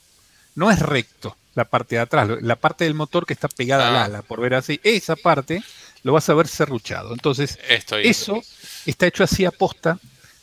No 0.56 0.70
es 0.70 0.80
recto 0.80 1.38
la 1.54 1.64
parte 1.64 1.96
de 1.96 2.02
atrás, 2.02 2.30
la 2.42 2.58
parte 2.58 2.84
del 2.84 2.96
motor 2.96 3.26
que 3.26 3.32
está 3.32 3.48
pegada 3.48 3.88
al 3.88 3.96
ah. 3.96 4.04
ala, 4.04 4.22
por 4.24 4.42
ver 4.42 4.56
así, 4.56 4.82
esa 4.84 5.16
parte 5.16 5.64
lo 6.04 6.12
vas 6.12 6.28
a 6.28 6.34
ver 6.34 6.50
serruchado. 6.50 7.14
Entonces, 7.14 7.60
eso 8.04 8.44
está 8.86 9.08
hecho 9.08 9.24
así 9.24 9.46
a 9.46 9.52
posta. 9.52 9.98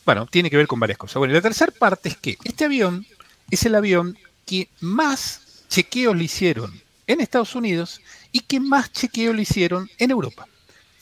Bueno, 0.07 0.25
tiene 0.25 0.49
que 0.49 0.57
ver 0.57 0.65
con 0.65 0.79
varias 0.79 0.97
cosas. 0.97 1.17
Bueno, 1.17 1.35
la 1.35 1.41
tercera 1.41 1.71
parte 1.71 2.09
es 2.09 2.17
que 2.17 2.35
este 2.43 2.65
avión 2.65 3.05
es 3.51 3.63
el 3.63 3.75
avión 3.75 4.17
que 4.47 4.69
más 4.79 5.65
chequeos 5.69 6.15
le 6.15 6.23
hicieron 6.23 6.81
en 7.05 7.21
Estados 7.21 7.53
Unidos 7.53 8.01
y 8.31 8.39
que 8.39 8.59
más 8.59 8.91
chequeos 8.91 9.35
le 9.35 9.43
hicieron 9.43 9.87
en 9.99 10.09
Europa 10.09 10.47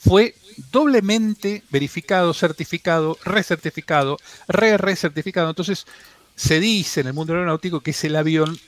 fue 0.04 0.34
doblemente 0.72 1.62
verificado, 1.70 2.34
certificado, 2.34 3.16
recertificado, 3.24 4.18
re-recertificado. 4.48 5.50
Entonces, 5.50 5.86
se 6.34 6.60
dice 6.60 7.00
en 7.00 7.08
el 7.08 7.12
mundo 7.12 7.32
aeronáutico 7.32 7.80
que 7.80 7.92
es 7.92 8.04
el 8.04 8.16
avión 8.16 8.58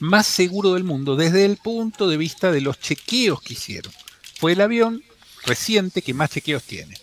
más 0.00 0.26
seguro 0.26 0.74
del 0.74 0.84
mundo 0.84 1.16
desde 1.16 1.44
el 1.44 1.56
punto 1.56 2.08
de 2.08 2.16
vista 2.16 2.50
de 2.50 2.60
los 2.60 2.80
chequeos 2.80 3.40
que 3.40 3.54
hicieron. 3.54 3.92
Fue 4.38 4.52
el 4.52 4.60
avión 4.60 5.02
reciente 5.44 6.02
que 6.02 6.14
más 6.14 6.30
chequeos 6.30 6.64
tiene. 6.64 6.96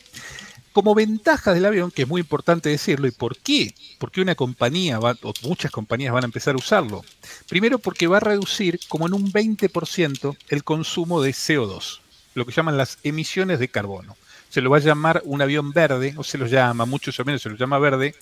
Como 0.74 0.94
ventaja 0.94 1.54
del 1.54 1.66
avión, 1.66 1.92
que 1.92 2.02
es 2.02 2.08
muy 2.08 2.20
importante 2.20 2.68
decirlo, 2.68 3.08
¿y 3.08 3.12
por 3.12 3.38
qué? 3.38 3.74
Porque 3.98 4.20
una 4.20 4.36
compañía 4.36 5.00
va, 5.00 5.18
o 5.22 5.34
muchas 5.44 5.72
compañías 5.72 6.14
van 6.14 6.26
a 6.26 6.28
empezar 6.28 6.56
a 6.56 6.58
usarlo. 6.58 7.06
Primero 7.48 7.80
porque 7.80 8.08
va 8.08 8.18
a 8.18 8.22
reducir 8.22 8.82
como 8.90 9.08
en 9.08 9.14
un 9.14 9.32
20% 9.32 10.36
el 10.50 10.64
consumo 10.66 11.22
de 11.22 11.32
CO2 11.32 12.02
lo 12.36 12.46
que 12.46 12.52
llaman 12.52 12.78
las 12.78 13.00
emisiones 13.04 13.60
de 13.60 13.70
carbono. 13.70 14.16
Se 14.50 14.62
lo 14.62 14.70
va 14.70 14.78
a 14.78 14.82
llamar 14.82 15.22
un 15.26 15.42
avión 15.42 15.72
verde, 15.72 16.14
o 16.18 16.24
se 16.24 16.38
lo 16.38 16.46
llama, 16.46 16.86
muchos 16.86 17.20
o 17.20 17.26
menos 17.26 17.42
se 17.42 17.50
lo 17.50 17.56
llama 17.56 17.80
verde, 17.80 18.14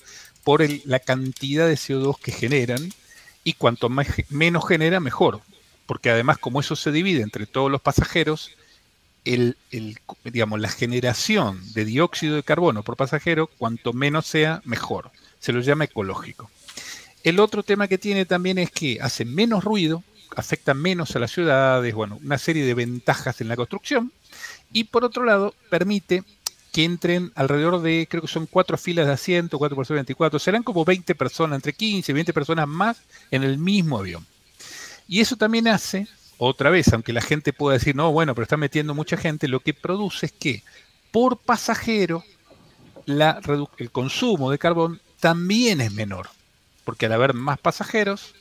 por 0.42 0.64
la 0.86 1.00
cantidad 1.00 1.68
de 1.68 1.74
CO2 1.74 2.18
que 2.18 2.32
generan, 2.32 2.92
y 3.44 3.52
cuanto 3.54 3.90
menos 4.30 4.66
genera, 4.66 5.00
mejor. 5.00 5.40
Porque 5.86 6.10
además, 6.10 6.38
como 6.38 6.60
eso 6.60 6.76
se 6.76 6.92
divide 6.92 7.22
entre 7.22 7.46
todos 7.46 7.70
los 7.70 7.82
pasajeros, 7.82 8.50
el, 9.24 9.56
digamos, 10.24 10.60
la 10.60 10.68
generación 10.68 11.60
de 11.74 11.84
dióxido 11.84 12.36
de 12.36 12.42
carbono 12.42 12.82
por 12.82 12.96
pasajero, 12.96 13.46
cuanto 13.46 13.92
menos 13.92 14.26
sea, 14.26 14.62
mejor. 14.64 15.10
Se 15.40 15.52
lo 15.52 15.60
llama 15.60 15.84
ecológico. 15.84 16.50
El 17.22 17.40
otro 17.40 17.62
tema 17.62 17.88
que 17.88 17.98
tiene 17.98 18.26
también 18.26 18.58
es 18.58 18.70
que 18.70 18.98
hace 19.00 19.24
menos 19.24 19.64
ruido, 19.64 20.02
afecta 20.36 20.74
menos 20.74 21.14
a 21.14 21.18
las 21.18 21.32
ciudades, 21.32 21.94
bueno, 21.94 22.18
una 22.22 22.38
serie 22.38 22.64
de 22.64 22.74
ventajas 22.74 23.40
en 23.40 23.48
la 23.48 23.56
construcción. 23.56 24.12
Y 24.72 24.84
por 24.84 25.04
otro 25.04 25.24
lado, 25.24 25.54
permite 25.70 26.24
que 26.72 26.84
entren 26.84 27.30
alrededor 27.36 27.80
de, 27.82 28.08
creo 28.10 28.22
que 28.22 28.28
son 28.28 28.46
cuatro 28.46 28.76
filas 28.76 29.06
de 29.06 29.12
asiento, 29.12 29.58
4 29.58 29.76
por 29.76 29.86
24, 29.86 30.40
serán 30.40 30.64
como 30.64 30.84
20 30.84 31.14
personas, 31.14 31.58
entre 31.58 31.72
15 31.72 32.10
y 32.10 32.14
20 32.14 32.32
personas 32.32 32.66
más 32.66 33.00
en 33.30 33.44
el 33.44 33.58
mismo 33.58 33.98
avión. 33.98 34.26
Y 35.06 35.20
eso 35.20 35.36
también 35.36 35.68
hace 35.68 36.08
otra 36.36 36.70
vez, 36.70 36.92
aunque 36.92 37.12
la 37.12 37.20
gente 37.20 37.52
pueda 37.52 37.78
decir, 37.78 37.94
no, 37.94 38.10
bueno, 38.10 38.34
pero 38.34 38.42
está 38.42 38.56
metiendo 38.56 38.92
mucha 38.92 39.16
gente, 39.16 39.46
lo 39.46 39.60
que 39.60 39.72
produce 39.72 40.26
es 40.26 40.32
que 40.32 40.64
por 41.12 41.38
pasajero 41.38 42.24
el 43.06 43.90
consumo 43.92 44.50
de 44.50 44.58
carbón 44.58 45.00
también 45.20 45.80
es 45.80 45.92
menor, 45.92 46.28
porque 46.84 47.06
al 47.06 47.12
haber 47.12 47.34
más 47.34 47.58
pasajeros, 47.58 48.34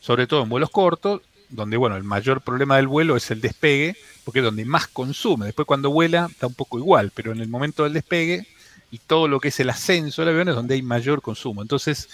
sobre 0.00 0.26
todo 0.26 0.42
en 0.42 0.48
vuelos 0.48 0.70
cortos, 0.70 1.22
donde 1.48 1.76
bueno, 1.76 1.96
el 1.96 2.04
mayor 2.04 2.40
problema 2.40 2.76
del 2.76 2.88
vuelo 2.88 3.16
es 3.16 3.30
el 3.30 3.40
despegue, 3.40 3.96
porque 4.24 4.40
es 4.40 4.44
donde 4.44 4.64
más 4.64 4.88
consume. 4.88 5.46
Después 5.46 5.66
cuando 5.66 5.90
vuela 5.90 6.28
está 6.30 6.46
un 6.46 6.54
poco 6.54 6.78
igual, 6.78 7.12
pero 7.14 7.32
en 7.32 7.40
el 7.40 7.48
momento 7.48 7.84
del 7.84 7.92
despegue 7.92 8.46
y 8.90 8.98
todo 8.98 9.28
lo 9.28 9.40
que 9.40 9.48
es 9.48 9.60
el 9.60 9.70
ascenso 9.70 10.22
del 10.22 10.30
avión 10.30 10.48
es 10.48 10.54
donde 10.54 10.74
hay 10.74 10.82
mayor 10.82 11.22
consumo. 11.22 11.62
Entonces, 11.62 12.08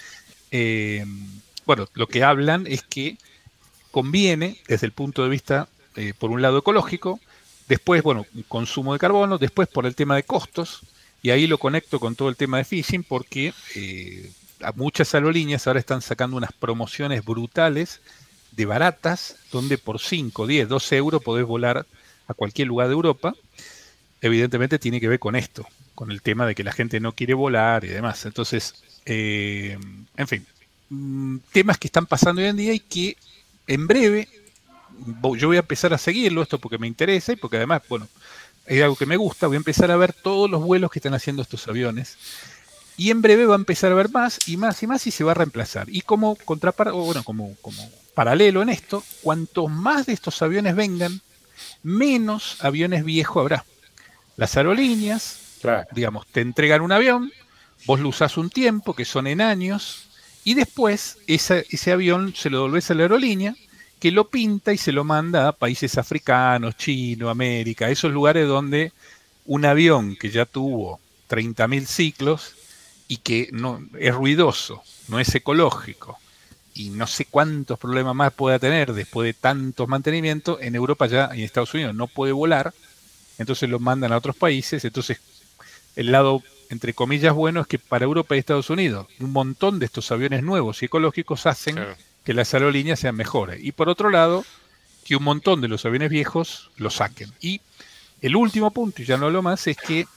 eh, 0.51 1.05
bueno, 1.65 1.87
lo 1.93 2.07
que 2.07 2.23
hablan 2.23 2.65
es 2.67 2.83
que 2.83 3.17
conviene 3.91 4.57
desde 4.67 4.87
el 4.87 4.91
punto 4.91 5.23
de 5.23 5.29
vista, 5.29 5.67
eh, 5.95 6.13
por 6.17 6.31
un 6.31 6.41
lado, 6.41 6.57
ecológico, 6.59 7.19
después, 7.67 8.03
bueno, 8.03 8.25
consumo 8.47 8.93
de 8.93 8.99
carbono, 8.99 9.37
después 9.37 9.67
por 9.67 9.85
el 9.85 9.95
tema 9.95 10.15
de 10.15 10.23
costos, 10.23 10.81
y 11.21 11.29
ahí 11.29 11.47
lo 11.47 11.57
conecto 11.57 11.99
con 11.99 12.15
todo 12.15 12.29
el 12.29 12.35
tema 12.35 12.57
de 12.57 12.65
phishing 12.65 13.03
porque 13.03 13.53
eh, 13.75 14.31
muchas 14.75 15.13
aerolíneas 15.15 15.65
ahora 15.65 15.79
están 15.79 16.01
sacando 16.01 16.37
unas 16.37 16.51
promociones 16.51 17.23
brutales 17.23 18.01
de 18.55 18.65
baratas, 18.65 19.35
donde 19.51 19.77
por 19.77 19.99
5, 19.99 20.47
10, 20.47 20.67
12 20.67 20.97
euros 20.97 21.23
podés 21.23 21.45
volar 21.45 21.85
a 22.27 22.33
cualquier 22.33 22.67
lugar 22.67 22.87
de 22.87 22.93
Europa. 22.93 23.35
Evidentemente 24.21 24.79
tiene 24.79 25.01
que 25.01 25.07
ver 25.07 25.19
con 25.19 25.35
esto, 25.35 25.67
con 25.95 26.11
el 26.11 26.21
tema 26.21 26.45
de 26.45 26.55
que 26.55 26.63
la 26.63 26.71
gente 26.71 26.99
no 26.99 27.13
quiere 27.13 27.33
volar 27.33 27.83
y 27.83 27.89
demás. 27.89 28.25
Entonces, 28.25 28.75
eh, 29.05 29.77
en 30.15 30.27
fin, 30.27 30.45
mm, 30.89 31.37
temas 31.51 31.77
que 31.77 31.87
están 31.87 32.05
pasando 32.05 32.41
hoy 32.41 32.47
en 32.47 32.57
día 32.57 32.73
y 32.73 32.79
que 32.79 33.17
en 33.67 33.87
breve, 33.87 34.27
yo 35.35 35.47
voy 35.47 35.57
a 35.57 35.61
empezar 35.61 35.93
a 35.93 35.97
seguirlo 35.97 36.41
esto 36.41 36.59
porque 36.59 36.77
me 36.77 36.87
interesa 36.87 37.33
y 37.33 37.35
porque 37.35 37.57
además, 37.57 37.81
bueno, 37.89 38.07
es 38.65 38.81
algo 38.81 38.95
que 38.95 39.05
me 39.05 39.17
gusta, 39.17 39.47
voy 39.47 39.55
a 39.55 39.57
empezar 39.57 39.91
a 39.91 39.97
ver 39.97 40.13
todos 40.13 40.49
los 40.49 40.61
vuelos 40.61 40.91
que 40.91 40.99
están 40.99 41.13
haciendo 41.13 41.41
estos 41.41 41.67
aviones. 41.67 42.17
Y 42.97 43.09
en 43.09 43.21
breve 43.21 43.45
va 43.45 43.55
a 43.55 43.57
empezar 43.57 43.91
a 43.91 43.95
ver 43.95 44.09
más 44.09 44.39
y 44.47 44.57
más 44.57 44.81
y 44.83 44.87
más 44.87 45.07
y 45.07 45.11
se 45.11 45.23
va 45.23 45.31
a 45.31 45.35
reemplazar. 45.35 45.87
Y 45.89 46.01
como 46.01 46.35
contrapar, 46.35 46.91
bueno, 46.91 47.23
como, 47.23 47.55
como 47.61 47.89
paralelo 48.13 48.61
en 48.61 48.69
esto, 48.69 49.03
cuantos 49.21 49.69
más 49.69 50.05
de 50.05 50.13
estos 50.13 50.41
aviones 50.41 50.75
vengan, 50.75 51.21
menos 51.81 52.57
aviones 52.63 53.03
viejos 53.03 53.41
habrá. 53.41 53.65
Las 54.37 54.57
aerolíneas, 54.57 55.59
digamos, 55.91 56.27
te 56.27 56.41
entregan 56.41 56.81
un 56.81 56.91
avión, 56.91 57.31
vos 57.85 57.99
lo 57.99 58.09
usás 58.09 58.37
un 58.37 58.49
tiempo, 58.49 58.93
que 58.93 59.05
son 59.05 59.27
en 59.27 59.41
años, 59.41 60.07
y 60.43 60.55
después 60.55 61.17
ese 61.27 61.91
avión 61.91 62.33
se 62.35 62.49
lo 62.49 62.57
devolvés 62.57 62.91
a 62.91 62.93
la 62.95 63.03
aerolínea, 63.03 63.55
que 63.99 64.11
lo 64.11 64.29
pinta 64.29 64.73
y 64.73 64.77
se 64.77 64.91
lo 64.91 65.03
manda 65.03 65.47
a 65.47 65.51
países 65.53 65.97
africanos, 65.97 66.75
Chino, 66.75 67.29
América, 67.29 67.89
esos 67.89 68.11
lugares 68.11 68.47
donde 68.47 68.91
un 69.45 69.65
avión 69.65 70.15
que 70.17 70.29
ya 70.29 70.45
tuvo 70.45 70.99
30.000 71.29 71.85
ciclos 71.85 72.55
y 73.13 73.17
que 73.17 73.49
no 73.51 73.79
es 73.99 74.11
ruidoso, 74.15 74.81
no 75.07 75.19
es 75.19 75.35
ecológico 75.35 76.17
y 76.73 76.89
no 76.89 77.05
sé 77.05 77.25
cuántos 77.25 77.77
problemas 77.77 78.15
más 78.15 78.33
pueda 78.33 78.57
tener 78.57 78.91
después 78.91 79.27
de 79.27 79.33
tantos 79.35 79.87
mantenimientos, 79.87 80.59
en 80.61 80.73
Europa 80.73 81.05
ya 81.05 81.29
y 81.35 81.39
en 81.39 81.45
Estados 81.45 81.75
Unidos 81.75 81.93
no 81.93 82.07
puede 82.07 82.31
volar, 82.31 82.73
entonces 83.37 83.69
lo 83.69 83.79
mandan 83.79 84.13
a 84.13 84.17
otros 84.17 84.35
países, 84.35 84.83
entonces 84.83 85.19
el 85.95 86.11
lado 86.11 86.41
entre 86.71 86.95
comillas, 86.95 87.35
bueno 87.35 87.61
es 87.61 87.67
que 87.67 87.77
para 87.77 88.05
Europa 88.05 88.35
y 88.35 88.39
Estados 88.39 88.71
Unidos 88.71 89.05
un 89.19 89.31
montón 89.31 89.77
de 89.77 89.85
estos 89.85 90.11
aviones 90.11 90.41
nuevos 90.41 90.81
y 90.81 90.85
ecológicos 90.85 91.45
hacen 91.45 91.77
que 92.25 92.33
las 92.33 92.51
aerolíneas 92.55 92.99
sean 92.99 93.15
mejores. 93.15 93.63
Y 93.63 93.73
por 93.73 93.89
otro 93.89 94.09
lado, 94.09 94.43
que 95.05 95.15
un 95.15 95.23
montón 95.23 95.61
de 95.61 95.67
los 95.67 95.85
aviones 95.85 96.09
viejos 96.09 96.71
lo 96.77 96.89
saquen. 96.89 97.31
Y 97.41 97.61
el 98.21 98.35
último 98.35 98.71
punto, 98.71 99.03
y 99.03 99.05
ya 99.05 99.17
no 99.17 99.27
hablo 99.27 99.43
más, 99.43 99.67
es 99.67 99.77
que 99.77 100.07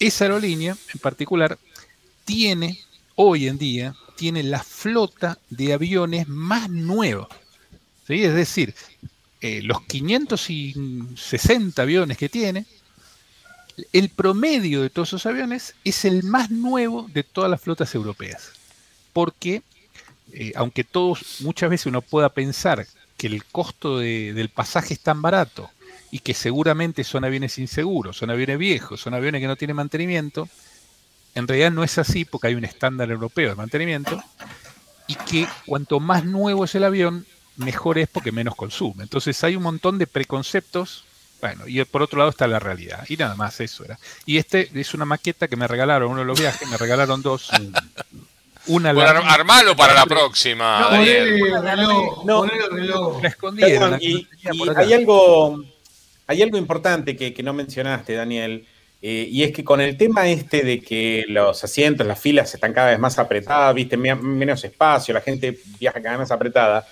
esa 0.00 0.24
aerolínea 0.24 0.76
en 0.94 1.00
particular 1.00 1.58
tiene, 2.30 2.78
hoy 3.16 3.48
en 3.48 3.58
día, 3.58 3.96
tiene 4.14 4.44
la 4.44 4.62
flota 4.62 5.36
de 5.48 5.72
aviones 5.72 6.28
más 6.28 6.70
nuevos. 6.70 7.26
¿sí? 8.06 8.22
Es 8.22 8.34
decir, 8.34 8.72
eh, 9.40 9.60
los 9.62 9.82
560 9.82 11.82
aviones 11.82 12.16
que 12.16 12.28
tiene, 12.28 12.66
el 13.92 14.10
promedio 14.10 14.82
de 14.82 14.90
todos 14.90 15.08
esos 15.08 15.26
aviones 15.26 15.74
es 15.82 16.04
el 16.04 16.22
más 16.22 16.52
nuevo 16.52 17.10
de 17.12 17.24
todas 17.24 17.50
las 17.50 17.60
flotas 17.60 17.92
europeas. 17.96 18.52
Porque, 19.12 19.62
eh, 20.32 20.52
aunque 20.54 20.84
todos, 20.84 21.40
muchas 21.40 21.68
veces 21.68 21.86
uno 21.86 22.00
pueda 22.00 22.28
pensar 22.28 22.86
que 23.16 23.26
el 23.26 23.44
costo 23.44 23.98
del 23.98 24.50
pasaje 24.50 24.94
es 24.94 25.00
tan 25.00 25.20
barato 25.20 25.68
y 26.12 26.20
que 26.20 26.34
seguramente 26.34 27.02
son 27.02 27.24
aviones 27.24 27.58
inseguros, 27.58 28.18
son 28.18 28.30
aviones 28.30 28.56
viejos, 28.56 29.00
son 29.00 29.14
aviones 29.14 29.40
que 29.40 29.48
no 29.48 29.56
tienen 29.56 29.74
mantenimiento, 29.74 30.48
en 31.34 31.48
realidad 31.48 31.70
no 31.70 31.84
es 31.84 31.98
así 31.98 32.24
porque 32.24 32.48
hay 32.48 32.54
un 32.54 32.64
estándar 32.64 33.10
europeo 33.10 33.50
de 33.50 33.54
mantenimiento 33.54 34.22
y 35.06 35.14
que 35.14 35.48
cuanto 35.66 36.00
más 36.00 36.24
nuevo 36.24 36.64
es 36.64 36.74
el 36.74 36.84
avión, 36.84 37.26
mejor 37.56 37.98
es 37.98 38.08
porque 38.08 38.32
menos 38.32 38.54
consume. 38.54 39.02
Entonces 39.02 39.42
hay 39.44 39.56
un 39.56 39.62
montón 39.62 39.98
de 39.98 40.06
preconceptos 40.06 41.04
bueno, 41.40 41.66
y 41.66 41.82
por 41.84 42.02
otro 42.02 42.18
lado 42.18 42.30
está 42.30 42.46
la 42.46 42.58
realidad. 42.58 43.04
Y 43.08 43.16
nada 43.16 43.34
más, 43.34 43.60
eso 43.60 43.84
era. 43.84 43.98
Y 44.26 44.36
este 44.36 44.70
es 44.74 44.94
una 44.94 45.06
maqueta 45.06 45.48
que 45.48 45.56
me 45.56 45.66
regalaron 45.66 46.10
uno 46.10 46.20
de 46.20 46.26
los 46.26 46.38
viajes, 46.38 46.68
me 46.68 46.76
regalaron 46.76 47.22
dos. 47.22 47.50
Una 48.66 48.92
bueno, 48.92 49.22
armalo 49.24 49.74
para 49.74 49.94
la 49.94 50.04
próxima. 50.04 50.80
No, 50.80 50.90
reloj, 51.62 52.24
no, 52.26 52.44
reloj. 52.44 53.22
La 53.22 53.28
escondieron. 53.30 53.98
y, 54.02 54.28
hay 54.76 54.92
algo, 54.92 55.64
hay 56.26 56.42
algo 56.42 56.58
importante 56.58 57.16
que, 57.16 57.32
que 57.32 57.42
no 57.42 57.54
mencionaste, 57.54 58.12
Daniel. 58.12 58.66
Eh, 59.02 59.26
y 59.30 59.42
es 59.42 59.52
que 59.52 59.64
con 59.64 59.80
el 59.80 59.96
tema 59.96 60.28
este 60.28 60.62
de 60.62 60.80
que 60.80 61.24
los 61.28 61.64
asientos, 61.64 62.06
las 62.06 62.20
filas 62.20 62.52
están 62.54 62.72
cada 62.72 62.90
vez 62.90 62.98
más 62.98 63.18
apretadas, 63.18 63.74
viste, 63.74 63.96
menos 63.96 64.62
espacio, 64.64 65.14
la 65.14 65.22
gente 65.22 65.58
viaja 65.78 66.00
cada 66.00 66.16
vez 66.16 66.20
más 66.20 66.30
apretada, 66.30 66.86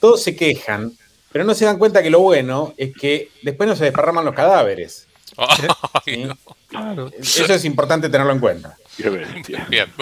todos 0.00 0.22
se 0.22 0.34
quejan 0.34 0.92
pero 1.32 1.44
no 1.44 1.54
se 1.54 1.64
dan 1.64 1.78
cuenta 1.78 2.02
que 2.02 2.10
lo 2.10 2.20
bueno 2.20 2.74
es 2.76 2.94
que 2.94 3.30
después 3.42 3.68
no 3.68 3.76
se 3.76 3.84
desparraman 3.84 4.24
los 4.24 4.34
cadáveres. 4.34 5.06
Eso 7.18 7.54
es 7.54 7.64
importante 7.64 8.08
tenerlo 8.08 8.32
en 8.32 8.40
cuenta. 8.40 8.76
Bien. 9.68 9.92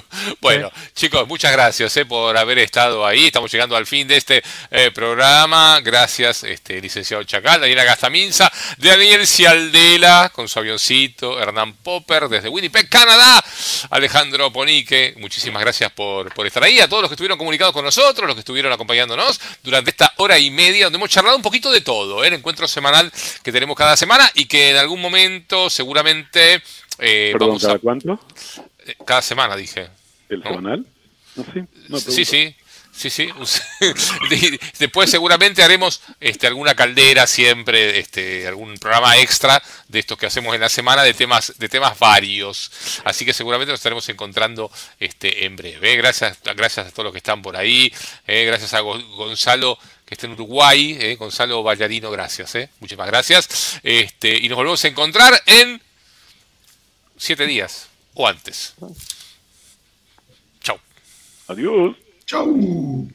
Bueno, 0.41 0.71
chicos, 0.95 1.27
muchas 1.29 1.53
gracias 1.53 1.97
eh, 1.97 2.05
por 2.05 2.37
haber 2.37 2.59
estado 2.59 3.07
ahí. 3.07 3.27
Estamos 3.27 3.51
llegando 3.51 3.77
al 3.77 3.87
fin 3.87 4.09
de 4.09 4.17
este 4.17 4.43
eh, 4.71 4.91
programa. 4.91 5.81
Gracias, 5.81 6.45
este, 6.45 6.81
licenciado 6.81 7.23
Chacal, 7.25 7.61
Daniela 7.61 7.85
Gastaminza, 7.85 8.51
Daniel 8.79 9.27
Cialdela 9.27 10.31
con 10.35 10.49
su 10.49 10.59
avioncito, 10.59 11.41
Hernán 11.41 11.75
Popper 11.75 12.29
desde 12.29 12.49
Winnipeg, 12.49 12.89
Canadá, 12.89 13.43
Alejandro 13.91 14.53
Ponique. 14.53 15.15
Muchísimas 15.19 15.63
gracias 15.63 15.93
por, 15.93 16.33
por 16.35 16.47
estar 16.47 16.63
ahí. 16.63 16.81
A 16.81 16.89
todos 16.89 17.03
los 17.03 17.11
que 17.11 17.15
estuvieron 17.15 17.39
comunicados 17.39 17.73
con 17.73 17.85
nosotros, 17.85 18.27
los 18.27 18.35
que 18.35 18.41
estuvieron 18.41 18.73
acompañándonos 18.73 19.41
durante 19.63 19.91
esta 19.91 20.13
hora 20.17 20.39
y 20.39 20.51
media, 20.51 20.87
donde 20.87 20.97
hemos 20.97 21.11
charlado 21.11 21.37
un 21.37 21.43
poquito 21.43 21.71
de 21.71 21.81
todo, 21.81 22.25
¿eh? 22.25 22.29
el 22.29 22.35
encuentro 22.35 22.67
semanal 22.67 23.13
que 23.43 23.53
tenemos 23.53 23.77
cada 23.77 23.97
semana 23.97 24.31
y 24.35 24.47
que 24.47 24.71
en 24.71 24.77
algún 24.77 25.01
momento 25.01 25.71
seguramente. 25.71 26.63
Perdón, 26.99 27.59
¿cada 27.61 27.79
cuánto? 27.79 28.19
Cada 29.05 29.23
semana, 29.23 29.57
dije. 29.57 29.89
¿El 30.29 30.43
semanal? 30.43 30.87
sí, 31.99 32.25
sí. 32.25 32.55
Sí, 32.99 33.11
sí. 33.11 33.29
Después 34.81 35.09
seguramente 35.09 35.63
haremos 35.63 36.03
este, 36.19 36.49
alguna 36.49 36.75
caldera 36.75 37.29
siempre, 37.29 38.01
este, 38.01 38.49
algún 38.49 38.77
programa 38.77 39.17
extra 39.19 39.63
de 39.87 40.01
estos 40.01 40.19
que 40.19 40.27
hacemos 40.27 40.53
en 40.53 40.61
la 40.61 40.69
semana 40.69 41.05
de 41.05 41.15
temas, 41.15 41.55
de 41.59 41.69
temas 41.69 41.97
varios. 42.01 42.73
Así 43.05 43.25
que 43.25 43.33
seguramente 43.33 43.71
nos 43.71 43.79
estaremos 43.79 44.09
encontrando 44.09 44.69
este, 44.99 45.45
en 45.45 45.55
breve. 45.55 45.95
Gracias, 45.95 46.39
gracias 46.57 46.89
a 46.89 46.91
todos 46.91 47.05
los 47.05 47.13
que 47.13 47.19
están 47.19 47.41
por 47.41 47.57
ahí. 47.57 47.93
Eh, 48.27 48.45
gracias 48.47 48.75
a 48.75 48.81
Gonzalo 48.81 49.79
que 50.05 50.15
está 50.15 50.27
en 50.27 50.33
Uruguay. 50.33 50.99
Eh, 51.01 51.15
Gonzalo 51.15 51.63
Ballarino, 51.63 52.11
gracias. 52.11 52.53
Eh. 52.57 52.69
Muchísimas 52.81 53.07
gracias. 53.07 53.79
Este, 53.85 54.37
y 54.37 54.49
nos 54.49 54.57
volvemos 54.57 54.85
a 54.85 54.89
encontrar 54.89 55.41
en 55.47 55.81
siete 57.17 57.47
días 57.47 57.88
o 58.19 58.27
antes. 58.27 58.75
Chao. 60.61 60.79
Adiós. 61.49 61.97
Chao. 62.27 63.09